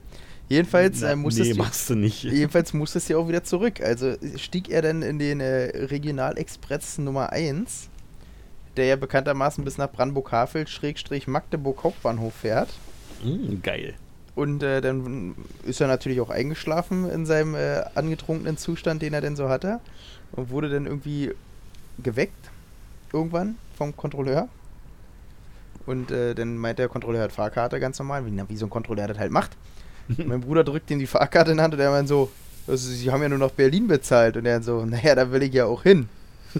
Jedenfalls 0.49 1.01
Na, 1.01 1.11
äh, 1.11 1.15
musstest 1.15 1.49
nee, 1.49 1.53
du... 1.53 1.59
machst 1.59 1.89
du 1.89 1.95
nicht. 1.95 2.23
Jedenfalls 2.23 2.73
musstest 2.73 3.09
du 3.09 3.17
auch 3.19 3.27
wieder 3.27 3.43
zurück. 3.43 3.82
Also 3.82 4.15
stieg 4.36 4.69
er 4.69 4.82
dann 4.82 5.03
in 5.03 5.19
den 5.19 5.39
äh, 5.39 5.86
Regionalexpress 5.86 6.97
Nummer 6.97 7.32
1, 7.32 7.89
der 8.75 8.86
ja 8.86 8.95
bekanntermaßen 8.95 9.63
bis 9.63 9.77
nach 9.77 9.91
Brandenburg-Havel, 9.91 10.67
Schrägstrich 10.67 11.27
Magdeburg 11.27 11.84
Hauptbahnhof 11.84 12.34
fährt. 12.34 12.69
Mm, 13.23 13.61
geil. 13.61 13.93
Und 14.34 14.63
äh, 14.63 14.82
dann 14.82 15.36
ist 15.65 15.82
er 15.82 15.88
natürlich 15.88 16.21
auch 16.21 16.30
eingeschlafen 16.30 17.09
in 17.09 17.25
seinem 17.25 17.55
äh, 17.55 17.84
angetrunkenen 17.93 18.57
Zustand, 18.57 19.01
den 19.01 19.13
er 19.13 19.21
denn 19.21 19.36
so 19.36 19.49
hatte. 19.49 19.80
Und 20.32 20.49
wurde 20.49 20.69
dann 20.69 20.86
irgendwie 20.86 21.32
geweckt, 22.04 22.50
irgendwann 23.14 23.58
vom 23.78 23.95
Kontrolleur. 23.95 24.47
Und 25.86 26.12
äh, 26.12 26.36
dann 26.36 26.58
meint 26.58 26.80
der 26.80 26.88
Kontrolleur 26.88 27.24
hat 27.24 27.32
Fahrkarte 27.32 27.80
ganz 27.80 27.97
normal, 28.00 28.26
wie, 28.26 28.32
na, 28.32 28.47
wie 28.47 28.58
so 28.58 28.68
ein 28.68 28.70
Kontrolleur 28.70 29.08
das 29.08 29.18
halt 29.18 29.32
macht. 29.32 29.58
mein 30.18 30.41
Bruder 30.41 30.64
drückt 30.64 30.91
ihm 30.91 31.00
die 31.00 31.08
Fahrkarte 31.08 31.52
in 31.52 31.58
die 31.58 31.64
Hand 31.64 31.74
und 31.74 31.80
er 31.80 31.91
meint 31.91 32.08
so, 32.08 32.32
also, 32.68 32.91
sie 32.91 33.12
haben 33.12 33.24
ja 33.24 33.30
nur 33.30 33.39
noch 33.39 33.52
Berlin 33.52 33.88
bezahlt. 33.88 34.38
Und 34.38 34.45
er 34.45 34.62
so, 34.62 34.86
naja, 34.86 35.16
da 35.16 35.32
will 35.32 35.41
ich 35.43 35.54
ja 35.54 35.66
auch 35.66 35.84
hin. 35.84 36.08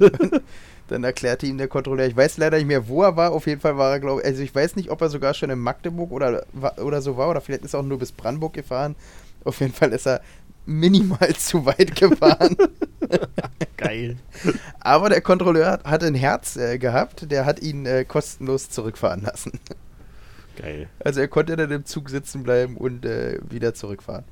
dann 0.88 1.04
erklärte 1.04 1.46
ihm 1.46 1.58
der 1.58 1.68
Kontrolleur, 1.68 2.08
ich 2.08 2.16
weiß 2.16 2.38
leider 2.38 2.58
nicht 2.58 2.68
mehr, 2.68 2.88
wo 2.88 3.04
er 3.04 3.16
war. 3.16 3.32
Auf 3.32 3.46
jeden 3.46 3.62
Fall 3.62 3.78
war 3.78 3.92
er, 3.92 4.00
glaube 4.00 4.22
ich, 4.22 4.28
also 4.28 4.42
ich 4.42 4.54
weiß 4.54 4.76
nicht, 4.76 4.90
ob 4.90 5.02
er 5.02 5.10
sogar 5.10 5.34
schon 5.34 5.52
in 5.52 5.60
Magdeburg 5.60 6.12
oder, 6.12 6.46
oder 6.78 7.02
so 7.02 7.16
war, 7.16 7.30
oder 7.30 7.42
vielleicht 7.42 7.64
ist 7.64 7.74
er 7.74 7.82
auch 7.82 7.86
nur 7.86 8.00
bis 8.00 8.12
Brandenburg 8.12 8.54
gefahren. 8.54 8.96
Auf 9.46 9.60
jeden 9.60 9.74
Fall 9.74 9.94
ist 9.94 10.08
er 10.08 10.22
minimal 10.70 11.34
zu 11.38 11.66
weit 11.66 11.96
gefahren. 11.96 12.56
Geil. 13.78 14.18
Aber 14.80 15.10
der 15.10 15.22
Kontrolleur 15.22 15.72
hat, 15.72 15.86
hat 15.86 16.04
ein 16.04 16.16
Herz 16.16 16.56
äh, 16.58 16.78
gehabt, 16.78 17.32
der 17.32 17.46
hat 17.46 17.62
ihn 17.62 17.86
äh, 17.86 18.06
kostenlos 18.06 18.70
zurückfahren 18.70 19.22
lassen. 19.24 19.60
Geil. 20.58 20.88
Also 21.04 21.22
er 21.22 21.28
konnte 21.28 21.56
dann 21.56 21.72
im 21.72 21.86
Zug 21.86 22.10
sitzen 22.10 22.44
bleiben 22.44 22.78
und 22.78 23.06
äh, 23.06 23.40
wieder 23.50 23.74
zurückfahren. 23.74 24.26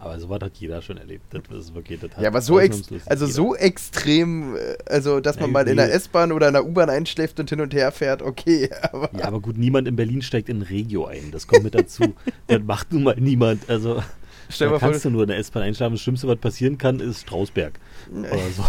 Aber 0.00 0.20
sowas 0.20 0.38
hat 0.40 0.52
jeder 0.58 0.80
schon 0.80 0.96
erlebt. 0.96 1.24
Das 1.32 1.58
ist 1.58 1.74
wirklich, 1.74 1.98
das 1.98 2.12
hat 2.12 2.22
Ja, 2.22 2.28
aber 2.28 2.40
so, 2.40 2.60
ex 2.60 2.82
also 3.06 3.24
jeder. 3.24 3.34
so 3.34 3.56
extrem, 3.56 4.54
äh, 4.54 4.76
also 4.86 5.18
dass 5.18 5.40
man 5.40 5.46
Ja, 5.46 5.52
mal 5.52 5.68
in 5.68 5.76
der. 5.76 5.92
S-Bahn 5.92 6.30
oder 6.30 6.46
in 6.46 6.52
der 6.54 6.64
U-Bahn 6.64 6.88
einschläft 6.88 7.40
und 7.40 7.50
hin 7.50 7.60
und 7.60 7.74
her 7.74 7.90
fährt, 7.90 8.22
okay. 8.22 8.70
Aber 8.92 9.10
Ja, 9.18 9.24
aber 9.24 9.40
gut, 9.40 9.58
niemand 9.58 9.88
in 9.88 9.96
Berlin 9.96 10.22
steigt 10.22 10.48
in 10.48 10.62
Regio 10.62 11.06
ein. 11.06 11.32
Das 11.32 11.48
kommt 11.48 11.64
mit 11.64 11.74
dazu. 11.74 12.14
das 12.46 12.62
macht 12.62 12.92
nun 12.92 13.02
mal 13.02 13.16
niemand. 13.18 13.68
Also, 13.68 14.00
stell 14.48 14.68
da 14.68 14.74
dir 14.74 14.80
mal 14.80 14.86
kannst 14.86 15.02
vor, 15.02 15.10
du 15.10 15.14
nur 15.14 15.22
in 15.24 15.28
der 15.28 15.38
S-Bahn 15.38 15.62
einschlafen. 15.62 15.94
Das 15.94 16.02
Schlimmste, 16.02 16.28
was 16.28 16.38
passieren 16.38 16.78
kann, 16.78 17.00
ist 17.00 17.22
Strausberg. 17.22 17.78
Oder 18.10 18.50
so. 18.56 18.64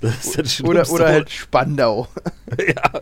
Das 0.00 0.24
ist 0.24 0.38
das 0.38 0.60
oder, 0.60 0.84
Schlimmste. 0.84 0.94
oder 0.94 1.06
halt 1.08 1.30
Spandau. 1.30 2.08
ja. 2.58 3.00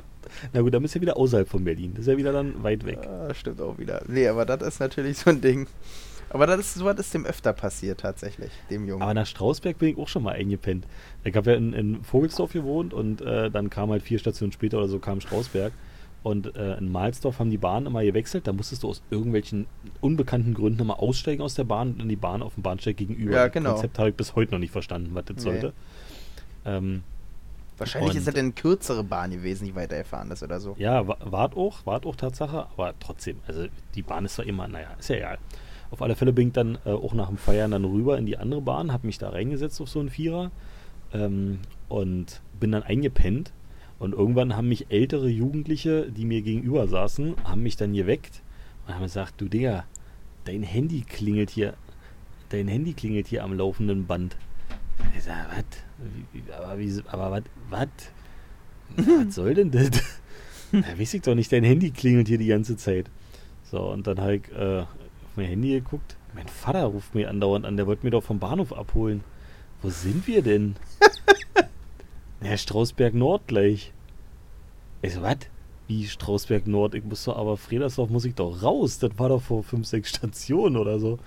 Na 0.53 0.61
gut, 0.61 0.75
dann 0.75 0.83
bist 0.83 0.95
du 0.95 0.99
ja 0.99 1.03
wieder 1.03 1.17
außerhalb 1.17 1.49
von 1.49 1.65
Berlin. 1.65 1.93
Das 1.95 2.03
ist 2.03 2.09
ja 2.09 2.17
wieder 2.17 2.33
dann 2.33 2.63
weit 2.63 2.85
weg. 2.85 2.99
Ah, 3.07 3.33
stimmt 3.35 3.61
auch 3.61 3.79
wieder. 3.79 4.03
Nee, 4.07 4.29
aber 4.29 4.45
das 4.45 4.63
ist 4.63 4.81
natürlich 4.81 5.19
so 5.19 5.31
ein 5.31 5.41
Ding. 5.41 5.67
Aber 6.29 6.47
das 6.47 6.59
ist, 6.61 6.75
sowas 6.75 6.99
ist 6.99 7.15
dem 7.15 7.25
öfter 7.25 7.53
passiert, 7.53 8.01
tatsächlich, 8.01 8.51
dem 8.69 8.87
Jungen. 8.87 9.03
Aber 9.03 9.15
nach 9.15 9.27
Strausberg 9.27 9.79
bin 9.79 9.91
ich 9.91 9.99
auch 9.99 10.09
schon 10.09 10.25
mal 10.25 10.33
eingepennt. 10.33 10.87
Ich 11.25 11.35
habe 11.37 11.53
ja 11.53 11.57
in, 11.57 11.73
in 11.73 12.03
Vogelsdorf 12.03 12.53
gewohnt 12.53 12.93
und 12.93 13.21
äh, 13.21 13.51
dann 13.51 13.71
kam 13.71 13.91
halt 13.91 14.03
vier 14.03 14.19
Stationen 14.19 14.53
später 14.53 14.79
oder 14.79 14.89
so 14.89 14.99
kam 14.99 15.21
Strausberg. 15.21 15.73
Und 16.27 16.57
äh, 16.57 16.77
in 16.79 16.91
Mahlsdorf 16.91 17.39
haben 17.39 17.51
die 17.51 17.57
Bahnen 17.57 17.87
immer 17.87 18.03
gewechselt. 18.03 18.49
Da 18.49 18.53
musstest 18.53 18.83
du 18.83 18.89
aus 18.89 19.01
irgendwelchen 19.11 19.67
unbekannten 20.01 20.55
Gründen 20.55 20.81
immer 20.81 20.99
aussteigen 21.01 21.41
aus 21.41 21.55
der 21.55 21.63
Bahn 21.63 21.93
und 21.93 22.03
in 22.03 22.09
die 22.09 22.17
Bahn 22.17 22.43
auf 22.43 22.55
dem 22.55 22.65
Bahnsteig 22.65 22.97
gegenüber. 22.97 23.31
Ja, 23.37 23.45
Das 23.45 23.53
genau. 23.53 23.73
Konzept 23.75 23.97
habe 24.01 24.09
ich 24.09 24.17
bis 24.17 24.35
heute 24.35 24.51
noch 24.53 24.59
nicht 24.59 24.73
verstanden, 24.73 25.11
was 25.13 25.25
das 25.27 25.37
Nee. 25.37 25.43
sollte. 25.43 25.73
Ähm, 26.65 27.03
Wahrscheinlich 27.79 28.11
und- 28.11 28.17
ist 28.19 28.27
das 28.27 28.35
eine 28.35 28.51
kürzere 28.51 29.05
Bahn 29.05 29.31
gewesen, 29.31 29.67
die 29.67 29.75
weitergefahren 29.77 30.29
ist 30.33 30.43
oder 30.43 30.59
so. 30.59 30.75
ja, 30.79 31.07
wa- 31.07 31.17
wart 31.25 31.57
auch, 31.57 31.87
wart 31.87 32.07
auch 32.07 32.17
Tatsache, 32.17 32.67
aber 32.77 32.95
trotzdem, 32.99 33.37
also 33.47 33.67
die 33.95 34.03
Bahn 34.03 34.25
ist 34.25 34.35
zwar 34.35 34.47
immer, 34.47 34.67
naja, 34.67 34.89
ist 34.99 35.09
ja 35.11 35.17
egal. 35.17 35.39
Auf 35.93 36.03
alle 36.03 36.17
Fälle 36.17 36.33
bin 36.33 36.49
ich 36.49 36.55
dann 36.55 36.79
äh, 36.85 36.91
auch 36.91 37.15
nach 37.15 37.29
dem 37.29 37.37
Feiern 37.37 37.71
dann 37.71 37.85
rüber 37.85 38.19
in 38.19 38.27
die 38.27 38.37
andere 38.37 38.63
Bahn, 38.63 38.93
habe 38.93 39.07
mich 39.07 39.19
da 39.19 39.29
reingesetzt 39.29 39.81
auf 39.81 39.89
so 39.89 40.01
einen 40.01 40.11
Vierer 40.11 40.51
ähm, 41.13 41.61
und 41.89 42.41
bin 42.59 42.73
dann 42.73 42.83
eingepennt. 42.83 43.53
Und 43.99 44.13
irgendwann 44.13 44.57
haben 44.57 44.69
mich 44.69 44.87
ältere 44.91 45.29
Jugendliche, 45.29 46.11
die 46.11 46.25
mir 46.25 46.43
gegenüber 46.43 46.87
saßen, 46.87 47.35
haben 47.45 47.63
mich 47.63 47.77
dann 47.77 47.95
geweckt 47.95 48.43
und 48.87 48.95
haben 48.95 49.03
gesagt, 49.03 49.41
du 49.41 49.49
Digga, 49.49 49.85
dein 50.45 50.63
Handy 50.63 51.03
klingelt 51.03 51.51
hier, 51.51 51.75
dein 52.51 52.69
Handy 52.69 52.93
klingelt 52.93 53.27
hier 53.27 53.43
am 53.43 53.57
laufenden 53.57 54.07
Band. 54.07 54.37
Ich 55.17 55.25
sag, 55.25 55.49
was? 55.49 56.59
Aber 56.59 56.79
wie, 56.79 56.93
aber 57.07 57.31
was, 57.31 57.43
was? 57.71 57.89
Was 58.97 59.35
soll 59.35 59.55
denn 59.55 59.71
das? 59.71 59.91
Ja, 60.73 60.99
weiß 60.99 61.15
ich 61.15 61.23
doch 61.23 61.37
nicht, 61.37 61.53
dein 61.53 61.63
Handy 61.63 61.93
klingelt 61.93 62.27
hier 62.27 62.39
die 62.39 62.49
ganze 62.49 62.77
Zeit. 62.77 63.09
So, 63.71 63.93
und 63.93 64.09
dann 64.09 64.21
habe 64.21 64.37
ich 64.37 64.51
äh, 64.53 64.81
auf 64.81 65.37
mein 65.37 65.47
Handy 65.47 65.71
geguckt. 65.71 66.17
Mein 66.35 66.49
Vater 66.49 66.85
ruft 66.85 67.15
mir 67.15 67.31
andauernd 67.31 67.65
an, 67.65 67.77
der 67.77 67.87
wollte 67.87 68.05
mir 68.05 68.11
doch 68.11 68.25
vom 68.25 68.41
Bahnhof 68.41 68.73
abholen. 68.73 69.23
Wo 69.81 69.91
sind 69.91 70.27
wir 70.27 70.43
denn? 70.43 70.75
ja, 72.43 72.57
Strausberg 72.57 73.15
Nord 73.15 73.47
gleich. 73.47 73.93
Ich 75.03 75.15
so, 75.15 75.23
was? 75.23 75.39
Wie 75.89 76.07
Strausberg 76.07 76.67
Nord? 76.67 76.95
Ich 76.95 77.05
muss 77.05 77.25
doch, 77.25 77.37
aber 77.37 77.57
Fredersdorf 77.57 78.11
muss 78.11 78.25
ich 78.25 78.35
doch 78.35 78.63
raus. 78.63 78.99
Das 78.99 79.19
war 79.19 79.29
doch 79.29 79.43
vor 79.43 79.63
fünf, 79.63 79.87
sechs 79.87 80.11
Stationen 80.11 80.77
oder 80.77 80.99
so. 80.99 81.19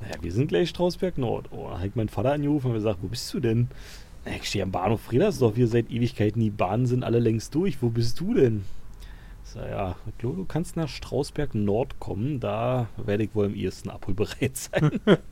Ja, 0.00 0.22
wir 0.22 0.32
sind 0.32 0.48
gleich 0.48 0.70
Strausberg 0.70 1.18
Nord. 1.18 1.48
Oh, 1.52 1.68
da 1.70 1.84
ich 1.84 1.94
meinen 1.94 2.08
Vater 2.08 2.32
angerufen 2.32 2.68
und 2.68 2.74
gesagt, 2.74 3.00
wo 3.02 3.08
bist 3.08 3.32
du 3.34 3.40
denn? 3.40 3.68
Ich 4.24 4.48
stehe 4.48 4.64
am 4.64 4.72
Bahnhof 4.72 5.02
Fredersdorf, 5.02 5.56
wir 5.56 5.68
seit 5.68 5.90
Ewigkeiten, 5.90 6.40
die 6.40 6.50
Bahnen 6.50 6.86
sind 6.86 7.04
alle 7.04 7.20
längst 7.20 7.54
durch. 7.54 7.80
Wo 7.82 7.90
bist 7.90 8.18
du 8.18 8.34
denn? 8.34 8.64
Ich 9.44 9.50
sag, 9.50 9.68
ja, 9.68 9.96
glaube, 10.18 10.36
du 10.36 10.44
kannst 10.44 10.76
nach 10.76 10.88
Strausberg 10.88 11.54
Nord 11.54 12.00
kommen, 12.00 12.40
da 12.40 12.88
werde 12.96 13.24
ich 13.24 13.34
wohl 13.34 13.46
am 13.46 13.54
ehesten 13.54 13.90
abholbereit 13.90 14.56
sein. 14.56 15.00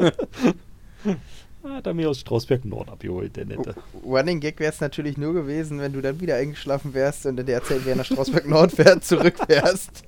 Hat 1.65 1.87
er 1.87 1.95
mir 1.95 2.11
aus 2.11 2.21
Strausberg 2.21 2.65
Nord 2.67 2.91
abgeholt, 2.91 3.37
der 3.37 3.47
Nette. 3.47 3.75
Running 4.05 4.41
Gag 4.41 4.61
wäre 4.61 4.73
es 4.73 4.81
natürlich 4.81 5.17
nur 5.17 5.33
gewesen, 5.33 5.81
wenn 5.81 5.95
du 5.95 6.03
dann 6.03 6.21
wieder 6.21 6.37
eingeschlafen 6.37 6.93
wärst 6.93 7.25
und 7.25 7.41
in 7.41 7.47
der 7.47 7.63
Zeit, 7.63 7.81
wer 7.85 7.97
nach 7.97 8.05
Strausberg 8.05 8.47
Nord 8.47 8.73
fährt, 8.73 9.05
zurückfährst. 9.05 10.05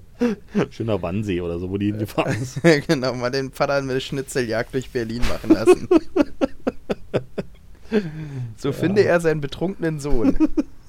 Schöner 0.71 1.01
Wannsee 1.01 1.41
oder 1.41 1.59
so, 1.59 1.71
wo 1.71 1.79
die 1.79 1.87
hingefahren 1.87 2.37
ist. 2.43 2.61
genau, 2.87 3.15
mal 3.15 3.31
den 3.31 3.53
Vater 3.53 3.81
mit 3.83 4.03
Schnitzeljagd 4.03 4.75
durch 4.75 4.91
Berlin 4.91 5.23
machen 5.29 5.51
lassen. 5.51 5.89
so 8.57 8.73
finde 8.73 9.05
er 9.05 9.21
seinen 9.21 9.41
betrunkenen 9.41 9.99
Sohn. 10.01 10.37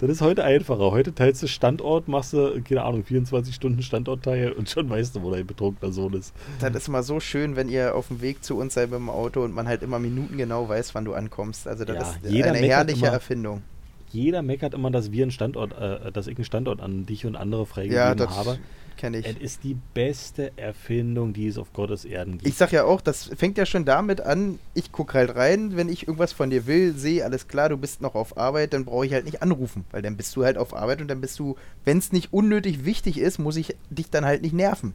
Das 0.00 0.08
ist 0.08 0.20
heute 0.20 0.44
einfacher. 0.44 0.92
Heute 0.92 1.12
teilst 1.12 1.42
du 1.42 1.48
Standort, 1.48 2.06
machst 2.06 2.32
du, 2.32 2.62
keine 2.62 2.84
Ahnung, 2.84 3.02
24 3.04 3.52
Stunden 3.52 3.82
Standortteil 3.82 4.52
und 4.52 4.70
schon 4.70 4.88
weißt 4.88 5.16
du, 5.16 5.22
wo 5.22 5.32
dein 5.32 5.44
betrunkener 5.44 5.92
Sohn 5.92 6.14
ist. 6.14 6.32
Das 6.60 6.72
ist 6.74 6.86
immer 6.88 7.02
so 7.02 7.18
schön, 7.18 7.56
wenn 7.56 7.68
ihr 7.68 7.96
auf 7.96 8.06
dem 8.08 8.20
Weg 8.20 8.44
zu 8.44 8.56
uns 8.56 8.74
seid 8.74 8.90
mit 8.90 9.00
dem 9.00 9.10
Auto 9.10 9.42
und 9.42 9.52
man 9.52 9.66
halt 9.66 9.82
immer 9.82 9.98
minutengenau 9.98 10.68
weiß, 10.68 10.94
wann 10.94 11.04
du 11.04 11.14
ankommst. 11.14 11.66
Also 11.66 11.84
das 11.84 11.96
Ja, 11.96 12.02
ist 12.02 12.32
jeder 12.32 12.52
eine 12.52 12.58
herrliche 12.58 13.06
immer. 13.06 13.14
Erfindung. 13.14 13.62
Jeder 14.10 14.42
meckert 14.42 14.72
immer, 14.72 14.90
dass 14.92 15.10
wir 15.10 15.24
einen 15.24 15.32
Standort, 15.32 15.72
äh, 15.78 16.12
dass 16.12 16.28
ich 16.28 16.36
einen 16.36 16.44
Standort 16.44 16.80
an 16.80 17.04
dich 17.04 17.26
und 17.26 17.34
andere 17.34 17.62
Ja, 17.62 17.66
freigegeben 17.66 18.16
das 18.18 18.36
habe. 18.36 18.58
Kenne 18.98 19.18
ich. 19.18 19.26
Es 19.26 19.36
ist 19.36 19.64
die 19.64 19.76
beste 19.94 20.52
Erfindung, 20.56 21.32
die 21.32 21.46
es 21.46 21.56
auf 21.56 21.72
Gottes 21.72 22.04
Erden 22.04 22.32
gibt. 22.32 22.46
Ich 22.46 22.56
sag 22.56 22.72
ja 22.72 22.84
auch, 22.84 23.00
das 23.00 23.30
fängt 23.36 23.56
ja 23.56 23.64
schon 23.64 23.86
damit 23.86 24.20
an, 24.20 24.58
ich 24.74 24.92
guck 24.92 25.14
halt 25.14 25.34
rein, 25.34 25.76
wenn 25.76 25.88
ich 25.88 26.06
irgendwas 26.06 26.32
von 26.32 26.50
dir 26.50 26.66
will, 26.66 26.94
sehe, 26.94 27.24
alles 27.24 27.48
klar, 27.48 27.70
du 27.70 27.78
bist 27.78 28.02
noch 28.02 28.14
auf 28.14 28.36
Arbeit, 28.36 28.74
dann 28.74 28.84
brauche 28.84 29.06
ich 29.06 29.14
halt 29.14 29.24
nicht 29.24 29.40
anrufen, 29.40 29.86
weil 29.90 30.02
dann 30.02 30.16
bist 30.16 30.36
du 30.36 30.44
halt 30.44 30.58
auf 30.58 30.74
Arbeit 30.74 31.00
und 31.00 31.08
dann 31.08 31.22
bist 31.22 31.38
du, 31.38 31.56
wenn 31.86 31.98
es 31.98 32.12
nicht 32.12 32.32
unnötig 32.32 32.84
wichtig 32.84 33.18
ist, 33.18 33.38
muss 33.38 33.56
ich 33.56 33.74
dich 33.88 34.10
dann 34.10 34.26
halt 34.26 34.42
nicht 34.42 34.52
nerven. 34.52 34.92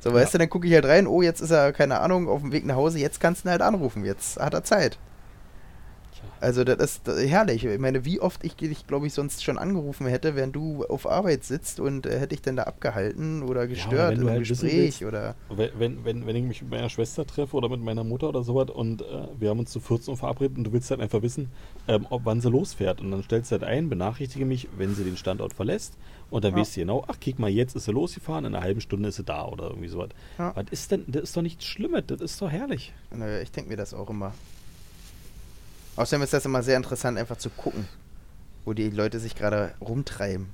So, 0.00 0.12
weißt 0.12 0.34
du, 0.34 0.38
dann 0.38 0.50
gucke 0.50 0.66
ich 0.66 0.74
halt 0.74 0.84
rein, 0.84 1.06
oh, 1.06 1.22
jetzt 1.22 1.40
ist 1.40 1.50
er, 1.50 1.72
keine 1.72 2.00
Ahnung, 2.00 2.28
auf 2.28 2.42
dem 2.42 2.52
Weg 2.52 2.66
nach 2.66 2.76
Hause, 2.76 2.98
jetzt 2.98 3.20
kannst 3.20 3.44
du 3.44 3.48
ihn 3.48 3.52
halt 3.52 3.62
anrufen, 3.62 4.04
jetzt 4.04 4.38
hat 4.38 4.52
er 4.52 4.64
Zeit. 4.64 4.98
Also 6.44 6.62
das 6.62 6.76
ist 6.78 7.08
herrlich. 7.08 7.64
Ich 7.64 7.78
meine, 7.78 8.04
wie 8.04 8.20
oft 8.20 8.44
ich 8.44 8.54
dich, 8.54 8.86
glaube 8.86 9.06
ich, 9.06 9.14
sonst 9.14 9.42
schon 9.42 9.56
angerufen 9.56 10.06
hätte, 10.06 10.36
während 10.36 10.54
du 10.54 10.84
auf 10.84 11.06
Arbeit 11.08 11.42
sitzt 11.42 11.80
und 11.80 12.04
äh, 12.04 12.18
hätte 12.18 12.34
ich 12.34 12.42
denn 12.42 12.56
da 12.56 12.64
abgehalten 12.64 13.42
oder 13.42 13.66
gestört 13.66 14.12
wenn 14.12 14.20
in 14.20 14.28
einem 14.28 14.38
halt 14.40 14.48
Gespräch 14.48 15.00
willst- 15.00 15.02
oder... 15.04 15.36
Wenn, 15.48 15.70
wenn, 15.78 16.04
wenn, 16.04 16.26
wenn 16.26 16.36
ich 16.36 16.44
mich 16.44 16.60
mit 16.60 16.70
meiner 16.72 16.90
Schwester 16.90 17.26
treffe 17.26 17.56
oder 17.56 17.70
mit 17.70 17.80
meiner 17.80 18.04
Mutter 18.04 18.28
oder 18.28 18.42
sowas 18.42 18.68
und 18.68 19.00
äh, 19.00 19.04
wir 19.38 19.48
haben 19.48 19.60
uns 19.60 19.70
zu 19.70 19.80
14 19.80 20.12
Uhr 20.12 20.18
verabredet 20.18 20.58
und 20.58 20.64
du 20.64 20.72
willst 20.74 20.90
halt 20.90 21.00
einfach 21.00 21.22
wissen, 21.22 21.48
ähm, 21.88 22.06
ob 22.10 22.26
wann 22.26 22.42
sie 22.42 22.50
losfährt. 22.50 23.00
Und 23.00 23.10
dann 23.10 23.22
stellst 23.22 23.50
du 23.50 23.54
halt 23.54 23.64
ein, 23.64 23.88
benachrichtige 23.88 24.44
mich, 24.44 24.68
wenn 24.76 24.94
sie 24.94 25.04
den 25.04 25.16
Standort 25.16 25.54
verlässt. 25.54 25.96
Und 26.28 26.44
dann 26.44 26.52
Ja. 26.52 26.58
weißt 26.60 26.76
du 26.76 26.80
genau, 26.80 27.04
ach, 27.08 27.18
kick 27.20 27.38
mal, 27.38 27.48
jetzt 27.48 27.74
ist 27.74 27.86
sie 27.86 27.92
losgefahren, 27.92 28.44
in 28.44 28.54
einer 28.54 28.62
halben 28.62 28.82
Stunde 28.82 29.08
ist 29.08 29.16
sie 29.16 29.24
da 29.24 29.46
oder 29.46 29.68
irgendwie 29.68 29.88
sowas. 29.88 30.10
Ja. 30.36 30.54
Was 30.54 30.66
ist 30.70 30.90
denn, 30.90 31.04
das 31.06 31.22
ist 31.22 31.36
doch 31.38 31.42
nichts 31.42 31.64
Schlimmes, 31.64 32.04
das 32.06 32.20
ist 32.20 32.42
doch 32.42 32.50
herrlich. 32.50 32.92
Naja, 33.10 33.40
ich 33.40 33.50
denke 33.50 33.70
mir 33.70 33.76
das 33.78 33.94
auch 33.94 34.10
immer. 34.10 34.34
Außerdem 35.96 36.22
ist 36.22 36.32
das 36.32 36.44
immer 36.44 36.62
sehr 36.62 36.76
interessant, 36.76 37.18
einfach 37.18 37.36
zu 37.36 37.50
gucken, 37.50 37.86
wo 38.64 38.72
die 38.72 38.90
Leute 38.90 39.18
sich 39.20 39.34
gerade 39.34 39.74
rumtreiben. 39.80 40.48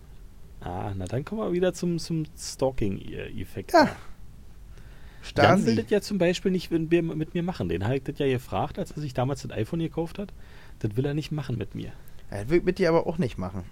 Ah, 0.60 0.92
na 0.94 1.06
dann 1.06 1.24
kommen 1.24 1.40
wir 1.40 1.52
wieder 1.52 1.72
zum, 1.72 1.98
zum 1.98 2.24
Stalking-Effekt. 2.38 3.72
Ja. 3.72 3.88
Starren 5.22 5.58
Jan 5.60 5.66
will 5.66 5.76
das 5.76 5.90
ja 5.90 6.00
zum 6.00 6.18
Beispiel 6.18 6.50
nicht 6.50 6.70
mit 6.70 6.90
mir, 6.90 7.02
mit 7.02 7.34
mir 7.34 7.42
machen. 7.42 7.68
Den 7.68 7.84
habe 7.84 7.96
ich 7.96 8.02
das 8.02 8.18
ja 8.18 8.26
gefragt, 8.26 8.78
als 8.78 8.90
er 8.92 9.00
sich 9.00 9.14
damals 9.14 9.42
das 9.42 9.52
iPhone 9.52 9.80
gekauft 9.80 10.18
hat. 10.18 10.32
Das 10.80 10.96
will 10.96 11.04
er 11.04 11.14
nicht 11.14 11.30
machen 11.30 11.56
mit 11.58 11.74
mir. 11.74 11.92
Er 12.30 12.48
will 12.48 12.62
mit 12.62 12.78
dir 12.78 12.88
aber 12.90 13.06
auch 13.06 13.18
nicht 13.18 13.38
machen. 13.38 13.64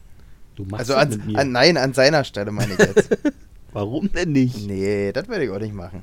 Du 0.57 0.65
machst 0.65 0.91
Also 0.91 0.95
das 0.95 1.03
an, 1.03 1.09
mit 1.11 1.27
mir. 1.27 1.39
an, 1.39 1.53
nein, 1.53 1.77
an 1.77 1.95
seiner 1.95 2.25
Stelle 2.25 2.51
meine 2.53 2.73
ich 2.75 2.79
jetzt. 2.79 3.17
Warum 3.73 4.11
denn 4.13 4.33
nicht? 4.33 4.67
nee, 4.67 5.13
das 5.13 5.29
würde 5.29 5.45
ich 5.45 5.51
auch 5.51 5.59
nicht 5.59 5.75
machen. 5.75 6.03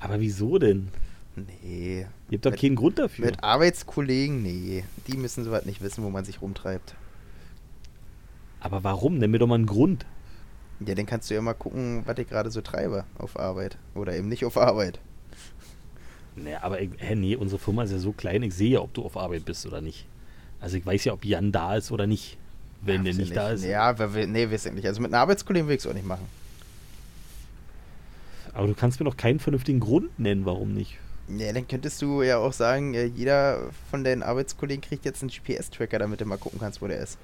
Aber 0.00 0.20
wieso 0.20 0.58
denn? 0.58 0.88
Nee. 1.36 2.06
Ihr 2.30 2.36
habt 2.36 2.46
doch 2.46 2.50
Mit- 2.52 2.60
keinen 2.60 2.76
Grund 2.76 2.98
dafür. 2.98 3.26
Mit 3.26 3.42
Arbeitskollegen, 3.42 4.42
nee. 4.42 4.84
Die 5.08 5.16
müssen 5.16 5.44
sowas 5.44 5.64
nicht 5.64 5.82
wissen, 5.82 6.04
wo 6.04 6.10
man 6.10 6.24
sich 6.24 6.40
rumtreibt. 6.40 6.94
Aber 8.60 8.84
warum? 8.84 9.18
Nenn 9.18 9.30
mir 9.30 9.38
doch 9.38 9.46
mal 9.46 9.56
einen 9.56 9.66
Grund. 9.66 10.06
Ja, 10.80 10.94
dann 10.94 11.06
kannst 11.06 11.30
du 11.30 11.34
ja 11.34 11.42
mal 11.42 11.54
gucken, 11.54 12.02
was 12.06 12.18
ich 12.18 12.28
gerade 12.28 12.50
so 12.50 12.60
treibe 12.60 13.04
auf 13.18 13.38
Arbeit. 13.38 13.76
Oder 13.94 14.16
eben 14.16 14.28
nicht 14.28 14.44
auf 14.44 14.56
Arbeit. 14.56 14.98
Nee, 16.36 16.54
aber 16.56 16.80
ich, 16.80 16.90
hä, 16.98 17.14
nee, 17.14 17.36
unsere 17.36 17.60
Firma 17.60 17.84
ist 17.84 17.92
ja 17.92 17.98
so 17.98 18.12
klein, 18.12 18.42
ich 18.42 18.54
sehe 18.54 18.70
ja, 18.70 18.80
ob 18.80 18.92
du 18.92 19.04
auf 19.04 19.16
Arbeit 19.16 19.44
bist 19.44 19.66
oder 19.66 19.80
nicht. 19.80 20.06
Also 20.60 20.76
ich 20.76 20.84
weiß 20.84 21.04
ja, 21.04 21.12
ob 21.12 21.24
Jan 21.24 21.52
da 21.52 21.76
ist 21.76 21.92
oder 21.92 22.06
nicht. 22.06 22.38
Wenn 22.80 22.96
Ja, 22.98 23.02
der 23.04 23.14
nicht 23.14 23.28
ich 23.28 23.34
da 23.34 23.50
ist. 23.50 23.64
Ja, 23.64 23.96
will- 24.14 24.26
nee, 24.26 24.50
weiß 24.50 24.66
ich 24.66 24.72
nicht. 24.72 24.86
Also 24.86 25.00
mit 25.00 25.12
einer 25.12 25.20
Arbeitskollegen 25.20 25.68
will 25.68 25.76
ich 25.76 25.82
es 25.82 25.86
auch 25.86 25.94
nicht 25.94 26.06
machen. 26.06 26.26
Aber 28.52 28.66
du 28.66 28.74
kannst 28.74 29.00
mir 29.00 29.04
doch 29.04 29.16
keinen 29.16 29.40
vernünftigen 29.40 29.80
Grund 29.80 30.18
nennen, 30.18 30.44
warum 30.44 30.74
nicht. 30.74 30.98
Ja, 31.28 31.52
dann 31.52 31.66
könntest 31.66 32.02
du 32.02 32.22
ja 32.22 32.38
auch 32.38 32.52
sagen, 32.52 32.94
äh, 32.94 33.06
jeder 33.06 33.70
von 33.90 34.04
deinen 34.04 34.22
Arbeitskollegen 34.22 34.82
kriegt 34.82 35.04
jetzt 35.04 35.22
einen 35.22 35.30
GPS-Tracker, 35.30 35.98
damit 35.98 36.20
du 36.20 36.26
mal 36.26 36.36
gucken 36.36 36.60
kannst, 36.60 36.82
wo 36.82 36.86
der 36.86 36.98
ist. 36.98 37.18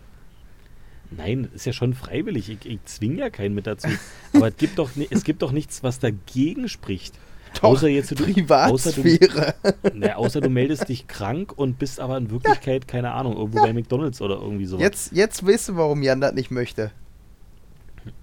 Nein, 1.10 1.48
ist 1.54 1.66
ja 1.66 1.72
schon 1.72 1.92
freiwillig. 1.92 2.48
Ich, 2.48 2.64
ich 2.66 2.84
zwinge 2.84 3.18
ja 3.18 3.30
keinen 3.30 3.54
mit 3.54 3.66
dazu. 3.66 3.88
Aber 4.32 4.48
es 4.48 4.56
gibt, 4.56 4.78
doch, 4.78 4.90
es 5.10 5.24
gibt 5.24 5.42
doch 5.42 5.52
nichts, 5.52 5.82
was 5.82 5.98
dagegen 5.98 6.68
spricht. 6.68 7.14
außer 7.60 7.88
jetzt 7.88 8.12
du, 8.12 8.14
außer 8.24 8.92
du, 8.92 9.02
Privatsphäre. 9.02 9.54
ne, 9.92 10.16
außer 10.16 10.40
du 10.40 10.48
meldest 10.48 10.88
dich 10.88 11.08
krank 11.08 11.52
und 11.56 11.78
bist 11.78 11.98
aber 11.98 12.16
in 12.16 12.30
Wirklichkeit, 12.30 12.86
keine 12.86 13.10
Ahnung, 13.12 13.36
irgendwo 13.36 13.60
bei 13.60 13.72
McDonalds 13.72 14.22
oder 14.22 14.36
irgendwie 14.36 14.66
sowas. 14.66 14.82
Jetzt, 14.82 15.12
jetzt 15.12 15.46
weißt 15.46 15.70
du, 15.70 15.76
warum 15.76 16.02
Jan 16.02 16.20
das 16.20 16.32
nicht 16.32 16.50
möchte. 16.50 16.92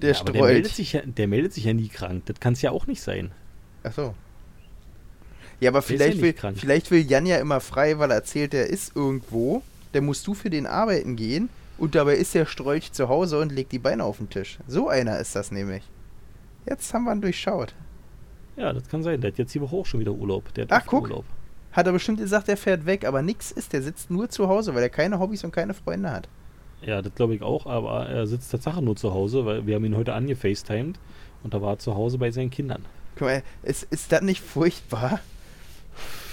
Der 0.01 0.13
ja, 0.13 0.23
der 0.23 0.41
meldet, 0.41 0.73
sich 0.73 0.93
ja, 0.93 1.01
der 1.05 1.27
meldet 1.27 1.53
sich 1.53 1.65
ja 1.65 1.73
nie 1.73 1.89
krank. 1.89 2.23
Das 2.25 2.39
kann 2.39 2.53
es 2.53 2.61
ja 2.61 2.71
auch 2.71 2.87
nicht 2.87 3.01
sein. 3.01 3.31
Ach 3.83 3.91
so. 3.93 4.15
Ja, 5.59 5.71
aber 5.71 5.79
ja 5.79 5.81
vielleicht 5.81 6.21
will, 6.21 6.33
krank. 6.33 6.57
vielleicht 6.57 6.91
will 6.91 7.05
Jan 7.05 7.25
ja 7.25 7.37
immer 7.37 7.59
frei, 7.59 7.97
weil 7.99 8.11
er 8.11 8.17
erzählt, 8.17 8.53
er 8.53 8.67
ist 8.67 8.95
irgendwo. 8.95 9.63
Dann 9.93 10.05
musst 10.05 10.27
du 10.27 10.33
für 10.33 10.49
den 10.49 10.67
arbeiten 10.67 11.15
gehen 11.15 11.49
und 11.77 11.95
dabei 11.95 12.15
ist 12.15 12.35
der 12.35 12.45
Strolch 12.45 12.91
zu 12.91 13.09
Hause 13.09 13.39
und 13.39 13.51
legt 13.51 13.71
die 13.71 13.79
Beine 13.79 14.03
auf 14.03 14.17
den 14.17 14.29
Tisch. 14.29 14.59
So 14.67 14.89
einer 14.89 15.19
ist 15.19 15.35
das 15.35 15.51
nämlich. 15.51 15.83
Jetzt 16.67 16.93
haben 16.93 17.05
wir 17.05 17.13
ihn 17.13 17.21
durchschaut. 17.21 17.73
Ja, 18.57 18.73
das 18.73 18.87
kann 18.89 19.03
sein. 19.03 19.21
Der 19.21 19.31
hat 19.31 19.37
jetzt 19.37 19.53
die 19.55 19.61
Woche 19.61 19.75
auch 19.75 19.85
schon 19.85 19.99
wieder 19.99 20.11
Urlaub. 20.11 20.53
Der 20.55 20.63
hat 20.63 20.71
Ach, 20.71 20.83
guck. 20.85 21.03
Urlaub. 21.03 21.25
Hat 21.71 21.85
er 21.85 21.93
bestimmt 21.93 22.19
gesagt, 22.19 22.49
er 22.49 22.57
fährt 22.57 22.85
weg, 22.85 23.05
aber 23.05 23.21
nix 23.21 23.51
ist. 23.51 23.71
Der 23.71 23.81
sitzt 23.81 24.09
nur 24.09 24.29
zu 24.29 24.49
Hause, 24.49 24.73
weil 24.73 24.83
er 24.83 24.89
keine 24.89 25.19
Hobbys 25.19 25.43
und 25.43 25.51
keine 25.51 25.73
Freunde 25.73 26.11
hat. 26.11 26.27
Ja, 26.81 27.01
das 27.01 27.13
glaube 27.15 27.35
ich 27.35 27.41
auch, 27.41 27.65
aber 27.65 28.07
er 28.07 28.27
sitzt 28.27 28.51
Tatsache 28.51 28.81
nur 28.81 28.95
zu 28.95 29.13
Hause, 29.13 29.45
weil 29.45 29.65
wir 29.65 29.75
haben 29.75 29.85
ihn 29.85 29.95
heute 29.95 30.13
angefacetimed 30.13 30.99
und 31.43 31.53
da 31.53 31.61
war 31.61 31.73
er 31.73 31.79
zu 31.79 31.95
Hause 31.95 32.17
bei 32.17 32.31
seinen 32.31 32.49
Kindern. 32.51 32.85
Guck 33.15 33.27
mal, 33.27 33.43
ist, 33.63 33.83
ist 33.89 34.11
das 34.11 34.21
nicht 34.21 34.41
furchtbar? 34.41 35.19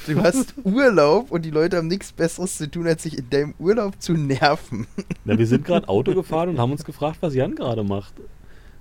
Du 0.07 0.23
hast 0.23 0.55
Urlaub 0.65 1.31
und 1.31 1.43
die 1.43 1.51
Leute 1.51 1.79
haben 1.79 1.89
nichts 1.89 2.13
Besseres 2.13 2.59
zu 2.59 2.71
tun, 2.71 2.87
als 2.87 3.03
sich 3.03 3.19
in 3.19 3.31
deinem 3.31 3.55
Urlaub 3.59 4.01
zu 4.01 4.13
nerven. 4.13 4.87
Na, 5.25 5.39
wir 5.39 5.47
sind 5.47 5.65
gerade 5.65 5.89
Auto 5.89 6.15
gefahren 6.15 6.51
und 6.51 6.59
haben 6.59 6.73
uns 6.73 6.85
gefragt, 6.85 7.19
was 7.21 7.35
Jan 7.35 7.55
gerade 7.55 7.85
macht. 7.85 8.15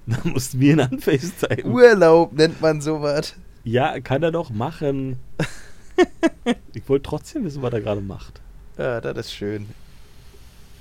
Da 0.05 0.17
mussten 0.25 0.59
wir 0.59 0.73
ihn 0.73 0.81
anfacetimen. 0.81 1.73
Urlaub 1.73 2.33
nennt 2.33 2.59
man 2.59 2.81
sowas. 2.81 3.35
Ja, 3.63 3.97
kann 4.01 4.21
er 4.21 4.31
doch 4.31 4.49
machen. 4.49 5.17
ich 6.73 6.89
wollte 6.89 7.03
trotzdem 7.03 7.45
wissen, 7.45 7.61
was 7.61 7.71
er 7.71 7.79
gerade 7.79 8.01
macht. 8.01 8.41
Ja, 8.77 8.99
das 8.99 9.27
ist 9.27 9.33
schön. 9.33 9.67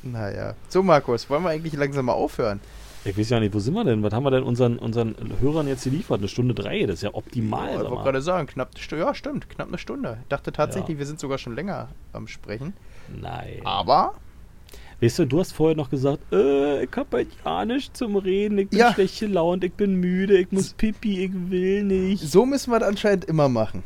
Naja. 0.02 0.56
So, 0.68 0.82
Markus, 0.82 1.30
wollen 1.30 1.44
wir 1.44 1.50
eigentlich 1.50 1.74
langsam 1.74 2.06
mal 2.06 2.14
aufhören? 2.14 2.58
Ich 3.04 3.18
weiß 3.18 3.30
ja 3.30 3.40
nicht, 3.40 3.52
wo 3.52 3.58
sind 3.58 3.74
wir 3.74 3.82
denn? 3.84 4.02
Was 4.02 4.12
haben 4.12 4.22
wir 4.24 4.30
denn 4.30 4.44
unseren, 4.44 4.78
unseren 4.78 5.16
Hörern 5.40 5.66
jetzt 5.66 5.84
geliefert? 5.84 6.18
Eine 6.20 6.28
Stunde 6.28 6.54
drei, 6.54 6.82
das 6.86 6.96
ist 6.96 7.02
ja 7.02 7.10
optimal. 7.14 7.70
ich 7.70 7.78
sag 7.80 7.90
wollte 7.90 8.02
gerade 8.04 8.22
sagen, 8.22 8.46
knapp 8.46 8.70
eine 8.74 8.80
Stunde. 8.82 9.04
Ja, 9.04 9.14
stimmt, 9.14 9.48
knapp 9.50 9.68
eine 9.68 9.78
Stunde. 9.78 10.18
Ich 10.22 10.28
dachte 10.28 10.52
tatsächlich, 10.52 10.94
Ja. 10.94 10.98
wir 11.00 11.06
sind 11.06 11.18
sogar 11.18 11.38
schon 11.38 11.54
länger 11.56 11.88
am 12.12 12.28
Sprechen. 12.28 12.74
Nein. 13.20 13.60
Aber, 13.64 14.14
Weißt 15.00 15.18
du, 15.18 15.24
du 15.26 15.40
hast 15.40 15.50
vorher 15.50 15.76
noch 15.76 15.90
gesagt, 15.90 16.20
äh, 16.32 16.84
ich 16.84 16.90
hab 16.94 17.12
heute 17.12 17.28
ja 17.44 17.64
nichts 17.64 17.98
zum 17.98 18.14
Reden, 18.14 18.56
ich 18.58 18.68
bin 18.68 18.78
Ja. 18.78 18.92
schlecht 18.94 19.18
gelaunt, 19.18 19.64
ich 19.64 19.72
bin 19.72 19.96
müde, 19.96 20.38
ich 20.38 20.52
muss 20.52 20.74
pipi, 20.74 21.24
ich 21.24 21.32
will 21.50 21.82
nicht. 21.82 22.22
so 22.22 22.46
müssen 22.46 22.70
wir 22.70 22.78
das 22.78 22.88
anscheinend 22.88 23.24
immer 23.24 23.48
machen. 23.48 23.82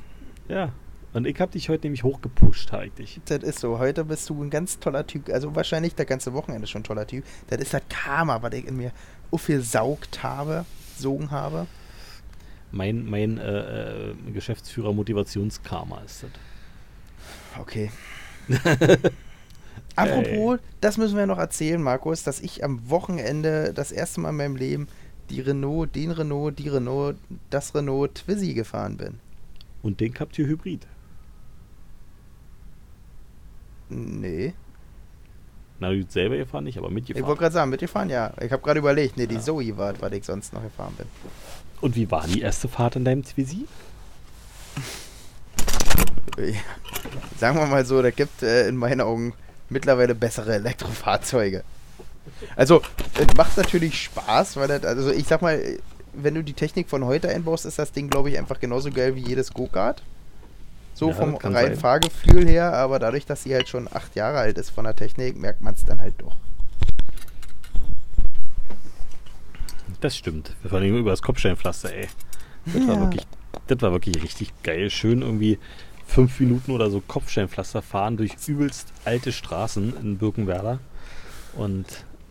Ja. 0.47 0.69
Und 1.13 1.27
ich 1.27 1.41
hab 1.41 1.51
dich 1.53 1.69
heute 1.69 1.87
nämlich 1.87 2.03
hochgepusht, 2.03 2.75
eigentlich. 2.75 3.21
Das 3.27 3.43
ist 3.43 3.61
so. 3.61 3.79
Heute 3.79 4.05
bist 4.05 4.29
du 4.29 4.43
ein 4.43 4.51
ganz 4.51 4.79
toller 4.79 5.07
Typ. 5.07 5.31
Also 5.31 5.55
wahrscheinlich 5.55 5.95
der 5.95 6.05
ganze 6.05 6.35
Wochenende 6.35 6.67
schon 6.67 6.83
ein 6.83 6.85
toller 6.85 7.07
Typ. 7.07 7.25
Das 7.49 7.59
ist 7.61 7.73
das 7.73 7.83
Karma, 7.89 8.43
was 8.43 8.53
ich 8.53 8.67
in 8.67 8.77
mir 8.77 8.93
aufgesaugt 9.31 10.23
habe, 10.23 10.67
sogen 10.99 11.31
habe. 11.31 11.67
Mein, 12.71 13.07
mein 13.07 13.39
äh, 13.39 14.11
äh, 14.11 14.15
Geschäftsführer 14.35 14.93
Motivationskarma 14.93 16.03
ist 16.05 16.25
das. 16.25 16.31
Okay. 17.59 17.91
Apropos, 19.97 20.59
das 20.81 20.99
müssen 20.99 21.17
wir 21.17 21.27
noch 21.27 21.39
erzählen, 21.39 21.81
Markus, 21.81 22.23
dass 22.23 22.41
ich 22.41 22.63
am 22.63 22.91
Wochenende 22.91 23.73
das 23.73 23.93
erste 23.93 24.21
Mal 24.21 24.31
in 24.31 24.37
meinem 24.37 24.57
Leben 24.57 24.89
die 25.31 25.41
Renault, 25.41 25.95
den 25.95 26.11
Renault, 26.11 26.59
die 26.59 26.69
Renault, 26.69 27.17
das 27.51 27.75
Renault 27.75 28.15
Twizy 28.15 28.55
gefahren 28.55 28.97
bin. 28.97 29.21
Und 29.87 30.01
den 30.01 30.13
habt 30.19 30.37
ihr 30.37 30.49
Hybrid. 30.49 30.85
Nee. 33.89 34.53
Na, 35.79 35.91
du 35.91 36.03
selber 36.09 36.37
gefahren 36.37 36.65
nicht, 36.65 36.77
aber 36.77 36.89
Ich 36.89 36.95
mitgefahren. 36.95 37.25
wollte 37.29 37.39
gerade 37.41 37.53
sagen, 37.55 37.71
mitgefahren, 37.71 38.11
ja. 38.11 38.33
Ich 38.41 38.51
habe 38.51 38.63
gerade 38.65 38.81
überlegt, 38.81 39.17
nee, 39.17 39.29
die 39.29 39.37
Ja. 39.37 39.41
Zoe 39.41 39.77
war, 39.77 39.95
weil 40.01 40.15
ich 40.15 40.25
sonst 40.25 40.53
noch 40.53 40.63
gefahren 40.65 40.93
bin. 40.99 41.07
Und 41.81 41.95
wie 41.95 42.11
war 42.11 42.27
die 42.27 42.41
erste 42.41 42.67
Fahrt 42.67 42.97
in 42.97 43.05
deinem? 43.05 43.23
Ja. 46.37 46.45
Sagen 47.39 47.57
wir 47.57 47.67
mal 47.67 47.87
so, 47.87 48.03
da 48.03 48.11
gibt 48.11 48.43
äh, 48.43 48.67
in 48.69 48.77
meinen 48.77 49.01
Augen 49.03 49.35
mittlerweile 49.69 50.17
bessere 50.17 50.55
Elektrofahrzeuge. 50.55 51.63
Also, 52.57 52.83
es 53.15 53.37
macht 53.37 53.57
natürlich 53.57 54.03
Spaß, 54.03 54.57
weil 54.57 54.67
das, 54.67 54.83
also 54.85 55.13
ich 55.13 55.29
sag 55.29 55.43
mal, 55.43 55.79
wenn 56.23 56.35
du 56.35 56.43
die 56.43 56.53
Technik 56.55 56.89
von 56.89 57.05
heute 57.05 57.29
einbaust, 57.29 57.67
ist 57.67 57.79
das 57.79 57.93
Ding, 57.93 58.09
glaube 58.09 58.31
ich, 58.31 58.39
einfach 58.39 58.59
genauso 58.61 58.91
geil 58.91 59.15
wie 59.17 59.21
jedes 59.27 59.53
Go-Kart. 59.53 60.03
So 60.95 61.09
Ja, 61.09 61.15
vom 61.15 61.35
reinen 61.37 61.75
sein. 61.75 61.77
Fahrgefühl 61.77 62.49
her, 62.49 62.73
aber 62.73 62.99
dadurch, 62.99 63.27
dass 63.27 63.43
sie 63.43 63.55
halt 63.55 63.69
schon 63.69 63.87
acht 63.93 64.17
Jahre 64.17 64.39
alt 64.39 64.57
ist 64.57 64.71
von 64.71 64.85
der 64.85 64.97
Technik, 64.97 65.37
merkt 65.37 65.61
man 65.61 65.75
es 65.75 65.85
dann 65.85 66.01
halt 66.01 66.15
doch. 66.19 66.37
Das 70.01 70.17
stimmt. 70.17 70.55
Vor 70.67 70.79
allem 70.79 70.97
über 70.97 71.11
das 71.11 71.23
Kopfsteinpflaster, 71.23 71.93
ey. 71.93 72.09
Das, 72.67 72.83
Ja. 72.83 72.89
war 72.89 73.01
wirklich, 73.01 73.23
das 73.67 73.81
war 73.83 73.93
wirklich 73.93 74.23
richtig 74.23 74.53
geil. 74.63 74.91
Schön 74.91 75.23
irgendwie 75.23 75.59
fünf 76.07 76.39
Minuten 76.41 76.73
oder 76.73 76.91
so 76.91 77.01
Kopfsteinpflaster 77.01 77.83
fahren 77.83 78.17
durch 78.17 78.33
übelst 78.47 78.89
alte 79.05 79.33
Straßen 79.33 79.95
in 80.01 80.19
Birkenwerder. 80.19 80.79
Und 81.55 81.87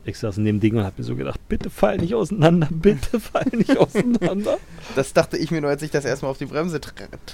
ich 0.05 0.17
saß 0.17 0.37
in 0.37 0.45
dem 0.45 0.59
Ding 0.59 0.75
und 0.77 0.83
hab 0.83 0.97
mir 0.97 1.03
so 1.03 1.15
gedacht, 1.15 1.39
bitte 1.49 1.69
fall 1.69 1.97
nicht 1.97 2.13
auseinander, 2.13 2.67
bitte 2.71 3.19
fall 3.19 3.47
nicht 3.51 3.77
auseinander. 3.77 4.57
Das 4.95 5.13
dachte 5.13 5.37
ich 5.37 5.51
mir 5.51 5.61
nur, 5.61 5.69
als 5.69 5.81
ich 5.81 5.91
das 5.91 6.05
erstmal 6.05 6.31
auf 6.31 6.37
die 6.37 6.45
Bremse 6.45 6.79
tra 6.79 6.93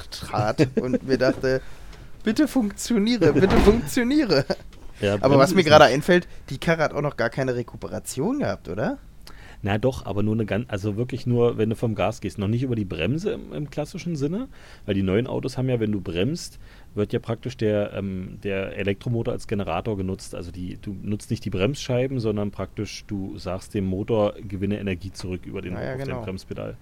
trat 0.09 0.67
und 0.79 1.07
mir 1.07 1.17
dachte, 1.17 1.61
bitte 2.23 2.47
funktioniere, 2.47 3.33
bitte 3.33 3.57
funktioniere. 3.57 4.45
Ja, 5.01 5.17
Aber 5.21 5.37
was 5.37 5.53
mir 5.53 5.63
gerade 5.63 5.85
einfällt, 5.85 6.27
die 6.49 6.59
Karre 6.59 6.83
hat 6.83 6.93
auch 6.93 7.01
noch 7.01 7.17
gar 7.17 7.29
keine 7.29 7.55
Rekuperation 7.55 8.39
gehabt, 8.39 8.69
oder? 8.69 8.99
Na 9.63 9.77
doch, 9.77 10.05
aber 10.05 10.23
nur 10.23 10.33
eine 10.33 10.45
ganz, 10.45 10.65
also 10.69 10.97
wirklich 10.97 11.27
nur, 11.27 11.57
wenn 11.57 11.69
du 11.69 11.75
vom 11.75 11.93
Gas 11.93 12.21
gehst. 12.21 12.39
Noch 12.39 12.47
nicht 12.47 12.63
über 12.63 12.75
die 12.75 12.85
Bremse 12.85 13.31
im, 13.31 13.53
im 13.53 13.69
klassischen 13.69 14.15
Sinne, 14.15 14.47
weil 14.85 14.95
die 14.95 15.03
neuen 15.03 15.27
Autos 15.27 15.57
haben 15.57 15.69
ja, 15.69 15.79
wenn 15.79 15.91
du 15.91 16.01
bremst, 16.01 16.59
wird 16.93 17.13
ja 17.13 17.19
praktisch 17.19 17.55
der, 17.57 17.93
ähm, 17.93 18.39
der 18.43 18.77
Elektromotor 18.77 19.33
als 19.33 19.47
Generator 19.47 19.97
genutzt. 19.97 20.35
Also 20.35 20.51
die, 20.51 20.77
du 20.81 20.95
nutzt 21.01 21.29
nicht 21.29 21.45
die 21.45 21.49
Bremsscheiben, 21.49 22.19
sondern 22.19 22.51
praktisch 22.51 23.05
du 23.07 23.37
sagst 23.37 23.73
dem 23.73 23.85
Motor, 23.85 24.33
gewinne 24.47 24.79
Energie 24.79 25.11
zurück 25.11 25.45
über 25.45 25.61
den, 25.61 25.73
ja, 25.73 25.93
auf 25.93 26.03
genau. 26.03 26.21
Bremspedal. 26.21 26.77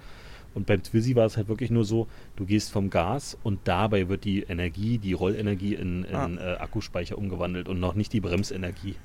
Und 0.55 0.66
beim 0.66 0.82
Twizy 0.82 1.16
war 1.16 1.26
es 1.26 1.38
halt 1.38 1.47
wirklich 1.47 1.70
nur 1.70 1.86
so, 1.86 2.07
du 2.36 2.45
gehst 2.45 2.72
vom 2.72 2.89
Gas 2.89 3.38
und 3.43 3.60
dabei 3.66 4.10
wird 4.10 4.24
die 4.24 4.41
Energie, 4.41 4.97
die 4.97 5.14
Rollenergie 5.14 5.76
in, 5.76 6.05
in 6.05 6.16
Ah. 6.16 6.28
äh, 6.39 6.57
Akkuspeicher 6.57 7.18
umgewandelt 7.18 7.70
und 7.70 7.80
noch 7.80 7.93
nicht 7.93 8.12
die 8.14 8.20
Bremsenergie. 8.20 8.95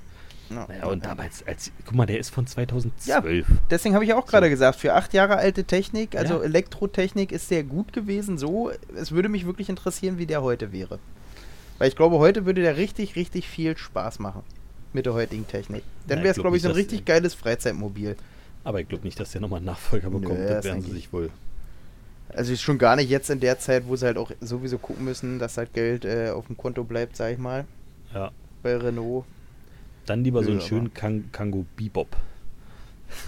Ja, 0.50 0.66
Naja, 0.68 0.86
und 0.86 1.04
damals, 1.04 1.46
als, 1.46 1.70
guck 1.86 1.94
mal, 1.94 2.06
der 2.06 2.18
ist 2.18 2.30
von 2.30 2.46
2012. 2.46 3.46
Deswegen 3.70 3.94
habe 3.94 4.04
ich 4.04 4.12
auch 4.12 4.26
gerade 4.26 4.46
So. 4.46 4.50
gesagt, 4.50 4.78
für 4.78 4.94
acht 4.94 5.14
Jahre 5.14 5.36
alte 5.36 5.64
Technik, 5.64 6.16
also 6.16 6.34
Ja. 6.34 6.42
Elektrotechnik 6.42 7.32
ist 7.32 7.48
sehr 7.48 7.64
gut 7.64 7.92
gewesen. 7.92 8.36
So, 8.38 8.70
es 8.96 9.12
würde 9.12 9.28
mich 9.28 9.46
wirklich 9.46 9.68
interessieren, 9.68 10.18
wie 10.18 10.26
der 10.26 10.42
heute 10.42 10.72
wäre. 10.72 10.98
Weil 11.78 11.88
ich 11.88 11.96
glaube, 11.96 12.18
heute 12.18 12.44
würde 12.46 12.62
der 12.62 12.76
richtig, 12.76 13.16
richtig 13.16 13.48
viel 13.48 13.76
Spaß 13.76 14.18
machen. 14.18 14.42
Mit 14.92 15.06
der 15.06 15.14
heutigen 15.14 15.46
Technik. 15.48 15.82
Dann 16.06 16.18
Ja, 16.18 16.24
wäre 16.24 16.30
es, 16.30 16.34
glaub 16.36 16.44
glaube 16.44 16.56
ich, 16.58 16.62
so 16.62 16.68
ein 16.68 16.74
richtig 16.74 17.04
geiles 17.04 17.34
Freizeitmobil. 17.34 18.16
Aber 18.62 18.80
ich 18.80 18.88
glaube 18.88 19.04
nicht, 19.04 19.18
dass 19.18 19.32
der 19.32 19.40
nochmal 19.40 19.56
einen 19.58 19.66
Nachfolger 19.66 20.08
Nö, 20.10 20.20
bekommt. 20.20 20.38
das 20.40 20.48
das 20.48 20.64
werden 20.66 20.82
sie 20.82 20.88
ich. 20.88 20.94
sich 20.94 21.12
wohl. 21.12 21.30
Also 22.28 22.52
ist 22.52 22.62
schon 22.62 22.78
gar 22.78 22.96
nicht 22.96 23.10
jetzt 23.10 23.28
in 23.30 23.40
der 23.40 23.58
Zeit, 23.58 23.84
wo 23.86 23.96
sie 23.96 24.06
halt 24.06 24.16
auch 24.18 24.30
sowieso 24.40 24.78
gucken 24.78 25.04
müssen, 25.04 25.38
dass 25.38 25.56
halt 25.56 25.72
Geld 25.74 26.04
äh, 26.04 26.30
auf 26.30 26.46
dem 26.46 26.56
Konto 26.56 26.84
bleibt, 26.84 27.16
sag 27.16 27.32
ich 27.32 27.38
mal. 27.38 27.64
Ja. 28.14 28.30
Bei 28.62 28.76
Renault. 28.76 29.24
Dann 30.06 30.24
lieber 30.24 30.42
so 30.44 30.50
einen 30.50 30.60
schönen 30.60 30.92
Kang 30.94 31.24
Kango 31.32 31.64
Bebop. 31.76 32.16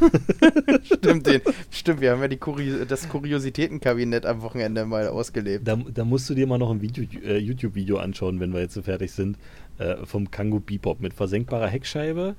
stimmt, 0.83 1.27
den, 1.27 1.41
stimmt, 1.71 2.01
wir 2.01 2.11
haben 2.11 2.21
ja 2.21 2.29
die 2.29 2.37
Kurio 2.39 2.85
das 2.85 3.09
Kuriositätenkabinett 3.09 4.27
am 4.27 4.43
Wochenende 4.43 4.85
mal 4.85 5.09
ausgelebt. 5.09 5.67
Da, 5.67 5.77
da 5.77 6.05
musst 6.05 6.29
du 6.29 6.35
dir 6.35 6.47
mal 6.47 6.59
noch 6.59 6.71
ein 6.71 6.83
äh, 6.83 7.39
YouTube-Video 7.39 7.99
anschauen, 7.99 8.41
wenn 8.41 8.53
wir 8.53 8.61
jetzt 8.61 8.75
so 8.75 8.83
fertig 8.83 9.13
sind, 9.13 9.39
äh, 9.79 10.05
vom 10.05 10.31
Kango 10.31 10.61
Bebop 10.61 11.01
mit 11.01 11.15
versenkbarer 11.15 11.69
Heckscheibe, 11.69 12.35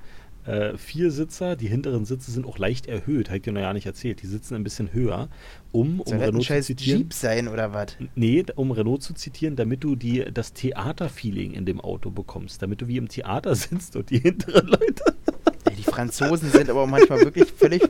äh, 0.46 0.76
vier 0.76 1.10
Sitzer, 1.10 1.56
die 1.56 1.68
hinteren 1.68 2.04
Sitze 2.04 2.30
sind 2.30 2.46
auch 2.46 2.58
leicht 2.58 2.86
erhöht, 2.86 3.28
habe 3.28 3.38
ich 3.38 3.42
dir 3.42 3.52
noch 3.52 3.60
ja 3.60 3.72
nicht 3.72 3.86
erzählt, 3.86 4.22
die 4.22 4.26
sitzen 4.26 4.54
ein 4.54 4.64
bisschen 4.64 4.92
höher, 4.92 5.28
um, 5.72 6.00
um 6.00 6.06
Soll 6.06 6.18
Renault 6.18 6.44
zu 6.44 6.60
zitieren. 6.62 7.00
Jeep 7.02 7.12
sein 7.12 7.48
oder 7.48 7.72
was? 7.72 7.96
Nee, 8.14 8.44
um 8.56 8.70
Renault 8.70 9.02
zu 9.02 9.14
zitieren, 9.14 9.56
damit 9.56 9.84
du 9.84 9.96
die, 9.96 10.24
das 10.32 10.52
Theaterfeeling 10.52 11.52
in 11.52 11.66
dem 11.66 11.80
Auto 11.80 12.10
bekommst, 12.10 12.62
damit 12.62 12.80
du 12.80 12.88
wie 12.88 12.96
im 12.96 13.08
Theater 13.08 13.54
sitzt 13.54 13.96
und 13.96 14.10
die 14.10 14.18
hinteren 14.18 14.66
Leute 14.68 15.04
Ey, 15.64 15.76
die 15.76 15.82
Franzosen 15.82 16.50
sind 16.50 16.70
aber 16.70 16.86
manchmal 16.86 17.20
wirklich 17.20 17.50
völlig 17.50 17.82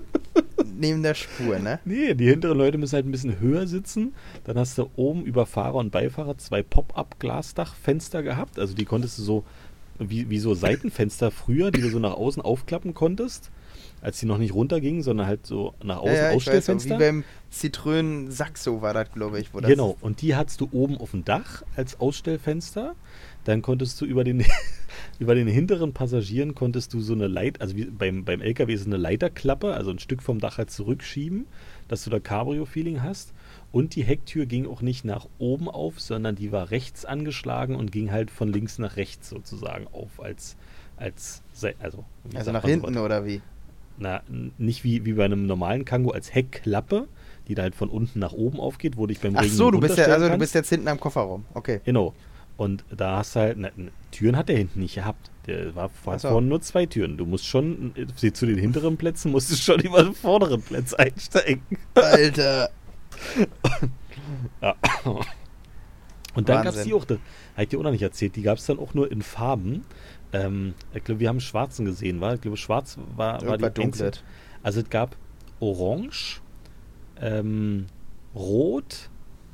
neben 0.78 1.02
der 1.02 1.14
Spur, 1.14 1.58
ne? 1.58 1.80
Nee, 1.84 2.14
die 2.14 2.28
hinteren 2.28 2.56
Leute 2.56 2.78
müssen 2.78 2.94
halt 2.94 3.06
ein 3.06 3.10
bisschen 3.10 3.40
höher 3.40 3.66
sitzen. 3.66 4.14
Dann 4.44 4.58
hast 4.58 4.78
du 4.78 4.90
oben 4.96 5.24
über 5.24 5.46
Fahrer 5.46 5.76
und 5.76 5.90
Beifahrer 5.90 6.38
zwei 6.38 6.62
Pop-up-Glasdachfenster 6.62 8.22
gehabt. 8.22 8.58
Also 8.58 8.74
die 8.74 8.84
konntest 8.84 9.18
du 9.18 9.22
so, 9.22 9.44
wie, 9.98 10.30
wie 10.30 10.38
so 10.38 10.54
Seitenfenster 10.54 11.30
früher, 11.30 11.70
die 11.70 11.80
du 11.80 11.90
so 11.90 11.98
nach 11.98 12.14
außen 12.14 12.42
aufklappen 12.42 12.94
konntest, 12.94 13.50
als 14.00 14.20
die 14.20 14.26
noch 14.26 14.38
nicht 14.38 14.54
runtergingen, 14.54 15.02
sondern 15.02 15.26
halt 15.26 15.46
so 15.46 15.74
nach 15.82 15.98
außen 15.98 16.14
ja, 16.14 16.22
ja, 16.22 16.28
ich 16.30 16.46
weiß, 16.46 16.68
wie 16.68 16.72
Ausstellfenster. 16.72 16.98
beim 16.98 17.24
Citroën 17.52 18.30
Saxo 18.30 18.82
war 18.82 18.94
das, 18.94 19.10
glaube 19.12 19.40
ich. 19.40 19.52
Wo 19.52 19.60
das 19.60 19.70
Genau, 19.70 19.96
und 20.00 20.22
die 20.22 20.36
hattest 20.36 20.60
du 20.60 20.68
oben 20.72 20.98
auf 20.98 21.10
dem 21.12 21.24
Dach 21.24 21.62
als 21.76 22.00
Ausstellfenster. 22.00 22.94
Dann 23.44 23.62
konntest 23.62 24.00
du 24.00 24.04
über 24.04 24.24
den, 24.24 24.44
über 25.18 25.34
den 25.34 25.48
hinteren 25.48 25.94
Passagieren 25.94 26.54
konntest 26.54 26.92
du 26.92 27.00
so 27.00 27.14
eine 27.14 27.28
Leit, 27.28 27.60
also 27.60 27.76
wie 27.76 27.86
beim, 27.86 28.24
beim 28.24 28.40
LKW 28.40 28.74
ist 28.74 28.86
eine 28.86 28.98
Leiterklappe, 28.98 29.72
also 29.72 29.90
ein 29.90 29.98
Stück 29.98 30.22
vom 30.22 30.38
Dach 30.38 30.58
halt 30.58 30.70
zurückschieben, 30.70 31.46
dass 31.88 32.04
du 32.04 32.10
da 32.10 32.20
Cabrio-Feeling 32.20 33.02
hast. 33.02 33.32
Und 33.70 33.94
die 33.96 34.02
Hecktür 34.02 34.46
ging 34.46 34.66
auch 34.66 34.80
nicht 34.80 35.04
nach 35.04 35.26
oben 35.38 35.68
auf, 35.68 36.00
sondern 36.00 36.36
die 36.36 36.52
war 36.52 36.70
rechts 36.70 37.04
angeschlagen 37.04 37.76
und 37.76 37.92
ging 37.92 38.10
halt 38.10 38.30
von 38.30 38.50
links 38.50 38.78
nach 38.78 38.96
rechts 38.96 39.28
sozusagen 39.28 39.86
auf 39.92 40.20
als, 40.22 40.56
als 40.96 41.42
also, 41.80 42.04
Also 42.34 42.52
nach 42.52 42.64
hinten 42.64 42.94
sowas? 42.94 43.04
oder 43.04 43.26
wie? 43.26 43.42
Na, 43.98 44.22
nicht 44.58 44.84
wie, 44.84 45.04
wie 45.04 45.14
bei 45.14 45.24
einem 45.24 45.46
normalen 45.46 45.84
Kango 45.84 46.10
als 46.10 46.34
Heckklappe, 46.34 47.08
die 47.48 47.54
da 47.54 47.62
halt 47.62 47.74
von 47.74 47.90
unten 47.90 48.20
nach 48.20 48.32
oben 48.32 48.60
aufgeht, 48.60 48.96
wo 48.96 49.06
dich 49.06 49.20
beim 49.20 49.36
Ach 49.36 49.42
Regen 49.42 49.54
so, 49.54 49.70
du 49.70 49.80
bist 49.80 49.98
ja, 49.98 50.06
also 50.06 50.28
du 50.28 50.38
bist 50.38 50.54
jetzt 50.54 50.68
hinten 50.68 50.88
am 50.88 51.00
Kofferraum. 51.00 51.44
Okay. 51.54 51.80
Genau. 51.84 52.14
Und 52.56 52.84
da 52.96 53.18
hast 53.18 53.36
du 53.36 53.40
halt, 53.40 53.56
na, 53.58 53.70
Türen 54.10 54.36
hat 54.36 54.48
der 54.48 54.56
hinten 54.56 54.80
nicht 54.80 54.94
gehabt. 54.96 55.30
Der 55.46 55.74
war 55.74 55.88
vor, 55.88 56.14
Ach 56.14 56.20
so. 56.20 56.28
vorne 56.28 56.46
nur 56.46 56.60
zwei 56.60 56.86
Türen. 56.86 57.16
Du 57.16 57.24
musst 57.24 57.46
schon, 57.46 57.92
äh, 57.96 58.32
zu 58.32 58.46
den 58.46 58.58
hinteren 58.58 58.96
Plätzen 58.96 59.30
musst 59.30 59.50
du 59.50 59.56
schon 59.56 59.80
über 59.84 60.02
den 60.02 60.14
vorderen 60.14 60.62
Platz 60.62 60.92
einsteigen. 60.94 61.62
Alter. 61.94 62.70
Ja. 64.60 64.74
Und 66.34 66.48
dann 66.48 66.64
gab 66.64 66.74
es 66.74 66.84
die 66.84 66.92
auch, 66.92 67.04
habe 67.04 67.20
ich 67.56 67.68
dir 67.68 67.78
auch 67.78 67.82
noch 67.82 67.90
nicht 67.90 68.02
erzählt, 68.02 68.36
die 68.36 68.42
gab 68.42 68.58
es 68.58 68.66
dann 68.66 68.78
auch 68.78 68.94
nur 68.94 69.10
in 69.10 69.22
Farben. 69.22 69.84
Ähm, 70.32 70.74
ich 70.94 71.02
glaube, 71.02 71.20
wir 71.20 71.28
haben 71.28 71.40
schwarzen 71.40 71.84
gesehen, 71.84 72.20
war? 72.20 72.34
Ich 72.34 72.40
glaube, 72.40 72.56
schwarz 72.56 72.98
war, 73.16 73.44
war 73.46 73.58
die 73.58 73.70
dunkles. 73.70 74.22
Also 74.62 74.80
es 74.80 74.90
gab 74.90 75.16
Orange, 75.60 76.40
ähm, 77.20 77.86
Rot 78.34 79.08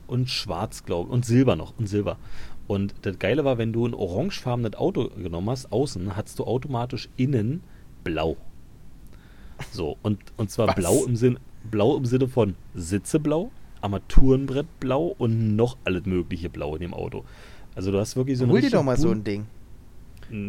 und 0.06 0.28
Schwarz, 0.28 0.84
glaube 0.84 1.08
ich. 1.08 1.14
Und 1.14 1.24
Silber 1.24 1.56
noch. 1.56 1.78
Und 1.78 1.86
Silber. 1.86 2.18
Und 2.66 2.94
das 3.02 3.18
Geile 3.18 3.44
war, 3.44 3.58
wenn 3.58 3.72
du 3.72 3.86
ein 3.86 3.94
orangefarbenes 3.94 4.74
Auto 4.74 5.08
genommen 5.08 5.50
hast, 5.50 5.72
außen, 5.72 6.16
hattest 6.16 6.38
du 6.38 6.44
automatisch 6.44 7.08
innen 7.16 7.62
blau. 8.02 8.36
So, 9.70 9.96
und, 10.02 10.20
und 10.36 10.50
zwar 10.50 10.68
Was? 10.68 10.74
blau 10.74 11.04
im, 11.04 11.16
Sinn, 11.16 11.38
blau 11.70 11.96
im 11.96 12.04
Sinne 12.04 12.28
von 12.28 12.54
Sitze 12.74 13.18
blau, 13.20 13.50
Armaturenbrett 13.80 14.66
blau 14.80 15.14
und 15.18 15.56
noch 15.56 15.76
alles 15.84 16.04
mögliche 16.06 16.48
blau 16.48 16.74
in 16.74 16.80
dem 16.80 16.94
Auto. 16.94 17.24
Also 17.74 17.90
du 17.92 17.98
hast 17.98 18.16
wirklich 18.16 18.38
so 18.38 18.44
eine 18.44 18.52
Hol 18.52 18.60
dir 18.60 18.70
doch 18.70 18.82
mal 18.84 18.96
so 18.96 19.08
bunt- 19.08 19.20
ein 19.20 19.24
Ding. 19.24 19.46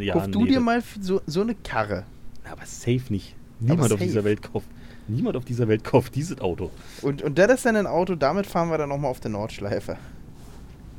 Ja, 0.03 0.13
Kauf 0.13 0.28
du 0.28 0.41
nee, 0.41 0.49
dir 0.49 0.55
das- 0.55 0.63
mal 0.63 0.84
so, 1.01 1.22
so 1.26 1.41
eine 1.41 1.55
Karre. 1.55 2.03
Aber 2.49 2.66
safe 2.66 3.01
nicht. 3.09 3.36
Niemand 3.59 3.82
auf 3.84 3.89
safe. 3.99 4.03
dieser 4.03 4.24
Welt 4.24 4.41
kauft. 4.41 4.68
Niemand 5.07 5.36
auf 5.38 5.45
dieser 5.45 5.68
Welt 5.68 5.84
kauft 5.84 6.16
dieses 6.16 6.39
Auto. 6.41 6.72
Und, 7.01 7.22
und 7.22 7.38
das 7.38 7.51
ist 7.51 7.66
dann 7.66 7.76
ein 7.76 7.88
Auto, 7.88 8.16
damit 8.16 8.45
fahren 8.47 8.70
wir 8.70 8.78
dann 8.78 8.89
nochmal 8.89 9.11
auf 9.11 9.20
der 9.20 9.32
Nordschleife. 9.32 9.97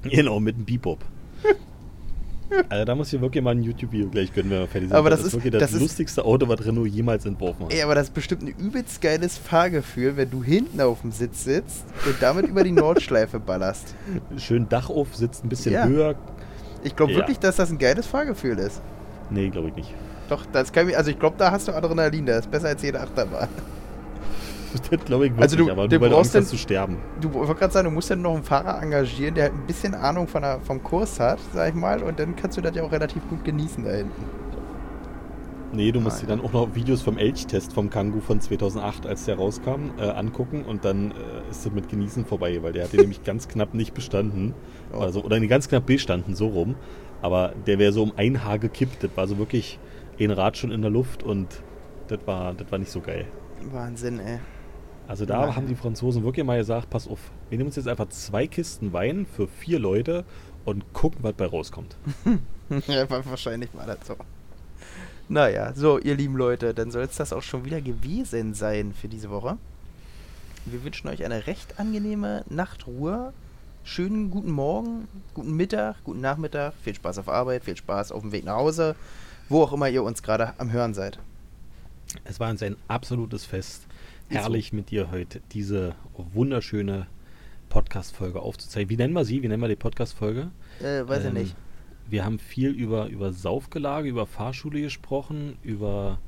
Genau, 0.03 0.39
mit 0.41 0.55
einem 0.57 0.65
Bebop. 0.65 1.05
also 2.69 2.85
da 2.85 2.95
muss 2.95 3.13
ich 3.13 3.21
wirklich 3.21 3.43
mal 3.43 3.51
ein 3.53 3.63
YouTube-Video 3.63 4.09
gleich 4.09 4.33
gönnen, 4.33 4.51
wenn 4.51 4.61
wir 4.61 4.67
fertig 4.69 4.89
sind. 4.89 4.97
Aber 4.99 5.11
das 5.11 5.21
ist- 5.21 5.27
ist 5.29 5.33
wirklich 5.35 5.53
das, 5.53 5.71
das 5.73 5.81
lustigste 5.81 6.25
Auto, 6.25 6.49
was 6.49 6.65
Renault 6.65 6.89
jemals 6.89 7.27
entworfen 7.27 7.65
hat. 7.67 7.73
Ey, 7.73 7.83
aber 7.83 7.95
das 7.95 8.05
ist 8.09 8.15
bestimmt 8.15 8.43
ein 8.43 8.49
übelst 8.59 9.01
geiles 9.01 9.37
Fahrgefühl, 9.39 10.17
wenn 10.17 10.31
du 10.31 10.43
hinten 10.43 10.81
auf 10.81 11.01
dem 11.03 11.13
Sitz 11.13 11.45
sitzt 11.45 11.85
und 12.07 12.15
damit 12.21 12.47
über 12.49 12.63
die 12.65 12.73
Nordschleife 12.73 13.41
ballerst. 13.41 13.95
Schön 14.39 14.69
Dach 14.69 14.91
auf, 14.91 15.15
sitzt 15.17 15.45
ein 15.45 15.49
bisschen 15.49 15.73
Ja. 15.73 15.87
höher. 15.87 16.15
Ich 16.85 16.95
glaube 16.95 17.13
Ja. 17.13 17.19
wirklich, 17.19 17.39
dass 17.39 17.57
das 17.57 17.71
ein 17.71 17.79
geiles 17.79 18.07
Fahrgefühl 18.07 18.59
ist. 18.59 18.81
Nee, 19.31 19.49
glaube 19.49 19.69
ich 19.69 19.75
nicht. 19.77 19.95
Doch, 20.29 20.45
das 20.53 20.73
kann 20.73 20.89
ich, 20.89 20.97
also 20.97 21.11
ich 21.11 21.19
glaube, 21.19 21.37
da 21.39 21.51
hast 21.51 21.69
du 21.69 21.73
Adrenalin, 21.73 22.27
das 22.27 22.41
ist 22.47 22.51
besser 22.51 22.69
als 22.69 22.83
jede 22.83 23.01
Achterbahn. 23.01 23.49
Das 24.81 25.05
glaube 25.05 25.27
ich 25.27 25.33
wirklich, 25.33 25.43
Also 25.43 25.57
du- 25.57 25.71
aber 25.71 25.89
du 25.89 25.99
brauchst 25.99 26.15
Angst 26.15 26.35
hast 26.35 26.35
den- 26.35 26.45
zu 26.47 26.57
sterben. 26.59 26.97
Du 27.21 27.33
wollte 27.33 27.55
gerade 27.55 27.73
sagen, 27.73 27.85
du 27.89 27.91
musst 27.95 28.11
ja 28.11 28.17
noch 28.17 28.35
einen 28.35 28.43
Fahrer 28.45 28.83
engagieren, 28.83 29.35
der 29.35 29.45
halt 29.45 29.55
ein 29.55 29.67
bisschen 29.67 29.95
Ahnung 29.95 30.29
von 30.29 30.43
der, 30.43 30.61
vom 30.61 30.83
Kurs 30.83 31.19
hat, 31.21 31.39
sag 31.53 31.69
ich 31.71 31.75
mal, 31.75 32.03
und 32.03 32.19
dann 32.19 32.37
kannst 32.37 32.57
du 32.57 32.61
das 32.61 32.75
ja 32.77 32.83
auch 32.83 32.93
relativ 32.93 33.27
gut 33.29 33.45
genießen 33.45 33.85
da 33.85 33.91
hinten. 33.93 34.25
Nee, 35.73 35.93
du 35.93 36.01
musst 36.01 36.19
Ah, 36.19 36.21
dir 36.27 36.31
ja. 36.31 36.37
dann 36.37 36.45
auch 36.45 36.53
noch 36.53 36.75
Videos 36.75 37.03
vom 37.03 37.19
Elchtest 37.19 37.73
vom 37.73 37.91
Kangoo 37.91 38.21
von 38.21 38.41
2008, 38.41 39.07
als 39.07 39.25
der 39.27 39.37
rauskam, 39.37 39.91
äh, 39.99 40.09
angucken 40.09 40.65
und 40.65 40.85
dann 40.85 41.11
äh, 41.11 41.51
ist 41.51 41.67
das 41.67 41.73
mit 41.73 41.89
Genießen 41.89 42.25
vorbei, 42.25 42.59
weil 42.63 42.73
der 42.73 42.85
hat 42.85 42.93
den 42.93 43.01
nämlich 43.01 43.25
ganz 43.25 43.49
knapp 43.49 43.75
nicht 43.75 43.93
bestanden. 43.93 44.55
Oh. 44.95 45.01
Also, 45.01 45.23
oder 45.23 45.39
ganz 45.41 45.69
knapp 45.69 45.85
bestanden, 45.87 46.35
so 46.35 46.47
rum. 46.49 46.77
Aber 47.21 47.53
der 47.67 47.79
wäre 47.79 47.93
so 47.93 48.03
um 48.05 48.13
ein 48.17 48.45
Haar 48.45 48.59
gekippt. 48.59 49.03
Das 49.03 49.11
war 49.17 49.27
so 49.27 49.39
wirklich 49.39 49.79
ein 50.21 50.31
Rad 50.31 50.57
schon 50.57 50.71
in 50.71 50.83
der 50.83 50.91
Luft 50.91 51.23
und 51.23 51.49
das 52.09 52.21
war, 52.27 52.55
das 52.55 52.71
war 52.71 52.79
nicht 52.79 52.91
so 52.93 53.01
geil. 53.01 53.27
Wahnsinn, 53.73 54.21
ey. 54.21 54.39
Also 55.09 55.25
da 55.25 55.41
Naja. 55.43 55.57
haben 55.57 55.67
die 55.69 55.77
Franzosen 55.77 56.25
wirklich 56.25 56.45
mal 56.45 56.59
gesagt, 56.59 56.91
pass 56.91 57.07
auf, 57.07 57.21
wir 57.49 57.59
nehmen 57.59 57.69
uns 57.69 57.77
jetzt 57.77 57.87
einfach 57.89 58.09
zwei 58.09 58.47
Kisten 58.47 58.93
Wein 58.93 59.25
für 59.27 59.47
vier 59.47 59.79
Leute 59.79 60.25
und 60.65 60.93
gucken, 60.93 61.21
was 61.23 61.35
bei 61.35 61.47
rauskommt. 61.47 61.97
ja, 62.89 63.09
wa- 63.09 63.23
wahrscheinlich 63.25 63.71
war 63.75 63.87
das 63.87 63.99
so. 64.07 64.17
Naja, 65.29 65.73
so, 65.75 65.99
ihr 65.99 66.17
lieben 66.17 66.37
Leute, 66.37 66.75
dann 66.75 66.91
soll 66.91 67.03
es 67.05 67.17
das 67.17 67.33
auch 67.33 67.43
schon 67.43 67.65
wieder 67.65 67.81
gewesen 67.81 68.55
sein 68.55 68.93
für 68.93 69.09
diese 69.09 69.31
Woche. 69.31 69.57
wir 70.65 70.83
wünschen 70.85 71.09
euch 71.09 71.25
eine 71.25 71.47
recht 71.47 71.79
angenehme 71.79 72.45
Nachtruhe. 72.49 73.33
Schönen 73.85 74.31
guten 74.33 74.51
Morgen, 74.51 75.07
guten 75.35 75.55
Mittag, 75.55 76.03
guten 76.03 76.21
Nachmittag. 76.21 76.75
Viel 76.83 76.95
Spaß 76.97 77.19
auf 77.19 77.29
Arbeit, 77.29 77.65
viel 77.65 77.77
Spaß 77.77 78.11
auf 78.11 78.23
dem 78.23 78.33
Weg 78.33 78.45
nach 78.45 78.57
Hause, 78.57 78.97
wo 79.49 79.63
auch 79.63 79.73
immer 79.73 79.89
ihr 79.89 80.03
uns 80.03 80.25
gerade 80.25 80.55
am 80.59 80.73
Hören 80.73 80.95
seid. 80.95 81.21
Es 82.25 82.41
war 82.41 82.51
uns 82.51 82.63
ein 82.65 82.75
absolutes 82.89 83.45
Fest. 83.45 83.86
Herrlich 84.29 84.73
mit 84.73 84.91
dir 84.91 85.11
heute 85.11 85.41
diese 85.53 85.95
wunderschöne 86.17 87.07
Podcast-Folge 87.69 88.41
aufzuzeigen. 88.41 88.91
Wie 88.91 88.97
nennen 88.97 89.13
wir 89.15 89.25
sie? 89.25 89.43
Wie 89.43 89.49
nennen 89.49 89.63
wir 89.63 89.69
die 89.69 89.77
Podcast-Folge? 89.77 90.51
Äh, 90.81 91.07
weiß 91.07 91.25
Ähm, 91.25 91.37
ich 91.37 91.43
nicht. 91.43 91.57
Wir 92.09 92.25
haben 92.25 92.39
viel 92.39 92.71
über, 92.71 93.07
über 93.07 93.33
Saufgelage, 93.33 94.09
über 94.09 94.27
Fahrschule 94.27 94.81
gesprochen, 94.81 95.57
über. 95.63 96.19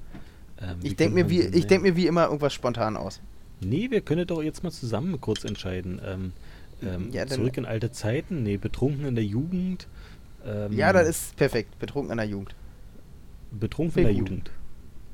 Ähm, 0.61 0.79
Ich 0.83 0.97
denke 0.97 1.15
mir, 1.15 1.31
wie, 1.31 1.41
ich 1.41 1.67
denk 1.67 1.83
mir 1.83 1.97
wie 1.97 2.07
immer 2.07 2.27
irgendwas 2.27 2.53
spontan 2.55 2.97
aus. 2.97 3.21
Nee, 3.61 3.91
wir 3.91 4.01
können 4.01 4.27
doch 4.27 4.43
jetzt 4.43 4.63
mal 4.63 4.71
zusammen 4.71 5.21
kurz 5.21 5.45
entscheiden. 5.45 6.01
Ähm, 6.05 6.33
ähm, 6.83 7.11
Ja, 7.13 7.27
zurück 7.27 7.57
in 7.57 7.65
alte 7.67 7.91
Zeiten? 7.91 8.43
Nee, 8.45 8.57
betrunken 8.57 9.07
in 9.07 9.15
der 9.17 9.25
Jugend. 9.25 9.89
Ähm, 10.47 10.73
Ja, 10.73 10.93
das 10.93 11.09
ist 11.09 11.37
perfekt. 11.37 11.79
Betrunken 11.81 12.13
in 12.13 12.19
der 12.19 12.27
Jugend. 12.27 12.55
Betrunken 13.51 13.99
in 14.01 14.05
der 14.05 14.13
Sehr 14.15 14.21
gut. 14.23 14.31
Jugend. 14.31 14.51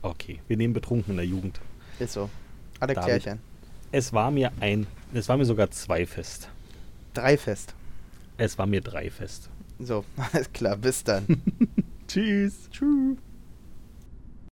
Okay, 0.03 0.41
wir 0.49 0.57
nehmen 0.59 0.75
betrunken 0.75 1.13
in 1.13 1.17
der 1.17 1.27
Jugend. 1.27 1.61
Ist 1.99 2.13
so. 2.13 2.29
Alle 2.85 2.95
David. 2.95 3.23
Klärchen. 3.23 3.41
Es 3.93 4.13
war 4.13 4.31
mir 4.31 4.53
ein, 4.61 4.87
es 5.13 5.29
war 5.29 5.37
mir 5.37 5.45
sogar 5.45 5.71
zwei 5.71 6.07
fest. 6.07 6.49
Drei 7.13 7.37
fest. 7.37 7.75
Es 8.37 8.59
war 8.59 8.67
mir 8.67 8.81
drei 8.81 9.11
fest. 9.11 9.49
So, 9.79 10.05
alles 10.33 10.53
klar. 10.53 10.77
Bis 10.77 11.05
dann. 11.05 11.25
Tschüss. 12.09 12.69
Tschüss. 12.71 13.19